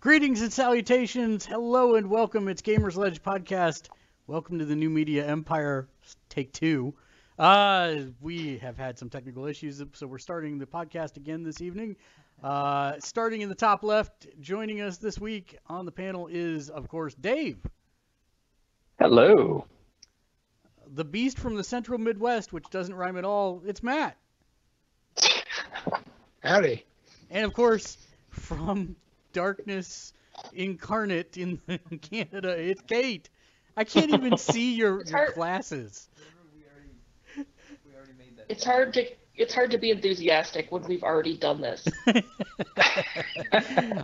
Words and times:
Greetings 0.00 0.40
and 0.40 0.50
salutations. 0.50 1.44
Hello 1.44 1.94
and 1.96 2.08
welcome. 2.08 2.48
It's 2.48 2.62
Gamers 2.62 2.96
Ledge 2.96 3.22
Podcast. 3.22 3.90
Welcome 4.26 4.58
to 4.58 4.64
the 4.64 4.74
new 4.74 4.88
media 4.88 5.26
empire, 5.26 5.88
take 6.30 6.52
two. 6.54 6.94
Uh, 7.38 7.96
we 8.18 8.56
have 8.58 8.78
had 8.78 8.98
some 8.98 9.10
technical 9.10 9.44
issues, 9.44 9.82
so 9.92 10.06
we're 10.06 10.16
starting 10.16 10.58
the 10.58 10.64
podcast 10.64 11.18
again 11.18 11.42
this 11.42 11.60
evening. 11.60 11.96
Uh, 12.42 12.94
starting 13.00 13.42
in 13.42 13.50
the 13.50 13.54
top 13.54 13.82
left, 13.82 14.26
joining 14.40 14.80
us 14.80 14.96
this 14.96 15.18
week 15.18 15.58
on 15.66 15.84
the 15.84 15.92
panel 15.92 16.28
is, 16.28 16.70
of 16.70 16.88
course, 16.88 17.14
Dave, 17.14 17.58
Hello. 18.98 19.66
the 20.94 21.04
beast 21.04 21.38
from 21.38 21.56
the 21.56 21.64
central 21.64 21.98
Midwest, 21.98 22.54
which 22.54 22.64
doesn't 22.70 22.94
rhyme 22.94 23.18
at 23.18 23.26
all. 23.26 23.62
It's 23.66 23.82
Matt. 23.82 24.16
Howdy. 26.42 26.86
And 27.30 27.44
of 27.44 27.52
course, 27.52 27.98
from 28.30 28.96
darkness 29.32 30.12
incarnate 30.52 31.36
in 31.36 31.60
Canada, 32.02 32.50
it's 32.50 32.82
Kate. 32.82 33.28
I 33.76 33.84
can't 33.84 34.10
even 34.10 34.36
see 34.36 34.74
your, 34.74 35.00
It's 35.00 35.10
your 35.10 35.18
hard. 35.18 35.34
glasses. 35.34 36.08
It's 38.48 38.64
hard 38.64 38.94
to 38.94 39.06
it's 39.36 39.54
hard 39.54 39.70
to 39.70 39.78
be 39.78 39.90
enthusiastic 39.90 40.70
when 40.70 40.82
we've 40.84 41.02
already 41.02 41.36
done 41.36 41.60
this. 41.62 41.86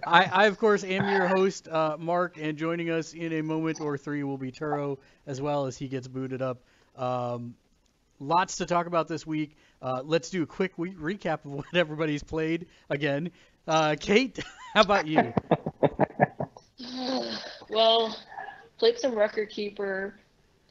I, 0.07 0.25
I, 0.33 0.47
of 0.47 0.59
course, 0.59 0.83
am 0.85 1.09
your 1.09 1.27
host, 1.29 1.69
uh, 1.69 1.97
Mark, 1.99 2.37
and 2.41 2.57
joining 2.57 2.91
us 2.91 3.13
in 3.13 3.33
a 3.35 3.43
moment 3.43 3.81
or 3.81 3.99
three 3.99 4.23
will 4.25 4.39
be 4.39 4.51
Turo, 4.51 4.99
as 5.27 5.41
well 5.41 5.67
as 5.67 5.77
he 5.77 5.89
gets 5.89 6.09
booted 6.09 6.41
up. 6.41 6.63
Um, 6.97 7.55
lots 8.19 8.57
to 8.57 8.67
talk 8.67 8.87
about 8.87 9.09
this 9.09 9.27
week. 9.27 9.57
Uh, 9.83 10.03
let's 10.05 10.31
do 10.31 10.43
a 10.43 10.47
quick 10.47 10.79
week 10.79 10.99
recap 10.99 11.45
of 11.45 11.53
what 11.53 11.67
everybody's 11.75 12.23
played 12.23 12.67
again. 12.89 13.31
Uh, 13.67 13.97
Kate, 13.99 14.39
how 14.75 14.83
about 14.83 15.07
you? 15.07 15.33
well, 17.69 18.17
played 18.79 18.99
some 18.99 19.15
Record 19.15 19.51
Keeper, 19.51 20.15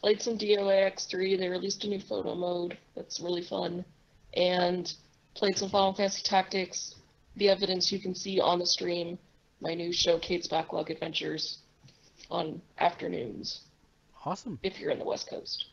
played 0.01 0.21
some 0.21 0.38
DOA 0.38 0.91
X3. 0.93 1.38
They 1.38 1.49
released 1.49 1.83
a 1.83 1.88
new 1.89 1.99
photo 1.99 2.35
mode 2.35 2.77
that's 2.95 3.19
really 3.19 3.41
fun, 3.41 3.83
and 4.35 4.93
played 5.33 5.57
some 5.57 5.69
Final 5.69 5.93
Fantasy 5.93 6.23
Tactics. 6.23 6.95
The 7.35 7.49
evidence 7.49 7.91
you 7.91 7.99
can 7.99 8.16
see 8.16 8.39
on 8.39 8.59
the 8.59 8.66
stream, 8.66 9.19
my 9.59 9.73
new 9.73 9.91
show 9.91 10.17
Kate's 10.19 10.47
Backlog 10.47 10.89
Adventures, 10.89 11.57
on 12.31 12.61
afternoons 12.79 13.61
Awesome. 14.23 14.57
if 14.63 14.79
you're 14.79 14.91
in 14.91 14.99
the 14.99 15.05
West 15.05 15.29
Coast. 15.29 15.66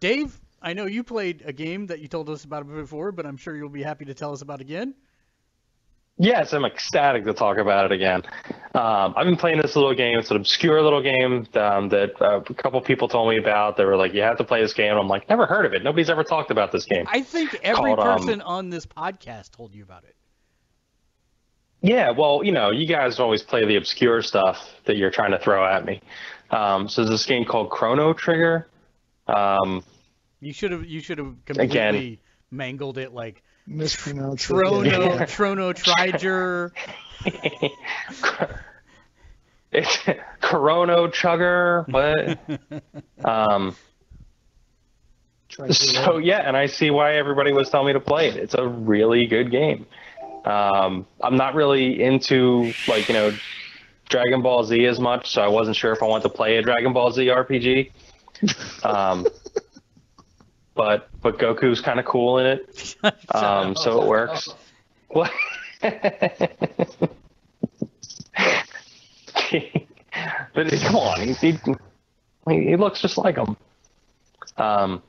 Dave, 0.00 0.38
I 0.60 0.74
know 0.74 0.86
you 0.86 1.02
played 1.02 1.42
a 1.44 1.52
game 1.52 1.86
that 1.86 2.00
you 2.00 2.08
told 2.08 2.28
us 2.28 2.44
about 2.44 2.68
before, 2.68 3.12
but 3.12 3.26
I'm 3.26 3.36
sure 3.36 3.56
you'll 3.56 3.68
be 3.68 3.82
happy 3.82 4.04
to 4.04 4.14
tell 4.14 4.32
us 4.32 4.42
about 4.42 4.60
again. 4.60 4.94
Yes, 6.16 6.52
I'm 6.52 6.64
ecstatic 6.64 7.24
to 7.24 7.34
talk 7.34 7.58
about 7.58 7.86
it 7.86 7.92
again. 7.92 8.22
Um, 8.74 9.14
I've 9.16 9.26
been 9.26 9.36
playing 9.36 9.60
this 9.60 9.74
little 9.74 9.94
game. 9.94 10.16
It's 10.16 10.30
an 10.30 10.36
obscure 10.36 10.80
little 10.80 11.02
game 11.02 11.46
um, 11.54 11.88
that 11.88 12.12
uh, 12.22 12.40
a 12.48 12.54
couple 12.54 12.80
people 12.80 13.08
told 13.08 13.28
me 13.30 13.36
about. 13.38 13.76
They 13.76 13.84
were 13.84 13.96
like, 13.96 14.14
"You 14.14 14.22
have 14.22 14.38
to 14.38 14.44
play 14.44 14.62
this 14.62 14.72
game." 14.72 14.90
And 14.92 15.00
I'm 15.00 15.08
like, 15.08 15.28
"Never 15.28 15.44
heard 15.44 15.66
of 15.66 15.74
it. 15.74 15.82
Nobody's 15.82 16.08
ever 16.10 16.22
talked 16.22 16.52
about 16.52 16.70
this 16.70 16.84
game." 16.84 17.04
I 17.10 17.20
think 17.20 17.58
every 17.64 17.94
Called, 17.94 17.98
um, 17.98 18.18
person 18.18 18.40
on 18.42 18.70
this 18.70 18.86
podcast 18.86 19.50
told 19.50 19.74
you 19.74 19.82
about 19.82 20.04
it. 20.04 20.14
Yeah, 21.82 22.10
well, 22.12 22.42
you 22.44 22.52
know, 22.52 22.70
you 22.70 22.86
guys 22.86 23.18
always 23.20 23.42
play 23.42 23.66
the 23.66 23.76
obscure 23.76 24.22
stuff 24.22 24.70
that 24.86 24.96
you're 24.96 25.10
trying 25.10 25.32
to 25.32 25.38
throw 25.38 25.66
at 25.66 25.84
me. 25.84 26.00
Um, 26.50 26.88
so 26.88 27.02
there's 27.02 27.10
this 27.10 27.26
game 27.26 27.44
called 27.44 27.70
Chrono 27.70 28.14
Trigger. 28.14 28.68
Um, 29.26 29.84
You 30.40 30.52
should 30.52 30.70
have 30.72 30.86
you 30.86 31.00
should 31.00 31.18
have 31.18 31.34
Again. 31.48 31.92
completely 31.94 32.20
mangled 32.50 32.98
it 32.98 33.12
like 33.12 33.42
Mispronounced. 33.66 34.50
it. 34.50 34.52
Trono 34.52 34.84
Yeah. 34.84 35.24
Trono 35.24 35.72
Triger. 35.74 36.72
it's 39.72 39.98
Chrono 40.40 41.08
Chugger. 41.08 41.88
What? 41.88 43.24
um, 43.24 43.76
Try 45.48 45.68
to 45.68 45.72
do 45.72 45.78
So 45.78 46.16
yeah, 46.18 46.40
and 46.46 46.56
I 46.56 46.66
see 46.66 46.90
why 46.90 47.14
everybody 47.14 47.52
was 47.52 47.70
telling 47.70 47.88
me 47.88 47.92
to 47.94 48.00
play 48.00 48.28
it. 48.28 48.36
It's 48.36 48.54
a 48.54 48.66
really 48.66 49.26
good 49.26 49.50
game. 49.50 49.86
Um, 50.44 51.06
I'm 51.22 51.36
not 51.36 51.54
really 51.54 52.02
into 52.02 52.72
like 52.86 53.08
you 53.08 53.14
know 53.14 53.32
Dragon 54.08 54.42
Ball 54.42 54.64
Z 54.64 54.84
as 54.84 55.00
much, 55.00 55.30
so 55.30 55.42
I 55.42 55.48
wasn't 55.48 55.76
sure 55.76 55.92
if 55.92 56.02
I 56.02 56.06
wanted 56.06 56.24
to 56.24 56.28
play 56.30 56.56
a 56.56 56.62
Dragon 56.62 56.92
Ball 56.92 57.10
Z 57.12 57.26
RPG. 57.26 57.90
Um, 58.84 59.26
but 60.74 61.08
but 61.22 61.38
Goku's 61.38 61.80
kind 61.80 61.98
of 61.98 62.06
cool 62.06 62.38
in 62.38 62.46
it, 62.46 62.96
um, 63.34 63.74
so 63.76 64.02
it 64.02 64.08
works. 64.08 64.48
What? 65.08 65.30
but 65.80 67.10
come 70.82 70.96
on, 70.96 71.20
he, 71.20 71.32
he 71.34 71.58
he 72.48 72.76
looks 72.76 73.00
just 73.00 73.18
like 73.18 73.36
him. 73.36 73.56
Um, 74.56 75.02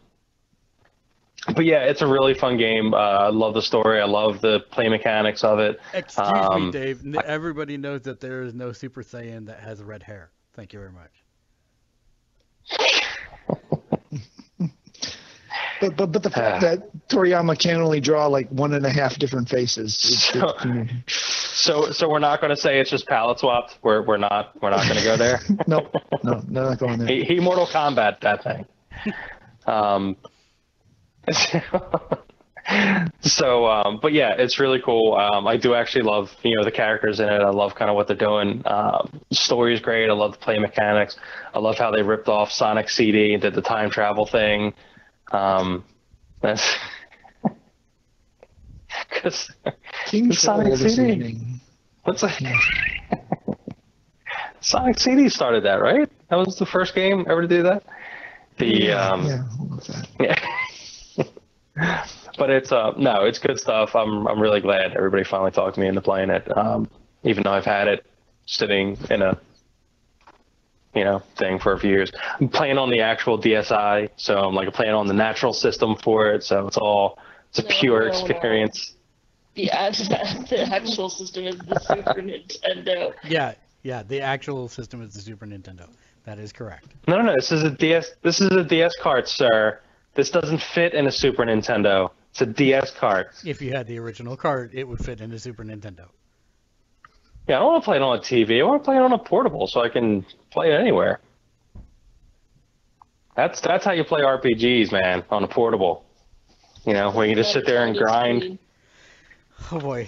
but 1.55 1.65
yeah, 1.65 1.83
it's 1.83 2.01
a 2.01 2.07
really 2.07 2.33
fun 2.33 2.57
game. 2.57 2.93
Uh, 2.93 2.97
I 2.97 3.29
love 3.29 3.53
the 3.53 3.61
story. 3.61 4.01
I 4.01 4.05
love 4.05 4.41
the 4.41 4.61
play 4.71 4.89
mechanics 4.89 5.43
of 5.43 5.59
it. 5.59 5.79
Excuse 5.93 6.31
me, 6.31 6.39
Um, 6.39 6.71
Dave. 6.71 7.05
N- 7.05 7.21
Everybody 7.23 7.77
knows 7.77 8.01
that 8.01 8.19
there 8.19 8.41
is 8.41 8.53
no 8.53 8.71
Super 8.71 9.03
Saiyan 9.03 9.45
that 9.45 9.59
has 9.59 9.83
red 9.83 10.03
hair. 10.03 10.31
Thank 10.53 10.73
you 10.73 10.79
very 10.79 10.91
much. 10.91 11.11
But 15.89 15.97
but 15.97 16.11
but 16.11 16.23
the 16.23 16.29
fact 16.29 16.61
that 16.61 17.07
Toriyama 17.09 17.57
can 17.59 17.81
only 17.81 17.99
draw 17.99 18.27
like 18.27 18.49
one 18.49 18.73
and 18.73 18.85
a 18.85 18.89
half 18.89 19.17
different 19.17 19.49
faces. 19.49 19.97
So- 19.97 20.53
So 21.07 21.91
so 21.91 22.09
we're 22.09 22.19
not 22.19 22.41
going 22.41 22.49
to 22.53 22.57
say 22.61 22.79
it's 22.79 22.89
just 22.89 23.07
palette 23.07 23.39
swapped. 23.39 23.77
We're 23.81 24.01
we're 24.05 24.17
not 24.17 24.51
we're 24.61 24.69
not 24.71 24.83
going 24.87 24.97
to 24.99 25.03
go 25.03 25.17
there. 25.17 25.39
no, 25.67 25.89
no, 26.23 26.41
no, 26.47 26.69
not 26.69 26.79
going 26.79 26.99
there. 26.99 27.07
he, 27.07 27.23
he 27.23 27.39
Mortal 27.39 27.65
Kombat 27.67 28.19
that 28.21 28.43
thing. 28.43 28.65
Um, 29.65 30.15
so, 33.21 33.65
um, 33.67 33.99
but 34.01 34.13
yeah, 34.13 34.33
it's 34.37 34.59
really 34.59 34.81
cool. 34.83 35.13
Um, 35.15 35.47
I 35.47 35.57
do 35.57 35.73
actually 35.75 36.03
love 36.03 36.35
you 36.43 36.55
know 36.55 36.63
the 36.63 36.71
characters 36.71 37.19
in 37.19 37.29
it. 37.29 37.41
I 37.41 37.49
love 37.49 37.75
kind 37.75 37.89
of 37.89 37.95
what 37.95 38.07
they're 38.07 38.15
doing. 38.17 38.61
Um, 38.65 39.21
story 39.31 39.73
is 39.73 39.79
great. 39.79 40.09
I 40.09 40.13
love 40.13 40.33
the 40.33 40.37
play 40.39 40.57
mechanics. 40.59 41.17
I 41.53 41.59
love 41.59 41.77
how 41.77 41.91
they 41.91 42.01
ripped 42.01 42.27
off 42.27 42.51
Sonic 42.51 42.89
CD 42.89 43.33
and 43.33 43.41
did 43.41 43.53
the 43.53 43.61
time 43.61 43.89
travel 43.89 44.25
thing. 44.25 44.73
Um, 45.31 45.83
that's 46.41 46.75
because 49.09 49.51
Sonic 50.31 50.77
CD. 50.77 51.37
what's 52.03 52.21
that? 52.21 52.41
Sonic 54.59 54.99
CD 54.99 55.29
started 55.29 55.63
that, 55.65 55.81
right? 55.81 56.09
That 56.29 56.37
was 56.37 56.57
the 56.57 56.65
first 56.65 56.95
game 56.95 57.25
ever 57.29 57.41
to 57.41 57.47
do 57.47 57.63
that. 57.63 57.83
The 58.57 58.91
um, 58.91 59.25
yeah, 59.25 59.43
what 59.57 59.77
was 59.77 59.87
that? 59.87 60.07
Yeah. 61.77 62.05
but 62.37 62.49
it's 62.49 62.71
uh 62.71 62.93
no, 62.97 63.25
it's 63.25 63.37
good 63.37 63.59
stuff. 63.59 63.95
I'm 63.95 64.27
I'm 64.27 64.39
really 64.39 64.61
glad 64.61 64.93
everybody 64.95 65.25
finally 65.25 65.51
talked 65.51 65.77
me 65.77 65.87
into 65.87 66.01
playing 66.01 66.29
it. 66.29 66.57
Um, 66.57 66.89
even 67.23 67.43
though 67.43 67.51
I've 67.51 67.65
had 67.65 67.89
it 67.89 68.05
sitting 68.45 68.97
in 69.09 69.21
a 69.21 69.37
you 70.95 71.03
know 71.03 71.19
thing 71.37 71.59
for 71.59 71.73
a 71.73 71.79
few 71.79 71.89
years. 71.91 72.11
I'm 72.39 72.49
playing 72.49 72.77
on 72.77 72.89
the 72.89 73.01
actual 73.01 73.37
DSi, 73.39 74.09
so 74.15 74.39
I'm 74.39 74.55
like 74.55 74.73
playing 74.73 74.93
on 74.93 75.07
the 75.07 75.13
natural 75.13 75.53
system 75.53 75.95
for 75.95 76.31
it. 76.33 76.43
So 76.43 76.67
it's 76.67 76.77
all 76.77 77.19
it's 77.49 77.59
a 77.59 77.63
No, 77.63 77.67
pure 77.69 77.99
no, 78.07 78.11
no. 78.19 78.25
experience. 78.25 78.93
The, 79.55 79.71
act- 79.71 79.97
the 80.49 80.67
actual 80.73 81.09
system 81.09 81.45
is 81.45 81.57
the 81.59 81.79
Super 81.79 82.21
Nintendo. 82.21 83.13
Yeah, 83.23 83.53
yeah. 83.83 84.03
The 84.03 84.21
actual 84.21 84.67
system 84.67 85.01
is 85.01 85.13
the 85.13 85.21
Super 85.21 85.45
Nintendo. 85.45 85.87
That 86.25 86.39
is 86.39 86.51
correct. 86.51 86.87
No, 87.07 87.17
no, 87.17 87.23
no. 87.23 87.35
This 87.35 87.51
is 87.51 87.63
a 87.63 87.69
DS. 87.69 88.11
This 88.23 88.41
is 88.41 88.49
a 88.51 88.63
DS 88.63 88.93
cart, 89.01 89.27
sir. 89.29 89.79
This 90.15 90.29
doesn't 90.31 90.61
fit 90.61 90.93
in 90.93 91.07
a 91.07 91.11
Super 91.11 91.43
Nintendo. 91.43 92.09
It's 92.31 92.41
a 92.41 92.45
DS 92.45 92.91
cart. 92.91 93.27
If 93.45 93.61
you 93.61 93.71
had 93.71 93.87
the 93.87 93.97
original 93.99 94.35
cart, 94.35 94.71
it 94.73 94.85
would 94.85 94.99
fit 94.99 95.21
in 95.21 95.31
a 95.31 95.39
Super 95.39 95.63
Nintendo. 95.63 96.07
Yeah, 97.47 97.57
I 97.57 97.59
don't 97.59 97.73
want 97.73 97.83
to 97.83 97.85
play 97.85 97.97
it 97.97 98.01
on 98.01 98.17
a 98.17 98.21
TV. 98.21 98.59
I 98.59 98.63
want 98.63 98.81
to 98.81 98.85
play 98.85 98.95
it 98.95 99.01
on 99.01 99.11
a 99.13 99.19
portable 99.19 99.67
so 99.67 99.81
I 99.81 99.89
can 99.89 100.25
play 100.51 100.71
it 100.71 100.79
anywhere. 100.79 101.19
That's 103.35 103.59
that's 103.61 103.83
how 103.85 103.91
you 103.91 104.03
play 104.03 104.21
RPGs, 104.21 104.91
man, 104.91 105.23
on 105.29 105.43
a 105.43 105.47
portable. 105.47 106.05
You 106.85 106.93
know, 106.93 107.11
where 107.11 107.25
you 107.27 107.35
just 107.35 107.51
sit 107.51 107.65
there 107.65 107.85
and 107.85 107.95
grind. 107.95 108.57
Oh 109.71 109.79
boy. 109.79 110.07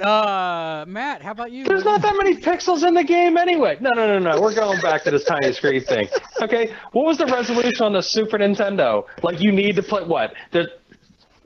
Uh, 0.00 0.84
Matt, 0.86 1.22
how 1.22 1.32
about 1.32 1.50
you? 1.50 1.64
There's 1.64 1.84
not 1.84 2.02
that 2.02 2.14
many 2.16 2.36
pixels 2.36 2.86
in 2.86 2.94
the 2.94 3.02
game 3.02 3.36
anyway. 3.36 3.78
No, 3.80 3.90
no, 3.90 4.06
no, 4.06 4.18
no. 4.18 4.40
We're 4.40 4.54
going 4.54 4.80
back 4.80 5.02
to 5.04 5.10
this 5.10 5.24
tiny 5.24 5.52
screen 5.52 5.82
thing. 5.82 6.08
Okay, 6.40 6.72
what 6.92 7.04
was 7.04 7.18
the 7.18 7.26
resolution 7.26 7.84
on 7.84 7.92
the 7.92 8.02
Super 8.02 8.38
Nintendo? 8.38 9.06
Like, 9.24 9.40
you 9.40 9.50
need 9.50 9.74
to 9.74 9.82
put 9.82 10.06
what? 10.06 10.34
The 10.52 10.68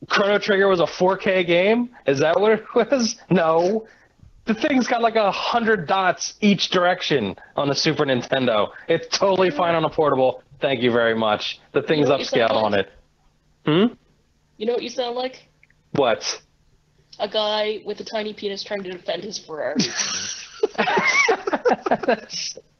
Chrono 0.08 0.38
Trigger 0.38 0.68
was 0.68 0.80
a 0.80 0.84
4K 0.84 1.46
game? 1.46 1.90
Is 2.06 2.18
that 2.18 2.38
what 2.38 2.52
it 2.52 2.64
was? 2.74 3.16
No. 3.30 3.86
The 4.44 4.54
thing's 4.54 4.88
got 4.88 5.02
like 5.02 5.16
a 5.16 5.30
hundred 5.30 5.86
dots 5.86 6.34
each 6.40 6.70
direction 6.70 7.36
on 7.56 7.68
the 7.68 7.74
Super 7.74 8.04
Nintendo. 8.04 8.70
It's 8.88 9.06
totally 9.16 9.50
fine 9.50 9.74
on 9.74 9.84
a 9.84 9.90
portable. 9.90 10.42
Thank 10.60 10.82
you 10.82 10.90
very 10.90 11.14
much. 11.14 11.60
The 11.72 11.82
thing's 11.82 12.08
know 12.08 12.18
upscaled 12.18 12.50
on 12.50 12.72
like? 12.72 12.86
it. 12.86 12.92
Hmm? 13.66 13.94
You 14.56 14.66
know 14.66 14.72
what 14.72 14.82
you 14.82 14.90
sound 14.90 15.16
like? 15.16 15.48
What? 15.92 16.40
A 17.18 17.28
guy 17.28 17.82
with 17.84 18.00
a 18.00 18.04
tiny 18.04 18.32
penis 18.32 18.64
trying 18.64 18.82
to 18.82 18.90
defend 18.90 19.22
his 19.22 19.38
Ferrari. 19.38 19.76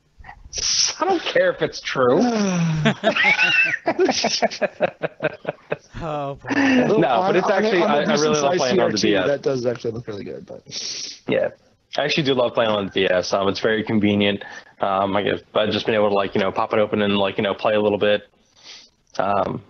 I 1.00 1.04
don't 1.06 1.22
care 1.22 1.50
if 1.50 1.62
it's 1.62 1.81
true. 1.81 2.19
Oh, 6.04 6.34
boy. 6.34 6.49
No, 6.99 6.99
but 6.99 7.37
it's 7.37 7.49
actually- 7.49 7.82
I- 7.82 8.02
I 8.02 8.14
really 8.14 8.40
love 8.40 8.56
playing 8.56 8.81
on 8.81 8.90
the 8.93 8.99
DS. 8.99 9.26
That 9.26 9.43
does 9.43 9.66
actually 9.66 9.93
look 9.93 10.06
really 10.08 10.25
good, 10.25 10.44
but 10.46 10.62
Yeah, 11.28 11.50
I 11.96 12.04
actually 12.04 12.25
do 12.25 12.34
love 12.34 12.54
playing 12.54 12.70
on 12.70 12.87
the 12.87 12.90
DS. 12.90 13.32
Um, 13.32 13.49
it's 13.49 13.60
very 13.60 13.84
convenient. 13.84 14.43
Um, 14.81 15.16
I 15.16 15.22
guess 15.22 15.40
I've 15.54 15.70
just 15.70 15.87
been 15.87 15.94
able 15.94 16.08
to 16.08 16.14
like 16.14 16.34
you 16.34 16.40
know 16.40 16.50
pop 16.50 16.72
it 16.72 16.78
open 16.81 17.02
and 17.02 17.16
like 17.16 17.37
you 17.37 17.44
know 17.44 17.55
play 17.55 17.75
a 17.75 17.81
little 17.81 17.98
bit. 17.98 18.22
Um, 19.19 19.62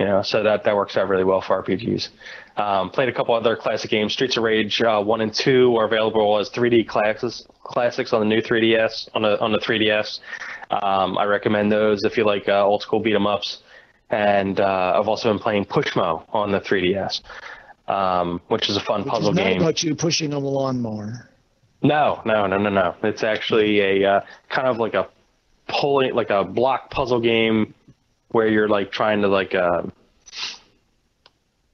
you 0.00 0.06
know, 0.06 0.22
so 0.22 0.42
that 0.42 0.64
that 0.64 0.74
works 0.74 0.96
out 0.96 1.08
really 1.08 1.24
well 1.24 1.42
for 1.42 1.62
RPGs. 1.62 2.08
Um, 2.56 2.88
played 2.88 3.10
a 3.10 3.12
couple 3.12 3.34
other 3.34 3.54
classic 3.54 3.90
games. 3.90 4.14
Streets 4.14 4.38
of 4.38 4.42
Rage 4.42 4.80
uh, 4.80 5.02
one 5.02 5.20
and 5.20 5.32
two 5.32 5.76
are 5.76 5.84
available 5.84 6.38
as 6.38 6.48
3D 6.48 6.88
classes 6.88 7.46
classics 7.64 8.14
on 8.14 8.20
the 8.20 8.26
new 8.26 8.40
3DS 8.40 9.10
on 9.14 9.22
the 9.22 9.38
on 9.40 9.52
the 9.52 9.58
3DS. 9.58 10.20
Um, 10.70 11.18
I 11.18 11.24
recommend 11.24 11.70
those 11.70 12.02
if 12.04 12.16
you 12.16 12.24
like 12.24 12.48
uh, 12.48 12.64
old 12.64 12.80
school 12.80 12.98
beat 12.98 13.14
'em 13.14 13.26
ups. 13.26 13.58
And 14.08 14.58
uh, 14.58 14.94
I've 14.98 15.06
also 15.06 15.30
been 15.30 15.38
playing 15.38 15.66
Pushmo 15.66 16.24
on 16.32 16.50
the 16.50 16.60
3DS, 16.60 17.20
um, 17.86 18.40
which 18.48 18.70
is 18.70 18.76
a 18.76 18.80
fun 18.80 19.02
which 19.02 19.10
puzzle 19.12 19.30
is 19.30 19.36
not 19.36 19.44
game. 19.44 19.60
about 19.60 19.82
you 19.82 19.94
pushing 19.94 20.32
a 20.32 20.38
lawnmower. 20.38 21.28
No, 21.82 22.22
no, 22.24 22.46
no, 22.46 22.56
no, 22.56 22.70
no. 22.70 22.96
It's 23.02 23.22
actually 23.22 23.80
a 23.80 24.10
uh, 24.10 24.20
kind 24.48 24.66
of 24.66 24.78
like 24.78 24.94
a 24.94 25.08
pulling, 25.68 26.14
like 26.14 26.30
a 26.30 26.42
block 26.42 26.90
puzzle 26.90 27.20
game 27.20 27.74
where 28.30 28.48
you're 28.48 28.68
like 28.68 28.92
trying 28.92 29.22
to 29.22 29.28
like 29.28 29.54
uh, 29.54 29.82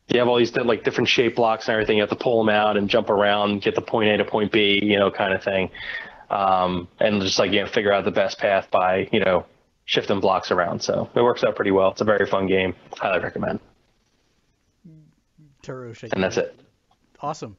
you 0.08 0.19
have 0.19 0.29
all 0.29 0.38
these 0.38 0.55
like 0.55 0.85
different 0.85 1.08
shape 1.08 1.37
blocks 1.37 1.69
and 1.69 1.75
everything. 1.75 1.97
You 1.97 2.03
have 2.03 2.11
to 2.11 2.17
pull 2.17 2.44
them 2.44 2.55
out 2.55 2.76
and 2.76 2.88
jump 2.88 3.11
around, 3.11 3.62
get 3.62 3.75
the 3.75 3.82
point 3.82 4.08
A 4.08 4.17
to 4.19 4.25
point 4.25 4.53
B, 4.53 4.81
you 4.82 4.99
know, 4.99 5.11
kind 5.11 5.35
of 5.35 5.43
thing. 5.43 5.70
Um, 6.31 6.88
and 6.99 7.20
just 7.23 7.38
like 7.38 7.53
you 7.53 7.61
know, 7.61 7.67
figure 7.67 7.93
out 7.93 8.05
the 8.05 8.11
best 8.11 8.38
path 8.38 8.70
by 8.70 9.08
you 9.12 9.20
know 9.20 9.47
shifting 9.85 10.20
blocks 10.20 10.50
around. 10.50 10.82
So 10.82 11.08
it 11.14 11.23
works 11.23 11.44
out 11.44 11.56
pretty 11.56 11.70
well. 11.70 11.91
It's 11.91 12.00
a 12.00 12.05
very 12.05 12.26
fun 12.26 12.47
game. 12.47 12.75
Highly 12.93 13.23
recommend. 13.23 13.61
Turo. 15.62 16.12
And 16.12 16.23
that's 16.23 16.37
it. 16.37 16.59
Awesome. 17.20 17.56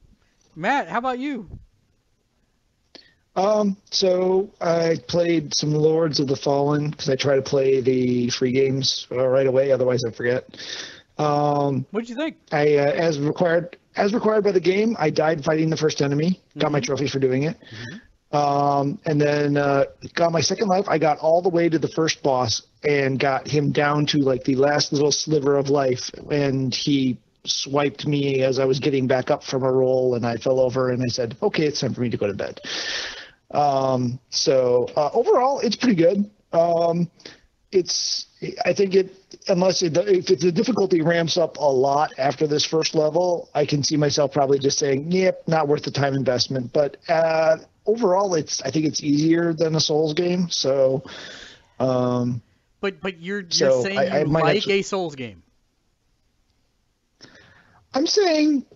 Matt, 0.54 0.88
how 0.88 0.98
about 0.98 1.18
you? 1.18 1.48
Um, 3.36 3.76
so 3.90 4.50
I 4.60 4.96
played 5.06 5.54
some 5.54 5.72
Lords 5.72 6.18
of 6.18 6.26
the 6.26 6.36
Fallen 6.36 6.90
because 6.90 7.08
I 7.08 7.16
try 7.16 7.36
to 7.36 7.42
play 7.42 7.80
the 7.80 8.30
free 8.30 8.52
games 8.52 9.06
uh, 9.12 9.26
right 9.26 9.46
away, 9.46 9.70
otherwise 9.70 10.04
I 10.04 10.10
forget. 10.10 10.44
Um, 11.18 11.86
what 11.90 12.00
did 12.00 12.08
you 12.08 12.16
think? 12.16 12.36
I, 12.52 12.76
uh, 12.76 12.90
as 12.92 13.18
required, 13.18 13.76
as 13.96 14.14
required 14.14 14.44
by 14.44 14.52
the 14.52 14.60
game, 14.60 14.96
I 14.98 15.10
died 15.10 15.44
fighting 15.44 15.70
the 15.70 15.76
first 15.76 16.02
enemy. 16.02 16.40
Got 16.56 16.72
my 16.72 16.80
trophy 16.80 17.08
for 17.08 17.18
doing 17.18 17.44
it. 17.44 17.56
Um, 18.30 18.98
and 19.06 19.20
then 19.20 19.56
uh, 19.56 19.84
got 20.14 20.32
my 20.32 20.40
second 20.40 20.68
life. 20.68 20.84
I 20.88 20.98
got 20.98 21.18
all 21.18 21.40
the 21.40 21.48
way 21.48 21.68
to 21.68 21.78
the 21.78 21.88
first 21.88 22.22
boss 22.22 22.62
and 22.84 23.18
got 23.18 23.48
him 23.48 23.72
down 23.72 24.06
to 24.06 24.18
like 24.18 24.44
the 24.44 24.56
last 24.56 24.92
little 24.92 25.12
sliver 25.12 25.56
of 25.56 25.70
life, 25.70 26.10
and 26.30 26.74
he 26.74 27.18
swiped 27.44 28.06
me 28.06 28.42
as 28.42 28.58
I 28.58 28.66
was 28.66 28.80
getting 28.80 29.06
back 29.06 29.30
up 29.30 29.42
from 29.42 29.62
a 29.62 29.72
roll, 29.72 30.14
and 30.14 30.26
I 30.26 30.36
fell 30.36 30.60
over, 30.60 30.90
and 30.90 31.02
I 31.02 31.06
said, 31.06 31.36
"Okay, 31.42 31.64
it's 31.64 31.80
time 31.80 31.94
for 31.94 32.02
me 32.02 32.10
to 32.10 32.16
go 32.16 32.26
to 32.26 32.34
bed." 32.34 32.60
Um, 33.50 34.18
so 34.30 34.88
uh, 34.96 35.10
overall, 35.12 35.60
it's 35.60 35.76
pretty 35.76 35.94
good. 35.96 36.30
Um, 36.52 37.10
it's 37.72 38.26
I 38.64 38.72
think 38.72 38.94
it 38.94 39.14
unless 39.48 39.82
it, 39.82 39.96
if 39.96 40.26
the 40.26 40.52
difficulty 40.52 41.02
ramps 41.02 41.36
up 41.36 41.56
a 41.58 41.64
lot 41.70 42.12
after 42.18 42.46
this 42.46 42.64
first 42.64 42.94
level, 42.94 43.48
I 43.54 43.66
can 43.66 43.82
see 43.82 43.96
myself 43.96 44.32
probably 44.32 44.58
just 44.58 44.78
saying, 44.78 45.10
"Yep, 45.12 45.48
not 45.48 45.68
worth 45.68 45.82
the 45.82 45.90
time 45.90 46.14
investment." 46.14 46.72
But 46.72 46.96
uh, 47.08 47.56
overall, 47.86 48.34
it's 48.34 48.62
I 48.62 48.70
think 48.70 48.86
it's 48.86 49.02
easier 49.02 49.52
than 49.52 49.74
a 49.74 49.80
Souls 49.80 50.14
game. 50.14 50.48
So 50.50 51.02
um, 51.80 52.40
But 52.80 53.00
but 53.00 53.18
you're 53.20 53.40
you're 53.40 53.50
So, 53.50 53.82
saying 53.82 53.98
I- 53.98 54.18
I 54.18 54.20
you 54.20 54.26
might 54.26 54.42
like 54.44 54.68
a 54.68 54.82
Souls 54.82 55.14
game. 55.14 55.42
I'm 57.94 58.06
saying, 58.06 58.66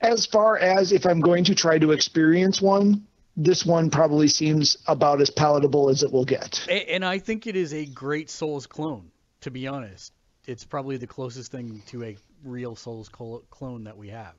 as 0.00 0.26
far 0.26 0.56
as 0.58 0.92
if 0.92 1.06
I'm 1.06 1.20
going 1.20 1.44
to 1.44 1.54
try 1.54 1.78
to 1.78 1.90
experience 1.92 2.62
one, 2.62 3.06
this 3.36 3.66
one 3.66 3.90
probably 3.90 4.28
seems 4.28 4.76
about 4.86 5.20
as 5.20 5.30
palatable 5.30 5.88
as 5.88 6.02
it 6.02 6.12
will 6.12 6.24
get. 6.24 6.66
And 6.68 7.04
I 7.04 7.18
think 7.18 7.46
it 7.46 7.56
is 7.56 7.74
a 7.74 7.86
great 7.86 8.30
Souls 8.30 8.66
clone. 8.66 9.10
To 9.42 9.50
be 9.50 9.66
honest, 9.66 10.12
it's 10.46 10.64
probably 10.64 10.96
the 10.96 11.06
closest 11.06 11.50
thing 11.50 11.82
to 11.86 12.04
a 12.04 12.16
real 12.44 12.76
Souls 12.76 13.08
clone 13.08 13.84
that 13.84 13.96
we 13.96 14.08
have. 14.08 14.34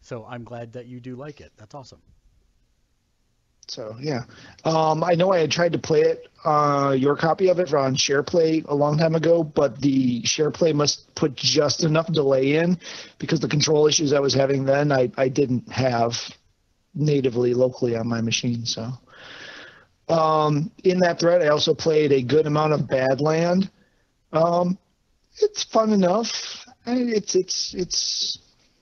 So 0.00 0.26
I'm 0.28 0.44
glad 0.44 0.72
that 0.72 0.86
you 0.86 1.00
do 1.00 1.14
like 1.14 1.40
it. 1.40 1.52
That's 1.56 1.74
awesome. 1.74 2.02
So 3.68 3.96
yeah, 4.00 4.24
um, 4.64 5.02
I 5.04 5.14
know 5.14 5.32
I 5.32 5.38
had 5.38 5.50
tried 5.50 5.72
to 5.72 5.78
play 5.78 6.00
it, 6.00 6.28
uh, 6.44 6.94
your 6.98 7.16
copy 7.16 7.48
of 7.48 7.60
it 7.60 7.72
on 7.72 7.94
SharePlay 7.94 8.66
a 8.66 8.74
long 8.74 8.98
time 8.98 9.14
ago, 9.14 9.44
but 9.44 9.80
the 9.80 10.22
SharePlay 10.22 10.74
must 10.74 11.14
put 11.14 11.36
just 11.36 11.84
enough 11.84 12.12
delay 12.12 12.56
in 12.56 12.78
because 13.18 13.40
the 13.40 13.48
control 13.48 13.86
issues 13.86 14.12
I 14.12 14.18
was 14.18 14.34
having 14.34 14.64
then 14.64 14.90
I, 14.92 15.10
I 15.16 15.28
didn't 15.28 15.70
have 15.72 16.36
natively 16.94 17.54
locally 17.54 17.96
on 17.96 18.08
my 18.08 18.20
machine. 18.20 18.64
So 18.66 18.92
um, 20.08 20.70
in 20.84 20.98
that 21.00 21.20
thread, 21.20 21.42
I 21.42 21.48
also 21.48 21.74
played 21.74 22.12
a 22.12 22.22
good 22.22 22.46
amount 22.46 22.72
of 22.72 22.80
Badland. 22.82 23.70
Um, 24.32 24.78
it's 25.40 25.64
fun 25.64 25.92
enough. 25.92 26.66
It's 26.86 27.34
it's 27.34 27.74
it's 27.74 28.38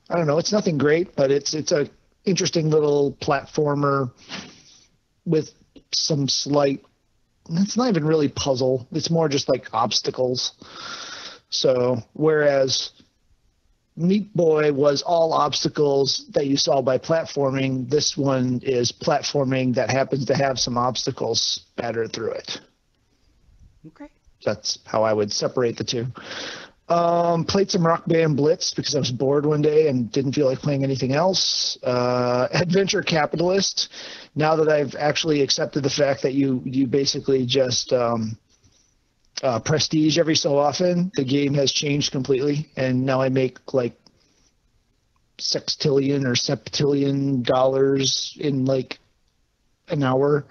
I 0.09 0.17
don't 0.17 0.27
know. 0.27 0.39
It's 0.39 0.53
nothing 0.53 0.79
great, 0.79 1.15
but 1.15 1.31
it's 1.31 1.55
it's 1.55 1.73
a 1.73 1.89
interesting 2.25 2.71
little 2.71 3.13
platformer 3.21 4.13
with 5.25 5.53
some 5.93 6.29
slight 6.29 6.85
it's 7.51 7.77
not 7.77 7.89
even 7.89 8.05
really 8.05 8.29
puzzle 8.29 8.87
it's 8.93 9.11
more 9.11 9.29
just 9.29 9.49
like 9.49 9.69
obstacles 9.73 10.53
so 11.49 11.99
whereas 12.13 12.93
meat 14.01 14.35
boy 14.35 14.73
was 14.73 15.03
all 15.03 15.33
obstacles 15.33 16.27
that 16.31 16.47
you 16.47 16.57
saw 16.57 16.81
by 16.83 16.99
platforming 16.99 17.89
this 17.91 18.17
one 18.17 18.61
is 18.63 18.91
platforming 18.93 19.75
that 19.75 19.91
happens 19.91 20.25
to 20.25 20.35
have 20.35 20.59
some 20.59 20.77
obstacles 20.79 21.41
spattered 21.41 22.13
through 22.13 22.33
it 22.33 22.61
Okay. 23.87 24.09
that's 24.45 24.79
how 24.85 25.03
I 25.03 25.13
would 25.13 25.33
separate 25.33 25.77
the 25.77 25.85
two. 25.85 26.07
Um, 26.91 27.45
played 27.45 27.71
some 27.71 27.87
Rock 27.87 28.05
Band 28.07 28.37
Blitz 28.37 28.75
because 28.75 28.97
I 28.97 28.99
was 28.99 29.13
bored 29.13 29.47
one 29.47 29.63
day 29.63 29.87
and 29.89 30.11
didn't 30.11 30.33
feel 30.33 30.47
like 30.47 30.59
playing 30.59 30.83
anything 30.83 31.13
else. 31.15 31.79
Uh, 31.85 32.49
Adventure 32.53 33.01
Capitalist. 33.01 33.91
Now 34.35 34.57
that 34.57 34.69
I've 34.69 34.97
actually 34.97 35.41
accepted 35.41 35.85
the 35.85 35.91
fact 35.91 36.21
that 36.23 36.35
you 36.35 36.61
you 36.65 36.89
basically 36.89 37.47
just 37.47 37.93
um, 37.93 38.37
uh, 39.43 39.61
prestige 39.61 40.19
every 40.19 40.37
so 40.37 40.59
often, 40.59 41.11
the 41.15 41.25
game 41.25 41.55
has 41.55 41.73
changed 41.73 42.13
completely, 42.13 42.69
and 42.77 43.05
now 43.05 43.21
I 43.21 43.29
make 43.29 43.73
like 43.73 43.99
sextillion 45.39 46.27
or 46.27 46.35
septillion 46.35 47.43
dollars 47.43 48.37
in 48.39 48.67
like 48.67 48.99
an 49.89 50.03
hour 50.03 50.45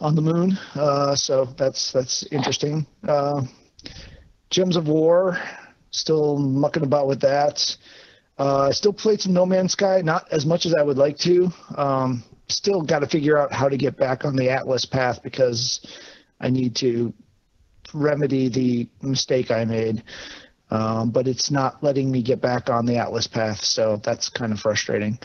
on 0.00 0.14
the 0.14 0.22
moon. 0.22 0.58
Uh, 0.74 1.14
so 1.14 1.44
that's 1.56 1.92
that's 1.92 2.22
interesting. 2.32 2.86
Uh, 3.06 3.42
Gems 4.50 4.76
of 4.76 4.88
War, 4.88 5.38
still 5.90 6.38
mucking 6.38 6.82
about 6.82 7.06
with 7.06 7.20
that. 7.20 7.76
Uh, 8.38 8.68
I 8.68 8.70
still 8.70 8.92
played 8.92 9.20
some 9.20 9.34
No 9.34 9.44
Man's 9.44 9.72
Sky, 9.72 10.00
not 10.02 10.26
as 10.32 10.46
much 10.46 10.64
as 10.64 10.74
I 10.74 10.82
would 10.82 10.96
like 10.96 11.18
to. 11.18 11.52
Um, 11.76 12.24
still 12.48 12.82
got 12.82 13.00
to 13.00 13.06
figure 13.06 13.38
out 13.38 13.52
how 13.52 13.68
to 13.68 13.76
get 13.76 13.96
back 13.96 14.24
on 14.24 14.34
the 14.34 14.50
Atlas 14.50 14.84
path 14.84 15.22
because 15.22 15.80
I 16.40 16.48
need 16.48 16.74
to 16.76 17.12
remedy 17.92 18.48
the 18.48 18.88
mistake 19.02 19.50
I 19.50 19.64
made. 19.64 20.02
Um, 20.70 21.10
but 21.10 21.26
it's 21.26 21.50
not 21.50 21.82
letting 21.82 22.12
me 22.12 22.22
get 22.22 22.40
back 22.40 22.70
on 22.70 22.86
the 22.86 22.96
Atlas 22.96 23.26
path, 23.26 23.64
so 23.64 24.00
that's 24.04 24.28
kind 24.28 24.52
of 24.52 24.60
frustrating. 24.60 25.18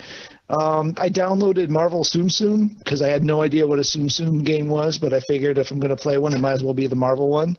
Um, 0.49 0.95
I 0.97 1.09
downloaded 1.09 1.69
Marvel 1.69 2.03
Tsum 2.03 2.29
Tsum 2.29 2.77
because 2.79 3.03
I 3.03 3.09
had 3.09 3.23
no 3.23 3.43
idea 3.43 3.67
what 3.67 3.77
a 3.77 3.83
Tsum 3.83 4.05
Tsum 4.09 4.43
game 4.43 4.67
was, 4.67 4.97
but 4.97 5.13
I 5.13 5.19
figured 5.19 5.59
if 5.59 5.69
I'm 5.69 5.79
going 5.79 5.95
to 5.95 6.01
play 6.01 6.17
one, 6.17 6.33
it 6.33 6.39
might 6.39 6.53
as 6.53 6.63
well 6.63 6.73
be 6.73 6.87
the 6.87 6.95
Marvel 6.95 7.29
one. 7.29 7.57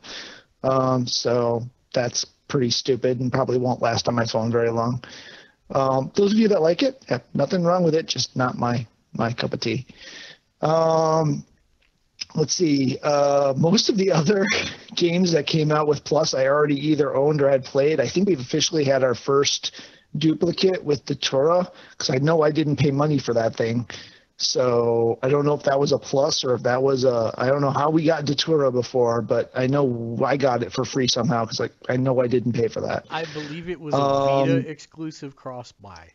Um, 0.63 1.07
so 1.07 1.63
that's 1.93 2.25
pretty 2.47 2.69
stupid 2.69 3.19
and 3.19 3.31
probably 3.31 3.57
won't 3.57 3.81
last 3.81 4.07
on 4.07 4.15
my 4.15 4.25
phone 4.25 4.51
very 4.51 4.69
long. 4.69 5.03
Um, 5.69 6.11
those 6.15 6.33
of 6.33 6.39
you 6.39 6.47
that 6.49 6.61
like 6.61 6.83
it, 6.83 7.03
nothing 7.33 7.63
wrong 7.63 7.83
with 7.83 7.95
it, 7.95 8.07
just 8.07 8.35
not 8.35 8.57
my 8.57 8.85
my 9.13 9.33
cup 9.33 9.53
of 9.53 9.59
tea. 9.59 9.85
Um, 10.61 11.45
let's 12.37 12.53
see. 12.53 12.97
Uh, 13.03 13.53
most 13.57 13.89
of 13.89 13.97
the 13.97 14.11
other 14.11 14.45
games 14.95 15.33
that 15.33 15.45
came 15.47 15.71
out 15.71 15.87
with 15.87 16.03
Plus, 16.05 16.33
I 16.33 16.45
already 16.47 16.75
either 16.89 17.13
owned 17.15 17.41
or 17.41 17.49
had 17.49 17.65
played. 17.65 17.99
I 17.99 18.07
think 18.07 18.27
we've 18.29 18.39
officially 18.39 18.85
had 18.85 19.03
our 19.03 19.15
first 19.15 19.75
duplicate 20.17 20.83
with 20.83 21.05
Datura 21.05 21.69
because 21.91 22.09
I 22.09 22.17
know 22.19 22.41
I 22.43 22.51
didn't 22.51 22.77
pay 22.77 22.91
money 22.91 23.19
for 23.19 23.33
that 23.33 23.55
thing. 23.55 23.87
So 24.39 25.17
I 25.23 25.29
don't 25.29 25.45
know 25.45 25.55
if 25.55 25.63
that 25.63 25.79
was 25.79 25.91
a 25.91 25.97
plus 25.97 26.43
or 26.43 26.53
if 26.53 26.61
that 26.63 26.81
was 26.83 27.03
a. 27.05 27.33
I 27.37 27.47
don't 27.47 27.61
know 27.61 27.71
how 27.71 27.89
we 27.89 28.05
got 28.05 28.25
Datura 28.25 28.71
before, 28.71 29.23
but 29.23 29.51
I 29.55 29.65
know 29.65 30.15
I 30.23 30.37
got 30.37 30.61
it 30.61 30.71
for 30.71 30.85
free 30.85 31.07
somehow 31.07 31.43
because 31.45 31.59
like 31.59 31.73
I 31.89 31.97
know 31.97 32.21
I 32.21 32.27
didn't 32.27 32.53
pay 32.53 32.67
for 32.67 32.81
that. 32.81 33.07
I 33.09 33.25
believe 33.25 33.67
it 33.67 33.79
was 33.81 33.95
a 33.95 33.97
Um, 33.97 34.05
Vita 34.05 34.69
exclusive 34.69 35.35
cross 35.35 35.71
buy 35.71 36.11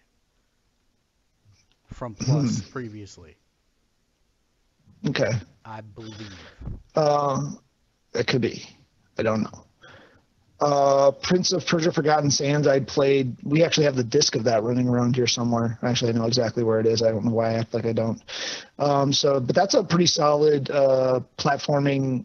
from 1.88 2.14
Plus 2.14 2.61
Hmm. 2.61 2.71
previously. 2.71 3.37
Okay. 5.09 5.33
I 5.64 5.81
believe. 5.81 6.38
Um, 6.95 7.59
it 8.14 8.26
could 8.26 8.42
be. 8.42 8.64
I 9.19 9.23
don't 9.23 9.42
know. 9.42 9.64
Uh, 10.61 11.11
Prince 11.11 11.52
of 11.52 11.66
Persia: 11.66 11.90
Forgotten 11.90 12.31
Sands. 12.31 12.69
I 12.69 12.81
played. 12.81 13.37
We 13.42 13.64
actually 13.64 13.85
have 13.85 13.97
the 13.97 14.04
disc 14.04 14.37
of 14.37 14.45
that 14.45 14.62
running 14.62 14.88
around 14.88 15.16
here 15.16 15.26
somewhere. 15.26 15.76
Actually, 15.83 16.12
I 16.12 16.14
know 16.14 16.26
exactly 16.26 16.62
where 16.62 16.78
it 16.78 16.87
is. 16.87 17.02
I 17.02 17.11
don't 17.11 17.25
know 17.25 17.33
why 17.33 17.50
I 17.50 17.54
act 17.54 17.75
like 17.75 17.85
I 17.85 17.92
don't. 17.92 18.23
Um, 18.78 19.12
so, 19.12 19.40
but 19.40 19.57
that's 19.57 19.75
a 19.75 19.83
pretty 19.83 20.07
solid 20.07 20.71
uh, 20.71 21.21
platforming 21.37 22.25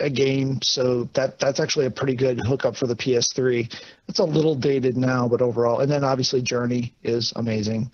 uh, 0.00 0.08
game. 0.08 0.60
So 0.62 1.04
that 1.12 1.38
that's 1.38 1.60
actually 1.60 1.84
a 1.84 1.90
pretty 1.90 2.14
good 2.16 2.40
hookup 2.40 2.74
for 2.74 2.86
the 2.86 2.96
PS3. 2.96 3.70
It's 4.08 4.18
a 4.18 4.24
little 4.24 4.54
dated 4.54 4.96
now, 4.96 5.28
but 5.28 5.42
overall, 5.42 5.80
and 5.80 5.90
then 5.92 6.04
obviously 6.04 6.40
Journey 6.40 6.94
is 7.02 7.34
amazing. 7.36 7.90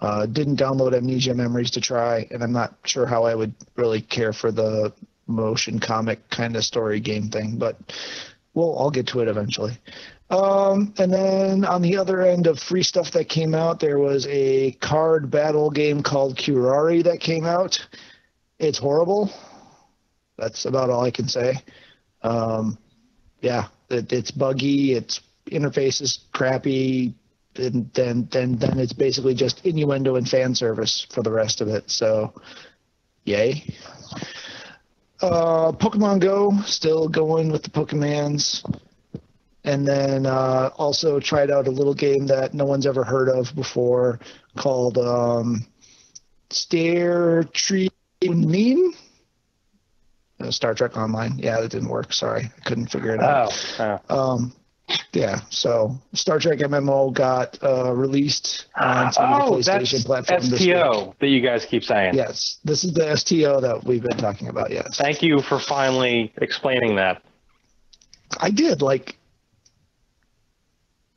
Uh, 0.00 0.26
didn't 0.26 0.56
download 0.56 0.94
Amnesia 0.94 1.34
Memories 1.34 1.72
to 1.72 1.80
try, 1.80 2.26
and 2.30 2.42
I'm 2.42 2.52
not 2.52 2.74
sure 2.84 3.04
how 3.04 3.24
I 3.24 3.34
would 3.34 3.52
really 3.76 4.00
care 4.00 4.32
for 4.32 4.52
the 4.52 4.92
motion 5.26 5.78
comic 5.78 6.30
kind 6.30 6.56
of 6.56 6.64
story 6.64 7.00
game 7.00 7.28
thing, 7.28 7.58
but 7.58 7.76
we'll 8.54 8.78
I'll 8.78 8.90
get 8.90 9.08
to 9.08 9.20
it 9.20 9.28
eventually. 9.28 9.76
Um, 10.30 10.92
and 10.98 11.12
then 11.12 11.64
on 11.64 11.82
the 11.82 11.96
other 11.96 12.20
end 12.20 12.46
of 12.46 12.58
free 12.58 12.82
stuff 12.82 13.12
that 13.12 13.28
came 13.28 13.54
out, 13.54 13.80
there 13.80 13.98
was 13.98 14.26
a 14.28 14.72
card 14.72 15.30
battle 15.30 15.70
game 15.70 16.02
called 16.02 16.36
Curari 16.36 17.02
that 17.04 17.20
came 17.20 17.44
out. 17.44 17.86
It's 18.58 18.78
horrible. 18.78 19.32
That's 20.36 20.66
about 20.66 20.90
all 20.90 21.04
I 21.04 21.10
can 21.10 21.28
say. 21.28 21.54
Um, 22.22 22.78
yeah, 23.40 23.68
it, 23.88 24.12
it's 24.12 24.30
buggy. 24.30 24.92
Its 24.92 25.20
interface 25.50 26.02
is 26.02 26.20
crappy. 26.32 27.14
And 27.58 27.92
then, 27.94 28.28
then, 28.30 28.56
then 28.56 28.78
it's 28.78 28.92
basically 28.92 29.34
just 29.34 29.64
innuendo 29.66 30.16
and 30.16 30.28
fan 30.28 30.54
service 30.54 31.06
for 31.10 31.22
the 31.22 31.32
rest 31.32 31.60
of 31.60 31.68
it. 31.68 31.90
So, 31.90 32.32
yay. 33.24 33.74
Uh, 35.20 35.72
Pokemon 35.72 36.20
Go, 36.20 36.60
still 36.62 37.08
going 37.08 37.50
with 37.50 37.62
the 37.62 37.70
Pokemans. 37.70 38.64
And 39.64 39.86
then 39.86 40.24
uh, 40.24 40.70
also 40.76 41.20
tried 41.20 41.50
out 41.50 41.66
a 41.66 41.70
little 41.70 41.94
game 41.94 42.26
that 42.28 42.54
no 42.54 42.64
one's 42.64 42.86
ever 42.86 43.04
heard 43.04 43.28
of 43.28 43.54
before 43.54 44.20
called 44.56 44.96
um, 44.96 45.66
Stair 46.50 47.44
Tree 47.52 47.90
Mean. 48.22 48.94
Uh, 50.40 50.50
Star 50.52 50.72
Trek 50.72 50.96
Online. 50.96 51.38
Yeah, 51.38 51.60
that 51.60 51.70
didn't 51.70 51.88
work. 51.88 52.12
Sorry, 52.12 52.44
I 52.44 52.60
couldn't 52.64 52.86
figure 52.86 53.14
it 53.14 53.20
out. 53.20 53.52
Oh, 53.80 54.00
oh. 54.08 54.18
Um, 54.18 54.52
yeah, 55.12 55.40
so 55.50 55.96
Star 56.14 56.38
Trek 56.38 56.58
MMO 56.58 57.12
got 57.12 57.58
uh, 57.62 57.92
released 57.92 58.66
on 58.76 59.12
some 59.12 59.32
of 59.32 59.38
the 59.38 59.44
Oh, 59.44 59.58
PlayStation 59.58 59.90
that's 59.92 60.04
platforms 60.04 60.50
this 60.50 60.60
week. 60.60 60.70
STO 60.70 61.14
that 61.20 61.28
you 61.28 61.40
guys 61.40 61.64
keep 61.64 61.84
saying. 61.84 62.14
Yes, 62.14 62.58
this 62.64 62.84
is 62.84 62.92
the 62.94 63.16
STO 63.16 63.60
that 63.60 63.84
we've 63.84 64.02
been 64.02 64.16
talking 64.16 64.48
about. 64.48 64.70
Yes, 64.70 64.96
Thank 64.96 65.22
you 65.22 65.40
for 65.40 65.58
finally 65.58 66.32
explaining 66.40 66.96
that. 66.96 67.22
I 68.40 68.50
did. 68.50 68.82
Like, 68.82 69.18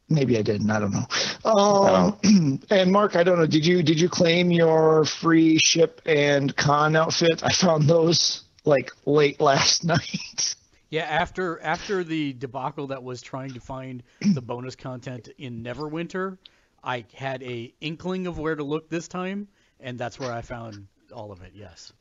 maybe 0.09 0.37
I 0.37 0.41
didn't. 0.41 0.69
I 0.69 0.79
don't 0.79 0.91
know. 0.91 1.07
Um, 1.49 2.61
and 2.69 2.91
Mark, 2.91 3.15
I 3.15 3.23
don't 3.23 3.39
know. 3.39 3.45
Did 3.47 3.65
you 3.65 3.83
did 3.83 3.99
you 3.99 4.09
claim 4.09 4.51
your 4.51 5.05
free 5.05 5.57
ship 5.63 6.01
and 6.05 6.55
con 6.55 6.95
outfit? 6.95 7.43
I 7.43 7.51
found 7.53 7.83
those 7.83 8.43
like 8.65 8.91
late 9.05 9.39
last 9.41 9.83
night. 9.85 10.55
Yeah, 10.91 11.03
after 11.03 11.59
after 11.61 12.03
the 12.03 12.33
debacle 12.33 12.87
that 12.87 13.01
was 13.01 13.21
trying 13.21 13.53
to 13.53 13.61
find 13.61 14.03
the 14.21 14.41
bonus 14.41 14.75
content 14.75 15.29
in 15.37 15.63
Neverwinter, 15.63 16.37
I 16.83 17.05
had 17.13 17.41
a 17.43 17.73
inkling 17.79 18.27
of 18.27 18.37
where 18.37 18.55
to 18.55 18.63
look 18.63 18.89
this 18.89 19.07
time, 19.07 19.47
and 19.79 19.97
that's 19.97 20.19
where 20.19 20.33
I 20.33 20.41
found 20.41 20.87
all 21.13 21.31
of 21.31 21.41
it. 21.41 21.53
Yes. 21.55 21.93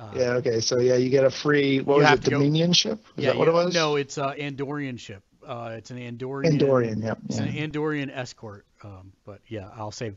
Uh, 0.00 0.10
yeah. 0.14 0.30
Okay. 0.34 0.60
So 0.60 0.78
yeah, 0.78 0.96
you 0.96 1.10
get 1.10 1.24
a 1.24 1.30
free. 1.30 1.80
What 1.80 1.98
was 1.98 2.10
it? 2.10 2.22
to 2.24 2.30
go- 2.30 2.38
Dominion 2.38 2.72
ship? 2.72 2.98
Is 3.18 3.24
yeah, 3.24 3.32
that 3.32 3.38
what 3.38 3.48
it 3.48 3.54
was? 3.54 3.74
No, 3.74 3.96
it's 3.96 4.16
uh, 4.16 4.32
Andorian 4.32 4.98
ship. 4.98 5.22
Uh, 5.46 5.74
it's 5.76 5.90
an 5.90 5.98
Andorian. 5.98 6.58
Andorian. 6.58 7.04
Yep. 7.04 7.18
It's 7.26 7.38
yeah. 7.38 7.44
an 7.44 7.70
Andorian 7.70 8.10
escort. 8.10 8.64
Um, 8.82 9.12
but 9.26 9.40
yeah, 9.48 9.68
I'll 9.76 9.92
save 9.92 10.16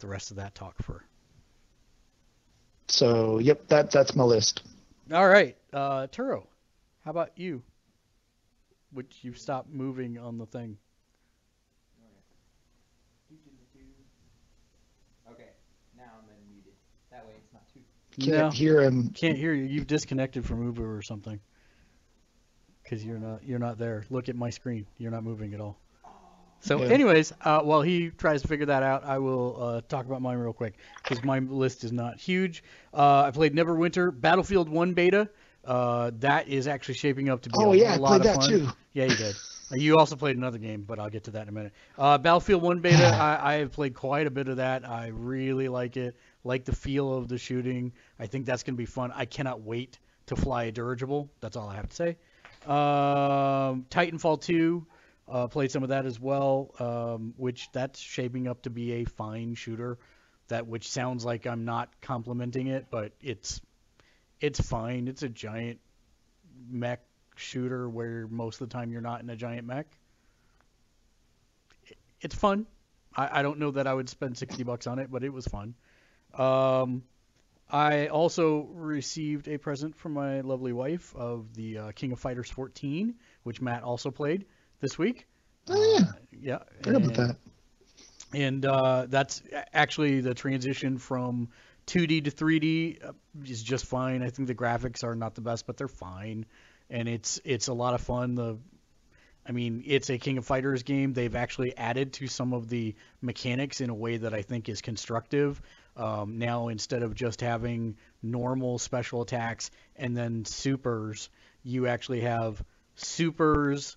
the 0.00 0.08
rest 0.08 0.32
of 0.32 0.38
that 0.38 0.56
talk 0.56 0.74
for. 0.82 1.04
So 2.88 3.38
yep, 3.38 3.68
that 3.68 3.92
that's 3.92 4.14
my 4.16 4.24
list. 4.24 4.62
All 5.12 5.28
right, 5.28 5.56
uh, 5.72 6.08
Turo, 6.08 6.46
how 7.06 7.12
about 7.12 7.38
you? 7.38 7.62
Would 8.92 9.14
you 9.22 9.32
stop 9.32 9.68
moving 9.70 10.18
on 10.18 10.38
the 10.38 10.46
thing? 10.46 10.76
Okay, 15.30 15.50
now 15.96 16.04
I'm 16.18 16.24
unmuted. 16.34 16.74
That 17.12 17.24
way 17.26 17.34
it's 17.38 17.52
not 17.52 17.62
too. 17.72 17.80
Can't 18.18 18.36
no, 18.36 18.50
hear 18.50 18.80
him. 18.80 19.10
can't 19.10 19.38
hear 19.38 19.54
you. 19.54 19.64
You've 19.64 19.86
disconnected 19.86 20.44
from 20.44 20.64
Uber 20.64 20.96
or 20.96 21.02
something. 21.02 21.38
Because 22.82 23.04
you're 23.04 23.18
not 23.20 23.44
you're 23.44 23.60
not 23.60 23.78
there. 23.78 24.04
Look 24.10 24.28
at 24.28 24.34
my 24.34 24.50
screen. 24.50 24.86
You're 24.98 25.12
not 25.12 25.22
moving 25.22 25.54
at 25.54 25.60
all. 25.60 25.78
So, 26.60 26.82
Yeah. 26.82 26.88
anyways, 26.88 27.32
uh, 27.42 27.60
while 27.60 27.82
he 27.82 28.10
tries 28.10 28.42
to 28.42 28.48
figure 28.48 28.66
that 28.66 28.82
out, 28.82 29.04
I 29.04 29.18
will 29.18 29.62
uh, 29.62 29.80
talk 29.82 30.06
about 30.06 30.22
mine 30.22 30.38
real 30.38 30.52
quick 30.52 30.78
because 31.02 31.22
my 31.22 31.38
list 31.38 31.84
is 31.84 31.92
not 31.92 32.18
huge. 32.18 32.64
Uh, 32.92 33.22
I 33.22 33.30
played 33.30 33.54
Neverwinter, 33.54 34.10
Battlefield 34.18 34.68
One 34.68 34.92
beta. 34.94 35.28
Uh, 35.66 36.12
that 36.20 36.48
is 36.48 36.66
actually 36.68 36.94
shaping 36.94 37.28
up 37.28 37.42
to 37.42 37.50
be 37.50 37.64
Oh 37.64 37.72
a 37.72 37.76
yeah, 37.76 37.94
I 37.94 37.96
lot 37.96 38.08
played 38.08 38.20
of 38.20 38.26
that 38.26 38.36
fun. 38.36 38.48
too. 38.48 38.68
Yeah, 38.92 39.06
you 39.06 39.16
did. 39.16 39.40
You 39.72 39.96
also 39.98 40.14
played 40.14 40.36
another 40.36 40.58
game, 40.58 40.82
but 40.82 41.00
I'll 41.00 41.10
get 41.10 41.24
to 41.24 41.32
that 41.32 41.42
in 41.42 41.48
a 41.48 41.52
minute. 41.52 41.72
Uh, 41.98 42.18
Battlefield 42.18 42.62
1 42.62 42.80
beta, 42.80 43.04
I, 43.20 43.54
I 43.54 43.54
have 43.56 43.72
played 43.72 43.94
quite 43.94 44.28
a 44.28 44.30
bit 44.30 44.46
of 44.46 44.58
that. 44.58 44.88
I 44.88 45.08
really 45.08 45.68
like 45.68 45.96
it. 45.96 46.16
Like 46.44 46.64
the 46.64 46.72
feel 46.72 47.12
of 47.12 47.26
the 47.26 47.36
shooting. 47.36 47.92
I 48.18 48.26
think 48.28 48.46
that's 48.46 48.62
going 48.62 48.74
to 48.74 48.78
be 48.78 48.86
fun. 48.86 49.10
I 49.12 49.24
cannot 49.24 49.62
wait 49.62 49.98
to 50.26 50.36
fly 50.36 50.64
a 50.64 50.70
dirigible. 50.72 51.32
That's 51.40 51.56
all 51.56 51.68
I 51.68 51.74
have 51.74 51.88
to 51.88 51.96
say. 51.96 52.16
Um, 52.64 53.86
Titanfall 53.90 54.40
2, 54.42 54.86
uh, 55.28 55.48
played 55.48 55.70
some 55.72 55.82
of 55.82 55.88
that 55.88 56.06
as 56.06 56.20
well, 56.20 56.70
um, 56.78 57.34
which 57.36 57.70
that's 57.72 57.98
shaping 57.98 58.46
up 58.46 58.62
to 58.62 58.70
be 58.70 58.92
a 58.92 59.04
fine 59.04 59.54
shooter. 59.54 59.98
That 60.48 60.68
which 60.68 60.88
sounds 60.88 61.24
like 61.24 61.44
I'm 61.46 61.64
not 61.64 61.90
complimenting 62.02 62.68
it, 62.68 62.86
but 62.90 63.12
it's 63.20 63.60
it's 64.40 64.60
fine. 64.60 65.08
It's 65.08 65.22
a 65.22 65.28
giant 65.28 65.80
mech 66.70 67.00
shooter 67.36 67.88
where 67.88 68.26
most 68.28 68.60
of 68.60 68.68
the 68.68 68.72
time 68.72 68.90
you're 68.92 69.00
not 69.00 69.20
in 69.22 69.30
a 69.30 69.36
giant 69.36 69.66
mech. 69.66 69.86
It's 72.20 72.34
fun. 72.34 72.66
I, 73.14 73.40
I 73.40 73.42
don't 73.42 73.58
know 73.58 73.70
that 73.72 73.86
I 73.86 73.94
would 73.94 74.08
spend 74.08 74.36
60 74.36 74.62
bucks 74.62 74.86
on 74.86 74.98
it, 74.98 75.10
but 75.10 75.22
it 75.22 75.32
was 75.32 75.46
fun. 75.46 75.74
Um, 76.34 77.02
I 77.70 78.08
also 78.08 78.68
received 78.72 79.48
a 79.48 79.58
present 79.58 79.96
from 79.96 80.12
my 80.12 80.40
lovely 80.40 80.72
wife 80.72 81.14
of 81.16 81.52
the 81.54 81.78
uh, 81.78 81.92
King 81.92 82.12
of 82.12 82.20
Fighters 82.20 82.50
14, 82.50 83.14
which 83.42 83.60
Matt 83.60 83.82
also 83.82 84.10
played 84.10 84.46
this 84.80 84.96
week. 84.98 85.26
Oh 85.68 85.98
yeah, 85.98 86.12
Yeah. 86.40 86.58
forgot 86.82 87.02
about 87.02 87.18
and- 87.18 87.28
that. 87.30 87.36
and 88.32 88.66
uh, 88.66 89.06
that's 89.08 89.42
actually 89.72 90.20
the 90.20 90.34
transition 90.34 90.98
from 90.98 91.48
2D 91.86 92.24
to 92.24 92.30
3D 92.30 93.04
uh, 93.04 93.12
is 93.44 93.62
just 93.62 93.86
fine. 93.86 94.22
I 94.22 94.30
think 94.30 94.48
the 94.48 94.54
graphics 94.54 95.04
are 95.04 95.14
not 95.14 95.34
the 95.34 95.40
best, 95.40 95.66
but 95.66 95.76
they're 95.76 95.88
fine, 95.88 96.46
and 96.90 97.08
it's 97.08 97.40
it's 97.44 97.68
a 97.68 97.74
lot 97.74 97.94
of 97.94 98.00
fun. 98.00 98.34
The 98.34 98.58
I 99.48 99.52
mean, 99.52 99.84
it's 99.86 100.10
a 100.10 100.18
King 100.18 100.38
of 100.38 100.46
Fighters 100.46 100.82
game. 100.82 101.12
They've 101.12 101.34
actually 101.34 101.76
added 101.76 102.14
to 102.14 102.26
some 102.26 102.52
of 102.52 102.68
the 102.68 102.96
mechanics 103.22 103.80
in 103.80 103.90
a 103.90 103.94
way 103.94 104.16
that 104.16 104.34
I 104.34 104.42
think 104.42 104.68
is 104.68 104.80
constructive. 104.80 105.62
Um, 105.96 106.38
now, 106.38 106.68
instead 106.68 107.02
of 107.02 107.14
just 107.14 107.40
having 107.40 107.96
normal 108.22 108.78
special 108.78 109.22
attacks 109.22 109.70
and 109.94 110.16
then 110.16 110.44
supers, 110.44 111.30
you 111.62 111.86
actually 111.86 112.22
have 112.22 112.62
supers, 112.96 113.96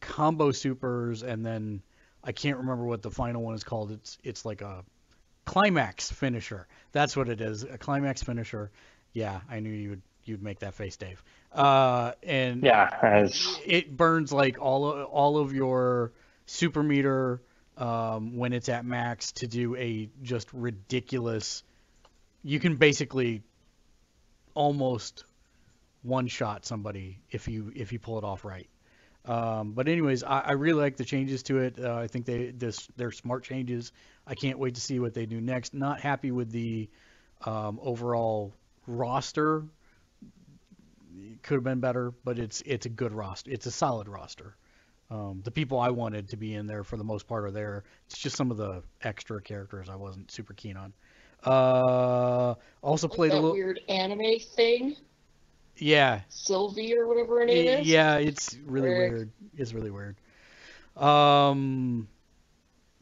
combo 0.00 0.50
supers, 0.50 1.22
and 1.22 1.44
then 1.44 1.82
I 2.24 2.32
can't 2.32 2.58
remember 2.58 2.84
what 2.84 3.02
the 3.02 3.10
final 3.10 3.42
one 3.42 3.54
is 3.54 3.64
called. 3.64 3.92
It's 3.92 4.18
it's 4.24 4.44
like 4.44 4.62
a 4.62 4.82
climax 5.50 6.08
finisher. 6.12 6.68
That's 6.92 7.16
what 7.16 7.28
it 7.28 7.40
is. 7.40 7.64
A 7.64 7.76
climax 7.76 8.22
finisher. 8.22 8.70
Yeah, 9.12 9.40
I 9.50 9.58
knew 9.58 9.70
you 9.70 9.90
would 9.90 10.02
you'd 10.24 10.44
make 10.44 10.60
that 10.60 10.74
face, 10.74 10.96
Dave. 10.96 11.20
Uh, 11.52 12.12
and 12.22 12.62
Yeah, 12.62 12.88
as 13.02 13.58
it 13.66 13.96
burns 13.96 14.32
like 14.32 14.60
all 14.60 14.86
of, 14.86 15.06
all 15.06 15.38
of 15.38 15.52
your 15.52 16.12
super 16.46 16.84
meter 16.84 17.42
um, 17.76 18.36
when 18.36 18.52
it's 18.52 18.68
at 18.68 18.84
max 18.84 19.32
to 19.32 19.48
do 19.48 19.74
a 19.74 20.08
just 20.22 20.48
ridiculous. 20.52 21.64
You 22.44 22.60
can 22.60 22.76
basically 22.76 23.42
almost 24.54 25.24
one 26.02 26.28
shot 26.28 26.64
somebody 26.64 27.18
if 27.28 27.48
you 27.48 27.72
if 27.74 27.92
you 27.92 27.98
pull 27.98 28.18
it 28.18 28.24
off 28.24 28.44
right. 28.44 28.69
Um, 29.24 29.72
but 29.72 29.88
anyways, 29.88 30.22
I, 30.24 30.40
I 30.40 30.52
really 30.52 30.80
like 30.80 30.96
the 30.96 31.04
changes 31.04 31.42
to 31.44 31.58
it. 31.58 31.78
Uh, 31.78 31.94
I 31.96 32.06
think 32.06 32.24
they 32.26 32.50
this 32.50 32.88
they're 32.96 33.10
smart 33.12 33.44
changes. 33.44 33.92
I 34.26 34.34
can't 34.34 34.58
wait 34.58 34.74
to 34.76 34.80
see 34.80 34.98
what 34.98 35.14
they 35.14 35.26
do 35.26 35.40
next. 35.40 35.74
Not 35.74 36.00
happy 36.00 36.30
with 36.30 36.50
the 36.50 36.88
um, 37.44 37.78
overall 37.82 38.54
roster. 38.86 39.64
It 41.16 41.42
could 41.42 41.54
have 41.54 41.64
been 41.64 41.80
better, 41.80 42.12
but 42.24 42.38
it's 42.38 42.62
it's 42.64 42.86
a 42.86 42.90
good 42.90 43.12
roster. 43.12 43.50
It's 43.50 43.66
a 43.66 43.70
solid 43.70 44.08
roster. 44.08 44.56
Um, 45.10 45.40
the 45.44 45.50
people 45.50 45.78
I 45.80 45.90
wanted 45.90 46.28
to 46.30 46.36
be 46.36 46.54
in 46.54 46.66
there 46.66 46.84
for 46.84 46.96
the 46.96 47.04
most 47.04 47.26
part 47.26 47.44
are 47.44 47.50
there. 47.50 47.84
It's 48.06 48.18
just 48.18 48.36
some 48.36 48.50
of 48.50 48.56
the 48.56 48.82
extra 49.02 49.42
characters 49.42 49.88
I 49.88 49.96
wasn't 49.96 50.30
super 50.30 50.54
keen 50.54 50.76
on. 50.76 50.92
Uh, 51.44 52.54
also 52.82 53.08
Like 53.08 53.16
played 53.16 53.32
a 53.32 53.38
little. 53.38 53.50
weird 53.52 53.80
anime 53.88 54.38
thing, 54.38 54.96
Yeah, 55.80 56.20
Sylvie 56.28 56.96
or 56.96 57.06
whatever 57.08 57.40
her 57.40 57.46
name 57.46 57.66
Y- 57.66 57.72
is. 57.80 57.86
Yeah, 57.86 58.16
it's 58.16 58.56
really 58.64 58.88
Frick. 58.90 59.10
weird. 59.10 59.30
It's 59.56 59.72
really 59.72 59.90
weird. 59.90 60.16
Um, 60.96 62.08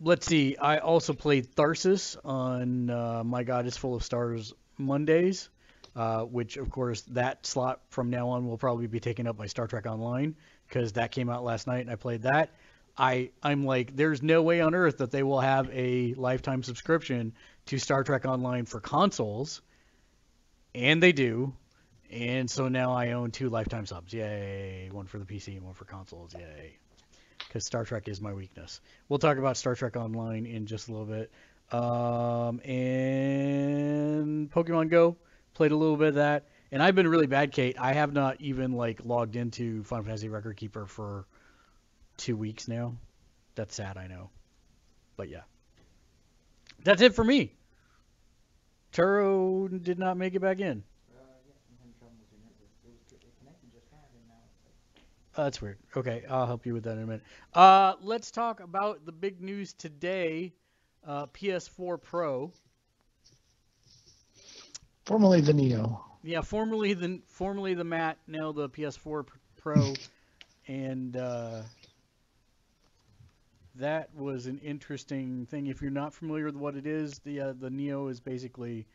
let's 0.00 0.26
see. 0.26 0.56
I 0.56 0.78
also 0.78 1.12
played 1.12 1.54
Tharsis 1.54 2.16
on 2.24 2.90
uh, 2.90 3.24
My 3.24 3.42
God 3.42 3.66
is 3.66 3.76
Full 3.76 3.94
of 3.94 4.04
Stars 4.04 4.54
Mondays, 4.78 5.48
uh, 5.96 6.22
which 6.22 6.56
of 6.56 6.70
course 6.70 7.02
that 7.08 7.44
slot 7.46 7.80
from 7.90 8.10
now 8.10 8.28
on 8.28 8.46
will 8.46 8.58
probably 8.58 8.86
be 8.86 9.00
taken 9.00 9.26
up 9.26 9.36
by 9.36 9.46
Star 9.46 9.66
Trek 9.66 9.86
Online 9.86 10.36
because 10.68 10.92
that 10.92 11.10
came 11.10 11.28
out 11.28 11.42
last 11.44 11.66
night 11.66 11.80
and 11.80 11.90
I 11.90 11.96
played 11.96 12.22
that. 12.22 12.50
I 12.96 13.30
I'm 13.42 13.64
like, 13.64 13.94
there's 13.96 14.22
no 14.22 14.42
way 14.42 14.60
on 14.60 14.74
earth 14.74 14.98
that 14.98 15.10
they 15.10 15.22
will 15.22 15.40
have 15.40 15.68
a 15.72 16.14
lifetime 16.14 16.62
subscription 16.62 17.32
to 17.66 17.78
Star 17.78 18.04
Trek 18.04 18.24
Online 18.24 18.64
for 18.66 18.80
consoles, 18.80 19.62
and 20.74 21.02
they 21.02 21.12
do. 21.12 21.54
And 22.10 22.50
so 22.50 22.68
now 22.68 22.92
I 22.92 23.12
own 23.12 23.30
two 23.30 23.48
lifetime 23.48 23.86
subs. 23.86 24.12
Yay. 24.12 24.88
One 24.90 25.06
for 25.06 25.18
the 25.18 25.24
PC 25.24 25.56
and 25.56 25.64
one 25.64 25.74
for 25.74 25.84
consoles. 25.84 26.34
Yay. 26.34 26.78
Because 27.38 27.64
Star 27.64 27.84
Trek 27.84 28.08
is 28.08 28.20
my 28.20 28.32
weakness. 28.32 28.80
We'll 29.08 29.18
talk 29.18 29.38
about 29.38 29.56
Star 29.56 29.74
Trek 29.74 29.96
Online 29.96 30.46
in 30.46 30.66
just 30.66 30.88
a 30.88 30.92
little 30.92 31.06
bit. 31.06 31.30
Um, 31.70 32.60
and 32.60 34.50
Pokemon 34.50 34.90
Go. 34.90 35.16
Played 35.54 35.72
a 35.72 35.76
little 35.76 35.96
bit 35.96 36.08
of 36.08 36.14
that. 36.16 36.44
And 36.70 36.82
I've 36.82 36.94
been 36.94 37.08
really 37.08 37.26
bad, 37.26 37.52
Kate. 37.52 37.76
I 37.78 37.94
have 37.94 38.12
not 38.12 38.40
even 38.40 38.72
like 38.72 39.00
logged 39.04 39.36
into 39.36 39.82
Final 39.84 40.04
Fantasy 40.04 40.28
Record 40.28 40.56
Keeper 40.56 40.86
for 40.86 41.26
two 42.16 42.36
weeks 42.36 42.68
now. 42.68 42.96
That's 43.54 43.74
sad, 43.74 43.96
I 43.96 44.06
know. 44.06 44.30
But 45.16 45.28
yeah. 45.28 45.42
That's 46.84 47.02
it 47.02 47.14
for 47.14 47.24
me. 47.24 47.54
Turo 48.92 49.82
did 49.82 49.98
not 49.98 50.16
make 50.16 50.34
it 50.34 50.40
back 50.40 50.60
in. 50.60 50.82
Uh, 51.12 51.20
yeah, 51.46 51.52
I'm 51.68 51.76
having 51.78 51.94
trouble 51.98 52.14
with 52.20 52.30
your 52.30 52.40
network. 52.40 52.70
It 52.84 52.92
was 52.92 53.12
it 53.12 53.20
connected 53.38 53.72
just 53.72 53.90
fine, 53.90 54.00
and 54.14 54.28
now 54.28 54.40
it's 54.46 54.62
like 54.64 55.04
Uh, 55.38 55.44
that's 55.44 55.62
weird. 55.62 55.78
Okay, 55.96 56.24
I'll 56.28 56.46
help 56.46 56.66
you 56.66 56.74
with 56.74 56.82
that 56.82 56.96
in 56.96 57.04
a 57.04 57.06
minute. 57.06 57.22
Uh, 57.54 57.94
let's 58.02 58.32
talk 58.32 58.58
about 58.58 59.06
the 59.06 59.12
big 59.12 59.40
news 59.40 59.72
today. 59.72 60.52
Uh, 61.06 61.26
PS4 61.26 62.02
Pro. 62.02 62.50
Formerly 65.06 65.40
the 65.40 65.52
Neo. 65.54 66.04
Yeah, 66.24 66.40
formerly 66.40 66.92
the 66.92 67.20
formerly 67.28 67.74
the 67.74 67.84
Matt, 67.84 68.18
now 68.26 68.50
the 68.50 68.68
PS4 68.68 69.26
Pro, 69.56 69.94
and 70.66 71.16
uh, 71.16 71.62
that 73.76 74.12
was 74.16 74.46
an 74.46 74.58
interesting 74.58 75.46
thing. 75.46 75.68
If 75.68 75.80
you're 75.80 75.92
not 75.92 76.12
familiar 76.12 76.46
with 76.46 76.56
what 76.56 76.74
it 76.74 76.84
is, 76.84 77.20
the 77.20 77.40
uh, 77.40 77.52
the 77.56 77.70
Neo 77.70 78.08
is 78.08 78.18
basically. 78.18 78.88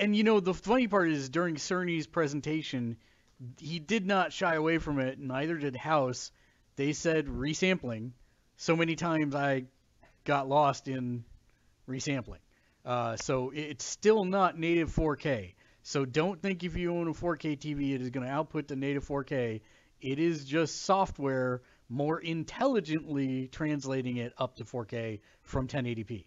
And 0.00 0.16
you 0.16 0.24
know 0.24 0.40
the 0.40 0.54
funny 0.54 0.88
part 0.88 1.08
is 1.08 1.28
during 1.28 1.54
Cerny's 1.54 2.08
presentation, 2.08 2.96
he 3.58 3.78
did 3.78 4.06
not 4.06 4.32
shy 4.32 4.54
away 4.54 4.78
from 4.78 4.98
it. 4.98 5.18
Neither 5.18 5.56
did 5.56 5.76
House. 5.76 6.30
They 6.76 6.92
said 6.92 7.26
resampling. 7.26 8.12
So 8.56 8.76
many 8.76 8.96
times 8.96 9.34
I 9.34 9.64
got 10.24 10.48
lost 10.48 10.88
in 10.88 11.24
resampling. 11.88 12.38
Uh, 12.84 13.16
so 13.16 13.52
it's 13.54 13.84
still 13.84 14.24
not 14.24 14.58
native 14.58 14.94
4K. 14.94 15.54
So 15.82 16.04
don't 16.04 16.40
think 16.40 16.64
if 16.64 16.76
you 16.76 16.94
own 16.94 17.08
a 17.08 17.12
4K 17.12 17.58
TV 17.58 17.94
it 17.94 18.00
is 18.00 18.10
going 18.10 18.26
to 18.26 18.32
output 18.32 18.68
the 18.68 18.76
native 18.76 19.06
4K. 19.06 19.60
It 20.00 20.18
is 20.18 20.44
just 20.44 20.82
software 20.82 21.62
more 21.88 22.20
intelligently 22.20 23.48
translating 23.48 24.18
it 24.18 24.32
up 24.38 24.56
to 24.56 24.64
4K 24.64 25.20
from 25.42 25.68
1080p. 25.68 26.26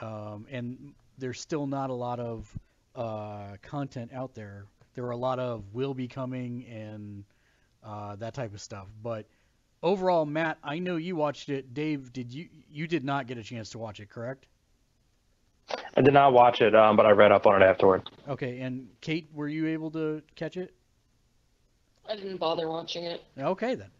Um, 0.00 0.46
and 0.50 0.94
there's 1.18 1.40
still 1.40 1.66
not 1.66 1.90
a 1.90 1.94
lot 1.94 2.18
of 2.18 2.58
uh, 2.94 3.56
content 3.62 4.12
out 4.12 4.34
there. 4.34 4.66
There 4.94 5.04
were 5.04 5.10
a 5.10 5.16
lot 5.16 5.38
of 5.38 5.64
will 5.72 5.94
be 5.94 6.08
coming 6.08 6.66
and 6.66 7.24
uh, 7.82 8.16
that 8.16 8.34
type 8.34 8.54
of 8.54 8.60
stuff. 8.60 8.88
But 9.02 9.26
overall, 9.82 10.24
Matt, 10.24 10.58
I 10.62 10.78
know 10.78 10.96
you 10.96 11.16
watched 11.16 11.48
it. 11.48 11.74
Dave, 11.74 12.12
did 12.12 12.32
you? 12.32 12.48
You 12.70 12.86
did 12.86 13.04
not 13.04 13.26
get 13.26 13.38
a 13.38 13.42
chance 13.42 13.70
to 13.70 13.78
watch 13.78 14.00
it, 14.00 14.08
correct? 14.08 14.46
I 15.96 16.02
did 16.02 16.14
not 16.14 16.32
watch 16.32 16.60
it, 16.60 16.74
um, 16.74 16.96
but 16.96 17.06
I 17.06 17.10
read 17.10 17.32
up 17.32 17.46
on 17.46 17.62
it 17.62 17.64
afterward. 17.64 18.10
Okay, 18.28 18.60
and 18.60 18.88
Kate, 19.00 19.28
were 19.32 19.48
you 19.48 19.68
able 19.68 19.90
to 19.92 20.22
catch 20.34 20.56
it? 20.56 20.74
I 22.08 22.16
didn't 22.16 22.36
bother 22.36 22.68
watching 22.68 23.04
it. 23.04 23.24
Okay 23.38 23.74
then. 23.74 23.90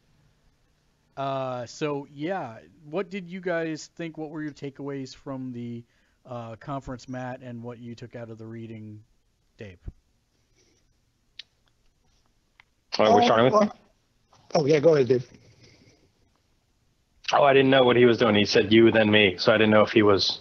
Uh, 1.17 1.65
so 1.67 2.07
yeah, 2.13 2.59
what 2.91 3.09
did 3.09 3.31
you 3.31 3.41
guys 3.41 3.89
think? 3.95 4.19
What 4.19 4.31
were 4.31 4.43
your 4.43 4.53
takeaways 4.53 5.15
from 5.15 5.53
the 5.53 5.85
uh, 6.27 6.57
conference, 6.57 7.09
Matt, 7.09 7.41
and 7.41 7.63
what 7.63 7.79
you 7.79 7.95
took 7.95 8.17
out 8.17 8.31
of 8.31 8.39
the 8.39 8.47
reading, 8.47 9.03
Dave? 9.57 9.79
Right, 12.99 13.13
we're 13.13 13.25
starting 13.25 13.45
with. 13.47 13.55
well- 13.55 13.77
Oh 14.57 14.67
yeah, 14.67 14.79
go 14.79 14.95
ahead, 14.95 15.09
Dave. 15.09 15.27
Oh, 17.33 17.43
I 17.43 17.53
didn't 17.53 17.71
know 17.71 17.83
what 17.85 17.97
he 17.97 18.05
was 18.05 18.19
doing. 18.19 18.35
He 18.37 18.45
said 18.45 18.73
you, 18.73 18.93
then 18.93 19.11
me, 19.11 19.35
so 19.39 19.53
I 19.53 19.57
didn't 19.57 19.71
know 19.71 19.83
if 19.83 19.91
he 19.91 20.03
was. 20.03 20.41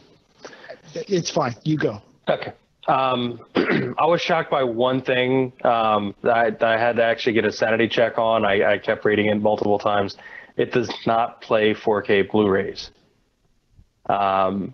It's 0.94 1.32
fine. 1.32 1.56
You 1.63 1.78
go. 1.78 2.02
Okay. 2.30 2.54
Um, 2.88 3.39
I 3.56 4.06
was 4.06 4.22
shocked 4.22 4.52
by 4.52 4.63
one 4.63 5.02
thing 5.02 5.54
um, 5.63 6.13
that, 6.22 6.36
I, 6.36 6.50
that 6.52 6.63
I 6.63 6.78
had 6.78 6.98
to 6.98 7.04
actually 7.04 7.34
get 7.34 7.46
a 7.46 7.52
sanity 7.52 7.88
check 7.88 8.18
on. 8.20 8.46
I, 8.46 8.74
I 8.74 8.78
kept 8.78 9.06
reading 9.06 9.28
it 9.28 9.36
multiple 9.42 9.80
times. 9.80 10.18
It 10.58 10.72
does 10.72 10.92
not 11.08 11.42
play 11.42 11.74
4K 11.74 12.30
Blu-rays. 12.30 12.92
Um, 14.08 14.74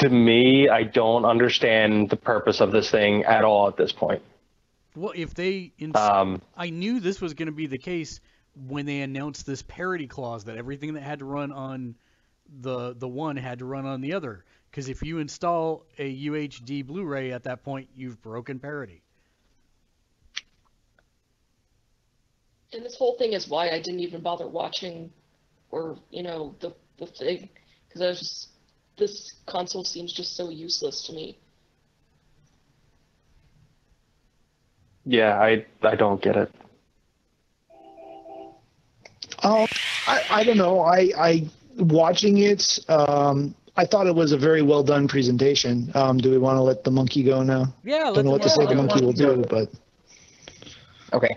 to 0.00 0.08
me, 0.10 0.68
I 0.68 0.82
don't 0.82 1.24
understand 1.24 2.10
the 2.10 2.16
purpose 2.16 2.60
of 2.60 2.72
this 2.72 2.90
thing 2.90 3.24
at 3.24 3.44
all 3.44 3.68
at 3.68 3.76
this 3.78 3.92
point. 3.92 4.20
Well, 4.96 5.12
if 5.14 5.34
they, 5.34 5.72
ins- 5.78 5.96
Um, 5.96 6.40
I 6.56 6.70
knew 6.70 7.00
this 7.00 7.20
was 7.20 7.34
going 7.34 7.46
to 7.46 7.52
be 7.52 7.66
the 7.66 7.78
case 7.78 8.20
when 8.54 8.86
they 8.86 9.00
announced 9.00 9.46
this 9.46 9.62
parity 9.62 10.06
clause 10.06 10.44
that 10.44 10.56
everything 10.56 10.94
that 10.94 11.02
had 11.02 11.18
to 11.18 11.24
run 11.24 11.50
on 11.52 11.96
the 12.60 12.94
the 12.94 13.08
one 13.08 13.36
had 13.36 13.58
to 13.60 13.64
run 13.64 13.86
on 13.86 14.00
the 14.00 14.12
other. 14.12 14.44
Because 14.70 14.88
if 14.88 15.02
you 15.02 15.18
install 15.18 15.86
a 15.98 16.26
UHD 16.26 16.86
Blu-ray 16.86 17.32
at 17.32 17.44
that 17.44 17.62
point, 17.64 17.88
you've 17.96 18.20
broken 18.22 18.58
parity. 18.58 19.02
And 22.72 22.84
this 22.84 22.96
whole 22.96 23.16
thing 23.16 23.32
is 23.32 23.48
why 23.48 23.70
I 23.70 23.78
didn't 23.80 24.00
even 24.00 24.20
bother 24.20 24.48
watching, 24.48 25.12
or 25.70 25.96
you 26.10 26.22
know, 26.22 26.54
the 26.60 26.74
the 26.98 27.06
thing, 27.06 27.48
because 27.88 28.02
I 28.02 28.06
was 28.08 28.18
just 28.18 28.48
this 28.96 29.32
console 29.46 29.84
seems 29.84 30.12
just 30.12 30.36
so 30.36 30.50
useless 30.50 31.02
to 31.06 31.12
me. 31.12 31.38
Yeah, 35.04 35.38
I 35.40 35.64
I 35.82 35.94
don't 35.96 36.20
get 36.22 36.36
it. 36.36 36.52
Um, 39.42 39.66
I, 40.06 40.22
I 40.30 40.44
don't 40.44 40.56
know. 40.56 40.80
I, 40.80 41.10
I 41.18 41.48
watching 41.78 42.38
it. 42.38 42.78
Um, 42.88 43.54
I 43.76 43.84
thought 43.84 44.06
it 44.06 44.14
was 44.14 44.32
a 44.32 44.38
very 44.38 44.62
well 44.62 44.82
done 44.82 45.08
presentation. 45.08 45.90
Um, 45.94 46.18
do 46.18 46.30
we 46.30 46.38
want 46.38 46.56
to 46.56 46.62
let 46.62 46.84
the 46.84 46.90
monkey 46.90 47.22
go 47.22 47.42
now? 47.42 47.74
Yeah, 47.84 48.12
Don't 48.14 48.24
know 48.24 48.30
what 48.30 48.42
to 48.42 48.50
say 48.50 48.64
the 48.66 48.74
monkey 48.74 49.00
will 49.04 49.12
do, 49.12 49.44
but 49.48 49.70
Okay. 51.12 51.36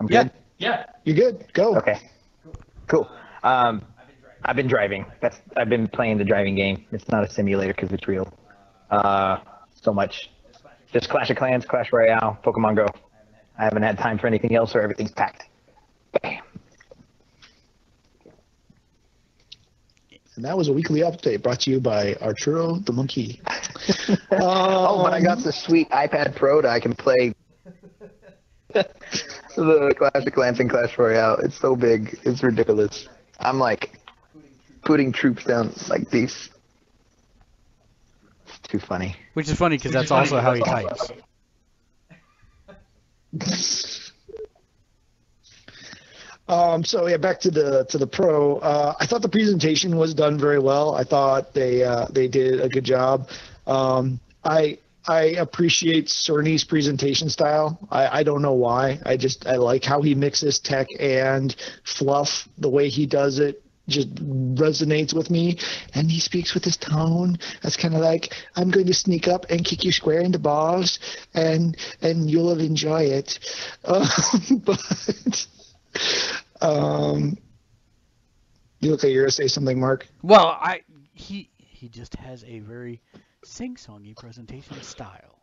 I'm 0.00 0.08
Yeah. 0.08 0.24
good. 0.24 0.32
Yeah. 0.58 0.84
you're 1.04 1.16
good. 1.16 1.52
Go. 1.52 1.76
Okay. 1.76 1.98
Cool. 2.86 3.08
Um, 3.42 3.82
I've 4.44 4.56
been 4.56 4.68
driving. 4.68 5.04
That's 5.20 5.40
I've 5.56 5.68
been 5.68 5.88
playing 5.88 6.18
the 6.18 6.24
driving 6.24 6.54
game. 6.54 6.84
It's 6.92 7.08
not 7.08 7.24
a 7.24 7.30
simulator 7.30 7.72
because 7.72 7.92
it's 7.92 8.06
real. 8.08 8.32
Uh, 8.90 9.38
so 9.82 9.92
much. 9.92 10.30
Just 10.92 11.08
Clash 11.08 11.30
of 11.30 11.36
Clans, 11.36 11.66
Clash 11.66 11.92
Royale, 11.92 12.38
Pokemon 12.44 12.76
Go. 12.76 12.86
I 13.58 13.64
haven't 13.64 13.82
had 13.82 13.98
time 13.98 14.18
for 14.18 14.26
anything 14.26 14.54
else, 14.54 14.74
or 14.74 14.80
everything's 14.80 15.12
packed. 15.12 15.44
Bam. 16.22 16.42
And 20.36 20.44
that 20.44 20.56
was 20.56 20.68
a 20.68 20.72
weekly 20.72 21.00
update 21.00 21.42
brought 21.42 21.60
to 21.62 21.70
you 21.70 21.80
by 21.80 22.14
Arturo 22.22 22.76
the 22.76 22.92
monkey. 22.92 23.40
oh, 24.30 25.02
but 25.02 25.12
I 25.12 25.20
got 25.20 25.38
Um, 25.38 25.42
the 25.42 25.52
sweet 25.52 25.90
iPad 25.90 26.36
Pro 26.36 26.62
that 26.62 26.70
I 26.70 26.78
can 26.78 26.94
play 26.94 27.34
the 28.72 29.94
Clash 29.98 30.24
of 30.26 30.32
Clans 30.32 30.60
and 30.60 30.70
Clash 30.70 30.96
Royale. 30.96 31.38
It's 31.38 31.58
so 31.58 31.74
big. 31.74 32.16
It's 32.22 32.42
ridiculous. 32.44 33.08
I'm 33.40 33.58
like 33.58 33.98
putting 34.84 35.10
troops 35.10 35.42
down 35.44 35.72
like 35.88 36.08
these. 36.10 36.50
It's 38.58 38.68
too 38.68 38.78
funny. 38.78 39.16
Which 39.34 39.48
is 39.48 39.56
funny 39.58 39.76
because 39.76 39.92
that's 39.92 40.10
also 40.10 40.40
how 40.40 40.54
he 40.54 40.62
types. 40.62 41.12
Um, 46.48 46.82
so 46.82 47.06
yeah, 47.06 47.18
back 47.18 47.40
to 47.40 47.50
the 47.50 47.84
to 47.90 47.98
the 47.98 48.06
pro. 48.06 48.56
Uh, 48.56 48.94
I 48.98 49.04
thought 49.04 49.20
the 49.20 49.28
presentation 49.28 49.98
was 49.98 50.14
done 50.14 50.38
very 50.38 50.58
well. 50.58 50.94
I 50.94 51.04
thought 51.04 51.52
they 51.52 51.84
uh, 51.84 52.06
they 52.10 52.26
did 52.26 52.60
a 52.60 52.70
good 52.70 52.84
job. 52.84 53.28
Um, 53.66 54.18
I 54.42 54.78
I 55.06 55.22
appreciate 55.38 56.06
Cerny's 56.08 56.64
presentation 56.64 57.28
style. 57.28 57.78
I, 57.90 58.20
I 58.20 58.22
don't 58.22 58.40
know 58.40 58.54
why. 58.54 58.98
I 59.04 59.18
just 59.18 59.46
I 59.46 59.56
like 59.56 59.84
how 59.84 60.00
he 60.00 60.14
mixes 60.14 60.58
tech 60.58 60.88
and 60.98 61.54
fluff. 61.84 62.48
The 62.56 62.70
way 62.70 62.88
he 62.88 63.04
does 63.04 63.38
it 63.40 63.62
just 63.88 64.14
resonates 64.14 65.12
with 65.12 65.30
me. 65.30 65.58
And 65.94 66.10
he 66.10 66.20
speaks 66.20 66.54
with 66.54 66.64
his 66.64 66.76
tone. 66.76 67.38
That's 67.62 67.76
kind 67.76 67.94
of 67.94 68.00
like 68.00 68.34
I'm 68.56 68.70
going 68.70 68.86
to 68.86 68.94
sneak 68.94 69.28
up 69.28 69.46
and 69.50 69.64
kick 69.64 69.84
you 69.84 69.92
square 69.92 70.20
in 70.20 70.32
the 70.32 70.38
balls, 70.38 70.98
and 71.34 71.76
and 72.02 72.30
you'll 72.30 72.58
enjoy 72.60 73.04
it. 73.04 73.38
Um, 73.88 74.62
but 74.64 75.46
um, 76.60 77.38
you 78.80 78.90
look 78.90 79.02
like 79.02 79.12
you're 79.12 79.24
gonna 79.24 79.30
say 79.30 79.48
something, 79.48 79.80
Mark. 79.80 80.06
Well, 80.22 80.46
I 80.46 80.82
he 81.14 81.50
he 81.56 81.88
just 81.88 82.14
has 82.16 82.44
a 82.44 82.60
very 82.60 83.00
sing-songy 83.44 84.16
presentation 84.16 84.80
style. 84.82 85.38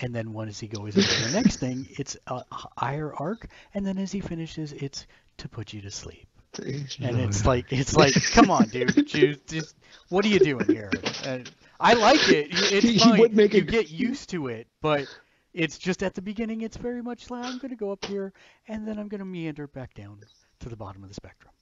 And 0.00 0.14
then 0.14 0.32
once 0.32 0.58
he 0.58 0.66
goes 0.66 0.96
into 0.96 1.30
the 1.30 1.40
next 1.40 1.56
thing, 1.56 1.86
it's 1.90 2.16
a 2.26 2.42
higher 2.50 3.14
arc, 3.14 3.48
and 3.74 3.86
then 3.86 3.98
as 3.98 4.10
he 4.10 4.20
finishes, 4.20 4.72
it's 4.72 5.06
to 5.38 5.48
put 5.48 5.72
you 5.72 5.80
to 5.82 5.90
sleep. 5.90 6.26
And 6.58 7.20
it's 7.20 7.46
like 7.46 7.72
it's 7.72 7.96
like, 7.96 8.14
come 8.32 8.50
on, 8.50 8.68
dude, 8.68 9.12
you 9.14 9.36
just 9.46 9.76
what 10.08 10.24
are 10.24 10.28
you 10.28 10.38
doing 10.38 10.66
here? 10.66 10.90
And 11.24 11.50
I 11.80 11.94
like 11.94 12.28
it. 12.28 12.48
It's 12.50 13.02
fine. 13.04 13.20
you 13.36 13.62
get 13.62 13.90
used 13.90 14.30
to 14.30 14.48
it, 14.48 14.66
but 14.80 15.06
it's 15.54 15.78
just 15.78 16.02
at 16.02 16.14
the 16.14 16.22
beginning. 16.22 16.62
It's 16.62 16.76
very 16.76 17.02
much 17.02 17.30
like 17.30 17.44
I'm 17.44 17.58
going 17.58 17.70
to 17.70 17.76
go 17.76 17.90
up 17.90 18.04
here, 18.04 18.32
and 18.68 18.86
then 18.86 18.98
I'm 18.98 19.08
going 19.08 19.20
to 19.20 19.24
meander 19.24 19.66
back 19.66 19.94
down 19.94 20.20
to 20.60 20.68
the 20.68 20.76
bottom 20.76 21.02
of 21.02 21.08
the 21.08 21.14
spectrum. 21.14 21.52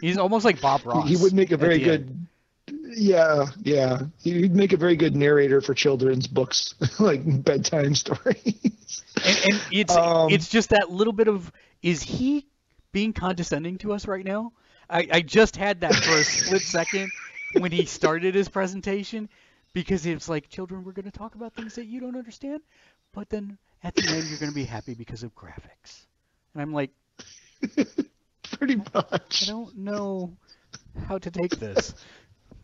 He's 0.00 0.18
almost 0.18 0.44
like 0.44 0.60
Bob 0.60 0.82
Ross. 0.84 1.08
he 1.08 1.16
would 1.16 1.32
make 1.32 1.52
a 1.52 1.56
very 1.56 1.78
good 1.78 2.08
end. 2.08 2.26
yeah 2.96 3.46
yeah 3.62 4.00
he'd 4.22 4.54
make 4.54 4.72
a 4.72 4.76
very 4.76 4.96
good 4.96 5.14
narrator 5.14 5.60
for 5.60 5.74
children's 5.74 6.26
books 6.26 6.74
like 6.98 7.20
bedtime 7.44 7.94
stories 7.94 9.02
and, 9.24 9.38
and 9.44 9.60
it's 9.70 9.94
Um, 9.94 10.30
it's 10.30 10.48
just 10.48 10.70
that 10.70 10.90
little 10.90 11.12
bit 11.12 11.28
of 11.28 11.52
is 11.82 12.02
he 12.02 12.46
being 12.94 13.12
condescending 13.12 13.76
to 13.78 13.92
us 13.92 14.06
right 14.06 14.24
now? 14.24 14.52
I, 14.88 15.08
I 15.12 15.20
just 15.20 15.56
had 15.56 15.80
that 15.80 15.94
for 15.94 16.12
a 16.12 16.24
split 16.24 16.62
second 16.62 17.10
when 17.58 17.72
he 17.72 17.84
started 17.84 18.34
his 18.34 18.48
presentation 18.48 19.28
because 19.74 20.06
it's 20.06 20.28
like 20.28 20.48
children 20.48 20.84
we're 20.84 20.92
going 20.92 21.10
to 21.10 21.18
talk 21.18 21.34
about 21.34 21.52
things 21.54 21.74
that 21.74 21.86
you 21.86 22.00
don't 22.00 22.16
understand, 22.16 22.62
but 23.12 23.28
then 23.28 23.58
at 23.82 23.94
the 23.96 24.08
end 24.08 24.28
you're 24.28 24.38
going 24.38 24.50
to 24.50 24.54
be 24.54 24.64
happy 24.64 24.94
because 24.94 25.24
of 25.24 25.34
graphics. 25.34 26.06
And 26.54 26.62
I'm 26.62 26.72
like, 26.72 26.90
pretty 28.58 28.76
much. 28.76 29.42
I 29.42 29.46
don't 29.46 29.76
know 29.76 30.36
how 31.08 31.18
to 31.18 31.30
take 31.30 31.58
this. 31.58 31.94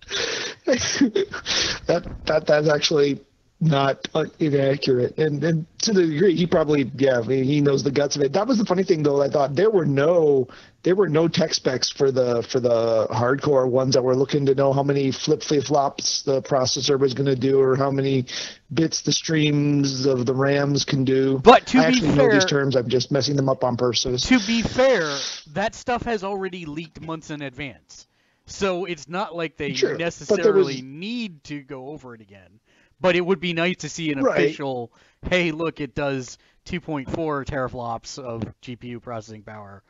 that 0.67 2.09
that 2.27 2.47
that's 2.47 2.69
actually 2.69 3.21
not 3.61 4.09
uh, 4.15 4.25
inaccurate. 4.39 5.19
And 5.19 5.43
and 5.45 5.67
to 5.83 5.93
the 5.93 6.07
degree 6.07 6.35
he 6.35 6.47
probably 6.47 6.91
yeah 6.97 7.19
I 7.19 7.23
mean, 7.23 7.45
he 7.45 7.61
knows 7.61 7.83
the 7.83 7.91
guts 7.91 8.17
of 8.17 8.23
it. 8.23 8.33
That 8.33 8.47
was 8.47 8.59
the 8.59 8.65
funny 8.65 8.85
thing 8.85 9.03
though 9.03 9.23
i 9.23 9.29
thought 9.29 9.55
there 9.55 9.71
were 9.71 9.85
no 9.85 10.49
there 10.83 10.95
were 10.95 11.09
no 11.09 11.29
tech 11.29 11.53
specs 11.53 11.91
for 11.91 12.11
the 12.11 12.43
for 12.43 12.59
the 12.59 13.07
hardcore 13.09 13.69
ones 13.69 13.95
that 13.95 14.03
were 14.03 14.17
looking 14.17 14.47
to 14.47 14.55
know 14.55 14.73
how 14.73 14.83
many 14.83 15.11
flip 15.11 15.43
flip 15.43 15.65
flops 15.65 16.23
the 16.23 16.41
processor 16.41 16.99
was 16.99 17.13
going 17.13 17.27
to 17.27 17.37
do 17.37 17.61
or 17.61 17.77
how 17.77 17.91
many 17.91 18.25
bits 18.73 19.03
the 19.03 19.13
streams 19.13 20.07
of 20.07 20.25
the 20.25 20.35
rams 20.35 20.85
can 20.85 21.05
do. 21.05 21.39
But 21.39 21.67
to 21.69 21.79
i 21.79 21.91
be 21.91 21.97
actually 21.97 22.15
know 22.15 22.31
these 22.31 22.47
terms. 22.47 22.77
I'm 22.77 22.89
just 22.89 23.11
messing 23.11 23.37
them 23.37 23.49
up 23.49 23.63
on 23.63 23.77
purpose. 23.77 24.27
To 24.29 24.39
be 24.47 24.63
fair, 24.63 25.15
that 25.53 25.75
stuff 25.75 26.03
has 26.03 26.25
already 26.25 26.65
leaked 26.65 27.01
months 27.01 27.31
in 27.31 27.43
advance. 27.43 28.07
So 28.47 28.85
it's 28.85 29.09
not 29.09 29.37
like 29.37 29.57
they 29.57 29.75
Sure, 29.75 29.97
necessarily 29.97 30.77
was- 30.77 30.83
need 30.83 31.45
to 31.45 31.61
go 31.61 31.89
over 31.91 32.15
it 32.15 32.21
again. 32.21 32.61
But 33.01 33.17
it 33.17 33.23
would 33.25 33.41
be 33.41 33.53
nice 33.53 33.77
to 33.79 33.89
see 33.89 34.13
an 34.13 34.21
Right. 34.21 34.39
official, 34.39 34.93
hey, 35.29 35.53
look, 35.53 35.81
it 35.81 35.95
does 35.95 36.39
2.4 36.67 37.45
teraflops 37.45 38.19
of 38.19 38.43
GPU 38.63 39.01
processing 39.01 39.43
power. 39.43 39.83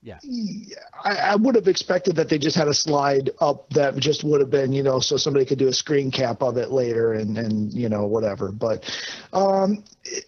Yeah. 0.00 0.18
Yeah, 0.22 0.76
I, 1.04 1.16
I 1.16 1.34
would 1.34 1.56
have 1.56 1.66
expected 1.66 2.16
that 2.16 2.28
they 2.28 2.38
just 2.38 2.56
had 2.56 2.68
a 2.68 2.74
slide 2.74 3.30
up 3.40 3.68
that 3.70 3.96
just 3.96 4.22
would 4.22 4.40
have 4.40 4.50
been, 4.50 4.72
you 4.72 4.84
know, 4.84 5.00
so 5.00 5.16
somebody 5.16 5.44
could 5.44 5.58
do 5.58 5.66
a 5.66 5.72
screen 5.72 6.12
cap 6.12 6.40
of 6.40 6.56
it 6.56 6.70
later 6.70 7.14
and, 7.14 7.36
and 7.36 7.72
you 7.72 7.88
know, 7.88 8.06
whatever. 8.06 8.52
But 8.52 8.88
um, 9.32 9.82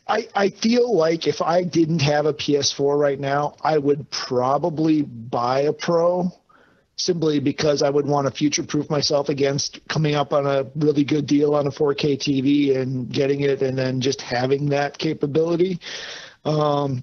I, 0.09 0.27
I 0.35 0.49
feel 0.51 0.93
like 0.97 1.29
if 1.29 1.41
I 1.41 1.63
didn't 1.63 2.03
have 2.03 2.27
a 2.27 2.35
PS4 2.35 2.99
right 2.99 3.21
now, 3.21 3.55
I 3.63 3.79
would 3.79 4.11
probably 4.11 5.03
buy 5.03 5.61
a 5.61 5.73
Pro 5.73 6.33
simply 7.01 7.41
because 7.41 7.83
I 7.83 7.91
would 7.91 8.07
want 8.07 8.27
to 8.27 8.33
future 8.33 8.63
proof 8.63 8.91
myself 8.91 9.29
against 9.29 9.87
coming 9.89 10.15
up 10.15 10.33
on 10.33 10.47
a 10.47 10.67
really 10.77 11.05
good 11.05 11.27
deal 11.27 11.55
on 11.55 11.67
a 11.67 11.71
4K 11.71 12.19
TV 12.19 12.77
and 12.77 13.11
getting 13.11 13.41
it 13.41 13.63
and 13.63 13.77
then 13.77 14.01
just 14.01 14.21
having 14.21 14.69
that 14.71 14.99
capability. 14.99 15.79
Um, 16.45 17.03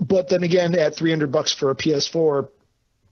but 0.00 0.28
then 0.28 0.42
again, 0.42 0.76
at 0.78 0.96
300 0.96 1.30
bucks 1.30 1.52
for 1.52 1.70
a 1.70 1.76
PS4, 1.76 2.48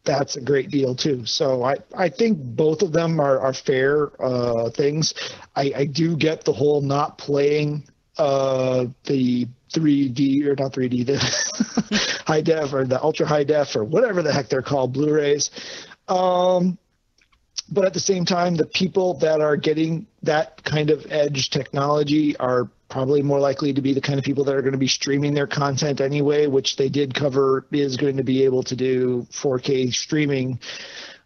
that's 0.04 0.36
a 0.36 0.40
great 0.40 0.70
deal 0.70 0.94
too. 0.94 1.24
So 1.26 1.62
I, 1.62 1.76
I 1.96 2.08
think 2.08 2.38
both 2.38 2.82
of 2.82 2.92
them 2.92 3.20
are, 3.20 3.38
are 3.38 3.52
fair 3.52 4.10
uh, 4.22 4.70
things. 4.70 5.14
I, 5.54 5.72
I 5.76 5.84
do 5.86 6.16
get 6.16 6.44
the 6.44 6.52
whole 6.52 6.80
not 6.80 7.18
playing 7.18 7.84
uh, 8.16 8.86
the 9.04 9.46
3D 9.72 10.44
or 10.46 10.56
not 10.56 10.72
3D, 10.72 11.06
the 11.06 12.22
high 12.26 12.40
def 12.40 12.72
or 12.72 12.84
the 12.84 13.02
ultra 13.02 13.26
high 13.26 13.44
def 13.44 13.76
or 13.76 13.84
whatever 13.84 14.22
the 14.22 14.32
heck 14.32 14.48
they're 14.48 14.62
called, 14.62 14.92
Blu-rays. 14.92 15.50
Um, 16.08 16.78
but 17.70 17.84
at 17.84 17.94
the 17.94 18.00
same 18.00 18.24
time, 18.24 18.56
the 18.56 18.66
people 18.66 19.14
that 19.18 19.40
are 19.40 19.56
getting 19.56 20.06
that 20.22 20.62
kind 20.64 20.90
of 20.90 21.06
edge 21.10 21.50
technology 21.50 22.36
are 22.36 22.68
probably 22.88 23.22
more 23.22 23.38
likely 23.38 23.72
to 23.72 23.80
be 23.80 23.94
the 23.94 24.00
kind 24.00 24.18
of 24.18 24.24
people 24.24 24.42
that 24.44 24.54
are 24.54 24.62
going 24.62 24.72
to 24.72 24.78
be 24.78 24.88
streaming 24.88 25.32
their 25.32 25.46
content 25.46 26.00
anyway, 26.00 26.48
which 26.48 26.76
they 26.76 26.88
did 26.88 27.14
cover 27.14 27.64
is 27.70 27.96
going 27.96 28.16
to 28.16 28.24
be 28.24 28.42
able 28.44 28.64
to 28.64 28.74
do 28.74 29.26
4K 29.30 29.94
streaming. 29.94 30.58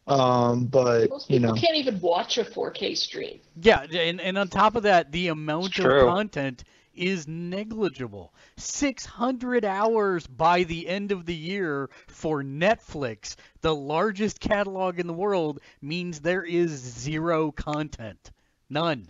Um, 0.07 0.67
but 0.67 1.09
Most 1.09 1.31
you 1.31 1.41
people 1.41 1.55
know, 1.55 1.61
can't 1.61 1.77
even 1.77 1.99
watch 2.01 2.37
a 2.37 2.45
4K 2.45 2.97
stream. 2.97 3.41
Yeah, 3.61 3.85
and, 3.85 4.21
and 4.21 4.37
on 4.37 4.49
top 4.49 4.77
of 4.77 4.83
that, 4.83 5.11
the 5.13 5.29
amount 5.29 5.79
of 5.79 5.85
content 5.85 6.65
is 6.95 7.27
negligible. 7.29 8.33
600 8.57 9.65
hours 9.65 10.27
by 10.27 10.65
the 10.65 10.89
end 10.89 11.13
of 11.13 11.27
the 11.27 11.35
year 11.35 11.91
for 12.07 12.43
Netflix, 12.43 13.37
the 13.61 13.75
largest 13.75 14.41
catalog 14.41 14.99
in 14.99 15.07
the 15.07 15.13
world, 15.13 15.61
means 15.81 16.21
there 16.21 16.45
is 16.45 16.71
zero 16.71 17.51
content. 17.53 18.31
None. 18.71 19.09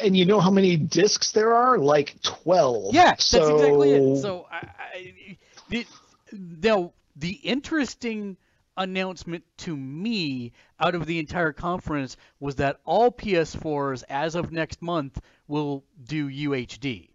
and 0.00 0.16
you 0.16 0.24
know 0.24 0.40
how 0.40 0.50
many 0.50 0.76
discs 0.76 1.32
there 1.32 1.54
are? 1.54 1.78
Like 1.78 2.20
12. 2.22 2.94
Yeah, 2.94 3.10
that's 3.10 3.34
exactly 3.34 3.92
it. 3.92 4.16
So, 4.18 4.46
I, 4.50 4.68
I, 4.94 5.38
the, 5.68 5.86
now 6.32 6.92
the 7.16 7.32
interesting 7.42 8.36
announcement 8.76 9.44
to 9.56 9.76
me 9.76 10.52
out 10.80 10.94
of 10.94 11.06
the 11.06 11.18
entire 11.18 11.52
conference 11.52 12.16
was 12.40 12.56
that 12.56 12.80
all 12.84 13.10
PS4s 13.10 14.02
as 14.08 14.34
of 14.34 14.52
next 14.52 14.82
month 14.82 15.20
will 15.46 15.84
do 16.02 16.28
UHD. 16.28 17.10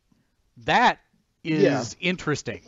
That 0.66 1.00
is 1.44 1.64
Yeah. 1.64 1.84
interesting 2.10 2.62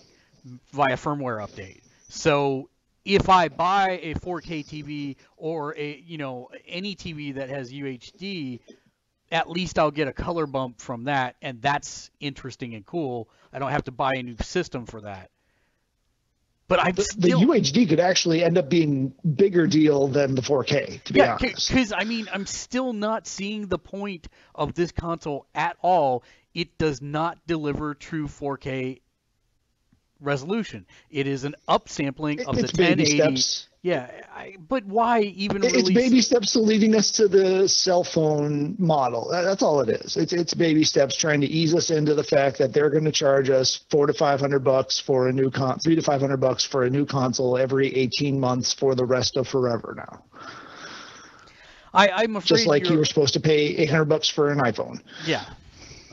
via 0.72 0.98
firmware 0.98 1.46
update. 1.46 1.82
So 2.10 2.70
if 3.06 3.30
I 3.30 3.50
buy 3.50 4.00
a 4.02 4.14
4K 4.16 4.64
TV 4.64 5.16
or 5.38 5.76
a 5.78 5.98
you 6.06 6.18
know 6.18 6.50
any 6.68 6.96
TV 6.96 7.36
that 7.36 7.50
has 7.50 7.72
UHD, 7.72 8.60
at 9.32 9.50
least 9.50 9.80
I'll 9.80 9.92
get 9.92 10.08
a 10.08 10.14
color 10.14 10.46
bump 10.46 10.80
from 10.80 11.06
that, 11.06 11.36
and 11.42 11.62
that's 11.62 12.12
interesting 12.20 12.76
and 12.76 12.86
cool. 12.86 13.30
I 13.54 13.60
don't 13.60 13.72
have 13.72 13.86
to 13.86 13.92
buy 13.92 14.16
a 14.16 14.24
new 14.24 14.36
system 14.42 14.86
for 14.86 15.02
that. 15.02 15.32
But 16.68 16.80
I'm 16.80 16.96
the, 16.96 17.06
the 17.18 17.30
UHD 17.32 17.90
could 17.90 18.00
actually 18.00 18.46
end 18.46 18.58
up 18.58 18.70
being 18.70 19.14
bigger 19.36 19.68
deal 19.68 20.08
than 20.08 20.36
the 20.36 20.42
4K, 20.42 21.04
to 21.04 21.14
be 21.14 21.20
yeah, 21.20 21.38
honest. 21.42 21.68
because 21.68 21.92
I 21.92 22.06
mean 22.06 22.30
I'm 22.32 22.46
still 22.46 22.94
not 22.94 23.28
seeing 23.28 23.68
the 23.68 23.78
point 23.78 24.30
of 24.56 24.74
this 24.74 24.94
console 24.94 25.48
at 25.54 25.76
all. 25.82 26.24
It 26.54 26.78
does 26.78 27.02
not 27.02 27.38
deliver 27.48 27.94
true 27.94 28.28
4K 28.28 29.02
resolution. 30.20 30.86
It 31.10 31.28
is 31.28 31.44
an 31.44 31.56
upsampling 31.68 32.46
of 32.46 32.56
the 32.56 32.64
it's 32.64 32.72
baby 32.72 33.04
1080. 33.04 33.18
steps. 33.42 33.68
Yeah, 33.84 34.12
I, 34.36 34.58
but 34.70 34.86
why 34.86 35.22
even 35.22 35.64
It- 35.64 35.72
release? 35.72 35.88
It's 35.88 35.90
baby 35.90 36.22
steps 36.22 36.52
to 36.54 36.60
leading 36.60 36.94
us 36.96 37.10
to 37.14 37.28
the 37.28 37.68
cell 37.68 38.04
phone 38.04 38.76
model. 38.78 39.30
That's 39.32 39.64
all 39.64 39.82
it 39.82 39.90
is. 39.90 40.18
It's 40.18 40.34
it's 40.34 40.54
baby 40.54 40.84
steps 40.84 41.16
trying 41.16 41.42
to 41.42 41.48
ease 41.48 41.74
us 41.74 41.90
into 41.90 42.14
the 42.14 42.24
fact 42.24 42.60
that 42.60 42.74
they're 42.74 42.92
going 42.92 43.06
to 43.06 43.12
charge 43.12 43.50
us 43.50 43.78
four 43.90 44.06
to 44.06 44.14
five 44.14 44.40
hundred 44.40 44.64
bucks 44.64 45.00
for 45.00 45.30
a 45.30 45.34
new 45.34 45.50
con, 45.50 45.80
three 45.80 45.96
to 45.96 46.02
five 46.04 46.22
hundred 46.22 46.38
bucks 46.38 46.64
for 46.64 46.84
a 46.84 46.92
new 46.92 47.08
console 47.08 47.58
every 47.58 47.88
eighteen 47.96 48.40
months 48.40 48.72
for 48.72 48.94
the 48.94 49.04
rest 49.06 49.36
of 49.36 49.48
forever 49.48 49.96
now. 49.98 50.24
I, 51.94 52.10
I'm 52.10 52.36
afraid 52.36 52.48
Just 52.48 52.68
like 52.68 52.84
you're, 52.84 52.94
you 52.94 53.00
were 53.00 53.06
supposed 53.06 53.34
to 53.34 53.40
pay 53.40 53.76
eight 53.78 53.90
hundred 53.90 54.06
bucks 54.06 54.30
for 54.30 54.52
an 54.52 54.60
iPhone. 54.60 55.02
Yeah, 55.26 55.44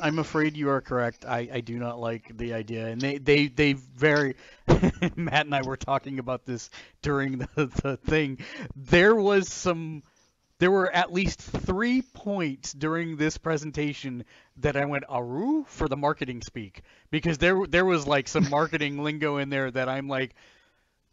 I'm 0.00 0.18
afraid 0.18 0.56
you 0.56 0.70
are 0.70 0.80
correct. 0.80 1.24
I, 1.24 1.48
I 1.52 1.60
do 1.60 1.78
not 1.78 1.98
like 1.98 2.36
the 2.36 2.54
idea, 2.54 2.88
and 2.88 3.00
they 3.00 3.18
they 3.18 3.48
they 3.48 3.72
very. 3.74 4.36
Matt 5.16 5.46
and 5.46 5.54
I 5.54 5.62
were 5.62 5.76
talking 5.76 6.18
about 6.18 6.44
this 6.44 6.70
during 7.02 7.38
the 7.38 7.66
the 7.82 7.96
thing. 7.96 8.38
There 8.76 9.14
was 9.14 9.48
some. 9.48 10.02
There 10.58 10.70
were 10.72 10.92
at 10.92 11.12
least 11.12 11.40
three 11.40 12.02
points 12.02 12.72
during 12.72 13.16
this 13.16 13.38
presentation 13.38 14.24
that 14.56 14.76
I 14.76 14.86
went 14.86 15.04
aru 15.08 15.64
for 15.68 15.88
the 15.88 15.96
marketing 15.96 16.42
speak 16.42 16.82
because 17.10 17.38
there 17.38 17.64
there 17.66 17.84
was 17.84 18.06
like 18.06 18.26
some 18.26 18.50
marketing 18.50 19.02
lingo 19.04 19.36
in 19.36 19.50
there 19.50 19.70
that 19.70 19.88
I'm 19.88 20.08
like, 20.08 20.34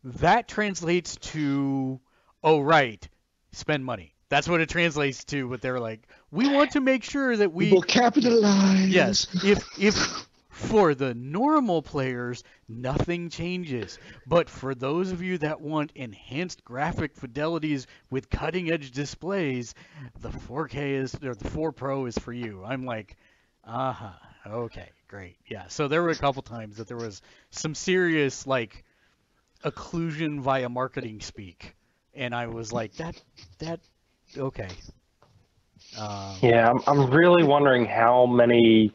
that 0.04 0.48
translates 0.48 1.18
to, 1.18 2.00
oh 2.44 2.62
right, 2.62 3.08
spend 3.52 3.86
money. 3.86 4.15
That's 4.30 4.48
what 4.48 4.62
it 4.62 4.70
translates 4.70 5.24
to. 5.26 5.48
But 5.50 5.62
they're 5.62 5.80
like, 5.80 6.08
we 6.32 6.48
want 6.48 6.72
to 6.72 6.82
make 6.82 7.04
sure 7.04 7.36
that 7.36 7.54
we 7.54 7.66
We 7.66 7.72
will 7.72 7.82
capitalize. 7.82 8.88
Yes, 8.88 9.28
if 9.44 9.64
if 9.80 10.28
for 10.50 10.96
the 10.96 11.14
normal 11.14 11.82
players 11.82 12.44
nothing 12.70 13.30
changes, 13.30 14.00
but 14.26 14.50
for 14.50 14.74
those 14.74 15.12
of 15.12 15.22
you 15.22 15.38
that 15.40 15.60
want 15.60 15.92
enhanced 15.96 16.64
graphic 16.64 17.14
fidelities 17.14 17.88
with 18.10 18.30
cutting 18.30 18.72
edge 18.72 18.92
displays, 18.92 19.76
the 20.22 20.30
4K 20.30 20.94
is 21.02 21.14
or 21.16 21.36
the 21.36 21.50
4 21.50 21.74
Pro 21.74 22.06
is 22.06 22.18
for 22.18 22.32
you. 22.32 22.64
I'm 22.64 22.86
like, 22.86 23.18
uh-huh. 23.66 24.14
Okay, 24.48 24.90
great. 25.08 25.38
Yeah. 25.48 25.68
So 25.68 25.88
there 25.88 26.04
were 26.04 26.12
a 26.12 26.16
couple 26.16 26.42
times 26.42 26.78
that 26.78 26.88
there 26.88 26.98
was 26.98 27.22
some 27.50 27.76
serious 27.76 28.48
like 28.48 28.84
occlusion 29.64 30.40
via 30.40 30.70
marketing 30.70 31.20
speak, 31.20 31.76
and 32.14 32.34
I 32.34 32.48
was 32.48 32.72
like, 32.72 32.94
that 32.96 33.22
that 33.60 33.80
okay. 34.38 34.68
Um, 35.98 36.38
Yeah, 36.42 36.70
I'm, 36.70 36.80
I'm 36.88 37.10
really 37.12 37.44
wondering 37.44 37.86
how 37.86 38.26
many. 38.26 38.92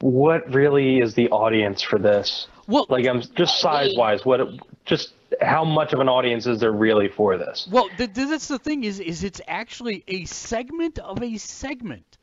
What 0.00 0.52
really 0.52 1.00
is 1.00 1.14
the 1.14 1.28
audience 1.30 1.80
for 1.80 1.98
this? 1.98 2.48
well, 2.66 2.86
Like, 2.88 3.06
I'm 3.06 3.22
just 3.36 3.60
size 3.60 3.94
wise. 3.96 4.24
What? 4.24 4.40
Just 4.84 5.14
how 5.40 5.64
much 5.64 5.92
of 5.92 6.00
an 6.00 6.08
audience 6.08 6.46
is 6.46 6.58
there 6.60 6.72
really 6.72 7.08
for 7.08 7.36
this? 7.38 7.68
Well, 7.70 7.88
th- 7.96 8.12
th- 8.12 8.28
that's 8.28 8.48
the 8.48 8.58
thing 8.58 8.84
is 8.84 8.98
is 9.00 9.22
it's 9.24 9.40
actually 9.46 10.02
a 10.08 10.24
segment 10.24 10.98
of 10.98 11.22
a 11.22 11.36
segment. 11.38 12.18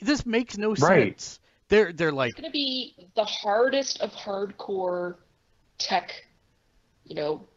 This 0.00 0.24
makes 0.24 0.56
no 0.56 0.74
Right. 0.74 1.20
sense. 1.20 1.40
They're 1.68 1.92
they're 1.92 2.12
like 2.12 2.30
It's 2.30 2.40
gonna 2.40 2.52
be 2.52 2.94
the 3.16 3.24
hardest 3.24 4.00
of 4.00 4.12
hardcore 4.12 5.16
tech. 5.78 6.24
You 7.04 7.14
know, 7.16 7.48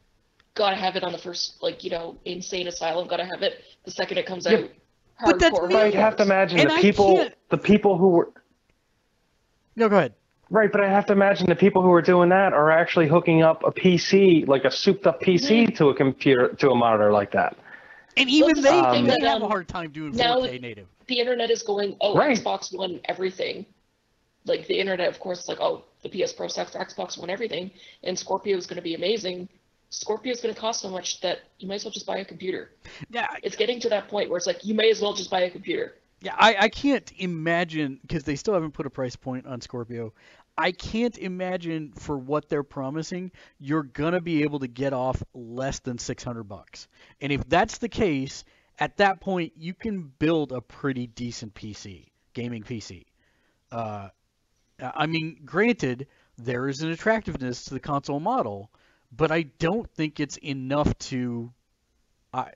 gotta 0.56 0.76
have 0.76 0.96
it 0.96 1.04
on 1.04 1.12
the 1.12 1.18
first, 1.18 1.62
like 1.62 1.84
you 1.84 1.90
know, 1.90 2.18
insane 2.26 2.68
asylum. 2.68 3.08
Gotta 3.08 3.26
have 3.26 3.42
it 3.44 3.62
the 3.86 3.92
second 3.92 4.18
it 4.18 4.26
comes 4.26 4.46
Yeah, 4.46 4.58
out. 4.60 4.70
but 5.26 5.40
that's 5.40 5.58
Hardcore 5.58 5.68
me. 5.70 5.74
But 5.76 5.84
I 5.96 6.00
have 6.00 6.16
to 6.18 6.24
imagine 6.24 6.60
And 6.60 6.70
the 6.70 6.74
I 6.76 6.82
people, 6.82 7.16
can't- 7.16 7.34
the 7.50 7.58
people 7.58 7.98
who 7.98 8.10
were 8.10 8.32
no, 9.76 9.88
go 9.88 9.98
ahead. 9.98 10.14
right. 10.50 10.72
But 10.72 10.82
I 10.82 10.90
have 10.90 11.06
to 11.08 11.14
imagine 11.14 11.48
the 11.48 11.56
people 11.56 11.82
who 11.82 11.92
are 11.94 12.02
doing 12.02 12.30
that 12.30 12.54
are 12.54 12.70
actually 12.72 13.08
hooking 13.08 13.42
up 13.42 13.64
a 13.66 13.72
PC, 13.72 14.46
like 14.48 14.66
a 14.66 14.72
souped-up 14.72 15.22
PC, 15.22 15.74
to 15.78 15.88
a 15.90 15.96
computer, 15.96 16.50
to 16.56 16.72
a 16.72 16.76
monitor 16.76 17.12
like 17.12 17.32
that. 17.32 17.56
And 18.18 18.30
even 18.30 18.56
the 18.56 18.62
they 18.62 18.70
same 18.70 18.84
they 18.84 18.92
thing 18.92 19.08
that, 19.08 19.22
have 19.22 19.42
a 19.42 19.46
um, 19.46 19.50
hard 19.50 19.70
time 19.70 19.92
doing 19.92 20.12
now 20.12 20.42
4K 20.42 20.60
native. 20.62 20.88
the 21.08 21.20
internet 21.20 21.50
is 21.50 21.64
going, 21.64 21.96
oh, 22.02 22.18
Right. 22.18 22.38
Xbox 22.38 22.76
One 22.78 23.00
everything. 23.06 23.66
Like 24.46 24.68
the 24.68 24.78
internet, 24.78 25.08
of 25.08 25.20
course, 25.20 25.48
like 25.48 25.60
oh, 25.62 25.84
the 26.04 26.10
PS 26.10 26.34
Pro 26.34 26.48
sucks, 26.50 26.72
Xbox 26.76 27.18
One 27.18 27.30
everything, 27.30 27.72
and 28.04 28.18
Scorpio 28.20 28.58
is 28.58 28.66
going 28.68 28.76
to 28.78 28.82
be 28.82 28.96
amazing. 28.96 29.48
Scorpio 29.92 30.32
is 30.32 30.42
going 30.42 30.56
to 30.56 30.60
cost 30.60 30.82
so 30.82 30.90
much 30.90 31.20
that 31.22 31.42
you 31.60 31.68
might 31.68 31.76
as 31.76 31.86
well 31.86 31.92
just 31.92 32.06
buy 32.08 32.18
a 32.18 32.26
computer. 32.26 32.72
Yeah, 33.10 33.28
It's 33.44 33.56
getting 33.58 33.80
to 33.82 33.90
that 33.90 34.08
point 34.08 34.30
where 34.30 34.38
it's 34.38 34.48
like 34.48 34.66
you 34.66 34.74
may 34.74 34.90
as 34.90 35.02
well 35.02 35.14
just 35.14 35.30
buy 35.30 35.42
a 35.42 35.52
computer. 35.52 35.96
yeah. 36.22 36.34
I 36.38 36.56
I 36.60 36.70
can't 36.70 37.12
imagine 37.18 38.00
because 38.02 38.24
they 38.24 38.36
still 38.36 38.54
haven't 38.54 38.72
put 38.72 38.86
a 38.86 38.90
price 38.90 39.16
point 39.16 39.46
on 39.46 39.60
Scorpio. 39.62 40.14
I 40.58 40.72
can't 40.72 41.18
imagine 41.18 41.92
for 41.94 42.18
what 42.18 42.48
they're 42.50 42.64
promising, 42.64 43.32
you're 43.60 43.84
gonna 43.84 44.22
be 44.22 44.44
able 44.44 44.60
to 44.60 44.68
get 44.68 44.94
off 44.94 45.22
less 45.34 45.80
than 45.80 45.98
600 45.98 46.44
bucks. 46.44 46.88
And 47.20 47.32
if 47.32 47.48
that's 47.50 47.78
the 47.80 47.90
case, 47.90 48.46
at 48.80 48.98
that 48.98 49.20
point 49.20 49.54
you 49.58 49.74
can 49.74 50.12
build 50.20 50.52
a 50.54 50.62
pretty 50.62 51.08
decent 51.08 51.54
PC, 51.54 52.08
gaming 52.34 52.64
PC. 52.64 53.06
Uh, 53.72 54.10
I 54.82 55.06
mean, 55.06 55.42
granted, 55.46 56.08
there 56.38 56.68
is 56.68 56.82
an 56.82 56.92
attractiveness 56.92 57.66
to 57.66 57.74
the 57.74 57.80
console 57.80 58.20
model, 58.20 58.72
but 59.12 59.32
I 59.32 59.44
don't 59.44 59.90
think 59.92 60.20
it's 60.20 60.38
enough 60.38 60.98
to. 61.00 61.52
I. 62.34 62.52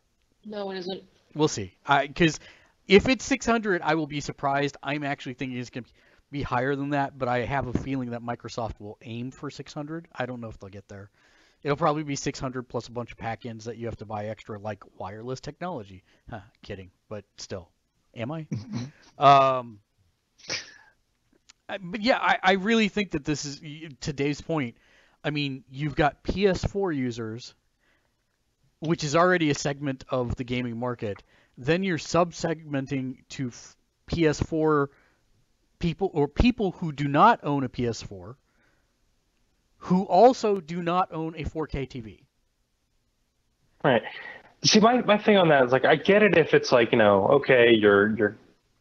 No, 0.46 0.72
it 0.72 0.78
isn't. 0.78 1.04
We'll 1.34 1.48
see. 1.48 1.74
I 1.86 2.08
Because 2.08 2.40
if 2.88 3.10
it's 3.10 3.26
600, 3.26 3.82
I 3.82 3.96
will 3.96 4.08
be 4.08 4.22
surprised. 4.22 4.78
I'm 4.82 5.04
actually 5.04 5.34
thinking 5.34 5.58
it's 5.58 5.70
going 5.70 5.84
to 5.84 5.92
be 6.32 6.42
higher 6.42 6.76
than 6.76 6.92
that, 6.92 7.18
but 7.18 7.28
I 7.28 7.40
have 7.46 7.68
a 7.68 7.74
feeling 7.74 8.12
that 8.12 8.22
Microsoft 8.22 8.80
will 8.80 8.98
aim 9.02 9.32
for 9.32 9.50
600. 9.50 10.08
I 10.16 10.26
don't 10.26 10.42
know 10.42 10.50
if 10.50 10.60
they'll 10.60 10.70
get 10.70 10.88
there. 10.88 11.10
It'll 11.64 11.78
probably 11.78 12.04
be 12.04 12.16
600 12.16 12.70
plus 12.70 12.88
a 12.88 12.92
bunch 12.92 13.12
of 13.12 13.18
pack-ins 13.18 13.66
that 13.66 13.78
you 13.78 13.88
have 13.88 13.98
to 13.98 14.06
buy 14.06 14.28
extra, 14.28 14.60
like 14.60 14.84
wireless 15.00 15.40
technology. 15.40 16.04
Huh, 16.30 16.42
kidding, 16.62 16.92
but 17.10 17.26
still, 17.38 17.70
am 18.16 18.32
I? 18.32 18.46
um, 19.18 19.80
but 21.68 22.02
yeah, 22.02 22.20
I, 22.20 22.38
I 22.44 22.52
really 22.54 22.88
think 22.88 23.12
that 23.12 23.26
this 23.26 23.46
is 23.46 23.62
to 24.02 24.14
Dave's 24.14 24.42
point. 24.42 24.78
I 25.26 25.32
mean, 25.32 25.64
you've 25.72 25.96
got 25.96 26.24
PS4 26.24 26.96
users, 26.96 27.56
which 28.80 29.04
is 29.04 29.16
already 29.16 29.50
a 29.50 29.56
segment 29.56 30.06
of 30.10 30.36
the 30.36 30.44
gaming 30.44 30.78
market. 30.78 31.24
Then 31.58 31.84
you're 31.84 31.98
sub-segmenting 31.98 33.18
to 33.30 33.48
f- 33.48 33.76
PS4 34.08 34.88
people 35.80 36.12
or 36.14 36.28
people 36.28 36.72
who 36.74 36.92
do 36.92 37.08
not 37.08 37.40
own 37.44 37.64
a 37.64 37.70
PS4, 37.70 38.36
who 39.78 40.04
also 40.04 40.60
do 40.60 40.84
not 40.84 41.12
own 41.12 41.34
a 41.36 41.44
4K 41.44 41.90
TV. 41.90 42.20
Right. 43.84 44.04
See, 44.64 44.80
my, 44.80 45.02
my 45.02 45.18
thing 45.18 45.38
on 45.38 45.50
that 45.50 45.66
is 45.66 45.72
like, 45.72 45.86
I 45.86 45.96
get 45.96 46.22
it 46.22 46.38
if 46.38 46.54
it's 46.54 46.72
like, 46.72 46.92
you 46.92 47.00
know, 47.00 47.28
okay, 47.30 47.74
you're 47.74 48.16
you're 48.16 48.38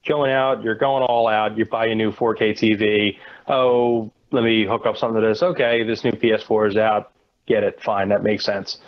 going 0.07 0.31
out, 0.31 0.63
you're 0.63 0.75
going 0.75 1.03
all 1.03 1.27
out, 1.27 1.57
you 1.57 1.65
buy 1.65 1.87
a 1.87 1.95
new 1.95 2.13
4K 2.13 2.53
TV. 2.53 3.19
Oh, 3.49 4.13
let 4.35 4.45
me 4.45 4.67
hook 4.67 4.87
up 4.87 4.97
something 4.97 5.21
to 5.21 5.29
this. 5.29 5.43
Okay, 5.43 5.83
this 5.85 6.05
new 6.05 6.13
PS4 6.13 6.71
is 6.71 6.77
out. 6.77 7.13
Get 7.47 7.63
it? 7.63 7.81
Fine, 7.83 8.09
that 8.09 8.23
makes 8.23 8.45
sense. 8.45 8.79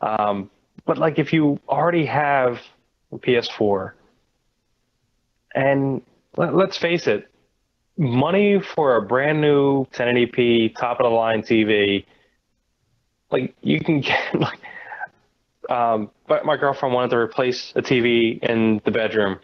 Um, 0.00 0.50
but 0.84 0.98
like, 0.98 1.18
if 1.18 1.32
you 1.32 1.58
already 1.68 2.06
have 2.06 2.60
a 3.12 3.18
PS4, 3.18 3.92
and 5.54 6.02
let, 6.36 6.54
let's 6.54 6.76
face 6.76 7.06
it, 7.06 7.28
money 7.96 8.60
for 8.60 8.96
a 8.96 9.02
brand 9.02 9.40
new 9.40 9.86
1080p 9.86 10.76
top 10.76 11.00
of 11.00 11.04
the 11.04 11.10
line 11.10 11.42
TV, 11.42 12.04
like 13.30 13.54
you 13.62 13.80
can 13.80 14.00
get 14.00 14.34
like 14.38 14.60
um, 15.68 16.10
but 16.28 16.44
my 16.44 16.56
girlfriend 16.56 16.94
wanted 16.94 17.10
to 17.10 17.16
replace 17.16 17.72
a 17.74 17.82
TV 17.82 18.38
in 18.42 18.80
the 18.84 18.90
bedroom, 18.90 19.38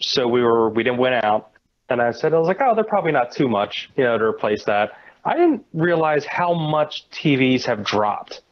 so 0.00 0.26
we 0.26 0.42
were 0.42 0.70
we 0.70 0.82
didn't 0.82 0.98
went 0.98 1.22
out, 1.22 1.50
and 1.88 2.02
I 2.02 2.10
said 2.12 2.34
I 2.34 2.38
was 2.38 2.48
like, 2.48 2.60
oh, 2.60 2.74
they're 2.74 2.84
probably 2.84 3.12
not 3.12 3.32
too 3.32 3.48
much, 3.48 3.90
you 3.96 4.04
know, 4.04 4.18
to 4.18 4.24
replace 4.24 4.64
that. 4.64 4.92
I 5.24 5.34
didn't 5.34 5.64
realize 5.72 6.24
how 6.24 6.54
much 6.54 7.08
TVs 7.10 7.64
have 7.64 7.84
dropped. 7.84 8.42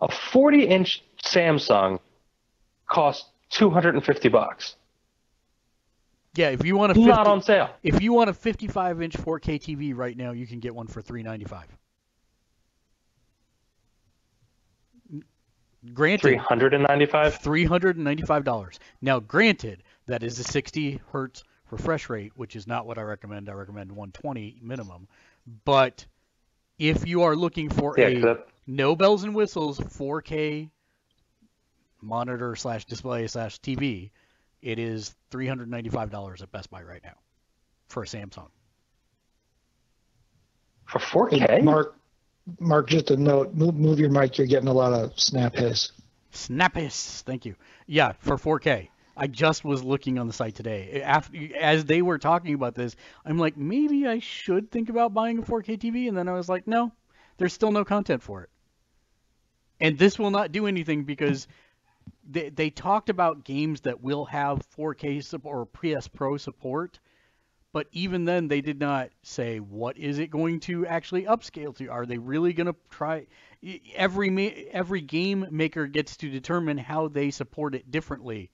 A 0.00 0.08
40-inch 0.08 1.02
Samsung 1.22 2.00
costs 2.86 3.26
250 3.50 4.28
bucks. 4.28 4.76
Yeah, 6.34 6.50
if 6.50 6.64
you 6.64 6.76
want 6.76 6.92
a 6.92 6.94
50, 6.94 7.08
Not 7.08 7.26
on 7.26 7.42
sale. 7.42 7.70
if 7.82 8.00
you 8.00 8.12
want 8.12 8.30
a 8.30 8.32
55-inch 8.32 9.16
4K 9.16 9.60
TV 9.60 9.96
right 9.96 10.16
now, 10.16 10.32
you 10.32 10.46
can 10.46 10.60
get 10.60 10.74
one 10.74 10.86
for 10.86 11.02
395. 11.02 11.66
Granted, 15.94 16.40
395. 16.48 17.38
$395. 17.40 18.78
Now, 19.00 19.20
granted, 19.20 19.82
that 20.06 20.22
is 20.22 20.38
a 20.38 20.44
60 20.44 21.00
hertz 21.12 21.44
refresh 21.70 22.08
rate, 22.08 22.32
which 22.36 22.56
is 22.56 22.66
not 22.66 22.86
what 22.86 22.98
I 22.98 23.02
recommend. 23.02 23.48
I 23.48 23.52
recommend 23.52 23.90
120 23.92 24.58
minimum. 24.62 25.08
But 25.64 26.06
if 26.78 27.06
you 27.06 27.22
are 27.22 27.36
looking 27.36 27.68
for 27.70 27.94
Yeah, 27.98 28.06
a 28.06 28.14
'cause 28.14 28.22
that, 28.22 28.46
no 28.66 28.94
bells 28.96 29.24
and 29.24 29.34
whistles 29.34 29.78
4K 29.78 30.70
monitor 32.00 32.54
slash 32.56 32.84
display 32.84 33.26
slash 33.26 33.58
TV, 33.60 34.10
it 34.62 34.78
is 34.78 35.14
$395 35.30 36.42
at 36.42 36.50
Best 36.52 36.70
Buy 36.70 36.82
right 36.82 37.02
now 37.02 37.16
for 37.88 38.02
a 38.02 38.06
Samsung. 38.06 38.48
for 40.86 40.98
4K. 41.00 41.60
Mark, 41.62 41.96
Mark, 42.60 42.88
just 42.88 43.10
a 43.10 43.16
note. 43.16 43.52
Move, 43.54 43.74
move 43.74 43.98
your 43.98 44.08
mic. 44.08 44.38
You're 44.38 44.46
getting 44.46 44.68
a 44.68 44.72
lot 44.72 44.94
of 44.94 45.18
snap 45.20 45.54
hiss. 45.54 45.92
Snappis, 46.32 47.20
thank 47.22 47.44
you. 47.44 47.54
Yeah, 47.86 48.12
for 48.20 48.38
4K. 48.38 48.88
I 49.20 49.26
just 49.26 49.64
was 49.64 49.82
looking 49.82 50.16
on 50.18 50.28
the 50.28 50.32
site 50.32 50.54
today. 50.54 51.02
After, 51.02 51.36
as 51.56 51.84
they 51.84 52.02
were 52.02 52.18
talking 52.18 52.54
about 52.54 52.76
this, 52.76 52.94
I'm 53.24 53.36
like, 53.36 53.56
maybe 53.56 54.06
I 54.06 54.20
should 54.20 54.70
think 54.70 54.88
about 54.88 55.12
buying 55.12 55.40
a 55.40 55.42
4K 55.42 55.76
TV, 55.76 56.06
and 56.06 56.16
then 56.16 56.28
I 56.28 56.34
was 56.34 56.48
like, 56.48 56.68
no, 56.68 56.92
there's 57.36 57.52
still 57.52 57.72
no 57.72 57.84
content 57.84 58.22
for 58.22 58.44
it. 58.44 58.50
And 59.80 59.98
this 59.98 60.20
will 60.20 60.30
not 60.30 60.52
do 60.52 60.68
anything 60.68 61.02
because 61.02 61.48
they, 62.30 62.50
they 62.50 62.70
talked 62.70 63.10
about 63.10 63.44
games 63.44 63.80
that 63.82 64.00
will 64.00 64.24
have 64.26 64.62
4K 64.76 65.24
support 65.24 65.56
or 65.56 65.96
PS 65.96 66.06
Pro 66.06 66.36
support, 66.36 67.00
but 67.72 67.88
even 67.90 68.24
then 68.24 68.46
they 68.46 68.60
did 68.60 68.78
not 68.78 69.10
say 69.22 69.58
what 69.58 69.98
is 69.98 70.20
it 70.20 70.30
going 70.30 70.60
to 70.60 70.86
actually 70.86 71.24
upscale 71.24 71.76
to. 71.76 71.88
Are 71.88 72.06
they 72.06 72.18
really 72.18 72.52
going 72.52 72.68
to 72.68 72.76
try? 72.88 73.26
Every 73.94 74.68
every 74.72 75.00
game 75.00 75.46
maker 75.50 75.86
gets 75.88 76.16
to 76.18 76.30
determine 76.30 76.78
how 76.78 77.08
they 77.08 77.30
support 77.30 77.74
it 77.74 77.90
differently. 77.90 78.50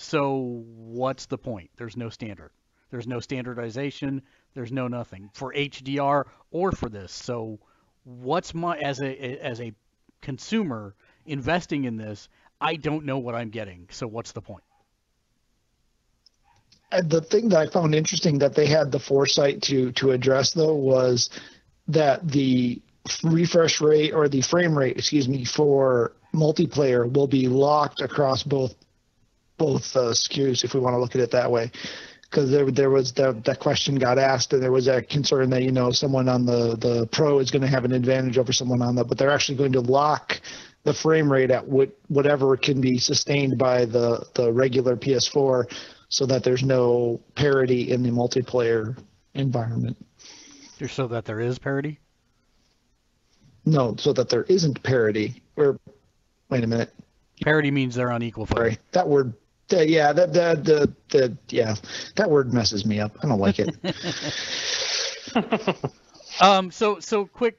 So 0.00 0.62
what's 0.76 1.26
the 1.26 1.36
point? 1.36 1.70
There's 1.76 1.96
no 1.96 2.08
standard. 2.08 2.52
There's 2.90 3.08
no 3.08 3.18
standardization. 3.18 4.22
There's 4.54 4.70
no 4.70 4.86
nothing 4.86 5.28
for 5.34 5.52
HDR 5.52 6.24
or 6.52 6.70
for 6.70 6.88
this. 6.88 7.10
So 7.10 7.58
what's 8.04 8.54
my 8.54 8.78
as 8.78 9.02
a 9.02 9.44
as 9.44 9.60
a 9.60 9.74
consumer 10.22 10.94
investing 11.26 11.82
in 11.82 11.96
this? 11.96 12.28
I 12.60 12.76
don't 12.76 13.06
know 13.06 13.18
what 13.18 13.34
I'm 13.34 13.50
getting. 13.50 13.88
So 13.90 14.06
what's 14.06 14.30
the 14.30 14.40
point? 14.40 14.62
And 16.92 17.10
the 17.10 17.20
thing 17.20 17.48
that 17.48 17.58
I 17.58 17.66
found 17.66 17.92
interesting 17.92 18.38
that 18.38 18.54
they 18.54 18.66
had 18.66 18.92
the 18.92 19.00
foresight 19.00 19.62
to 19.62 19.90
to 19.92 20.12
address 20.12 20.52
though 20.52 20.76
was 20.76 21.28
that 21.88 22.26
the 22.26 22.80
refresh 23.24 23.80
rate 23.80 24.12
or 24.14 24.28
the 24.28 24.42
frame 24.42 24.78
rate, 24.78 24.96
excuse 24.96 25.28
me, 25.28 25.44
for 25.44 26.12
multiplayer 26.32 27.12
will 27.12 27.26
be 27.26 27.48
locked 27.48 28.00
across 28.00 28.44
both 28.44 28.76
both 29.58 29.94
uh, 29.96 30.12
SKUs 30.12 30.64
if 30.64 30.74
we 30.74 30.80
want 30.80 30.94
to 30.94 30.98
look 30.98 31.14
at 31.14 31.20
it 31.20 31.30
that 31.32 31.50
way. 31.50 31.70
Because 32.22 32.50
there, 32.50 32.70
there 32.70 32.90
was 32.90 33.12
that 33.14 33.44
that 33.44 33.58
question 33.58 33.94
got 33.96 34.18
asked, 34.18 34.52
and 34.52 34.62
there 34.62 34.72
was 34.72 34.86
a 34.86 35.00
concern 35.00 35.48
that 35.50 35.62
you 35.62 35.72
know 35.72 35.90
someone 35.90 36.28
on 36.28 36.44
the 36.44 36.76
the 36.76 37.06
Pro 37.06 37.38
is 37.38 37.50
going 37.50 37.62
to 37.62 37.68
have 37.68 37.84
an 37.84 37.92
advantage 37.92 38.36
over 38.36 38.52
someone 38.52 38.82
on 38.82 38.94
the, 38.94 39.04
but 39.04 39.16
they're 39.16 39.30
actually 39.30 39.56
going 39.56 39.72
to 39.72 39.80
lock 39.80 40.40
the 40.84 40.92
frame 40.92 41.32
rate 41.32 41.50
at 41.50 41.66
what 41.66 41.90
whatever 42.08 42.56
can 42.56 42.80
be 42.82 42.98
sustained 42.98 43.56
by 43.56 43.86
the 43.86 44.26
the 44.34 44.52
regular 44.52 44.94
PS4 44.94 45.72
so 46.10 46.26
that 46.26 46.44
there's 46.44 46.62
no 46.62 47.20
parity 47.34 47.90
in 47.92 48.02
the 48.02 48.10
multiplayer 48.10 48.96
environment. 49.34 49.96
So 50.88 51.06
that 51.08 51.24
there 51.24 51.40
is 51.40 51.58
parity. 51.58 51.98
No, 53.64 53.96
so 53.98 54.12
that 54.12 54.28
there 54.28 54.44
isn't 54.44 54.82
parity. 54.82 55.42
Or 55.56 55.78
wait 56.48 56.64
a 56.64 56.66
minute. 56.66 56.94
Parity 57.42 57.70
means 57.70 57.94
they're 57.94 58.10
on 58.10 58.22
equal 58.22 58.46
footing. 58.46 58.62
Sorry, 58.62 58.78
that 58.92 59.08
word. 59.08 59.34
Uh, 59.70 59.80
yeah, 59.80 60.12
that 60.12 60.32
the 60.32 60.60
the 60.62 60.94
the 61.10 61.36
yeah, 61.48 61.74
that 62.16 62.30
word 62.30 62.54
messes 62.54 62.86
me 62.86 63.00
up. 63.00 63.16
I 63.22 63.28
don't 63.28 63.38
like 63.40 63.58
it. 63.58 63.76
Um. 66.40 66.70
So 66.70 67.00
so 67.00 67.26
quick, 67.26 67.58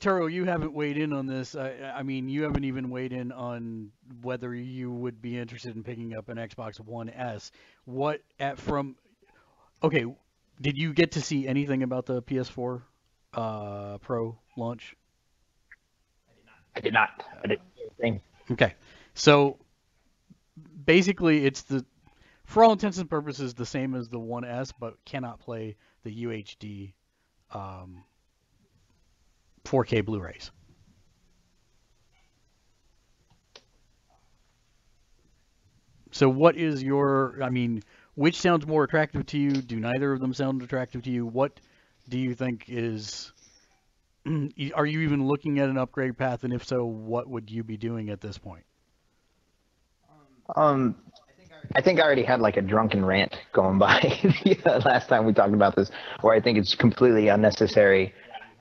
Turo, 0.00 0.32
you 0.32 0.44
haven't 0.44 0.72
weighed 0.72 0.96
in 0.96 1.12
on 1.12 1.26
this. 1.26 1.54
I, 1.54 1.92
I 1.94 2.02
mean, 2.02 2.28
you 2.28 2.44
haven't 2.44 2.64
even 2.64 2.90
weighed 2.90 3.12
in 3.12 3.32
on 3.32 3.90
whether 4.22 4.54
you 4.54 4.90
would 4.90 5.20
be 5.20 5.38
interested 5.38 5.76
in 5.76 5.82
picking 5.82 6.16
up 6.16 6.28
an 6.28 6.38
Xbox 6.38 6.80
One 6.80 7.10
S. 7.10 7.50
What 7.84 8.22
at 8.38 8.58
from? 8.58 8.96
Okay, 9.82 10.06
did 10.60 10.78
you 10.78 10.92
get 10.92 11.12
to 11.12 11.20
see 11.20 11.46
anything 11.46 11.82
about 11.82 12.06
the 12.06 12.22
PS4 12.22 12.82
uh, 13.34 13.98
Pro 13.98 14.38
launch? 14.56 14.96
I 16.76 16.80
did 16.80 16.92
not. 16.92 17.10
I 17.42 17.46
did 17.48 17.60
thing. 18.00 18.20
Okay, 18.50 18.74
so 19.14 19.58
basically, 20.84 21.44
it's 21.44 21.62
the 21.62 21.84
for 22.46 22.62
all 22.62 22.72
intents 22.72 22.98
and 22.98 23.08
purposes 23.08 23.54
the 23.54 23.66
same 23.66 23.94
as 23.94 24.08
the 24.08 24.18
1S, 24.18 24.72
but 24.78 25.02
cannot 25.04 25.40
play 25.40 25.76
the 26.02 26.24
UHD 26.24 26.92
um, 27.52 28.04
4K 29.64 30.04
Blu-rays. 30.04 30.50
So, 36.12 36.28
what 36.28 36.56
is 36.56 36.82
your? 36.82 37.42
I 37.42 37.50
mean, 37.50 37.82
which 38.14 38.40
sounds 38.40 38.66
more 38.66 38.84
attractive 38.84 39.26
to 39.26 39.38
you? 39.38 39.50
Do 39.50 39.80
neither 39.80 40.12
of 40.12 40.20
them 40.20 40.32
sound 40.32 40.62
attractive 40.62 41.02
to 41.02 41.10
you? 41.10 41.26
What 41.26 41.58
do 42.08 42.18
you 42.18 42.34
think 42.34 42.66
is? 42.68 43.32
Are 44.74 44.86
you 44.86 45.00
even 45.00 45.26
looking 45.26 45.58
at 45.58 45.68
an 45.68 45.76
upgrade 45.76 46.16
path? 46.16 46.44
And 46.44 46.52
if 46.52 46.64
so, 46.64 46.84
what 46.84 47.28
would 47.28 47.50
you 47.50 47.64
be 47.64 47.76
doing 47.76 48.10
at 48.10 48.20
this 48.20 48.38
point? 48.38 48.64
Um, 50.54 50.96
I 51.74 51.80
think 51.80 51.98
I 51.98 52.02
already 52.02 52.22
had 52.22 52.40
like 52.40 52.56
a 52.56 52.62
drunken 52.62 53.04
rant 53.04 53.36
going 53.52 53.78
by 53.78 54.00
the 54.44 54.82
last 54.84 55.08
time 55.08 55.24
we 55.24 55.32
talked 55.32 55.54
about 55.54 55.76
this, 55.76 55.90
where 56.20 56.34
I 56.34 56.40
think 56.40 56.58
it's 56.58 56.74
completely 56.74 57.28
unnecessary 57.28 58.12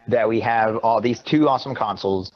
that 0.08 0.28
we 0.28 0.40
have 0.42 0.78
all 0.78 1.02
these 1.02 1.22
two 1.22 1.48
awesome 1.48 1.76
consoles 1.76 2.32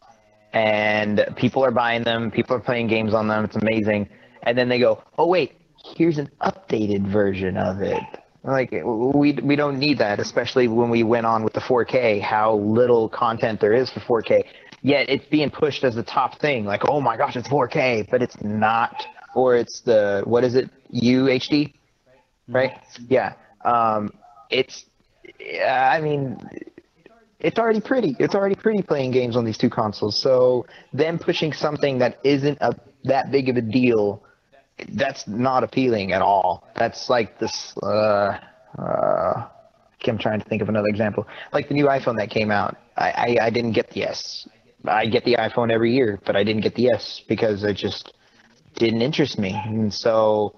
and 0.54 1.26
people 1.36 1.64
are 1.64 1.72
buying 1.72 2.04
them, 2.04 2.32
people 2.32 2.56
are 2.56 2.60
playing 2.60 2.88
games 2.88 3.14
on 3.14 3.28
them, 3.28 3.46
it's 3.46 3.56
amazing. 3.56 4.10
And 4.44 4.58
then 4.58 4.70
they 4.70 4.80
go, 4.80 5.04
oh, 5.18 5.28
wait, 5.28 5.54
here's 5.96 6.18
an 6.18 6.30
updated 6.42 7.12
version 7.12 7.58
of 7.58 7.82
it. 7.82 8.02
Like 8.44 8.72
we 8.72 9.34
we 9.34 9.56
don't 9.58 9.78
need 9.78 9.98
that, 9.98 10.20
especially 10.20 10.70
when 10.70 10.90
we 10.90 11.04
went 11.04 11.26
on 11.26 11.44
with 11.44 11.52
the 11.52 11.60
4K. 11.60 12.22
How 12.22 12.56
little 12.56 13.10
content 13.10 13.60
there 13.60 13.74
is 13.74 13.90
for 13.90 14.00
4K. 14.22 14.46
Yet 14.84 15.10
it's 15.10 15.26
being 15.26 15.50
pushed 15.50 15.84
as 15.84 15.96
the 15.96 16.04
top 16.04 16.40
thing. 16.40 16.64
Like 16.64 16.88
oh 16.88 17.02
my 17.02 17.18
gosh, 17.18 17.36
it's 17.36 17.50
4K, 17.50 18.10
but 18.10 18.22
it's 18.22 18.42
not. 18.42 19.06
Or 19.38 19.56
it's 19.56 19.82
the 19.82 20.24
what 20.26 20.44
is 20.44 20.56
it? 20.56 20.68
UHD, 20.92 21.74
right? 22.48 22.72
Yeah. 23.08 23.34
Um, 23.64 24.12
it's. 24.50 24.86
I 25.64 26.02
mean, 26.02 26.40
it's 27.40 27.60
already 27.60 27.80
pretty. 27.80 28.16
It's 28.18 28.34
already 28.34 28.56
pretty 28.56 28.82
playing 28.82 29.12
games 29.12 29.36
on 29.36 29.46
these 29.46 29.60
two 29.60 29.70
consoles. 29.70 30.20
So 30.20 30.66
them 30.92 31.20
pushing 31.20 31.54
something 31.54 32.00
that 32.00 32.18
isn't 32.24 32.58
a 32.62 32.72
that 33.04 33.30
big 33.32 33.48
of 33.50 33.58
a 33.58 33.62
deal 33.62 34.24
that's 34.90 35.28
not 35.28 35.64
appealing 35.64 36.14
at 36.14 36.24
all. 36.24 36.68
That's 36.76 37.08
like 37.08 37.38
this. 37.38 37.78
Uh, 37.84 38.40
uh, 38.80 39.48
I'm 40.08 40.18
trying 40.18 40.40
to 40.40 40.50
think 40.50 40.64
of 40.64 40.70
another 40.70 40.88
example. 40.88 41.28
Like 41.54 41.68
the 41.68 41.76
new 41.76 41.86
iPhone 41.86 42.18
that 42.18 42.32
came 42.32 42.50
out. 42.50 42.76
I, 42.96 43.10
I, 43.12 43.46
I 43.48 43.50
didn't 43.52 43.74
get 43.74 43.92
the 43.92 44.04
S. 44.04 44.48
I 44.86 45.06
get 45.06 45.26
the 45.26 45.36
iPhone 45.36 45.72
every 45.72 45.94
year, 45.94 46.20
but 46.26 46.36
I 46.36 46.44
didn't 46.44 46.62
get 46.62 46.74
the 46.74 46.90
S 46.90 47.22
because 47.28 47.64
I 47.64 47.74
just 47.74 48.14
didn't 48.78 49.02
interest 49.02 49.38
me. 49.38 49.52
And 49.66 49.94
so, 49.94 50.56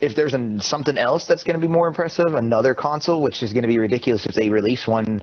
if 0.00 0.16
there's 0.16 0.34
an, 0.34 0.60
something 0.60 0.98
else 0.98 1.26
that's 1.26 1.44
going 1.44 1.58
to 1.58 1.64
be 1.64 1.72
more 1.72 1.88
impressive, 1.88 2.34
another 2.34 2.74
console, 2.74 3.22
which 3.22 3.42
is 3.42 3.52
going 3.52 3.62
to 3.62 3.68
be 3.68 3.78
ridiculous 3.78 4.26
if 4.26 4.34
they 4.34 4.48
release 4.48 4.86
one 4.86 5.22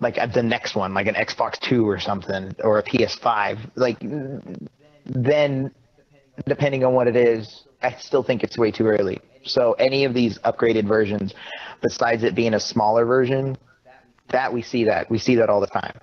like 0.00 0.16
the 0.32 0.42
next 0.42 0.74
one, 0.74 0.92
like 0.92 1.06
an 1.06 1.14
Xbox 1.14 1.58
Two 1.58 1.88
or 1.88 1.98
something, 1.98 2.54
or 2.62 2.78
a 2.78 2.82
PS5, 2.82 3.58
like 3.76 3.98
then 5.06 5.70
depending 6.46 6.84
on 6.84 6.94
what 6.94 7.06
it 7.06 7.16
is, 7.16 7.64
I 7.82 7.92
still 7.92 8.22
think 8.22 8.42
it's 8.42 8.58
way 8.58 8.70
too 8.70 8.86
early. 8.86 9.20
So 9.44 9.72
any 9.74 10.04
of 10.04 10.14
these 10.14 10.38
upgraded 10.40 10.86
versions, 10.86 11.34
besides 11.80 12.22
it 12.22 12.34
being 12.34 12.54
a 12.54 12.60
smaller 12.60 13.04
version, 13.04 13.56
that 14.30 14.52
we 14.52 14.62
see 14.62 14.84
that 14.84 15.10
we 15.10 15.18
see 15.18 15.36
that 15.36 15.48
all 15.48 15.60
the 15.60 15.66
time. 15.66 15.98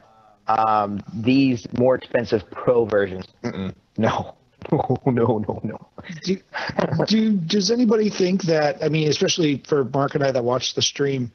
Um, 0.48 1.04
these 1.14 1.68
more 1.78 1.96
expensive 1.96 2.50
Pro 2.52 2.86
versions, 2.86 3.26
no, 3.98 4.36
no, 4.72 4.98
oh, 5.06 5.12
no, 5.12 5.44
no, 5.48 5.62
no. 5.64 5.90
do, 6.24 6.38
do 7.08 7.38
does 7.38 7.72
anybody 7.72 8.10
think 8.10 8.44
that? 8.44 8.84
I 8.84 8.90
mean, 8.90 9.08
especially 9.08 9.64
for 9.68 9.84
Mark 9.86 10.16
and 10.16 10.24
I 10.24 10.32
that 10.32 10.44
watched 10.44 10.76
the 10.76 10.82
stream, 10.82 11.32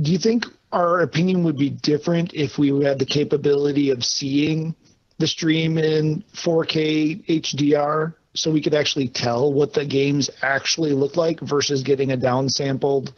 do 0.00 0.12
you 0.12 0.18
think 0.18 0.46
our 0.72 1.00
opinion 1.00 1.44
would 1.44 1.56
be 1.56 1.70
different 1.70 2.32
if 2.34 2.58
we 2.58 2.68
had 2.84 2.98
the 2.98 3.06
capability 3.06 3.90
of 3.90 4.04
seeing 4.04 4.74
the 5.18 5.26
stream 5.26 5.78
in 5.78 6.24
4K 6.34 7.24
HDR 7.26 8.14
so 8.34 8.50
we 8.50 8.62
could 8.62 8.74
actually 8.74 9.08
tell 9.08 9.52
what 9.52 9.74
the 9.74 9.84
games 9.84 10.30
actually 10.42 10.92
look 10.92 11.16
like 11.16 11.38
versus 11.40 11.82
getting 11.82 12.12
a 12.12 12.16
downsampled 12.16 13.12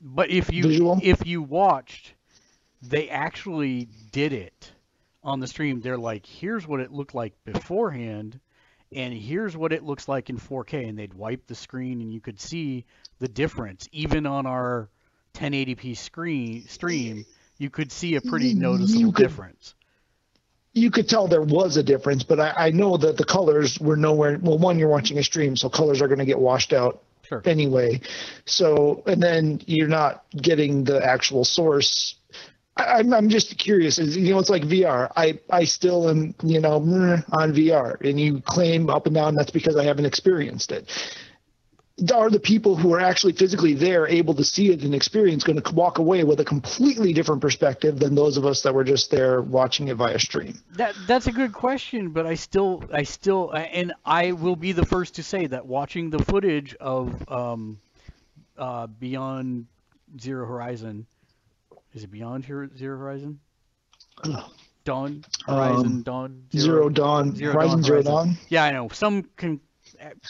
But 0.00 0.30
if 0.30 0.52
you 0.52 0.62
Visual? 0.62 0.98
if 1.02 1.26
you 1.26 1.42
watched, 1.42 2.14
they 2.82 3.10
actually 3.10 3.88
did 4.12 4.32
it 4.32 4.72
on 5.22 5.40
the 5.40 5.46
stream. 5.46 5.80
They're 5.80 5.98
like, 5.98 6.24
here's 6.24 6.66
what 6.66 6.80
it 6.80 6.90
looked 6.90 7.14
like 7.14 7.34
beforehand, 7.44 8.40
and 8.94 9.14
here's 9.14 9.56
what 9.56 9.72
it 9.72 9.82
looks 9.84 10.08
like 10.08 10.30
in 10.30 10.38
4K, 10.38 10.88
and 10.88 10.98
they'd 10.98 11.14
wipe 11.14 11.46
the 11.46 11.54
screen, 11.54 12.00
and 12.00 12.12
you 12.12 12.20
could 12.20 12.40
see 12.40 12.84
the 13.18 13.28
difference. 13.28 13.88
Even 13.92 14.26
on 14.26 14.46
our 14.46 14.88
1080p 15.34 15.96
screen 15.96 16.66
stream, 16.66 17.24
you 17.58 17.70
could 17.70 17.92
see 17.92 18.16
a 18.16 18.20
pretty 18.20 18.54
noticeable 18.54 19.12
could- 19.12 19.22
difference. 19.28 19.74
you 20.72 20.90
could 20.90 21.08
tell 21.08 21.28
there 21.28 21.42
was 21.42 21.76
a 21.76 21.82
difference, 21.82 22.22
but 22.24 22.40
I, 22.40 22.52
I 22.56 22.70
know 22.70 22.96
that 22.96 23.16
the 23.16 23.24
colors 23.24 23.78
were 23.80 23.96
nowhere. 23.96 24.38
Well, 24.40 24.58
one, 24.58 24.78
you're 24.78 24.88
watching 24.88 25.18
a 25.18 25.22
stream, 25.22 25.56
so 25.56 25.68
colors 25.68 26.00
are 26.02 26.08
going 26.08 26.18
to 26.20 26.24
get 26.24 26.38
washed 26.38 26.72
out 26.72 27.02
Sure. 27.28 27.42
anyway. 27.44 28.00
So, 28.44 29.02
and 29.06 29.22
then 29.22 29.60
you're 29.66 29.86
not 29.88 30.24
getting 30.36 30.82
the 30.84 31.04
actual 31.04 31.44
source. 31.44 32.16
I'm 32.86 33.12
I'm 33.12 33.28
just 33.28 33.56
curious. 33.58 33.98
You 33.98 34.32
know, 34.32 34.38
it's 34.38 34.50
like 34.50 34.62
VR. 34.62 35.10
I 35.16 35.38
I 35.50 35.64
still 35.64 36.08
am 36.08 36.34
you 36.42 36.60
know 36.60 36.76
on 36.76 37.52
VR, 37.52 38.00
and 38.08 38.18
you 38.20 38.40
claim 38.40 38.90
up 38.90 39.06
and 39.06 39.14
down 39.14 39.34
that's 39.34 39.50
because 39.50 39.76
I 39.76 39.84
haven't 39.84 40.06
experienced 40.06 40.72
it. 40.72 40.88
Are 42.14 42.30
the 42.30 42.40
people 42.40 42.76
who 42.76 42.94
are 42.94 43.00
actually 43.00 43.34
physically 43.34 43.74
there 43.74 44.06
able 44.06 44.32
to 44.34 44.42
see 44.42 44.72
it 44.72 44.82
and 44.84 44.94
experience 44.94 45.44
going 45.44 45.60
to 45.60 45.74
walk 45.74 45.98
away 45.98 46.24
with 46.24 46.40
a 46.40 46.44
completely 46.46 47.12
different 47.12 47.42
perspective 47.42 47.98
than 47.98 48.14
those 48.14 48.38
of 48.38 48.46
us 48.46 48.62
that 48.62 48.72
were 48.72 48.84
just 48.84 49.10
there 49.10 49.42
watching 49.42 49.88
it 49.88 49.96
via 49.96 50.18
stream? 50.18 50.58
That 50.76 50.94
that's 51.06 51.26
a 51.26 51.32
good 51.32 51.52
question, 51.52 52.10
but 52.10 52.26
I 52.26 52.34
still 52.36 52.84
I 52.92 53.02
still 53.02 53.52
and 53.52 53.92
I 54.04 54.32
will 54.32 54.56
be 54.56 54.72
the 54.72 54.86
first 54.86 55.16
to 55.16 55.22
say 55.22 55.46
that 55.46 55.66
watching 55.66 56.08
the 56.08 56.20
footage 56.20 56.74
of 56.76 57.30
um, 57.30 57.78
uh, 58.56 58.86
Beyond 58.86 59.66
Zero 60.18 60.46
Horizon, 60.46 61.06
is 61.92 62.04
it 62.04 62.10
Beyond 62.10 62.44
Hero- 62.44 62.70
Zero 62.76 62.98
Horizon? 62.98 63.40
Dawn 64.84 65.24
Horizon 65.46 65.86
Um, 65.86 66.02
Dawn 66.02 66.44
Zero 66.56 66.88
Dawn, 66.88 67.34
Zero 67.36 67.52
Horizon 67.52 67.76
Dawn, 67.76 67.82
Zero 67.84 68.02
Dawn, 68.02 68.36
Yeah, 68.48 68.64
I 68.64 68.72
know 68.72 68.88
some 68.88 69.24
can. 69.36 69.60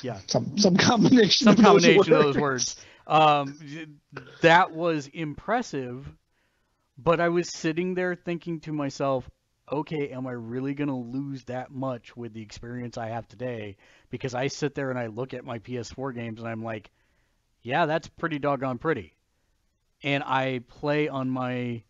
Yeah, 0.02 0.18
some 0.26 0.58
some 0.58 0.76
combination. 0.76 1.44
some 1.44 1.56
of 1.56 1.82
those 1.82 1.84
of 1.86 1.96
words. 1.96 2.08
those 2.08 2.36
words. 2.36 2.76
Um, 3.06 3.58
that 4.42 4.72
was 4.72 5.06
impressive, 5.08 6.08
but 6.98 7.20
I 7.20 7.28
was 7.28 7.48
sitting 7.48 7.94
there 7.94 8.14
thinking 8.16 8.60
to 8.60 8.72
myself, 8.72 9.28
okay, 9.70 10.08
am 10.10 10.26
I 10.26 10.32
really 10.32 10.74
going 10.74 10.88
to 10.88 10.94
lose 10.94 11.44
that 11.44 11.70
much 11.70 12.16
with 12.16 12.32
the 12.32 12.42
experience 12.42 12.98
I 12.98 13.08
have 13.08 13.28
today? 13.28 13.76
Because 14.10 14.34
I 14.34 14.48
sit 14.48 14.74
there 14.74 14.90
and 14.90 14.98
I 14.98 15.06
look 15.06 15.32
at 15.34 15.44
my 15.44 15.58
PS4 15.60 16.14
games 16.14 16.40
and 16.40 16.48
I'm 16.48 16.62
like, 16.64 16.90
yeah, 17.62 17.86
that's 17.86 18.08
pretty 18.08 18.38
doggone 18.38 18.78
pretty. 18.78 19.14
And 20.02 20.22
I 20.24 20.60
play 20.66 21.08
on 21.08 21.28
my 21.30 21.82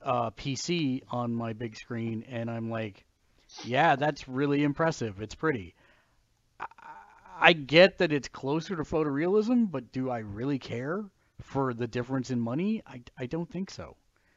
uh, 0.00 0.30
PC 0.30 1.02
on 1.10 1.34
my 1.34 1.52
big 1.52 1.76
screen 1.76 2.24
and 2.28 2.50
I'm 2.50 2.70
like, 2.70 3.04
yeah, 3.64 3.96
that's 3.96 4.28
really 4.28 4.62
impressive. 4.62 5.20
It's 5.20 5.34
pretty. 5.34 5.74
I 7.40 7.52
get 7.54 7.98
that 7.98 8.12
it's 8.12 8.28
closer 8.28 8.76
to 8.76 8.82
photorealism, 8.84 9.70
but 9.70 9.90
do 9.92 10.10
I 10.10 10.18
really 10.18 10.58
care 10.58 11.04
for 11.40 11.74
the 11.74 11.88
difference 11.88 12.30
in 12.30 12.40
money? 12.40 12.82
I, 12.86 13.02
I 13.18 13.26
don't 13.26 13.50
think 13.50 13.70
so. 13.70 13.96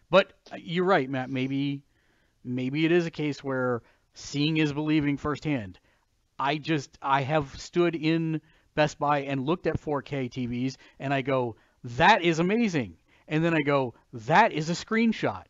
But 0.09 0.33
uh, 0.51 0.57
you're 0.59 0.85
right, 0.85 1.09
Matt. 1.09 1.29
Maybe 1.29 1.83
maybe 2.43 2.85
it 2.85 2.91
is 2.91 3.05
a 3.05 3.11
case 3.11 3.43
where 3.43 3.81
seeing 4.13 4.57
is 4.57 4.73
believing 4.73 5.17
firsthand. 5.17 5.79
I 6.39 6.57
just 6.57 6.97
I 7.01 7.21
have 7.21 7.59
stood 7.59 7.95
in 7.95 8.41
Best 8.75 8.99
Buy 8.99 9.19
and 9.19 9.45
looked 9.45 9.67
at 9.67 9.79
4K 9.79 10.29
TVs 10.29 10.75
and 10.99 11.13
I 11.13 11.21
go, 11.21 11.55
that 11.97 12.21
is 12.21 12.39
amazing. 12.39 12.97
And 13.27 13.43
then 13.43 13.53
I 13.53 13.61
go, 13.61 13.95
that 14.13 14.51
is 14.51 14.69
a 14.69 14.73
screenshot. 14.73 15.45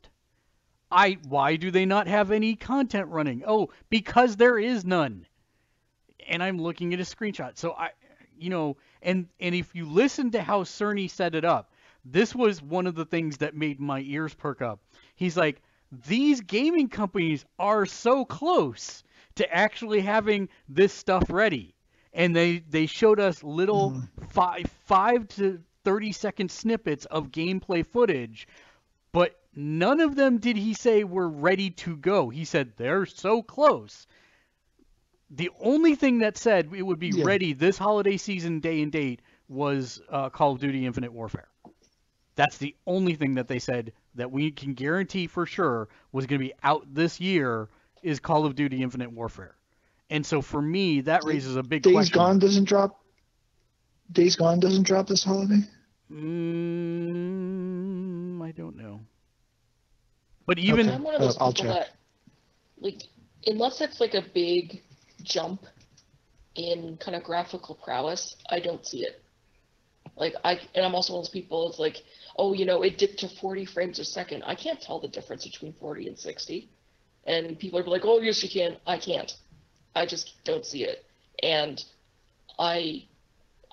I 0.91 1.17
why 1.27 1.55
do 1.55 1.71
they 1.71 1.85
not 1.85 2.07
have 2.07 2.31
any 2.31 2.55
content 2.55 3.09
running? 3.09 3.43
Oh, 3.45 3.69
because 3.89 4.37
there 4.37 4.57
is 4.57 4.85
none 4.85 5.25
and 6.27 6.43
I'm 6.43 6.57
looking 6.57 6.93
at 6.93 6.99
a 6.99 7.03
screenshot. 7.03 7.57
So 7.57 7.73
I, 7.73 7.91
you 8.37 8.49
know, 8.49 8.77
and 9.01 9.27
and 9.39 9.55
if 9.55 9.75
you 9.75 9.85
listen 9.85 10.31
to 10.31 10.41
how 10.41 10.63
Cerny 10.63 11.09
set 11.09 11.35
it 11.35 11.45
up, 11.45 11.71
this 12.03 12.35
was 12.35 12.61
one 12.61 12.87
of 12.87 12.95
the 12.95 13.05
things 13.05 13.37
that 13.37 13.55
made 13.55 13.79
my 13.79 14.01
ears 14.01 14.33
perk 14.33 14.61
up. 14.61 14.79
He's 15.15 15.37
like, 15.37 15.61
these 16.07 16.41
gaming 16.41 16.89
companies 16.89 17.45
are 17.59 17.85
so 17.85 18.25
close 18.25 19.03
to 19.35 19.53
actually 19.53 20.01
having 20.01 20.49
this 20.67 20.93
stuff 20.93 21.29
ready, 21.29 21.75
and 22.13 22.35
they 22.35 22.59
they 22.69 22.85
showed 22.85 23.19
us 23.19 23.43
little 23.43 23.91
mm-hmm. 23.91 24.25
five 24.25 24.65
five 24.85 25.27
to 25.29 25.61
thirty 25.85 26.11
second 26.11 26.51
snippets 26.51 27.05
of 27.05 27.31
gameplay 27.31 27.85
footage, 27.85 28.47
but 29.13 29.39
none 29.55 30.01
of 30.01 30.15
them 30.15 30.39
did 30.39 30.57
he 30.57 30.73
say 30.73 31.05
were 31.05 31.29
ready 31.29 31.69
to 31.69 31.95
go. 31.95 32.29
He 32.29 32.43
said 32.43 32.73
they're 32.75 33.05
so 33.05 33.41
close 33.41 34.05
the 35.29 35.49
only 35.59 35.95
thing 35.95 36.19
that 36.19 36.37
said 36.37 36.69
it 36.75 36.83
would 36.83 36.99
be 36.99 37.09
Yeah. 37.09 37.25
ready 37.25 37.53
this 37.53 37.77
holiday 37.77 38.17
season, 38.17 38.59
day 38.59 38.81
and 38.81 38.91
date, 38.91 39.21
was 39.47 40.01
uh, 40.09 40.29
Call 40.29 40.53
of 40.53 40.59
Duty 40.59 40.85
Infinite 40.85 41.13
Warfare. 41.13 41.47
That's 42.35 42.57
the 42.57 42.75
only 42.85 43.15
thing 43.15 43.35
that 43.35 43.47
they 43.47 43.59
said 43.59 43.93
that 44.15 44.31
we 44.31 44.51
can 44.51 44.73
guarantee 44.73 45.27
for 45.27 45.45
sure 45.45 45.87
was 46.11 46.25
going 46.25 46.39
to 46.39 46.45
be 46.45 46.53
out 46.63 46.85
this 46.93 47.19
year 47.19 47.69
is 48.03 48.19
Call 48.19 48.45
of 48.45 48.55
Duty 48.55 48.81
Infinite 48.83 49.11
Warfare. 49.11 49.55
And 50.09 50.25
so 50.25 50.41
for 50.41 50.61
me, 50.61 51.01
that 51.01 51.23
raises 51.23 51.55
a 51.55 51.63
big 51.63 51.81
Days 51.81 51.93
question. 51.93 52.17
Gone 52.17 52.39
doesn't 52.39 52.65
drop. 52.65 53.03
Days 54.11 54.35
Gone 54.35 54.59
doesn't 54.59 54.83
drop 54.83 55.07
this 55.07 55.23
holiday. 55.23 55.61
Mm, 56.11 57.21
I 58.41 58.51
don't 58.51 58.75
know. 58.77 59.01
But 60.45 60.59
even 60.59 60.87
Okay. 60.87 60.95
I'm 60.95 61.03
one 61.03 61.15
of 61.15 61.21
those 61.21 61.37
Uh, 61.37 61.43
I'll 61.43 61.51
people 61.51 61.63
check. 61.63 61.75
that, 61.75 61.97
like, 62.79 63.03
unless 63.45 63.81
it's 63.81 63.99
like 63.99 64.13
a 64.13 64.21
big 64.33 64.83
jump 65.23 65.65
in 66.55 66.97
kind 66.97 67.15
of 67.15 67.23
graphical 67.23 67.75
prowess, 67.75 68.35
I 68.49 68.59
don't 68.59 68.85
see 68.85 69.03
it. 69.03 69.23
Like 70.17 70.35
I, 70.43 70.59
and 70.75 70.85
I'm 70.85 70.95
also 70.95 71.13
one 71.13 71.19
of 71.19 71.25
those 71.25 71.29
people. 71.31 71.69
It's 71.69 71.79
like, 71.79 72.03
oh, 72.37 72.53
you 72.53 72.65
know, 72.65 72.83
it 72.83 72.97
dipped 72.97 73.19
to 73.19 73.27
40 73.29 73.65
frames 73.65 73.99
a 73.99 74.05
second. 74.05 74.43
I 74.45 74.55
can't 74.55 74.81
tell 74.81 74.99
the 74.99 75.07
difference 75.07 75.45
between 75.45 75.73
40 75.73 76.07
and 76.07 76.17
60. 76.17 76.69
And 77.25 77.59
people 77.59 77.79
are 77.79 77.83
like, 77.83 78.05
oh, 78.05 78.19
yes, 78.21 78.43
you 78.43 78.49
can. 78.49 78.77
I 78.85 78.97
can't. 78.97 79.35
I 79.95 80.05
just 80.05 80.43
don't 80.45 80.65
see 80.65 80.83
it. 80.83 81.03
And 81.43 81.83
I, 82.59 83.07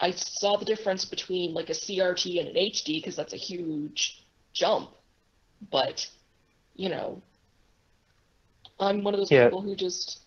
I 0.02 0.10
saw 0.10 0.56
the 0.56 0.64
difference 0.64 1.04
between 1.04 1.54
like 1.54 1.70
a 1.70 1.72
CRT 1.72 2.40
and 2.40 2.48
an 2.48 2.56
HD 2.56 2.96
because 2.98 3.14
that's 3.14 3.32
a 3.32 3.36
huge 3.36 4.26
jump. 4.52 4.90
But, 5.70 6.06
you 6.74 6.88
know, 6.88 7.22
I'm 8.80 9.04
one 9.04 9.14
of 9.14 9.20
those 9.20 9.30
Yeah. 9.30 9.44
people 9.44 9.62
who 9.62 9.76
just 9.76 10.22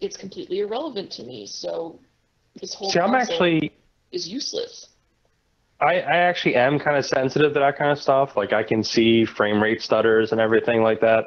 it's 0.00 0.16
completely 0.16 0.58
irrelevant 0.58 1.12
to 1.12 1.22
me. 1.22 1.46
So 1.46 2.00
this 2.60 2.74
whole 2.74 2.90
See, 2.90 2.98
I'm 2.98 3.14
actually 3.14 3.72
is 4.10 4.28
useless. 4.28 4.88
I, 5.80 5.94
I 6.00 6.16
actually 6.16 6.56
am 6.56 6.78
kind 6.78 6.96
of 6.96 7.06
sensitive 7.06 7.54
to 7.54 7.60
that 7.60 7.78
kind 7.78 7.92
of 7.92 8.00
stuff. 8.00 8.36
Like 8.36 8.52
I 8.52 8.64
can 8.64 8.82
see 8.82 9.24
frame 9.24 9.62
rate 9.62 9.82
stutters 9.82 10.32
and 10.32 10.40
everything 10.40 10.82
like 10.82 11.00
that. 11.00 11.26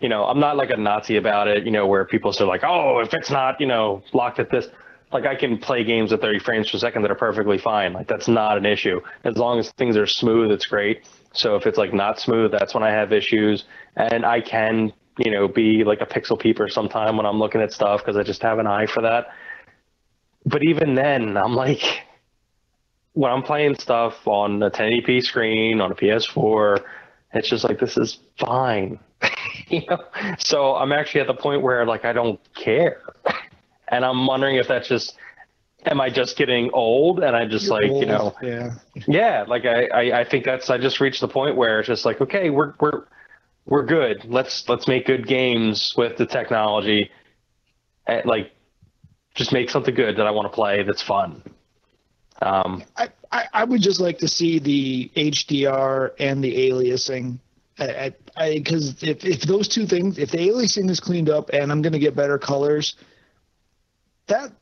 You 0.00 0.08
know, 0.08 0.24
I'm 0.24 0.40
not 0.40 0.56
like 0.56 0.70
a 0.70 0.76
Nazi 0.76 1.16
about 1.16 1.46
it, 1.48 1.64
you 1.64 1.70
know, 1.70 1.86
where 1.86 2.04
people 2.06 2.32
say 2.32 2.44
like, 2.44 2.64
oh, 2.64 3.00
if 3.00 3.12
it's 3.12 3.30
not, 3.30 3.60
you 3.60 3.66
know, 3.66 4.02
locked 4.12 4.38
at 4.38 4.50
this, 4.50 4.68
like 5.12 5.24
I 5.24 5.34
can 5.34 5.58
play 5.58 5.84
games 5.84 6.12
at 6.12 6.20
30 6.20 6.40
frames 6.40 6.70
per 6.70 6.78
second 6.78 7.02
that 7.02 7.10
are 7.10 7.16
perfectly 7.16 7.58
fine. 7.58 7.92
Like 7.92 8.08
that's 8.08 8.28
not 8.28 8.56
an 8.56 8.66
issue. 8.66 9.00
As 9.24 9.36
long 9.36 9.58
as 9.58 9.70
things 9.72 9.96
are 9.96 10.06
smooth, 10.06 10.50
it's 10.50 10.66
great. 10.66 11.08
So 11.32 11.56
if 11.56 11.66
it's 11.66 11.78
like 11.78 11.94
not 11.94 12.18
smooth, 12.18 12.50
that's 12.50 12.74
when 12.74 12.82
I 12.82 12.90
have 12.90 13.12
issues. 13.12 13.64
And 13.96 14.26
I 14.26 14.40
can, 14.40 14.92
you 15.18 15.30
know, 15.30 15.48
be 15.48 15.84
like 15.84 16.00
a 16.00 16.06
pixel 16.06 16.38
peeper 16.38 16.68
sometime 16.68 17.16
when 17.16 17.26
I'm 17.26 17.38
looking 17.38 17.60
at 17.60 17.72
stuff 17.72 18.00
because 18.00 18.16
I 18.16 18.22
just 18.22 18.42
have 18.42 18.58
an 18.58 18.66
eye 18.66 18.86
for 18.86 19.02
that. 19.02 19.28
But 20.44 20.62
even 20.64 20.94
then, 20.94 21.36
I'm 21.36 21.54
like, 21.54 21.82
when 23.12 23.32
I'm 23.32 23.42
playing 23.42 23.76
stuff 23.76 24.26
on 24.26 24.62
a 24.62 24.70
1080p 24.70 25.22
screen 25.22 25.80
on 25.80 25.92
a 25.92 25.94
PS4, 25.94 26.80
it's 27.32 27.48
just 27.48 27.64
like 27.64 27.78
this 27.78 27.96
is 27.96 28.18
fine. 28.38 28.98
you 29.68 29.82
know? 29.88 29.98
So 30.38 30.74
I'm 30.74 30.92
actually 30.92 31.22
at 31.22 31.26
the 31.26 31.34
point 31.34 31.62
where 31.62 31.84
like 31.86 32.04
I 32.04 32.12
don't 32.12 32.40
care. 32.54 33.02
and 33.88 34.04
I'm 34.04 34.26
wondering 34.26 34.56
if 34.56 34.68
that's 34.68 34.88
just 34.88 35.16
am 35.84 36.00
I 36.00 36.10
just 36.10 36.36
getting 36.36 36.70
old 36.72 37.20
and 37.20 37.36
I'm 37.36 37.48
just 37.48 37.66
You're 37.66 37.80
like, 37.80 38.00
you 38.00 38.06
know, 38.06 38.34
Yeah. 38.42 38.74
yeah, 39.06 39.44
like 39.46 39.64
I, 39.64 39.86
I, 39.86 40.20
I 40.20 40.24
think 40.24 40.44
that's 40.44 40.68
I 40.70 40.78
just 40.78 41.00
reached 41.00 41.20
the 41.20 41.28
point 41.28 41.56
where 41.56 41.80
it's 41.80 41.86
just 41.86 42.04
like, 42.04 42.20
okay, 42.20 42.50
we're 42.50 42.74
we're 42.80 43.04
we're 43.66 43.84
good. 43.84 44.24
Let's 44.24 44.68
let's 44.68 44.88
make 44.88 45.06
good 45.06 45.26
games 45.26 45.94
with 45.96 46.16
the 46.16 46.26
technology. 46.26 47.10
And, 48.06 48.24
like 48.24 48.52
just 49.34 49.52
make 49.52 49.70
something 49.70 49.94
good 49.94 50.16
that 50.16 50.26
I 50.26 50.30
want 50.30 50.50
to 50.50 50.54
play 50.54 50.82
that's 50.82 51.02
fun. 51.02 51.42
Um, 52.42 52.82
I, 52.96 53.08
I, 53.32 53.44
I 53.52 53.64
would 53.64 53.80
just 53.80 54.00
like 54.00 54.18
to 54.18 54.28
see 54.28 54.58
the 54.58 55.10
HDR 55.16 56.12
and 56.18 56.42
the 56.42 56.70
aliasing. 56.70 57.38
I, 57.78 58.14
I, 58.36 58.54
because 58.58 59.02
if, 59.02 59.24
if 59.24 59.42
those 59.42 59.68
two 59.68 59.86
things, 59.86 60.18
if 60.18 60.30
the 60.30 60.38
aliasing 60.38 60.88
is 60.90 61.00
cleaned 61.00 61.28
up 61.28 61.50
and 61.52 61.70
I'm 61.70 61.82
going 61.82 61.92
to 61.92 61.98
get 61.98 62.14
better 62.16 62.38
colors, 62.38 62.96
that 64.26 64.52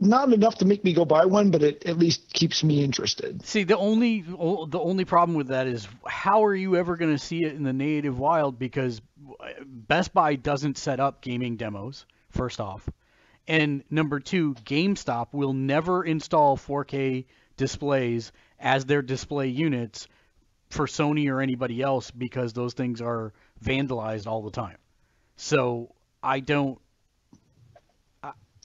not 0.00 0.32
enough 0.32 0.56
to 0.56 0.64
make 0.64 0.84
me 0.84 0.92
go 0.92 1.04
buy 1.04 1.24
one, 1.24 1.50
but 1.50 1.62
it 1.62 1.84
at 1.86 1.98
least 1.98 2.32
keeps 2.32 2.62
me 2.62 2.84
interested. 2.84 3.44
See, 3.44 3.64
the 3.64 3.76
only 3.76 4.20
the 4.22 4.80
only 4.80 5.04
problem 5.04 5.36
with 5.36 5.48
that 5.48 5.66
is 5.66 5.88
how 6.06 6.44
are 6.44 6.54
you 6.54 6.76
ever 6.76 6.96
going 6.96 7.12
to 7.12 7.22
see 7.22 7.44
it 7.44 7.54
in 7.54 7.64
the 7.64 7.72
native 7.72 8.18
wild 8.18 8.58
because 8.58 9.00
Best 9.64 10.14
Buy 10.14 10.36
doesn't 10.36 10.78
set 10.78 11.00
up 11.00 11.20
gaming 11.20 11.56
demos 11.56 12.06
first 12.30 12.60
off. 12.60 12.88
And 13.48 13.82
number 13.90 14.20
2, 14.20 14.54
GameStop 14.54 15.28
will 15.32 15.54
never 15.54 16.04
install 16.04 16.58
4K 16.58 17.24
displays 17.56 18.30
as 18.60 18.84
their 18.84 19.00
display 19.00 19.48
units 19.48 20.06
for 20.68 20.86
Sony 20.86 21.30
or 21.30 21.40
anybody 21.40 21.80
else 21.80 22.10
because 22.10 22.52
those 22.52 22.74
things 22.74 23.00
are 23.00 23.32
vandalized 23.64 24.26
all 24.26 24.42
the 24.42 24.50
time. 24.50 24.76
So, 25.36 25.94
I 26.22 26.40
don't 26.40 26.78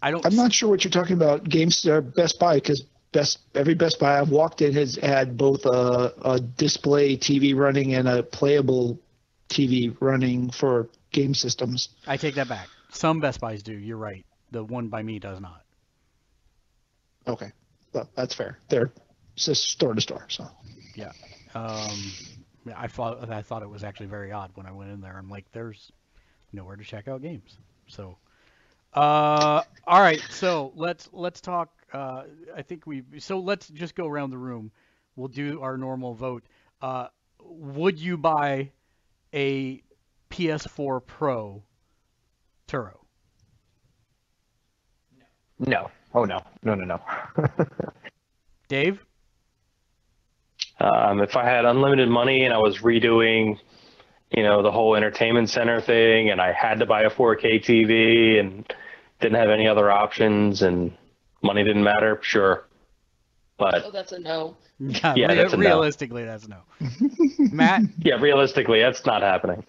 I, 0.03 0.11
don't 0.11 0.25
I'm 0.25 0.35
not 0.35 0.51
sure 0.51 0.69
what 0.69 0.83
you're 0.83 0.91
talking 0.91 1.15
about, 1.15 1.45
GameStar 1.45 2.13
Best 2.13 2.37
Buy, 2.37 2.55
because 2.55 2.83
Best 3.13 3.39
every 3.55 3.73
Best 3.73 3.99
Buy 3.99 4.19
I've 4.19 4.29
walked 4.29 4.61
in 4.61 4.73
has 4.73 4.95
had 4.95 5.37
both 5.37 5.65
a, 5.65 6.13
a 6.23 6.39
display 6.41 7.15
TV 7.15 7.55
running 7.55 7.93
and 7.95 8.07
a 8.07 8.21
playable 8.21 8.99
TV 9.47 9.95
running 10.01 10.51
for 10.51 10.89
game 11.11 11.33
systems. 11.33 11.89
I 12.05 12.17
take 12.17 12.35
that 12.35 12.49
back. 12.49 12.67
Some 12.91 13.21
Best 13.21 13.39
Buys 13.39 13.63
do. 13.63 13.71
You're 13.71 13.97
right. 13.97 14.25
The 14.51 14.63
one 14.63 14.89
by 14.89 15.01
me 15.01 15.19
does 15.19 15.39
not. 15.39 15.63
Okay, 17.25 17.51
well, 17.93 18.09
that's 18.15 18.35
fair. 18.35 18.59
They're 18.67 18.91
just 19.37 19.69
store 19.69 19.93
to 19.93 20.01
store. 20.01 20.25
So 20.27 20.45
Um, 21.55 22.11
yeah, 22.65 22.73
I 22.75 22.87
thought 22.87 23.29
I 23.29 23.41
thought 23.41 23.63
it 23.63 23.69
was 23.69 23.85
actually 23.85 24.07
very 24.07 24.33
odd 24.33 24.51
when 24.55 24.65
I 24.65 24.71
went 24.71 24.91
in 24.91 24.99
there. 24.99 25.17
I'm 25.17 25.29
like, 25.29 25.45
there's 25.53 25.93
nowhere 26.51 26.75
to 26.75 26.83
check 26.83 27.07
out 27.07 27.21
games. 27.21 27.57
So, 27.87 28.17
uh, 28.93 29.63
all 29.87 30.01
right. 30.01 30.21
So 30.29 30.71
let's 30.75 31.09
let's 31.11 31.41
talk. 31.41 31.69
Uh, 31.91 32.23
I 32.55 32.61
think 32.61 32.85
we. 32.85 33.03
So 33.19 33.39
let's 33.39 33.67
just 33.69 33.95
go 33.95 34.07
around 34.07 34.31
the 34.31 34.37
room. 34.37 34.71
We'll 35.15 35.27
do 35.27 35.61
our 35.61 35.77
normal 35.77 36.13
vote. 36.13 36.43
Uh, 36.81 37.07
would 37.41 37.99
you 37.99 38.17
buy 38.17 38.71
a 39.33 39.81
PS4 40.29 41.05
Pro 41.05 41.63
Turo? 42.67 42.97
No. 45.59 45.89
Oh 46.13 46.25
no. 46.25 46.41
No 46.63 46.75
no 46.75 46.85
no. 46.85 46.99
Dave? 48.67 48.99
Um, 50.79 51.21
if 51.21 51.35
I 51.35 51.45
had 51.45 51.65
unlimited 51.65 52.09
money 52.09 52.43
and 52.45 52.53
I 52.53 52.57
was 52.57 52.79
redoing, 52.79 53.59
you 54.31 54.43
know, 54.43 54.61
the 54.61 54.71
whole 54.71 54.95
entertainment 54.95 55.49
center 55.49 55.79
thing, 55.79 56.31
and 56.31 56.41
I 56.41 56.51
had 56.51 56.79
to 56.79 56.85
buy 56.85 57.03
a 57.03 57.09
4K 57.09 57.63
TV 57.63 58.39
and 58.39 58.65
didn't 59.23 59.39
have 59.39 59.49
any 59.49 59.67
other 59.67 59.89
options, 59.89 60.61
and 60.61 60.95
money 61.41 61.63
didn't 61.63 61.83
matter, 61.83 62.19
sure. 62.21 62.65
But 63.57 63.83
Oh, 63.85 63.91
that's 63.91 64.11
a 64.11 64.19
no. 64.19 64.55
Yeah, 64.79 65.13
Yeah, 65.15 65.27
rea- 65.27 65.35
that's 65.35 65.53
a 65.53 65.57
no. 65.57 65.63
realistically, 65.63 66.25
that's 66.25 66.45
a 66.45 66.49
no. 66.49 66.61
Matt? 67.51 67.83
yeah, 67.99 68.15
realistically, 68.15 68.79
that's 68.81 69.05
not 69.05 69.21
happening. 69.21 69.63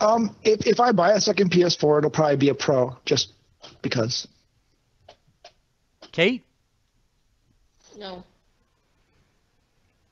um, 0.00 0.34
if 0.42 0.66
if 0.66 0.80
I 0.80 0.92
buy 0.92 1.12
a 1.12 1.20
second 1.20 1.50
PS4, 1.50 1.98
it'll 1.98 2.10
probably 2.10 2.36
be 2.36 2.48
a 2.48 2.54
Pro, 2.54 2.96
just 3.04 3.32
because. 3.82 4.26
Kate? 6.12 6.44
No. 7.98 8.24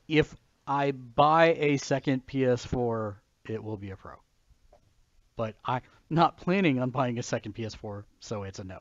if 0.06 0.34
I 0.66 0.90
buy 0.92 1.54
a 1.58 1.76
second 1.78 2.26
PS4, 2.26 3.16
it 3.48 3.62
will 3.64 3.76
be 3.78 3.90
a 3.90 3.96
Pro. 3.96 4.12
But 5.36 5.56
I'm 5.64 5.80
not 6.10 6.36
planning 6.36 6.80
on 6.80 6.90
buying 6.90 7.18
a 7.18 7.22
second 7.22 7.54
PS4, 7.54 8.04
so 8.20 8.42
it's 8.44 8.58
a 8.58 8.64
no. 8.64 8.80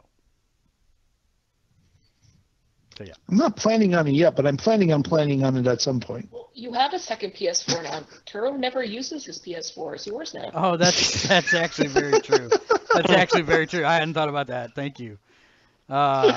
So 2.98 3.04
yeah. 3.04 3.14
I'm 3.30 3.38
not 3.38 3.56
planning 3.56 3.94
on 3.94 4.08
it 4.08 4.14
yet, 4.14 4.36
but 4.36 4.48
I'm 4.48 4.58
planning 4.58 4.92
on 4.92 5.04
planning 5.04 5.44
on 5.44 5.56
it 5.56 5.68
at 5.68 5.82
some 5.82 6.00
point. 6.00 6.30
Well, 6.32 6.50
you 6.56 6.74
have 6.74 6.94
a 6.94 7.00
second 7.00 7.36
PS4 7.36 7.84
now. 7.84 8.00
Turo 8.26 8.58
never 8.58 8.84
uses 8.84 9.24
his 9.26 9.38
PS4. 9.40 9.96
It's 9.96 10.08
yours 10.08 10.34
now. 10.34 10.50
Oh, 10.54 10.78
that's 10.78 11.28
that's 11.28 11.54
actually 11.54 11.90
very 11.90 12.20
true. 12.22 12.50
That's 12.94 13.12
actually 13.12 13.44
very 13.44 13.68
true. 13.68 13.86
I 13.86 13.94
hadn't 13.96 14.16
thought 14.16 14.30
about 14.30 14.48
that. 14.48 14.74
Thank 14.74 15.00
you. 15.00 15.20
Uh, 15.88 16.34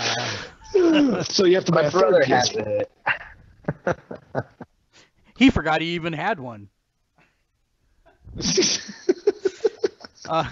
so 1.22 1.46
you 1.46 1.54
have 1.54 1.64
to 1.64 1.72
buy 1.72 1.82
My 1.82 1.88
a 1.88 1.90
brother 1.90 2.22
has 2.24 2.50
PS4. 2.50 2.84
it. 3.86 3.96
he 5.38 5.48
forgot 5.48 5.80
he 5.80 5.94
even 5.94 6.12
had 6.12 6.38
one. 6.38 6.68
Uh, 10.28 10.48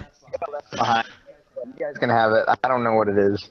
Behind. 0.70 1.06
You 1.64 1.72
guys 1.78 1.96
can 1.98 2.10
have 2.10 2.32
it. 2.32 2.44
I 2.48 2.68
don't 2.68 2.84
know 2.84 2.94
what 2.94 3.08
it 3.08 3.18
is. 3.18 3.50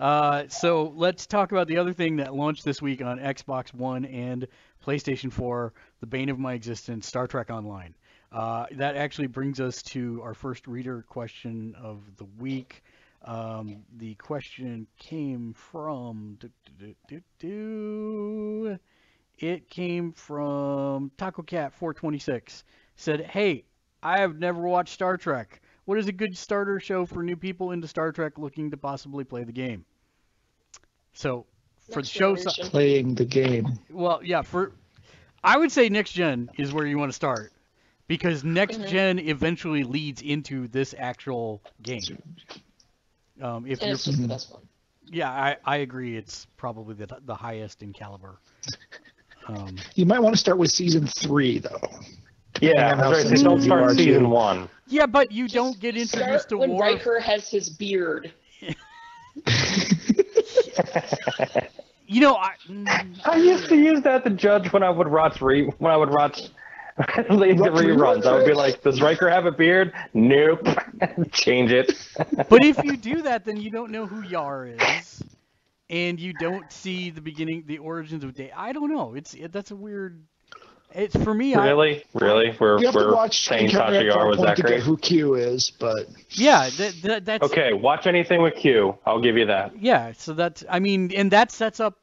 Uh, 0.00 0.44
so 0.48 0.92
let's 0.96 1.26
talk 1.26 1.52
about 1.52 1.68
the 1.68 1.78
other 1.78 1.92
thing 1.92 2.16
that 2.16 2.34
launched 2.34 2.64
this 2.64 2.82
week 2.82 3.02
on 3.02 3.18
Xbox 3.18 3.72
One 3.72 4.04
and 4.04 4.48
PlayStation 4.84 5.32
4, 5.32 5.72
the 6.00 6.06
bane 6.06 6.28
of 6.28 6.38
my 6.38 6.54
existence, 6.54 7.06
Star 7.06 7.26
Trek 7.26 7.50
Online. 7.50 7.94
Uh, 8.32 8.66
that 8.72 8.96
actually 8.96 9.28
brings 9.28 9.60
us 9.60 9.82
to 9.82 10.20
our 10.22 10.34
first 10.34 10.66
reader 10.66 11.04
question 11.08 11.74
of 11.80 12.00
the 12.16 12.24
week. 12.38 12.82
Um, 13.24 13.84
the 13.96 14.14
question 14.16 14.86
came 14.98 15.54
from. 15.54 16.38
do, 16.40 16.94
do, 17.06 17.20
do, 17.38 18.78
it 19.38 19.70
came 19.70 20.12
from 20.12 21.12
Taco 21.16 21.42
Cat 21.42 21.74
426. 21.74 22.64
Said, 22.96 23.20
"Hey, 23.20 23.64
I 24.02 24.20
have 24.20 24.38
never 24.38 24.60
watched 24.62 24.94
Star 24.94 25.16
Trek. 25.16 25.61
What 25.84 25.98
is 25.98 26.08
a 26.08 26.12
good 26.12 26.36
starter 26.36 26.78
show 26.80 27.06
for 27.06 27.22
new 27.22 27.36
people 27.36 27.70
into 27.72 27.86
Star 27.88 28.12
Trek 28.12 28.38
looking 28.38 28.70
to 28.70 28.76
possibly 28.76 29.24
play 29.24 29.44
the 29.44 29.52
game?" 29.52 29.84
So 31.12 31.46
for 31.90 31.96
Next 31.96 32.08
the 32.08 32.12
show, 32.12 32.34
generation. 32.34 32.68
Playing 32.70 33.14
the 33.14 33.24
game. 33.24 33.78
well, 33.90 34.22
yeah, 34.22 34.42
for 34.42 34.72
I 35.42 35.56
would 35.58 35.72
say 35.72 35.88
next 35.88 36.12
gen 36.12 36.50
is 36.56 36.72
where 36.72 36.86
you 36.86 36.98
want 36.98 37.10
to 37.10 37.14
start 37.16 37.52
because 38.06 38.44
next 38.44 38.78
Mhm. 38.78 38.86
gen 38.86 39.18
eventually 39.18 39.84
leads 39.84 40.22
into 40.22 40.68
this 40.68 40.94
actual 40.98 41.62
game. 41.82 42.18
Um, 43.40 43.66
if 43.66 43.80
And 43.80 43.88
you're, 43.88 43.94
it's 43.96 44.04
just 44.04 44.20
the 44.20 44.28
best 44.28 44.50
one. 44.50 44.68
yeah, 45.10 45.30
I, 45.30 45.56
I 45.64 45.76
agree. 45.78 46.16
It's 46.16 46.46
probably 46.56 46.94
the 46.94 47.18
the 47.24 47.34
highest 47.34 47.82
in 47.82 47.92
caliber. 47.92 48.40
Um, 49.48 49.84
You 49.94 50.06
might 50.06 50.20
want 50.20 50.34
to 50.34 50.38
start 50.40 50.58
with 50.58 50.70
season 50.70 51.06
three, 51.06 51.58
though. 51.58 51.80
Yeah, 52.62 52.92
on 52.92 52.98
how 52.98 53.10
right. 53.10 53.16
sensitive 53.22 53.44
Don't 53.44 53.60
start 53.62 53.90
season 53.96 54.22
to- 54.24 54.28
one. 54.28 54.68
yeah, 54.86 55.06
but 55.06 55.32
you 55.32 55.44
Just 55.44 55.54
don't 55.54 55.80
get 55.80 55.96
introduced 55.96 56.10
Start 56.44 56.48
to 56.50 56.58
when 56.58 56.70
war. 56.70 56.82
Riker 56.82 57.18
has 57.20 57.48
his 57.48 57.68
beard. 57.68 58.32
You 62.06 62.20
know, 62.20 62.34
I, 62.36 62.52
mm, 62.68 63.20
I 63.24 63.36
used 63.36 63.68
to 63.70 63.76
use 63.76 64.02
that 64.02 64.22
to 64.24 64.30
judge 64.30 64.70
when 64.70 64.82
I 64.82 64.90
would 64.90 65.08
watch 65.08 65.40
re 65.40 65.64
when 65.78 65.90
I 65.90 65.96
would 65.96 66.10
watch 66.10 66.42
the 66.98 67.04
Watch 67.30 67.72
reruns. 67.72 68.26
I 68.26 68.36
would 68.36 68.44
be 68.44 68.52
like, 68.52 68.82
"Does 68.82 69.00
Riker 69.00 69.30
have 69.30 69.46
a 69.46 69.50
beard? 69.52 69.94
Nope. 70.12 70.66
Change 71.32 71.72
it." 71.72 71.92
but 72.50 72.62
if 72.64 72.84
you 72.84 72.96
do 72.98 73.22
that, 73.22 73.46
then 73.46 73.56
you 73.56 73.70
don't 73.70 73.90
know 73.90 74.04
who 74.04 74.20
Yar 74.28 74.66
is, 74.66 75.22
and 75.88 76.20
you 76.20 76.34
don't 76.34 76.70
see 76.70 77.08
the 77.08 77.22
beginning, 77.22 77.64
the 77.66 77.78
origins 77.78 78.24
of 78.24 78.34
Day. 78.34 78.52
I 78.54 78.72
don't 78.72 78.92
know. 78.92 79.14
It's 79.14 79.32
it, 79.32 79.50
that's 79.50 79.70
a 79.70 79.76
weird. 79.76 80.22
It's 80.94 81.16
for 81.16 81.32
me. 81.34 81.54
I, 81.54 81.66
really, 81.66 82.04
really, 82.14 82.56
we're 82.60 82.78
You 82.78 82.86
have 82.86 82.94
to 82.94 83.00
we're 83.00 83.14
watch 83.14 83.46
saying 83.46 83.66
Encounter 83.70 83.94
at 83.96 84.02
Tasha 84.02 84.14
Yar 84.14 84.26
was 84.26 84.38
that 84.40 84.56
to 84.56 84.62
get 84.62 84.68
great. 84.68 84.82
who 84.82 84.96
Q 84.96 85.34
is, 85.34 85.70
but 85.70 86.08
Yeah, 86.30 86.68
that, 86.70 86.94
that 87.02 87.24
that's 87.24 87.44
Okay, 87.44 87.72
watch 87.72 88.06
anything 88.06 88.42
with 88.42 88.54
Q. 88.56 88.96
I'll 89.06 89.20
give 89.20 89.36
you 89.36 89.46
that. 89.46 89.72
yeah. 89.80 90.12
So 90.16 90.32
that's 90.34 90.64
I 90.68 90.78
mean, 90.80 91.12
and 91.14 91.30
that 91.30 91.50
sets 91.50 91.80
up. 91.80 91.98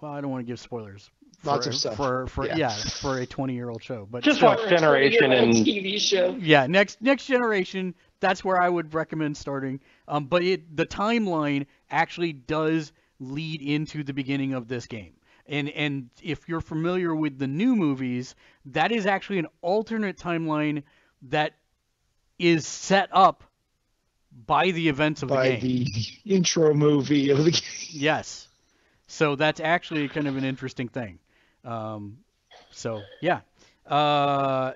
Well, 0.00 0.12
I 0.12 0.20
don't 0.20 0.30
want 0.30 0.46
to 0.46 0.50
give 0.50 0.60
spoilers. 0.60 1.10
For, 1.40 1.50
Lots 1.50 1.66
of 1.66 1.74
stuff. 1.74 1.96
for 1.96 2.26
for 2.28 2.46
yeah. 2.46 2.56
Yeah. 2.56 2.70
for 3.00 3.18
a 3.18 3.26
20 3.26 3.54
year 3.54 3.68
old 3.68 3.82
show, 3.82 4.06
but 4.10 4.22
Just 4.22 4.38
still, 4.38 4.50
watch 4.50 4.68
Generation 4.68 5.32
and 5.32 5.52
TV 5.54 6.00
show. 6.00 6.36
yeah, 6.40 6.66
next 6.66 7.00
next 7.02 7.26
generation. 7.26 7.94
That's 8.20 8.42
where 8.44 8.60
I 8.60 8.68
would 8.68 8.94
recommend 8.94 9.36
starting. 9.36 9.80
Um, 10.08 10.24
but 10.26 10.42
it 10.42 10.74
the 10.76 10.86
timeline 10.86 11.66
actually 11.90 12.32
does 12.32 12.92
lead 13.20 13.60
into 13.62 14.02
the 14.02 14.12
beginning 14.14 14.54
of 14.54 14.66
this 14.68 14.86
game. 14.86 15.12
And 15.48 15.68
and 15.70 16.10
if 16.22 16.48
you're 16.48 16.60
familiar 16.60 17.14
with 17.14 17.38
the 17.38 17.46
new 17.46 17.76
movies, 17.76 18.34
that 18.66 18.92
is 18.92 19.06
actually 19.06 19.38
an 19.38 19.46
alternate 19.62 20.18
timeline 20.18 20.82
that 21.22 21.54
is 22.38 22.66
set 22.66 23.08
up 23.12 23.44
by 24.46 24.70
the 24.70 24.88
events 24.88 25.22
of 25.22 25.28
the 25.28 25.34
by 25.34 25.56
the 25.56 25.86
intro 26.24 26.74
movie 26.74 27.30
of 27.30 27.44
the 27.44 27.50
game. 27.52 27.60
Yes. 27.90 28.48
So 29.06 29.36
that's 29.36 29.60
actually 29.60 30.08
kind 30.08 30.26
of 30.26 30.36
an 30.36 30.44
interesting 30.44 30.88
thing. 30.88 31.18
Um, 31.64 32.18
so 32.70 33.02
yeah. 33.20 33.40
Uh, 33.86 34.72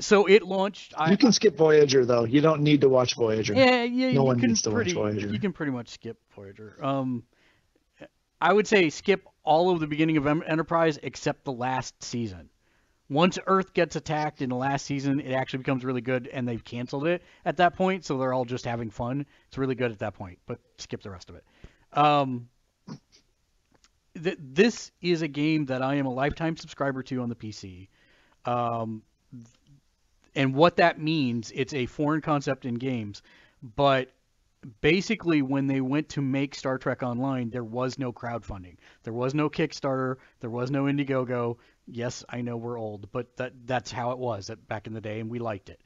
so 0.00 0.26
it 0.26 0.42
launched. 0.42 0.94
I, 0.96 1.10
You 1.10 1.16
can 1.16 1.32
skip 1.32 1.56
Voyager 1.56 2.04
though. 2.04 2.24
You 2.24 2.40
don't 2.40 2.62
need 2.62 2.80
to 2.82 2.88
watch 2.88 3.14
Voyager. 3.14 3.54
yeah, 3.54 3.84
yeah. 3.84 4.06
No 4.08 4.12
you 4.12 4.22
one 4.22 4.40
can 4.40 4.48
needs 4.48 4.62
to 4.62 4.70
watch 4.70 4.76
pretty, 4.76 4.92
Voyager. 4.92 5.28
You 5.28 5.38
can 5.38 5.52
pretty 5.52 5.72
much 5.72 5.88
skip 5.88 6.18
Voyager. 6.34 6.76
Um, 6.82 7.22
I 8.42 8.52
would 8.52 8.66
say 8.66 8.90
skip 8.90 9.28
all 9.44 9.70
of 9.70 9.78
the 9.78 9.86
beginning 9.86 10.16
of 10.16 10.26
Enterprise 10.26 10.98
except 11.04 11.44
the 11.44 11.52
last 11.52 12.02
season. 12.02 12.50
Once 13.08 13.38
Earth 13.46 13.72
gets 13.72 13.94
attacked 13.94 14.42
in 14.42 14.48
the 14.48 14.56
last 14.56 14.84
season, 14.84 15.20
it 15.20 15.32
actually 15.32 15.58
becomes 15.58 15.84
really 15.84 16.00
good, 16.00 16.26
and 16.26 16.48
they've 16.48 16.64
canceled 16.64 17.06
it 17.06 17.22
at 17.44 17.58
that 17.58 17.76
point, 17.76 18.04
so 18.04 18.18
they're 18.18 18.32
all 18.32 18.44
just 18.44 18.64
having 18.64 18.90
fun. 18.90 19.24
It's 19.46 19.58
really 19.58 19.76
good 19.76 19.92
at 19.92 20.00
that 20.00 20.14
point, 20.14 20.40
but 20.46 20.58
skip 20.78 21.02
the 21.02 21.10
rest 21.10 21.30
of 21.30 21.36
it. 21.36 21.44
Um, 21.92 22.48
th- 24.20 24.38
this 24.40 24.90
is 25.00 25.22
a 25.22 25.28
game 25.28 25.66
that 25.66 25.80
I 25.80 25.94
am 25.94 26.06
a 26.06 26.12
lifetime 26.12 26.56
subscriber 26.56 27.04
to 27.04 27.22
on 27.22 27.28
the 27.28 27.36
PC. 27.36 27.88
Um, 28.44 29.02
and 30.34 30.52
what 30.52 30.76
that 30.78 30.98
means, 30.98 31.52
it's 31.54 31.74
a 31.74 31.86
foreign 31.86 32.22
concept 32.22 32.64
in 32.64 32.74
games, 32.74 33.22
but 33.62 34.10
basically 34.80 35.42
when 35.42 35.66
they 35.66 35.80
went 35.80 36.08
to 36.10 36.22
make 36.22 36.54
Star 36.54 36.78
Trek 36.78 37.02
Online, 37.02 37.50
there 37.50 37.64
was 37.64 37.98
no 37.98 38.12
crowdfunding. 38.12 38.76
There 39.02 39.12
was 39.12 39.34
no 39.34 39.50
Kickstarter, 39.50 40.16
there 40.40 40.50
was 40.50 40.70
no 40.70 40.84
Indiegogo. 40.84 41.58
Yes, 41.86 42.24
I 42.28 42.42
know 42.42 42.56
we're 42.56 42.78
old, 42.78 43.10
but 43.12 43.36
that 43.36 43.52
that's 43.66 43.90
how 43.90 44.12
it 44.12 44.18
was 44.18 44.50
back 44.68 44.86
in 44.86 44.94
the 44.94 45.00
day 45.00 45.20
and 45.20 45.30
we 45.30 45.38
liked 45.38 45.68
it. 45.68 45.80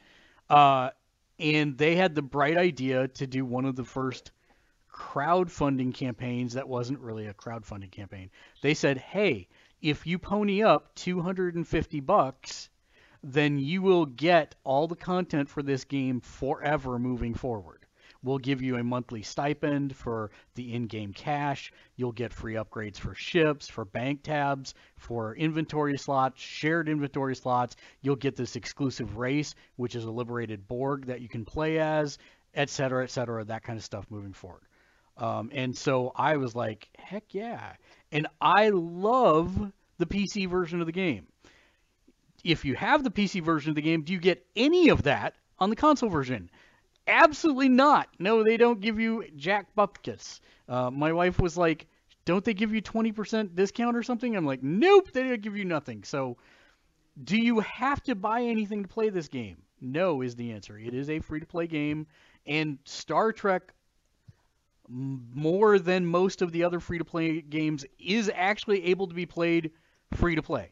Uh, 0.50 0.90
and 1.38 1.76
they 1.76 1.96
had 1.96 2.14
the 2.14 2.22
bright 2.22 2.56
idea 2.56 3.08
to 3.08 3.26
do 3.26 3.44
one 3.44 3.64
of 3.64 3.76
the 3.76 3.84
first 3.84 4.30
crowdfunding 4.92 5.94
campaigns 5.94 6.54
that 6.54 6.68
wasn't 6.68 6.98
really 7.00 7.26
a 7.26 7.34
crowdfunding 7.34 7.90
campaign. 7.90 8.30
They 8.62 8.74
said, 8.74 8.98
"Hey, 8.98 9.48
if 9.82 10.06
you 10.06 10.18
pony 10.18 10.62
up 10.62 10.94
250 10.94 12.00
bucks, 12.00 12.70
then 13.22 13.58
you 13.58 13.82
will 13.82 14.06
get 14.06 14.54
all 14.64 14.86
the 14.86 14.96
content 14.96 15.48
for 15.48 15.62
this 15.62 15.84
game 15.84 16.20
forever 16.20 16.98
moving 16.98 17.34
forward. 17.34 17.85
We'll 18.26 18.38
give 18.38 18.60
you 18.60 18.76
a 18.76 18.82
monthly 18.82 19.22
stipend 19.22 19.94
for 19.94 20.32
the 20.56 20.74
in-game 20.74 21.12
cash. 21.12 21.72
You'll 21.94 22.10
get 22.10 22.32
free 22.32 22.54
upgrades 22.54 22.98
for 22.98 23.14
ships, 23.14 23.68
for 23.68 23.84
bank 23.84 24.24
tabs, 24.24 24.74
for 24.96 25.36
inventory 25.36 25.96
slots, 25.96 26.42
shared 26.42 26.88
inventory 26.88 27.36
slots. 27.36 27.76
You'll 28.02 28.16
get 28.16 28.34
this 28.34 28.56
exclusive 28.56 29.16
race, 29.16 29.54
which 29.76 29.94
is 29.94 30.06
a 30.06 30.10
liberated 30.10 30.66
Borg 30.66 31.06
that 31.06 31.20
you 31.20 31.28
can 31.28 31.44
play 31.44 31.78
as, 31.78 32.18
et 32.52 32.68
cetera, 32.68 33.04
et 33.04 33.10
cetera, 33.10 33.44
that 33.44 33.62
kind 33.62 33.78
of 33.78 33.84
stuff 33.84 34.06
moving 34.10 34.32
forward. 34.32 34.62
Um, 35.16 35.50
and 35.54 35.78
so 35.78 36.10
I 36.16 36.36
was 36.36 36.56
like, 36.56 36.88
heck 36.98 37.32
yeah. 37.32 37.74
And 38.10 38.26
I 38.40 38.70
love 38.70 39.70
the 39.98 40.06
PC 40.06 40.50
version 40.50 40.80
of 40.80 40.86
the 40.86 40.92
game. 40.92 41.28
If 42.42 42.64
you 42.64 42.74
have 42.74 43.04
the 43.04 43.10
PC 43.12 43.40
version 43.40 43.70
of 43.70 43.76
the 43.76 43.82
game, 43.82 44.02
do 44.02 44.12
you 44.12 44.18
get 44.18 44.44
any 44.56 44.88
of 44.88 45.04
that 45.04 45.34
on 45.60 45.70
the 45.70 45.76
console 45.76 46.10
version? 46.10 46.50
Absolutely 47.06 47.68
not. 47.68 48.08
No, 48.18 48.42
they 48.42 48.56
don't 48.56 48.80
give 48.80 48.98
you 48.98 49.24
Jack 49.36 49.66
Bupkis. 49.76 50.40
Uh, 50.68 50.90
my 50.90 51.12
wife 51.12 51.38
was 51.38 51.56
like, 51.56 51.86
don't 52.24 52.44
they 52.44 52.54
give 52.54 52.74
you 52.74 52.82
20% 52.82 53.54
discount 53.54 53.96
or 53.96 54.02
something? 54.02 54.36
I'm 54.36 54.46
like, 54.46 54.62
nope, 54.62 55.12
they 55.12 55.22
don't 55.22 55.40
give 55.42 55.56
you 55.56 55.64
nothing. 55.64 56.02
So, 56.02 56.36
do 57.24 57.36
you 57.36 57.60
have 57.60 58.02
to 58.04 58.14
buy 58.14 58.42
anything 58.42 58.82
to 58.82 58.88
play 58.88 59.10
this 59.10 59.28
game? 59.28 59.58
No, 59.80 60.22
is 60.22 60.34
the 60.36 60.52
answer. 60.52 60.78
It 60.78 60.94
is 60.94 61.10
a 61.10 61.20
free 61.20 61.40
to 61.40 61.46
play 61.46 61.66
game, 61.66 62.06
and 62.46 62.78
Star 62.84 63.32
Trek 63.32 63.72
more 64.88 65.78
than 65.78 66.06
most 66.06 66.42
of 66.42 66.52
the 66.52 66.64
other 66.64 66.80
free 66.80 66.98
to 66.98 67.04
play 67.04 67.40
games 67.40 67.84
is 67.98 68.30
actually 68.34 68.84
able 68.86 69.06
to 69.08 69.14
be 69.14 69.26
played 69.26 69.72
free 70.14 70.34
to 70.36 70.42
play. 70.42 70.70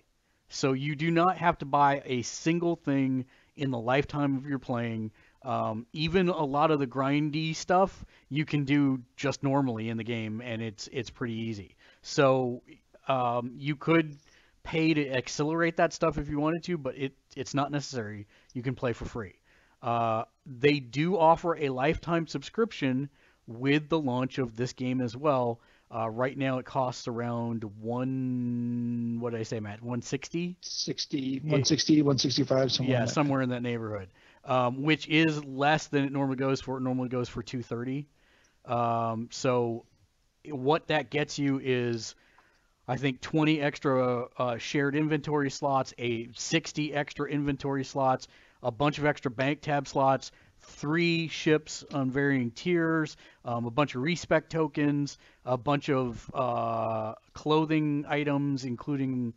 So 0.48 0.72
you 0.72 0.94
do 0.94 1.10
not 1.10 1.36
have 1.38 1.58
to 1.58 1.64
buy 1.64 2.02
a 2.04 2.22
single 2.22 2.76
thing 2.76 3.24
in 3.56 3.70
the 3.70 3.78
lifetime 3.78 4.36
of 4.36 4.46
your 4.46 4.58
playing. 4.58 5.10
Um, 5.44 5.86
even 5.92 6.28
a 6.28 6.44
lot 6.44 6.70
of 6.70 6.78
the 6.78 6.86
grindy 6.86 7.54
stuff 7.54 8.04
you 8.30 8.44
can 8.44 8.64
do 8.64 9.02
just 9.16 9.42
normally 9.42 9.90
in 9.90 9.96
the 9.96 10.04
game, 10.04 10.40
and 10.40 10.62
it's 10.62 10.88
it's 10.92 11.10
pretty 11.10 11.34
easy. 11.34 11.76
So 12.02 12.62
um, 13.08 13.52
you 13.56 13.76
could 13.76 14.16
pay 14.62 14.94
to 14.94 15.10
accelerate 15.10 15.76
that 15.76 15.92
stuff 15.92 16.16
if 16.16 16.28
you 16.28 16.40
wanted 16.40 16.64
to, 16.64 16.78
but 16.78 16.96
it 16.96 17.12
it's 17.36 17.54
not 17.54 17.70
necessary. 17.70 18.26
You 18.54 18.62
can 18.62 18.74
play 18.74 18.94
for 18.94 19.04
free. 19.04 19.34
Uh, 19.82 20.24
they 20.46 20.80
do 20.80 21.18
offer 21.18 21.56
a 21.56 21.68
lifetime 21.68 22.26
subscription 22.26 23.10
with 23.46 23.90
the 23.90 23.98
launch 23.98 24.38
of 24.38 24.56
this 24.56 24.72
game 24.72 25.02
as 25.02 25.14
well. 25.14 25.60
Uh, 25.94 26.08
right 26.08 26.36
now, 26.36 26.58
it 26.58 26.64
costs 26.64 27.06
around 27.06 27.62
one. 27.80 29.18
What 29.20 29.32
did 29.32 29.40
I 29.40 29.44
say, 29.44 29.60
Matt? 29.60 29.82
160. 29.82 30.56
60, 30.60 31.34
160, 31.40 32.02
165, 32.02 32.72
somewhere. 32.72 32.92
Yeah, 32.92 33.04
that. 33.04 33.10
somewhere 33.10 33.42
in 33.42 33.50
that 33.50 33.62
neighborhood, 33.62 34.08
um, 34.44 34.82
which 34.82 35.08
is 35.08 35.44
less 35.44 35.86
than 35.88 36.04
it 36.04 36.12
normally 36.12 36.36
goes 36.36 36.60
for. 36.60 36.78
It 36.78 36.82
normally 36.82 37.08
goes 37.08 37.28
for 37.28 37.42
230. 37.42 38.06
Um, 38.66 39.28
so, 39.30 39.84
what 40.48 40.88
that 40.88 41.10
gets 41.10 41.38
you 41.38 41.60
is, 41.62 42.14
I 42.86 42.96
think, 42.96 43.20
20 43.20 43.60
extra 43.60 44.26
uh, 44.36 44.58
shared 44.58 44.94
inventory 44.94 45.50
slots, 45.50 45.94
a 45.98 46.28
60 46.34 46.94
extra 46.94 47.28
inventory 47.28 47.84
slots, 47.84 48.28
a 48.62 48.70
bunch 48.70 48.98
of 48.98 49.06
extra 49.06 49.30
bank 49.30 49.60
tab 49.60 49.88
slots, 49.88 50.32
three 50.60 51.28
ships 51.28 51.84
on 51.92 52.10
varying 52.10 52.50
tiers, 52.50 53.16
um, 53.44 53.66
a 53.66 53.70
bunch 53.70 53.94
of 53.94 54.02
respec 54.02 54.48
tokens, 54.48 55.18
a 55.44 55.56
bunch 55.56 55.90
of 55.90 56.30
uh, 56.34 57.14
clothing 57.32 58.04
items, 58.08 58.64
including 58.64 59.34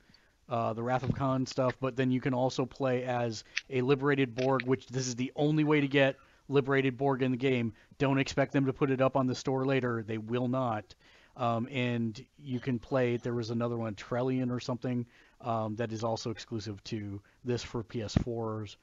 uh, 0.49 0.73
the 0.73 0.83
Wrath 0.83 1.03
of 1.03 1.13
Khan 1.13 1.45
stuff. 1.45 1.75
But 1.79 1.95
then 1.95 2.11
you 2.11 2.21
can 2.21 2.33
also 2.33 2.65
play 2.65 3.03
as 3.03 3.43
a 3.69 3.81
liberated 3.81 4.35
Borg, 4.35 4.63
which 4.63 4.87
this 4.87 5.07
is 5.07 5.15
the 5.15 5.31
only 5.35 5.63
way 5.63 5.81
to 5.81 5.87
get 5.87 6.15
liberated 6.49 6.97
Borg 6.97 7.21
in 7.21 7.31
the 7.31 7.37
game. 7.37 7.73
Don't 7.97 8.19
expect 8.19 8.53
them 8.53 8.65
to 8.65 8.73
put 8.73 8.91
it 8.91 9.01
up 9.01 9.15
on 9.15 9.27
the 9.27 9.35
store 9.35 9.65
later; 9.65 10.03
they 10.05 10.17
will 10.17 10.47
not. 10.47 10.95
Um, 11.35 11.67
and 11.71 12.19
you 12.39 12.59
can 12.59 12.79
play. 12.79 13.17
There 13.17 13.33
was 13.33 13.51
another 13.51 13.77
one, 13.77 13.93
Trellian 13.93 14.49
or 14.49 14.59
something, 14.59 15.05
um, 15.41 15.75
that 15.75 15.91
is 15.91 16.03
also 16.03 16.31
exclusive 16.31 16.83
to 16.85 17.21
this 17.45 17.61
for 17.61 17.83
PS4s 17.83 18.75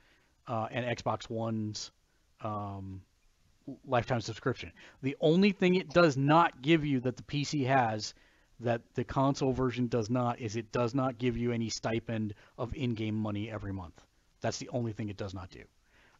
uh, 0.46 0.68
and 0.70 0.96
Xbox 0.96 1.28
Ones 1.28 1.90
um, 2.42 3.00
lifetime 3.86 4.20
subscription. 4.20 4.72
The 5.02 5.16
only 5.20 5.52
thing 5.52 5.74
it 5.74 5.90
does 5.90 6.16
not 6.16 6.62
give 6.62 6.84
you 6.84 7.00
that 7.00 7.16
the 7.16 7.22
PC 7.22 7.66
has 7.66 8.14
that 8.60 8.82
the 8.94 9.04
console 9.04 9.52
version 9.52 9.88
does 9.88 10.10
not 10.10 10.40
is 10.40 10.56
it 10.56 10.72
does 10.72 10.94
not 10.94 11.18
give 11.18 11.36
you 11.36 11.52
any 11.52 11.68
stipend 11.68 12.34
of 12.56 12.74
in-game 12.74 13.14
money 13.14 13.50
every 13.50 13.72
month. 13.72 14.00
That's 14.40 14.58
the 14.58 14.68
only 14.70 14.92
thing 14.92 15.08
it 15.08 15.16
does 15.16 15.34
not 15.34 15.50
do. 15.50 15.64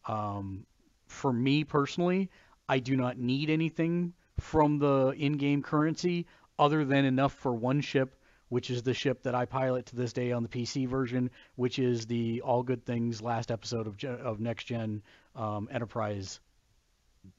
Um, 0.07 0.66
for 1.07 1.32
me 1.32 1.64
personally, 1.64 2.30
I 2.68 2.78
do 2.78 2.97
not 2.97 3.18
need 3.18 3.51
anything 3.51 4.14
from 4.41 4.78
the 4.78 5.14
in-game 5.16 5.62
currency 5.62 6.26
other 6.59 6.85
than 6.85 7.05
enough 7.05 7.32
for 7.32 7.53
one 7.53 7.80
ship, 7.80 8.16
which 8.49 8.70
is 8.70 8.82
the 8.82 8.95
ship 8.95 9.22
that 9.22 9.35
I 9.35 9.45
pilot 9.45 9.87
to 9.87 9.97
this 9.97 10.12
day 10.12 10.32
on 10.32 10.43
the 10.43 10.49
PC 10.49 10.89
version, 10.89 11.30
which 11.57 11.78
is 11.78 12.07
the 12.07 12.41
All 12.43 12.62
Good 12.62 12.85
Things 12.85 13.22
last 13.22 13.51
episode 13.51 13.87
of, 13.87 14.03
of 14.05 14.41
Next 14.41 14.64
Gen 14.64 15.03
um, 15.35 15.68
Enterprise 15.70 16.41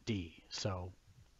D. 0.05 0.43
So 0.49 0.91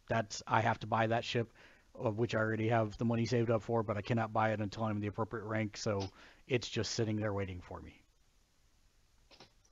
that's 0.08 0.42
I 0.46 0.60
have 0.60 0.78
to 0.80 0.86
buy 0.86 1.06
that 1.08 1.24
ship, 1.24 1.52
of 1.98 2.18
which 2.18 2.34
I 2.34 2.38
already 2.38 2.68
have 2.68 2.96
the 2.98 3.04
money 3.04 3.26
saved 3.26 3.50
up 3.50 3.62
for, 3.62 3.82
but 3.82 3.96
I 3.96 4.02
cannot 4.02 4.32
buy 4.32 4.52
it 4.52 4.60
until 4.60 4.84
I'm 4.84 4.96
in 4.96 5.00
the 5.00 5.08
appropriate 5.08 5.44
rank. 5.44 5.76
So 5.76 6.08
it's 6.48 6.68
just 6.68 6.92
sitting 6.92 7.16
there 7.16 7.32
waiting 7.32 7.60
for 7.60 7.80
me. 7.80 8.02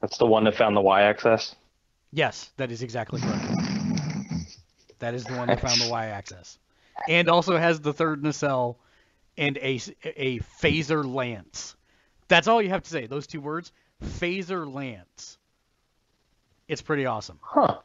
That's 0.00 0.18
the 0.18 0.26
one 0.26 0.44
that 0.44 0.54
found 0.54 0.76
the 0.76 0.80
y-axis. 0.80 1.56
Yes, 2.12 2.50
that 2.56 2.70
is 2.70 2.82
exactly 2.82 3.20
correct. 3.20 3.44
that 4.98 5.14
is 5.14 5.24
the 5.24 5.34
one 5.34 5.48
that 5.48 5.60
found 5.60 5.80
the 5.80 5.88
y-axis, 5.88 6.58
and 7.08 7.28
also 7.28 7.56
has 7.56 7.80
the 7.80 7.92
third 7.92 8.22
nacelle 8.22 8.78
and 9.36 9.56
a 9.58 9.80
a 10.04 10.38
phaser 10.60 11.04
lance. 11.04 11.74
That's 12.28 12.48
all 12.48 12.62
you 12.62 12.68
have 12.68 12.82
to 12.82 12.90
say. 12.90 13.06
Those 13.06 13.26
two 13.26 13.40
words, 13.40 13.72
phaser 14.02 14.72
lance. 14.72 15.38
It's 16.68 16.82
pretty 16.82 17.06
awesome. 17.06 17.38
Huh. 17.42 17.78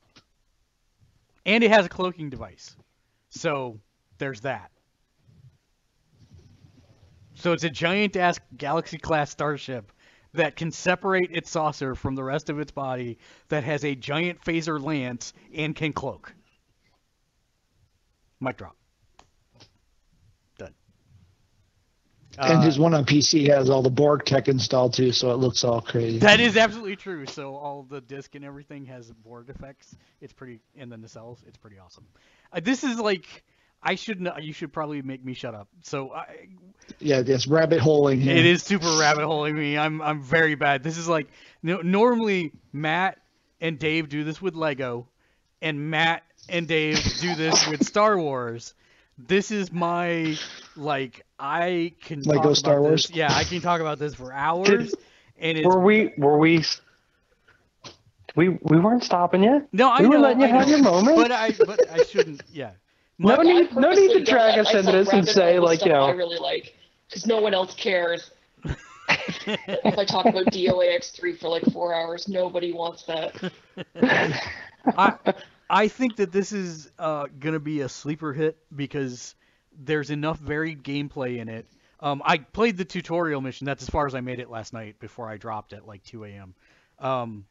And 1.46 1.64
it 1.64 1.72
has 1.72 1.86
a 1.86 1.90
cloaking 1.90 2.30
device. 2.30 2.76
So 3.30 3.80
there's 4.20 4.42
that. 4.42 4.72
So 7.36 7.54
it's 7.54 7.64
a 7.64 7.70
giant 7.70 8.16
ass 8.18 8.40
galaxy 8.58 8.98
class 8.98 9.32
starship 9.32 9.92
that 10.34 10.56
can 10.56 10.72
separate 10.72 11.30
its 11.32 11.50
saucer 11.50 11.96
from 11.96 12.16
the 12.16 12.24
rest 12.24 12.50
of 12.50 12.60
its 12.60 12.72
body 12.72 13.18
that 13.48 13.64
has 13.64 13.84
a 13.84 13.96
giant 13.96 14.42
phaser 14.42 14.82
lance 14.82 15.34
and 15.54 15.76
can 15.76 15.94
cloak. 15.94 16.34
Mic 18.42 18.58
drop. 18.58 18.76
Done. 20.58 20.74
And 22.38 22.60
Uh, 22.60 22.62
his 22.62 22.78
one 22.78 22.94
on 22.94 23.06
PC 23.06 23.50
has 23.50 23.70
all 23.70 23.82
the 23.82 23.90
Borg 23.90 24.24
tech 24.26 24.48
installed 24.48 24.94
too, 24.94 25.12
so 25.12 25.32
it 25.32 25.38
looks 25.38 25.64
all 25.64 25.82
crazy. 25.82 26.20
That 26.20 26.40
is 26.40 26.58
absolutely 26.58 26.96
true. 26.96 27.26
So 27.26 27.56
all 27.56 27.84
the 27.84 28.02
disc 28.02 28.36
and 28.36 28.46
everything 28.46 28.86
has 28.86 29.12
Borg 29.12 29.50
effects. 29.50 29.96
It's 30.22 30.34
pretty, 30.34 30.62
and 30.78 30.92
then 30.92 31.02
the 31.02 31.08
nacelles. 31.08 31.40
It's 31.48 31.58
pretty 31.58 31.80
awesome. 31.80 32.06
Uh, 32.54 32.60
this 32.62 32.84
is 32.84 33.00
like, 33.00 33.44
I 33.82 33.96
shouldn't. 33.96 34.44
You 34.44 34.54
should 34.54 34.74
probably 34.74 35.02
make 35.02 35.24
me 35.24 35.34
shut 35.34 35.56
up. 35.56 35.68
So 35.84 36.12
I, 36.12 36.26
yeah, 37.00 37.22
it's 37.26 37.48
rabbit 37.48 37.80
holing. 37.80 38.20
him. 38.20 38.36
it 38.36 38.46
is 38.46 38.64
super 38.64 38.98
rabbit 39.00 39.26
holing 39.26 39.56
me. 39.56 39.78
I'm 39.78 40.02
I'm 40.02 40.22
very 40.22 40.56
bad. 40.56 40.84
This 40.84 40.98
is 40.98 41.08
like 41.08 41.28
no, 41.64 41.82
normally 41.82 42.52
Matt 42.74 43.18
and 43.62 43.80
Dave 43.80 44.10
do 44.10 44.24
this 44.24 44.42
with 44.42 44.56
Lego, 44.56 45.08
and 45.62 45.90
Matt 45.90 46.24
and 46.50 46.68
Dave 46.68 47.02
do 47.22 47.36
this 47.36 47.68
with 47.70 47.86
Star 47.86 48.18
Wars. 48.18 48.74
This 49.18 49.52
is 49.52 49.72
my 49.72 50.38
like 50.76 51.26
I 51.38 51.94
can 52.02 52.22
Lego 52.22 52.34
talk 52.34 52.46
about 52.46 52.58
Star 52.58 52.82
Wars? 52.82 53.08
This. 53.08 53.16
Yeah, 53.16 53.34
I 53.34 53.44
can 53.44 53.62
talk 53.62 53.82
about 53.82 54.00
this 54.00 54.16
for 54.16 54.34
hours. 54.34 54.94
And 55.42 55.58
it's 55.58 55.66
Were 55.66 55.80
we? 55.80 56.12
Were 56.18 56.38
we? 56.38 56.64
We 58.36 58.50
we 58.50 58.80
weren't 58.80 59.04
stopping 59.04 59.44
you. 59.44 59.68
No, 59.72 59.90
I 59.90 60.02
We 60.02 60.08
were 60.08 60.20
letting 60.20 60.42
you 60.42 60.48
I 60.48 60.52
know, 60.52 60.60
have 60.60 60.70
your 60.70 60.84
moment. 60.84 61.16
But 61.16 61.32
I, 61.32 61.52
but 61.52 61.90
I 61.90 62.04
shouldn't. 62.04 62.44
Yeah. 62.52 62.72
No 63.20 63.36
My- 63.36 63.44
need- 63.44 63.76
no 63.76 63.92
need 63.92 64.14
to 64.14 64.24
drag 64.24 64.58
us 64.58 64.74
into 64.74 64.92
this 64.94 65.10
and 65.10 65.28
say, 65.28 65.60
like, 65.60 65.84
you 65.84 65.92
know- 65.92 66.06
I 66.06 66.12
really 66.12 66.40
like 66.40 66.76
because 67.08 67.28
no 67.28 67.42
one 67.42 67.54
else 67.54 67.76
cares. 67.76 68.32
if 68.66 69.98
I 69.98 70.06
talk 70.06 70.26
about 70.26 70.46
DOAX3 70.54 71.38
for 71.38 71.50
like 71.50 71.64
four 71.74 71.94
hours, 71.94 72.28
nobody 72.28 72.72
wants 72.72 73.04
that. 73.04 73.52
I 74.98 75.14
I 75.70 75.88
think 75.88 76.16
that 76.16 76.32
this 76.32 76.52
is 76.52 76.90
uh, 76.98 77.28
gonna 77.40 77.60
be 77.60 77.82
a 77.82 77.90
sleeper 77.90 78.32
hit 78.34 78.58
because 78.76 79.36
there's 79.78 80.10
enough 80.12 80.40
varied 80.40 80.84
gameplay 80.84 81.38
in 81.40 81.50
it. 81.50 81.68
Um, 82.00 82.22
I 82.26 82.38
played 82.38 82.78
the 82.78 82.86
tutorial 82.86 83.42
mission. 83.42 83.66
That's 83.66 83.84
as 83.84 83.90
far 83.90 84.08
as 84.08 84.16
I 84.16 84.22
made 84.22 84.40
it 84.40 84.50
last 84.50 84.72
night 84.72 85.00
before 85.00 85.30
I 85.30 85.36
dropped 85.38 85.74
at 85.74 85.86
like 85.86 86.04
2 86.04 86.24
a.m. 86.26 86.56
Um, 87.00 87.46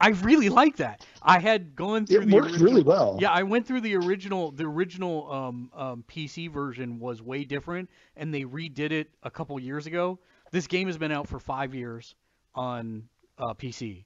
I 0.00 0.08
really 0.08 0.48
like 0.48 0.76
that. 0.76 1.06
I 1.22 1.38
had 1.38 1.74
gone 1.76 2.06
through 2.06 2.22
It 2.22 2.28
works 2.28 2.48
original, 2.48 2.64
really 2.64 2.82
well. 2.82 3.18
Yeah, 3.20 3.30
I 3.30 3.42
went 3.42 3.66
through 3.66 3.80
the 3.82 3.96
original. 3.96 4.50
The 4.50 4.64
original 4.64 5.30
um, 5.32 5.70
um, 5.74 6.04
PC 6.08 6.50
version 6.50 6.98
was 6.98 7.22
way 7.22 7.44
different, 7.44 7.90
and 8.16 8.32
they 8.32 8.42
redid 8.42 8.92
it 8.92 9.10
a 9.22 9.30
couple 9.30 9.58
years 9.58 9.86
ago. 9.86 10.18
This 10.50 10.66
game 10.66 10.88
has 10.88 10.98
been 10.98 11.12
out 11.12 11.28
for 11.28 11.38
five 11.38 11.74
years 11.74 12.14
on 12.54 13.08
uh, 13.38 13.54
PC, 13.54 14.04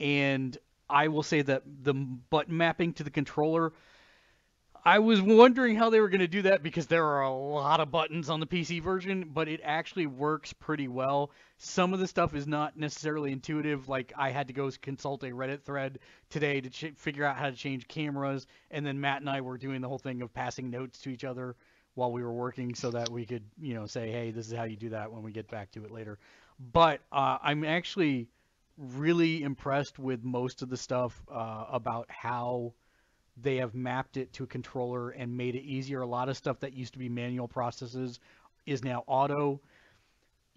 and 0.00 0.56
I 0.88 1.08
will 1.08 1.22
say 1.22 1.42
that 1.42 1.62
the 1.82 1.94
button 1.94 2.56
mapping 2.56 2.92
to 2.94 3.04
the 3.04 3.10
controller. 3.10 3.72
I 4.86 5.00
was 5.00 5.20
wondering 5.20 5.74
how 5.74 5.90
they 5.90 5.98
were 5.98 6.08
going 6.08 6.20
to 6.20 6.28
do 6.28 6.42
that 6.42 6.62
because 6.62 6.86
there 6.86 7.04
are 7.04 7.22
a 7.22 7.34
lot 7.34 7.80
of 7.80 7.90
buttons 7.90 8.30
on 8.30 8.38
the 8.38 8.46
PC 8.46 8.80
version, 8.80 9.30
but 9.34 9.48
it 9.48 9.60
actually 9.64 10.06
works 10.06 10.52
pretty 10.52 10.86
well. 10.86 11.32
Some 11.58 11.92
of 11.92 11.98
the 11.98 12.06
stuff 12.06 12.36
is 12.36 12.46
not 12.46 12.76
necessarily 12.76 13.32
intuitive. 13.32 13.88
Like 13.88 14.12
I 14.16 14.30
had 14.30 14.46
to 14.46 14.52
go 14.52 14.70
consult 14.80 15.24
a 15.24 15.30
Reddit 15.30 15.62
thread 15.62 15.98
today 16.30 16.60
to 16.60 16.70
ch- 16.70 16.94
figure 16.94 17.24
out 17.24 17.36
how 17.36 17.50
to 17.50 17.56
change 17.56 17.88
cameras, 17.88 18.46
and 18.70 18.86
then 18.86 19.00
Matt 19.00 19.22
and 19.22 19.28
I 19.28 19.40
were 19.40 19.58
doing 19.58 19.80
the 19.80 19.88
whole 19.88 19.98
thing 19.98 20.22
of 20.22 20.32
passing 20.32 20.70
notes 20.70 21.00
to 21.00 21.10
each 21.10 21.24
other 21.24 21.56
while 21.94 22.12
we 22.12 22.22
were 22.22 22.32
working, 22.32 22.72
so 22.76 22.92
that 22.92 23.10
we 23.10 23.26
could, 23.26 23.42
you 23.60 23.74
know, 23.74 23.86
say, 23.86 24.12
"Hey, 24.12 24.30
this 24.30 24.46
is 24.46 24.52
how 24.52 24.64
you 24.64 24.76
do 24.76 24.90
that" 24.90 25.10
when 25.10 25.24
we 25.24 25.32
get 25.32 25.50
back 25.50 25.72
to 25.72 25.84
it 25.84 25.90
later. 25.90 26.20
But 26.72 27.00
uh, 27.10 27.38
I'm 27.42 27.64
actually 27.64 28.28
really 28.78 29.42
impressed 29.42 29.98
with 29.98 30.22
most 30.22 30.62
of 30.62 30.68
the 30.68 30.76
stuff 30.76 31.20
uh, 31.28 31.64
about 31.72 32.06
how 32.08 32.74
they 33.36 33.56
have 33.56 33.74
mapped 33.74 34.16
it 34.16 34.32
to 34.34 34.44
a 34.44 34.46
controller 34.46 35.10
and 35.10 35.36
made 35.36 35.54
it 35.54 35.62
easier. 35.62 36.00
A 36.00 36.06
lot 36.06 36.28
of 36.28 36.36
stuff 36.36 36.60
that 36.60 36.72
used 36.72 36.94
to 36.94 36.98
be 36.98 37.08
manual 37.08 37.48
processes 37.48 38.20
is 38.64 38.82
now 38.82 39.04
auto. 39.06 39.60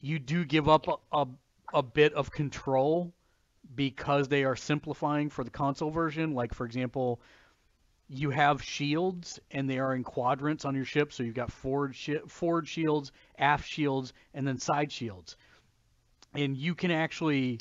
You 0.02 0.20
do 0.20 0.46
give 0.46 0.70
up 0.70 0.88
a, 0.88 0.96
a, 1.12 1.28
a 1.74 1.84
bit 1.84 2.14
of 2.14 2.32
control 2.32 3.14
because 3.76 4.28
they 4.28 4.46
are 4.46 4.56
simplifying 4.56 5.30
for 5.30 5.44
the 5.44 5.50
console 5.50 5.92
version. 5.92 6.34
Like, 6.34 6.54
for 6.54 6.66
example, 6.66 7.20
you 8.08 8.30
have 8.30 8.64
shields 8.64 9.40
and 9.52 9.70
they 9.70 9.78
are 9.78 9.94
in 9.94 10.04
quadrants 10.04 10.66
on 10.66 10.74
your 10.74 10.86
ship. 10.86 11.12
So 11.12 11.24
you've 11.24 11.36
got 11.36 11.52
forward, 11.52 11.96
forward 12.28 12.68
shields, 12.68 13.12
aft 13.38 13.68
shields, 13.68 14.14
and 14.34 14.48
then 14.48 14.58
side 14.58 14.92
shields. 14.92 15.36
And 16.34 16.56
you 16.56 16.76
can 16.76 16.92
actually 16.92 17.60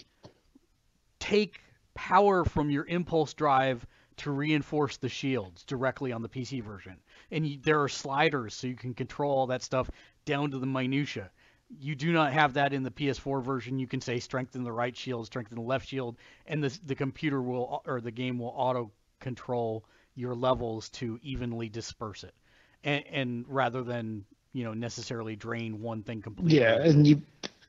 take 1.18 1.60
power 1.94 2.44
from 2.44 2.70
your 2.70 2.86
impulse 2.86 3.34
drive 3.34 3.84
to 4.18 4.30
reinforce 4.30 4.96
the 4.96 5.08
shields 5.08 5.64
directly 5.64 6.12
on 6.12 6.22
the 6.22 6.28
PC 6.28 6.62
version. 6.62 6.96
And 7.30 7.46
you, 7.46 7.58
there 7.62 7.82
are 7.82 7.88
sliders 7.88 8.54
so 8.54 8.66
you 8.66 8.74
can 8.74 8.94
control 8.94 9.36
all 9.36 9.46
that 9.48 9.62
stuff 9.62 9.90
down 10.24 10.50
to 10.50 10.58
the 10.58 10.66
minutia. 10.66 11.30
You 11.78 11.94
do 11.94 12.12
not 12.12 12.32
have 12.32 12.54
that 12.54 12.72
in 12.72 12.82
the 12.82 12.90
PS4 12.90 13.42
version. 13.42 13.78
You 13.78 13.86
can 13.86 14.00
say 14.00 14.18
strengthen 14.20 14.64
the 14.64 14.72
right 14.72 14.96
shield, 14.96 15.26
strengthen 15.26 15.56
the 15.56 15.62
left 15.62 15.86
shield, 15.86 16.16
and 16.46 16.64
the 16.64 16.78
the 16.86 16.94
computer 16.94 17.42
will 17.42 17.82
or 17.84 18.00
the 18.00 18.10
game 18.10 18.38
will 18.38 18.54
auto 18.56 18.90
control 19.20 19.84
your 20.14 20.34
levels 20.34 20.88
to 20.88 21.18
evenly 21.22 21.68
disperse 21.68 22.24
it, 22.24 22.34
and, 22.84 23.04
and 23.06 23.44
rather 23.48 23.82
than 23.82 24.24
you 24.54 24.64
know 24.64 24.72
necessarily 24.72 25.36
drain 25.36 25.82
one 25.82 26.02
thing 26.02 26.22
completely. 26.22 26.58
Yeah, 26.58 26.82
and 26.82 27.06
you 27.06 27.20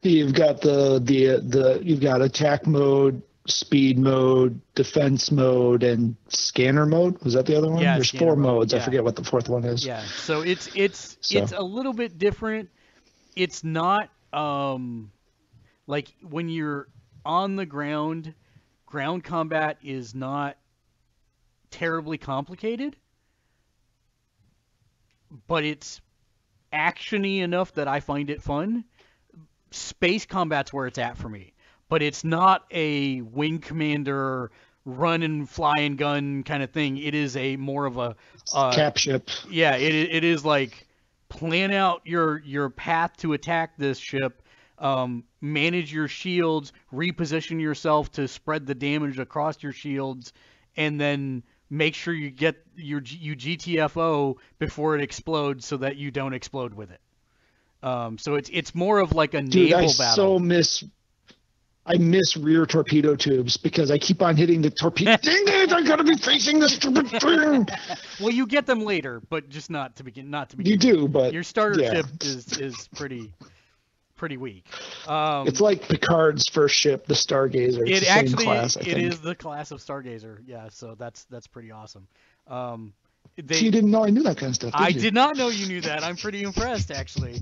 you've 0.01 0.33
got 0.33 0.61
the 0.61 0.99
the 1.03 1.41
the 1.45 1.81
you've 1.83 2.01
got 2.01 2.21
attack 2.21 2.65
mode, 2.65 3.21
speed 3.47 3.97
mode, 3.97 4.59
defense 4.75 5.31
mode, 5.31 5.83
and 5.83 6.15
scanner 6.27 6.85
mode. 6.85 7.21
Was 7.23 7.33
that 7.33 7.45
the 7.45 7.55
other 7.57 7.69
one? 7.69 7.81
Yeah, 7.81 7.95
There's 7.95 8.11
four 8.11 8.35
mode, 8.35 8.55
modes. 8.59 8.73
yeah. 8.73 8.79
I 8.79 8.81
forget 8.85 9.03
what 9.03 9.15
the 9.15 9.23
fourth 9.23 9.49
one 9.49 9.63
is. 9.63 9.85
Yeah, 9.85 10.03
so 10.03 10.41
it's 10.41 10.69
it's 10.75 11.17
So- 11.21 11.39
it's 11.41 11.51
a 11.51 11.61
little 11.61 11.93
bit 11.93 12.17
different. 12.17 12.69
It's 13.35 13.63
not 13.63 14.09
um 14.33 15.11
like 15.87 16.13
when 16.21 16.49
you're 16.49 16.87
on 17.25 17.55
the 17.55 17.65
ground, 17.65 18.33
ground 18.85 19.23
combat 19.23 19.77
is 19.83 20.13
not 20.13 20.57
terribly 21.71 22.17
complicated, 22.17 22.95
but 25.47 25.63
it's 25.63 26.01
actiony 26.73 27.39
enough 27.41 27.73
that 27.73 27.87
I 27.87 27.99
find 27.99 28.29
it 28.29 28.41
fun. 28.41 28.83
Space 29.71 30.25
combat's 30.25 30.73
where 30.73 30.87
it's 30.87 30.97
at 30.97 31.17
for 31.17 31.29
me, 31.29 31.53
but 31.89 32.01
it's 32.01 32.23
not 32.23 32.65
a 32.71 33.21
wing 33.21 33.59
commander 33.59 34.51
run 34.85 35.21
and 35.23 35.49
fly 35.49 35.79
and 35.79 35.97
gun 35.97 36.43
kind 36.43 36.63
of 36.63 36.71
thing. 36.71 36.97
It 36.97 37.13
is 37.13 37.35
a 37.35 37.57
more 37.57 37.85
of 37.85 37.97
a 37.97 38.15
uh, 38.53 38.73
Cap 38.73 38.97
ship. 38.97 39.29
yeah, 39.49 39.75
it 39.75 39.93
it 39.93 40.23
is 40.23 40.45
like 40.45 40.87
plan 41.27 41.71
out 41.71 42.01
your 42.05 42.39
your 42.39 42.69
path 42.69 43.17
to 43.17 43.33
attack 43.33 43.77
this 43.77 43.99
ship, 43.99 44.41
um, 44.79 45.23
manage 45.41 45.93
your 45.93 46.07
shields, 46.07 46.71
reposition 46.93 47.59
yourself 47.61 48.11
to 48.13 48.27
spread 48.27 48.65
the 48.65 48.75
damage 48.75 49.19
across 49.19 49.61
your 49.61 49.73
shields, 49.73 50.33
and 50.77 50.99
then 50.99 51.43
make 51.69 51.93
sure 51.93 52.13
you 52.13 52.31
get 52.31 52.55
your 52.75 53.01
you 53.05 53.35
GTFO 53.35 54.37
before 54.57 54.95
it 54.95 55.01
explodes 55.01 55.65
so 55.65 55.77
that 55.77 55.97
you 55.97 56.09
don't 56.09 56.33
explode 56.33 56.73
with 56.73 56.89
it. 56.91 57.01
Um, 57.83 58.17
so 58.17 58.35
it's 58.35 58.49
it's 58.51 58.73
more 58.73 58.99
of 58.99 59.13
like 59.13 59.33
a 59.33 59.41
Dude, 59.41 59.69
naval 59.69 59.89
I 59.89 59.93
battle. 59.97 60.15
so 60.15 60.39
miss. 60.39 60.83
I 61.89 61.97
miss 61.97 62.37
rear 62.37 62.65
torpedo 62.67 63.15
tubes 63.15 63.57
because 63.57 63.89
I 63.89 63.97
keep 63.97 64.21
on 64.21 64.37
hitting 64.37 64.61
the 64.61 64.69
torpedo. 64.69 65.17
Dang 65.21 65.43
it! 65.47 65.73
I 65.73 65.81
gotta 65.81 66.03
be 66.03 66.15
facing 66.15 66.59
this 66.59 66.75
stupid 66.75 67.09
thing. 67.09 67.67
Well, 68.19 68.29
you 68.29 68.45
get 68.45 68.65
them 68.67 68.81
later, 68.81 69.21
but 69.29 69.49
just 69.49 69.69
not 69.71 69.95
to 69.95 70.03
begin. 70.03 70.29
Not 70.29 70.51
to 70.51 70.57
begin. 70.57 70.71
You 70.71 70.77
do, 70.77 71.07
but 71.07 71.33
Your 71.33 71.43
starter 71.43 71.81
yeah. 71.81 71.93
ship 71.95 72.05
is 72.21 72.57
is 72.59 72.87
pretty 72.95 73.33
pretty 74.15 74.37
weak. 74.37 74.65
Um, 75.07 75.47
It's 75.47 75.61
like 75.61 75.87
Picard's 75.87 76.47
first 76.49 76.75
ship, 76.75 77.07
the 77.07 77.13
Stargazer. 77.15 77.87
It's 77.87 77.97
it 77.97 77.99
the 78.01 78.05
same 78.05 78.17
actually 78.17 78.43
class, 78.45 78.75
it 78.75 78.87
is 78.97 79.21
the 79.21 79.33
class 79.33 79.71
of 79.71 79.79
Stargazer. 79.79 80.39
Yeah, 80.45 80.67
so 80.69 80.95
that's 80.99 81.23
that's 81.25 81.47
pretty 81.47 81.71
awesome. 81.71 82.07
Um, 82.45 82.93
they, 83.37 83.55
So 83.55 83.65
you 83.65 83.71
didn't 83.71 83.89
know 83.91 84.05
I 84.05 84.09
knew 84.09 84.23
that 84.23 84.37
kind 84.37 84.49
of 84.49 84.55
stuff. 84.55 84.73
Did 84.73 84.81
I 84.81 84.87
you? 84.89 84.99
did 84.99 85.13
not 85.13 85.37
know 85.37 85.47
you 85.47 85.65
knew 85.67 85.81
that. 85.81 86.03
I'm 86.03 86.17
pretty 86.17 86.43
impressed 86.43 86.91
actually. 86.91 87.41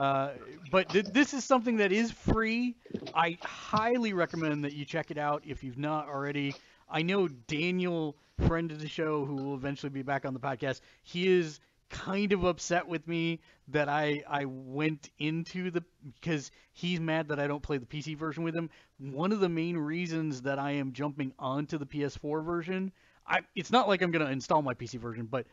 Uh, 0.00 0.30
but 0.70 0.88
th- 0.88 1.04
this 1.12 1.34
is 1.34 1.44
something 1.44 1.76
that 1.76 1.92
is 1.92 2.10
free. 2.10 2.74
I 3.14 3.36
highly 3.42 4.14
recommend 4.14 4.64
that 4.64 4.72
you 4.72 4.86
check 4.86 5.10
it 5.10 5.18
out 5.18 5.42
if 5.46 5.62
you've 5.62 5.76
not 5.76 6.08
already. 6.08 6.54
I 6.88 7.02
know 7.02 7.28
Daniel, 7.28 8.16
friend 8.46 8.72
of 8.72 8.80
the 8.80 8.88
show, 8.88 9.26
who 9.26 9.34
will 9.36 9.54
eventually 9.54 9.90
be 9.90 10.00
back 10.00 10.24
on 10.24 10.32
the 10.32 10.40
podcast. 10.40 10.80
He 11.02 11.28
is 11.28 11.60
kind 11.90 12.32
of 12.32 12.44
upset 12.44 12.88
with 12.88 13.06
me 13.06 13.40
that 13.68 13.90
I 13.90 14.22
I 14.26 14.46
went 14.46 15.10
into 15.18 15.70
the 15.70 15.84
because 16.14 16.50
he's 16.72 16.98
mad 16.98 17.28
that 17.28 17.38
I 17.38 17.46
don't 17.46 17.62
play 17.62 17.76
the 17.76 17.84
PC 17.84 18.16
version 18.16 18.42
with 18.42 18.56
him. 18.56 18.70
One 18.98 19.32
of 19.32 19.40
the 19.40 19.50
main 19.50 19.76
reasons 19.76 20.40
that 20.42 20.58
I 20.58 20.70
am 20.70 20.92
jumping 20.92 21.34
onto 21.38 21.76
the 21.76 21.84
PS4 21.84 22.42
version, 22.42 22.90
I 23.26 23.40
it's 23.54 23.70
not 23.70 23.86
like 23.86 24.00
I'm 24.00 24.12
gonna 24.12 24.30
install 24.30 24.62
my 24.62 24.72
PC 24.72 24.98
version, 24.98 25.26
but 25.26 25.46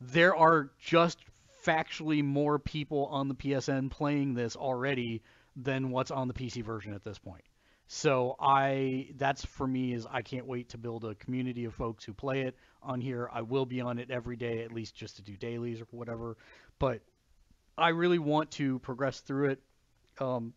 there 0.00 0.34
are 0.34 0.70
just 0.80 1.18
factually 1.64 2.22
more 2.22 2.58
people 2.58 3.06
on 3.06 3.28
the 3.28 3.34
PSN 3.34 3.90
playing 3.90 4.34
this 4.34 4.56
already 4.56 5.22
than 5.56 5.90
what's 5.90 6.10
on 6.10 6.28
the 6.28 6.34
PC 6.34 6.62
version 6.62 6.92
at 6.94 7.04
this 7.04 7.18
point. 7.18 7.44
So 7.86 8.36
I 8.40 9.08
that's 9.16 9.44
for 9.44 9.66
me 9.66 9.92
is 9.92 10.06
I 10.10 10.22
can't 10.22 10.46
wait 10.46 10.70
to 10.70 10.78
build 10.78 11.04
a 11.04 11.14
community 11.14 11.64
of 11.66 11.74
folks 11.74 12.04
who 12.04 12.14
play 12.14 12.42
it 12.42 12.56
on 12.82 13.00
here. 13.00 13.28
I 13.32 13.42
will 13.42 13.66
be 13.66 13.80
on 13.80 13.98
it 13.98 14.10
every 14.10 14.36
day 14.36 14.62
at 14.62 14.72
least 14.72 14.94
just 14.94 15.16
to 15.16 15.22
do 15.22 15.36
dailies 15.36 15.80
or 15.80 15.86
whatever, 15.90 16.36
but 16.78 17.02
I 17.76 17.90
really 17.90 18.18
want 18.18 18.50
to 18.52 18.78
progress 18.78 19.20
through 19.20 19.50
it. 19.50 19.62
Um, 20.18 20.54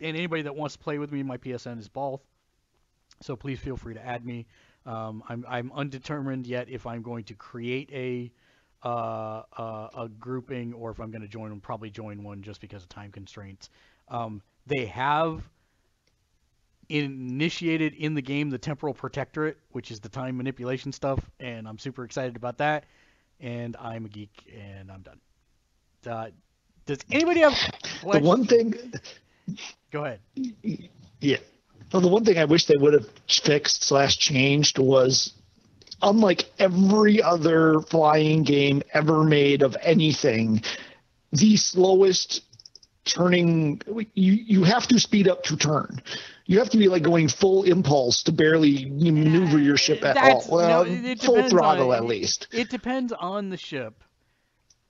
and 0.00 0.16
anybody 0.16 0.42
that 0.42 0.56
wants 0.56 0.74
to 0.76 0.82
play 0.82 0.98
with 0.98 1.12
me, 1.12 1.22
my 1.22 1.36
PSN 1.36 1.78
is 1.78 1.88
both. 1.88 2.20
So 3.22 3.36
please 3.36 3.60
feel 3.60 3.76
free 3.76 3.94
to 3.94 4.04
add 4.04 4.24
me. 4.24 4.46
Um, 4.84 5.22
I'm 5.28 5.44
I'm 5.48 5.72
undetermined 5.72 6.46
yet 6.46 6.68
if 6.68 6.86
I'm 6.86 7.02
going 7.02 7.24
to 7.24 7.34
create 7.34 7.90
a 7.92 8.32
uh, 8.86 9.42
uh, 9.58 9.88
a 10.04 10.08
grouping 10.08 10.72
or 10.72 10.90
if 10.90 11.00
I'm 11.00 11.10
going 11.10 11.22
to 11.22 11.28
join 11.28 11.50
them. 11.50 11.60
Probably 11.60 11.90
join 11.90 12.22
one 12.22 12.42
just 12.42 12.60
because 12.60 12.82
of 12.82 12.88
time 12.88 13.10
constraints. 13.10 13.68
Um, 14.08 14.42
they 14.66 14.86
have 14.86 15.42
initiated 16.88 17.94
in 17.94 18.14
the 18.14 18.22
game 18.22 18.50
the 18.50 18.58
temporal 18.58 18.94
protectorate, 18.94 19.58
which 19.72 19.90
is 19.90 19.98
the 20.00 20.08
time 20.08 20.36
manipulation 20.36 20.92
stuff, 20.92 21.18
and 21.40 21.66
I'm 21.66 21.78
super 21.78 22.04
excited 22.04 22.36
about 22.36 22.58
that. 22.58 22.84
And 23.40 23.76
I'm 23.76 24.04
a 24.06 24.08
geek, 24.08 24.30
and 24.56 24.90
I'm 24.90 25.02
done. 25.02 25.20
Uh, 26.06 26.30
does 26.86 26.98
anybody 27.10 27.40
have 27.40 27.54
The 28.02 28.20
one 28.20 28.46
thing, 28.46 28.74
Go 29.90 30.04
ahead. 30.04 30.20
yeah. 31.20 31.38
Well, 31.92 32.02
the 32.02 32.08
one 32.08 32.24
thing 32.24 32.38
I 32.38 32.44
wish 32.44 32.66
they 32.66 32.76
would 32.78 32.94
have 32.94 33.08
fixed 33.28 33.84
slash 33.84 34.16
changed 34.18 34.78
was, 34.78 35.32
unlike 36.02 36.50
every 36.58 37.22
other 37.22 37.80
flying 37.80 38.42
game 38.42 38.82
ever 38.92 39.24
made 39.24 39.62
of 39.62 39.76
anything, 39.82 40.62
the 41.32 41.56
slowest 41.56 42.42
turning 43.04 43.80
you 44.14 44.32
you 44.32 44.64
have 44.64 44.86
to 44.88 44.98
speed 44.98 45.28
up 45.28 45.44
to 45.44 45.56
turn. 45.56 46.02
You 46.46 46.58
have 46.58 46.70
to 46.70 46.78
be 46.78 46.88
like 46.88 47.02
going 47.02 47.28
full 47.28 47.64
impulse 47.64 48.22
to 48.24 48.32
barely 48.32 48.84
maneuver 48.86 49.58
your 49.58 49.76
ship 49.76 50.04
at 50.04 50.16
all. 50.16 50.44
Well, 50.48 50.84
no, 50.84 51.14
full 51.16 51.48
throttle 51.48 51.90
on- 51.92 51.96
at 51.96 52.04
least. 52.04 52.48
It 52.52 52.70
depends 52.70 53.12
on 53.12 53.48
the 53.48 53.56
ship. 53.56 54.02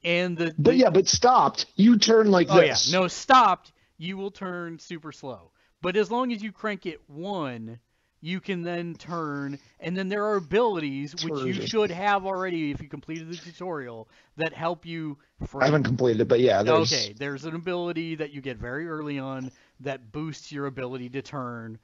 And 0.04 0.36
the, 0.36 0.54
But 0.57 0.76
yeah, 0.76 0.90
but 0.90 1.09
stopped, 1.09 1.66
you 1.74 1.98
turn 1.98 2.30
like 2.30 2.48
oh 2.50 2.61
yeah, 2.61 2.76
no 2.90 3.09
stopped, 3.09 3.72
you 3.98 4.16
will 4.16 4.30
turn 4.30 4.78
super 4.78 5.12
slow. 5.12 5.50
But 5.82 5.96
as 5.96 6.11
long 6.11 6.32
as 6.32 6.42
you 6.42 6.52
crank 6.52 6.86
it 6.86 7.00
one, 7.09 7.80
you 8.20 8.40
can 8.40 8.62
then 8.62 8.94
turn, 8.94 9.58
and 9.80 9.96
then 9.96 10.08
there 10.08 10.24
are 10.24 10.36
abilities 10.36 11.14
which 11.24 11.44
you 11.44 11.52
should 11.66 11.90
have 11.90 12.26
already 12.26 12.70
if 12.70 12.80
you 12.80 12.88
completed 12.88 13.28
the 13.28 13.36
tutorial 13.36 14.08
that 14.36 14.52
help 14.52 14.86
you. 14.86 15.18
Frame. 15.46 15.62
I 15.62 15.66
haven't 15.66 15.84
completed 15.84 16.22
it, 16.22 16.28
but 16.28 16.40
yeah, 16.40 16.62
there's 16.62 16.92
Okay, 16.92 17.14
there's 17.18 17.44
an 17.44 17.54
ability 17.54 18.16
that 18.16 18.32
you 18.32 18.40
get 18.40 18.56
very 18.56 18.88
early 18.88 19.18
on 19.18 19.50
that 19.80 20.12
boosts 20.12 20.50
your 20.50 20.66
ability 20.66 21.10
to 21.10 21.22
turn 21.22 21.78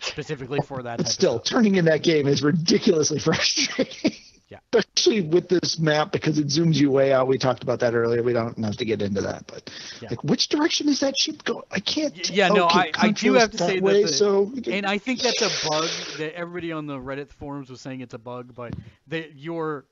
specifically 0.00 0.60
for 0.60 0.82
that. 0.82 0.98
But 0.98 1.04
type 1.04 1.12
still, 1.12 1.40
turning 1.40 1.74
in 1.76 1.84
that 1.86 2.02
game 2.02 2.26
is 2.26 2.42
ridiculously 2.42 3.18
frustrating. 3.20 4.12
Yeah. 4.48 4.58
Especially 4.72 5.22
with 5.22 5.48
this 5.48 5.78
map 5.78 6.12
because 6.12 6.38
it 6.38 6.46
zooms 6.46 6.76
you 6.76 6.90
way 6.90 7.12
out. 7.12 7.26
We 7.26 7.36
talked 7.36 7.64
about 7.64 7.80
that 7.80 7.94
earlier. 7.94 8.22
We 8.22 8.32
don't 8.32 8.56
have 8.62 8.76
to 8.76 8.84
get 8.84 9.02
into 9.02 9.20
that, 9.22 9.44
but 9.48 9.70
Yeah. 10.00 10.10
like, 10.10 10.22
which 10.22 10.48
direction 10.48 10.88
is 10.88 11.00
that 11.00 11.18
ship 11.18 11.42
going? 11.42 11.64
I 11.72 11.80
can't. 11.80 12.30
Yeah, 12.30 12.48
no, 12.48 12.66
I- 12.66 12.92
I 12.96 13.10
do 13.10 13.34
have 13.34 13.50
to 13.50 13.58
say 13.58 13.74
that 13.74 13.82
way, 13.82 14.02
the- 14.02 14.08
so 14.08 14.52
and 14.70 14.86
I 14.86 14.98
think 14.98 15.20
that's 15.20 15.42
a 15.42 15.68
bug 15.68 15.88
that 16.18 16.36
everybody 16.36 16.70
on 16.70 16.86
the 16.86 16.96
Reddit 16.96 17.30
forums 17.32 17.70
was 17.70 17.80
saying 17.80 18.02
it's 18.02 18.14
a 18.14 18.18
bug, 18.18 18.54
but 18.54 18.74
that 19.08 19.36
your 19.36 19.86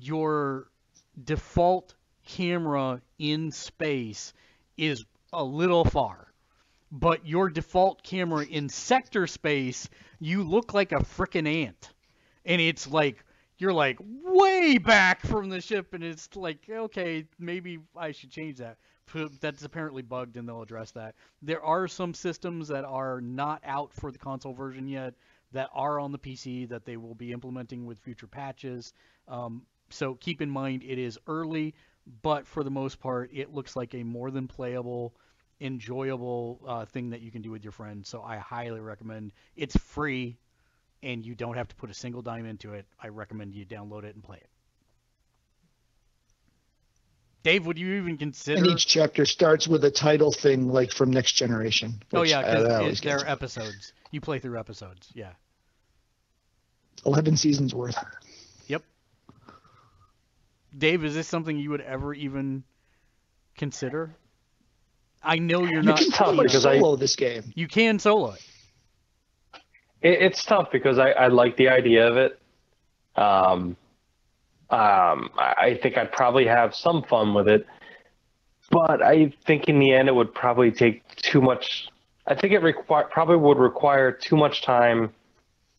your 0.00 0.68
default 1.24 1.94
camera 2.26 3.00
in 3.18 3.52
space 3.52 4.32
is 4.76 5.04
a 5.32 5.44
little 5.44 5.84
far. 5.84 6.32
But 6.90 7.26
your 7.26 7.48
default 7.48 8.02
camera 8.02 8.44
in 8.44 8.68
sector 8.68 9.28
space, 9.28 9.88
you 10.18 10.42
look 10.42 10.74
like 10.74 10.90
a 10.90 10.96
freaking 10.96 11.46
ant. 11.64 11.92
And 12.44 12.60
it's 12.60 12.88
like 12.88 13.24
you're 13.64 13.72
like 13.72 13.98
way 14.22 14.76
back 14.76 15.22
from 15.22 15.48
the 15.48 15.58
ship 15.58 15.94
and 15.94 16.04
it's 16.04 16.28
like 16.36 16.68
okay, 16.70 17.24
maybe 17.38 17.78
I 17.96 18.12
should 18.12 18.30
change 18.30 18.58
that. 18.58 18.76
That's 19.40 19.64
apparently 19.64 20.02
bugged 20.02 20.36
and 20.36 20.46
they'll 20.46 20.60
address 20.60 20.90
that. 20.90 21.14
There 21.40 21.62
are 21.62 21.88
some 21.88 22.12
systems 22.12 22.68
that 22.68 22.84
are 22.84 23.22
not 23.22 23.62
out 23.64 23.94
for 23.94 24.12
the 24.12 24.18
console 24.18 24.52
version 24.52 24.86
yet 24.86 25.14
that 25.52 25.70
are 25.72 25.98
on 25.98 26.12
the 26.12 26.18
PC 26.18 26.68
that 26.68 26.84
they 26.84 26.98
will 26.98 27.14
be 27.14 27.32
implementing 27.32 27.86
with 27.86 27.98
future 27.98 28.26
patches. 28.26 28.92
Um, 29.28 29.62
so 29.88 30.14
keep 30.16 30.42
in 30.42 30.50
mind 30.50 30.82
it 30.82 30.98
is 30.98 31.18
early, 31.26 31.74
but 32.20 32.46
for 32.46 32.64
the 32.64 32.70
most 32.70 33.00
part, 33.00 33.30
it 33.32 33.54
looks 33.54 33.76
like 33.76 33.94
a 33.94 34.02
more 34.02 34.30
than 34.30 34.46
playable, 34.46 35.14
enjoyable 35.62 36.60
uh, 36.66 36.84
thing 36.84 37.08
that 37.10 37.22
you 37.22 37.30
can 37.30 37.40
do 37.40 37.50
with 37.50 37.64
your 37.64 37.72
friends. 37.72 38.10
So 38.10 38.20
I 38.20 38.36
highly 38.36 38.80
recommend. 38.80 39.32
It's 39.56 39.76
free, 39.76 40.36
and 41.04 41.24
you 41.24 41.34
don't 41.34 41.56
have 41.56 41.68
to 41.68 41.76
put 41.76 41.90
a 41.90 41.94
single 41.94 42.22
dime 42.22 42.46
into 42.46 42.72
it. 42.72 42.86
I 43.00 43.08
recommend 43.08 43.54
you 43.54 43.64
download 43.66 44.04
it 44.04 44.14
and 44.14 44.24
play 44.24 44.38
it. 44.38 44.48
Dave, 47.42 47.66
would 47.66 47.78
you 47.78 47.94
even 47.96 48.16
consider? 48.16 48.56
and 48.58 48.66
each 48.68 48.86
chapter 48.86 49.26
starts 49.26 49.68
with 49.68 49.84
a 49.84 49.90
title 49.90 50.32
thing 50.32 50.68
like 50.68 50.90
from 50.90 51.10
Next 51.10 51.32
Generation. 51.32 52.02
oh 52.14 52.22
yeah, 52.22 52.40
because 52.40 52.64
always 52.80 53.00
gets 53.00 53.22
they're 53.22 53.30
episodes. 53.30 53.92
You 54.10 54.20
play 54.22 54.38
through 54.38 54.58
episodes. 54.58 55.10
Yeah. 55.14 55.32
eleven 57.04 57.36
seasons 57.36 57.74
worth. 57.74 57.96
Yep. 58.66 58.82
Dave, 60.78 61.04
is 61.04 61.14
this 61.14 61.28
something 61.28 61.58
you 61.58 61.68
would 61.70 61.82
ever 61.82 62.14
even 62.14 62.64
consider? 63.58 64.14
I 65.22 65.38
know 65.38 65.60
you're 65.64 65.80
You 65.80 65.82
not. 65.82 65.98
can 65.98 66.10
tough 66.12 66.18
pretty 66.28 66.36
much 66.38 66.46
because 66.46 66.64
I- 66.66 66.78
solo 66.78 66.96
this 66.96 67.16
game. 67.16 67.52
You 67.54 67.68
can 67.68 67.98
solo 67.98 68.32
it. 68.32 68.42
It, 70.04 70.22
it's 70.22 70.44
tough 70.44 70.68
because 70.70 70.98
I, 70.98 71.10
I 71.10 71.26
like 71.28 71.56
the 71.56 71.68
idea 71.70 72.06
of 72.06 72.16
it. 72.16 72.38
Um, 73.16 73.76
um, 74.70 75.30
I 75.38 75.54
I 75.58 75.78
think 75.82 75.96
I'd 75.98 76.12
probably 76.12 76.46
have 76.46 76.74
some 76.74 77.02
fun 77.02 77.34
with 77.34 77.48
it, 77.48 77.66
but 78.70 79.02
I 79.02 79.32
think 79.46 79.68
in 79.68 79.80
the 79.80 79.92
end 79.92 80.08
it 80.08 80.14
would 80.14 80.32
probably 80.34 80.70
take 80.70 81.04
too 81.16 81.40
much. 81.40 81.88
I 82.26 82.34
think 82.34 82.52
it 82.52 82.60
require 82.60 83.04
probably 83.10 83.36
would 83.36 83.58
require 83.58 84.12
too 84.12 84.36
much 84.36 84.62
time, 84.62 85.12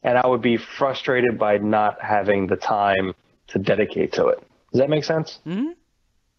and 0.04 0.18
I 0.18 0.28
would 0.28 0.42
be 0.42 0.58
frustrated 0.58 1.38
by 1.40 1.58
not 1.58 2.02
having 2.02 2.48
the 2.48 2.58
time 2.58 3.14
to 3.48 3.60
dedicate 3.60 4.14
to 4.14 4.28
it. 4.28 4.40
Does 4.72 4.82
that 4.82 4.90
make 4.90 5.04
sense? 5.04 5.40
hmm 5.44 5.72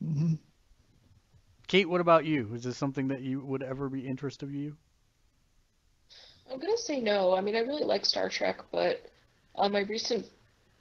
hmm 0.03 0.34
Kate, 1.68 1.89
what 1.89 2.01
about 2.01 2.24
you? 2.24 2.55
Is 2.55 2.62
this 2.62 2.76
something 2.76 3.09
that 3.09 3.22
you 3.22 3.45
would 3.45 3.62
ever 3.62 3.89
be 3.89 4.07
interested 4.07 4.49
of 4.49 4.55
you? 4.55 4.76
I'm 6.51 6.59
gonna 6.59 6.76
say 6.76 7.01
no. 7.01 7.34
I 7.34 7.40
mean, 7.40 7.57
I 7.57 7.61
really 7.61 7.84
like 7.84 8.05
Star 8.05 8.28
Trek, 8.28 8.61
but 8.70 9.05
uh, 9.57 9.68
my 9.68 9.80
recent 9.80 10.26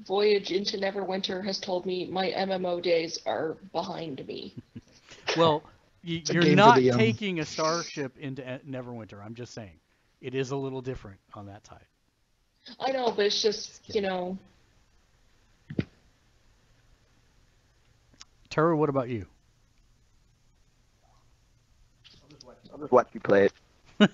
voyage 0.06 0.52
into 0.52 0.78
Neverwinter 0.78 1.44
has 1.46 1.60
told 1.60 1.86
me 1.86 2.06
my 2.08 2.32
MMO 2.32 2.82
days 2.82 3.20
are 3.26 3.58
behind 3.72 4.26
me. 4.28 4.56
Well, 5.38 5.64
y- 6.06 6.24
a 6.30 6.34
you're 6.34 6.56
not 6.56 6.76
the 6.76 6.82
young. 6.84 6.98
taking 6.98 7.40
a 7.42 7.46
starship 7.46 8.18
into 8.18 8.42
E- 8.42 8.60
Neverwinter. 8.70 9.22
I'm 9.24 9.34
just 9.36 9.54
saying, 9.54 9.80
it 10.22 10.34
is 10.34 10.52
a 10.52 10.56
little 10.56 10.82
different 10.82 11.20
on 11.34 11.46
that 11.48 11.68
side. 11.68 11.86
I 12.80 12.92
know, 12.92 13.12
but 13.12 13.26
it's 13.26 13.42
just, 13.42 13.82
you 13.94 14.02
know, 14.02 14.38
Tara, 18.50 18.78
what 18.78 18.88
about 18.88 19.10
you? 19.10 19.26
I'll 22.72 22.80
just 22.80 22.92
watch 22.94 23.08
you 23.14 23.20
play 23.20 23.46
it. 23.46 23.54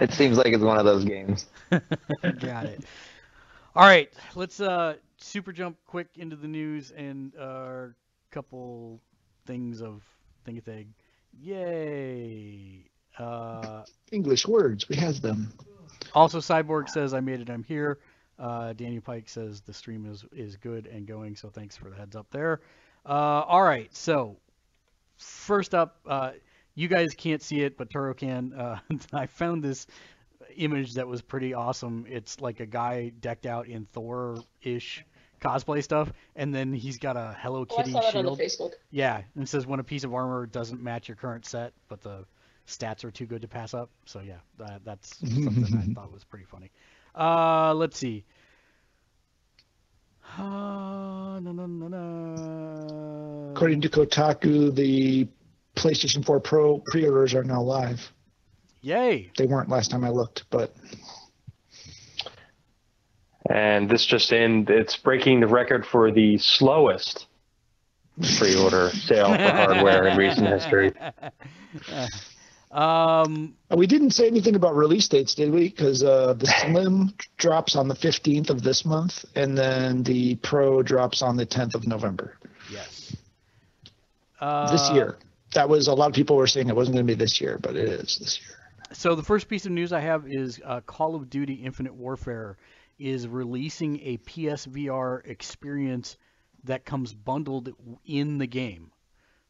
it 0.00 0.12
seems 0.12 0.36
like 0.38 0.48
it's 0.48 0.62
one 0.62 0.78
of 0.78 0.84
those 0.84 1.04
games. 1.04 1.46
Got 1.70 2.66
it. 2.66 2.84
All 3.74 3.86
right, 3.86 4.12
let's 4.34 4.60
uh 4.60 4.94
super 5.18 5.52
jump 5.52 5.76
quick 5.86 6.08
into 6.16 6.36
the 6.36 6.48
news 6.48 6.90
and 6.90 7.34
uh 7.36 7.86
couple 8.30 9.00
things 9.46 9.82
of 9.82 10.02
thingathing. 10.46 10.86
Yay! 11.40 12.90
Uh, 13.18 13.84
English 14.10 14.46
words, 14.46 14.88
we 14.88 14.96
have 14.96 15.20
them. 15.20 15.52
also, 16.14 16.38
Cyborg 16.38 16.88
says 16.88 17.14
I 17.14 17.20
made 17.20 17.40
it. 17.40 17.50
I'm 17.50 17.62
here. 17.62 17.98
Uh, 18.38 18.72
Daniel 18.72 19.02
Pike 19.02 19.28
says 19.28 19.60
the 19.60 19.74
stream 19.74 20.06
is 20.10 20.24
is 20.32 20.56
good 20.56 20.86
and 20.86 21.06
going. 21.06 21.36
So 21.36 21.48
thanks 21.48 21.76
for 21.76 21.90
the 21.90 21.96
heads 21.96 22.16
up 22.16 22.26
there. 22.30 22.60
Uh, 23.04 23.44
all 23.46 23.62
right, 23.62 23.94
so 23.94 24.36
first 25.16 25.74
up, 25.74 25.98
uh, 26.06 26.32
you 26.74 26.88
guys 26.88 27.14
can't 27.14 27.42
see 27.42 27.60
it, 27.60 27.76
but 27.76 27.90
Turo 27.90 28.16
can. 28.16 28.52
Uh, 28.52 28.78
I 29.12 29.26
found 29.26 29.62
this 29.62 29.86
image 30.56 30.94
that 30.94 31.06
was 31.06 31.22
pretty 31.22 31.54
awesome. 31.54 32.06
It's 32.08 32.40
like 32.40 32.60
a 32.60 32.66
guy 32.66 33.12
decked 33.20 33.46
out 33.46 33.66
in 33.66 33.86
Thor-ish 33.92 35.04
cosplay 35.40 35.82
stuff, 35.82 36.12
and 36.36 36.54
then 36.54 36.72
he's 36.72 36.98
got 36.98 37.16
a 37.16 37.36
Hello 37.40 37.66
oh, 37.68 37.74
I 37.74 37.82
Kitty 37.82 37.92
saw 37.92 38.00
that 38.00 38.16
on 38.16 38.24
shield. 38.24 38.38
Facebook. 38.38 38.72
Yeah, 38.90 39.22
and 39.34 39.44
it 39.44 39.48
says 39.48 39.66
when 39.66 39.80
a 39.80 39.84
piece 39.84 40.04
of 40.04 40.14
armor 40.14 40.46
doesn't 40.46 40.82
match 40.82 41.08
your 41.08 41.16
current 41.16 41.46
set, 41.46 41.72
but 41.88 42.00
the 42.00 42.24
stats 42.66 43.04
are 43.04 43.10
too 43.10 43.26
good 43.26 43.42
to 43.42 43.48
pass 43.48 43.74
up. 43.74 43.90
So 44.06 44.20
yeah, 44.20 44.38
that, 44.58 44.84
that's 44.84 45.16
something 45.18 45.76
I 45.90 45.94
thought 45.94 46.12
was 46.12 46.24
pretty 46.24 46.46
funny. 46.46 46.70
Uh, 47.14 47.74
let's 47.74 47.98
see. 47.98 48.24
Uh, 50.38 51.40
no, 51.40 51.52
no, 51.52 51.66
no, 51.66 51.88
no. 51.88 53.52
According 53.52 53.82
to 53.82 53.90
Kotaku, 53.90 54.74
the 54.74 55.28
PlayStation 55.76 56.24
4 56.24 56.40
Pro 56.40 56.78
pre-orders 56.86 57.34
are 57.34 57.44
now 57.44 57.62
live. 57.62 58.12
Yay! 58.82 59.30
They 59.36 59.46
weren't 59.46 59.68
last 59.68 59.90
time 59.90 60.04
I 60.04 60.10
looked, 60.10 60.44
but 60.50 60.74
And 63.48 63.88
this 63.88 64.04
just 64.04 64.32
in, 64.32 64.66
it's 64.68 64.96
breaking 64.96 65.40
the 65.40 65.46
record 65.46 65.86
for 65.86 66.10
the 66.10 66.38
slowest 66.38 67.26
pre-order 68.38 68.90
sale 68.90 69.34
for 69.34 69.50
hardware 69.50 70.06
in 70.06 70.16
recent 70.18 70.46
history. 70.46 70.92
um, 72.70 73.54
we 73.70 73.86
didn't 73.86 74.10
say 74.10 74.26
anything 74.26 74.54
about 74.54 74.74
release 74.74 75.08
dates, 75.08 75.34
did 75.34 75.50
we? 75.50 75.68
Because 75.68 76.02
uh, 76.02 76.34
the 76.34 76.46
Slim 76.46 77.14
drops 77.38 77.74
on 77.76 77.88
the 77.88 77.94
15th 77.94 78.50
of 78.50 78.62
this 78.62 78.84
month, 78.84 79.24
and 79.34 79.56
then 79.56 80.02
the 80.02 80.34
Pro 80.36 80.82
drops 80.82 81.22
on 81.22 81.36
the 81.36 81.46
10th 81.46 81.74
of 81.74 81.86
November 81.86 82.36
yes. 82.70 83.16
Uh, 84.40 84.70
this 84.70 84.90
year. 84.90 85.16
That 85.54 85.68
was 85.68 85.86
a 85.88 85.94
lot 85.94 86.08
of 86.08 86.14
people 86.14 86.36
were 86.36 86.46
saying 86.46 86.68
it 86.68 86.76
wasn't 86.76 86.96
going 86.96 87.06
to 87.06 87.12
be 87.12 87.18
this 87.18 87.40
year, 87.40 87.58
but 87.60 87.76
it 87.76 87.88
is 87.88 88.18
this 88.18 88.40
year. 88.40 88.56
So 88.92 89.14
the 89.14 89.22
first 89.22 89.48
piece 89.48 89.66
of 89.66 89.72
news 89.72 89.92
I 89.92 90.00
have 90.00 90.26
is 90.26 90.60
uh, 90.64 90.80
Call 90.82 91.14
of 91.14 91.30
Duty 91.30 91.54
Infinite 91.54 91.94
Warfare 91.94 92.56
is 92.98 93.26
releasing 93.26 94.00
a 94.00 94.18
PSVR 94.18 95.26
experience 95.26 96.16
that 96.64 96.84
comes 96.84 97.14
bundled 97.14 97.70
in 98.04 98.38
the 98.38 98.46
game. 98.46 98.92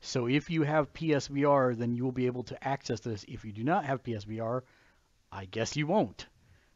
So 0.01 0.27
if 0.27 0.51
you 0.51 0.63
have 0.63 0.93
PSVR, 0.93 1.77
then 1.77 1.95
you 1.95 2.05
will 2.05 2.13
be 2.13 2.27
able 2.27 2.43
to 2.45 2.67
access 2.67 3.01
this. 3.01 3.25
If 3.29 3.45
you 3.45 3.53
do 3.53 3.63
not 3.63 3.85
have 3.85 4.03
PSVR, 4.03 4.63
I 5.31 5.45
guess 5.47 5.77
you 5.77 5.87
won't. 5.87 6.27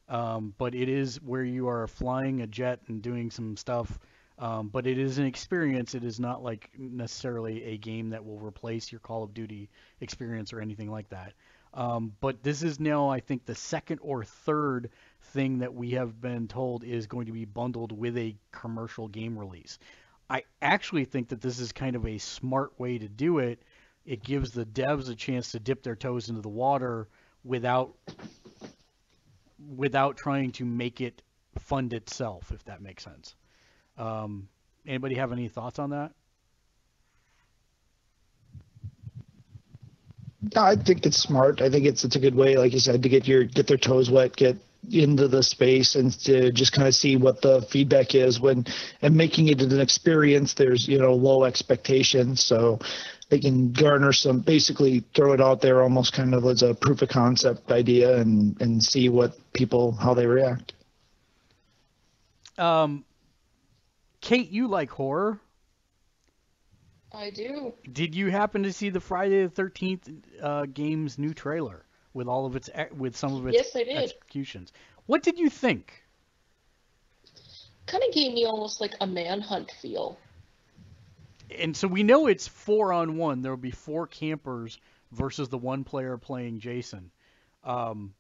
Um, 0.08 0.54
but 0.58 0.74
it 0.74 0.88
is 0.88 1.20
where 1.20 1.42
you 1.42 1.68
are 1.68 1.88
flying 1.88 2.40
a 2.40 2.46
jet 2.46 2.80
and 2.86 3.02
doing 3.02 3.30
some 3.30 3.56
stuff. 3.56 3.98
Um, 4.38 4.68
but 4.68 4.86
it 4.86 4.98
is 4.98 5.18
an 5.18 5.24
experience. 5.24 5.94
It 5.94 6.04
is 6.04 6.20
not 6.20 6.42
like 6.42 6.70
necessarily 6.76 7.64
a 7.64 7.78
game 7.78 8.10
that 8.10 8.24
will 8.24 8.38
replace 8.38 8.92
your 8.92 9.00
Call 9.00 9.22
of 9.22 9.32
Duty 9.32 9.70
experience 10.00 10.52
or 10.52 10.60
anything 10.60 10.90
like 10.90 11.08
that. 11.08 11.32
Um, 11.72 12.12
but 12.20 12.42
this 12.42 12.62
is 12.62 12.80
now, 12.80 13.08
I 13.08 13.20
think, 13.20 13.44
the 13.44 13.54
second 13.54 14.00
or 14.02 14.24
third 14.24 14.90
thing 15.20 15.58
that 15.58 15.74
we 15.74 15.90
have 15.92 16.20
been 16.20 16.48
told 16.48 16.84
is 16.84 17.06
going 17.06 17.26
to 17.26 17.32
be 17.32 17.44
bundled 17.44 17.92
with 17.92 18.16
a 18.16 18.36
commercial 18.52 19.08
game 19.08 19.38
release. 19.38 19.78
I 20.28 20.44
actually 20.60 21.04
think 21.04 21.28
that 21.28 21.40
this 21.40 21.60
is 21.60 21.72
kind 21.72 21.94
of 21.94 22.06
a 22.06 22.18
smart 22.18 22.78
way 22.78 22.98
to 22.98 23.08
do 23.08 23.38
it. 23.38 23.62
It 24.04 24.22
gives 24.22 24.52
the 24.52 24.64
devs 24.64 25.10
a 25.10 25.14
chance 25.14 25.52
to 25.52 25.60
dip 25.60 25.82
their 25.82 25.96
toes 25.96 26.28
into 26.28 26.40
the 26.40 26.48
water 26.48 27.08
without 27.44 27.94
without 29.74 30.16
trying 30.16 30.52
to 30.52 30.64
make 30.64 31.00
it 31.00 31.22
fund 31.58 31.92
itself, 31.92 32.52
if 32.52 32.64
that 32.64 32.82
makes 32.82 33.04
sense. 33.04 33.34
Um, 33.98 34.48
anybody 34.86 35.14
have 35.14 35.32
any 35.32 35.48
thoughts 35.48 35.78
on 35.78 35.90
that? 35.90 36.12
No, 40.54 40.62
I 40.62 40.76
think 40.76 41.04
it's 41.06 41.16
smart. 41.16 41.60
I 41.60 41.70
think 41.70 41.86
it's 41.86 42.04
it's 42.04 42.16
a 42.16 42.20
good 42.20 42.34
way, 42.34 42.56
like 42.56 42.72
you 42.72 42.78
said, 42.78 43.02
to 43.02 43.08
get 43.08 43.26
your 43.26 43.44
get 43.44 43.66
their 43.66 43.76
toes 43.76 44.10
wet, 44.10 44.36
get 44.36 44.56
into 44.92 45.26
the 45.26 45.42
space, 45.42 45.96
and 45.96 46.12
to 46.20 46.52
just 46.52 46.72
kind 46.72 46.86
of 46.86 46.94
see 46.94 47.16
what 47.16 47.42
the 47.42 47.62
feedback 47.62 48.14
is 48.14 48.38
when 48.38 48.64
and 49.02 49.16
making 49.16 49.48
it 49.48 49.60
an 49.60 49.80
experience. 49.80 50.54
There's 50.54 50.86
you 50.86 50.98
know 50.98 51.14
low 51.14 51.44
expectations, 51.44 52.42
so 52.42 52.78
they 53.28 53.40
can 53.40 53.72
garner 53.72 54.12
some 54.12 54.40
basically 54.40 55.02
throw 55.14 55.32
it 55.32 55.40
out 55.40 55.60
there 55.60 55.82
almost 55.82 56.12
kind 56.12 56.34
of 56.34 56.44
as 56.44 56.62
a 56.62 56.74
proof 56.74 57.02
of 57.02 57.08
concept 57.08 57.72
idea 57.72 58.16
and 58.16 58.60
and 58.60 58.84
see 58.84 59.08
what 59.08 59.36
people 59.52 59.92
how 59.92 60.14
they 60.14 60.26
react. 60.26 60.74
Um, 62.56 63.04
Kate, 64.26 64.50
you 64.50 64.66
like 64.66 64.90
horror. 64.90 65.38
I 67.12 67.30
do. 67.30 67.72
Did 67.92 68.12
you 68.12 68.28
happen 68.28 68.64
to 68.64 68.72
see 68.72 68.88
the 68.88 68.98
Friday 68.98 69.44
the 69.44 69.48
Thirteenth 69.48 70.10
uh, 70.42 70.66
game's 70.66 71.16
new 71.16 71.32
trailer 71.32 71.86
with 72.12 72.26
all 72.26 72.44
of 72.44 72.56
its 72.56 72.68
with 72.98 73.16
some 73.16 73.36
of 73.36 73.46
its 73.46 73.54
Yes, 73.56 73.76
I 73.76 73.84
did. 73.84 73.96
executions? 73.96 74.72
What 75.06 75.22
did 75.22 75.38
you 75.38 75.48
think? 75.48 76.02
Kind 77.86 78.02
of 78.02 78.12
gave 78.12 78.32
me 78.32 78.46
almost 78.46 78.80
like 78.80 78.96
a 79.00 79.06
manhunt 79.06 79.70
feel. 79.70 80.18
And 81.56 81.76
so 81.76 81.86
we 81.86 82.02
know 82.02 82.26
it's 82.26 82.48
four 82.48 82.92
on 82.92 83.16
one. 83.18 83.42
There 83.42 83.52
will 83.52 83.56
be 83.56 83.70
four 83.70 84.08
campers 84.08 84.80
versus 85.12 85.48
the 85.48 85.58
one 85.58 85.84
player 85.84 86.18
playing 86.18 86.58
Jason. 86.58 87.12
Um, 87.62 88.12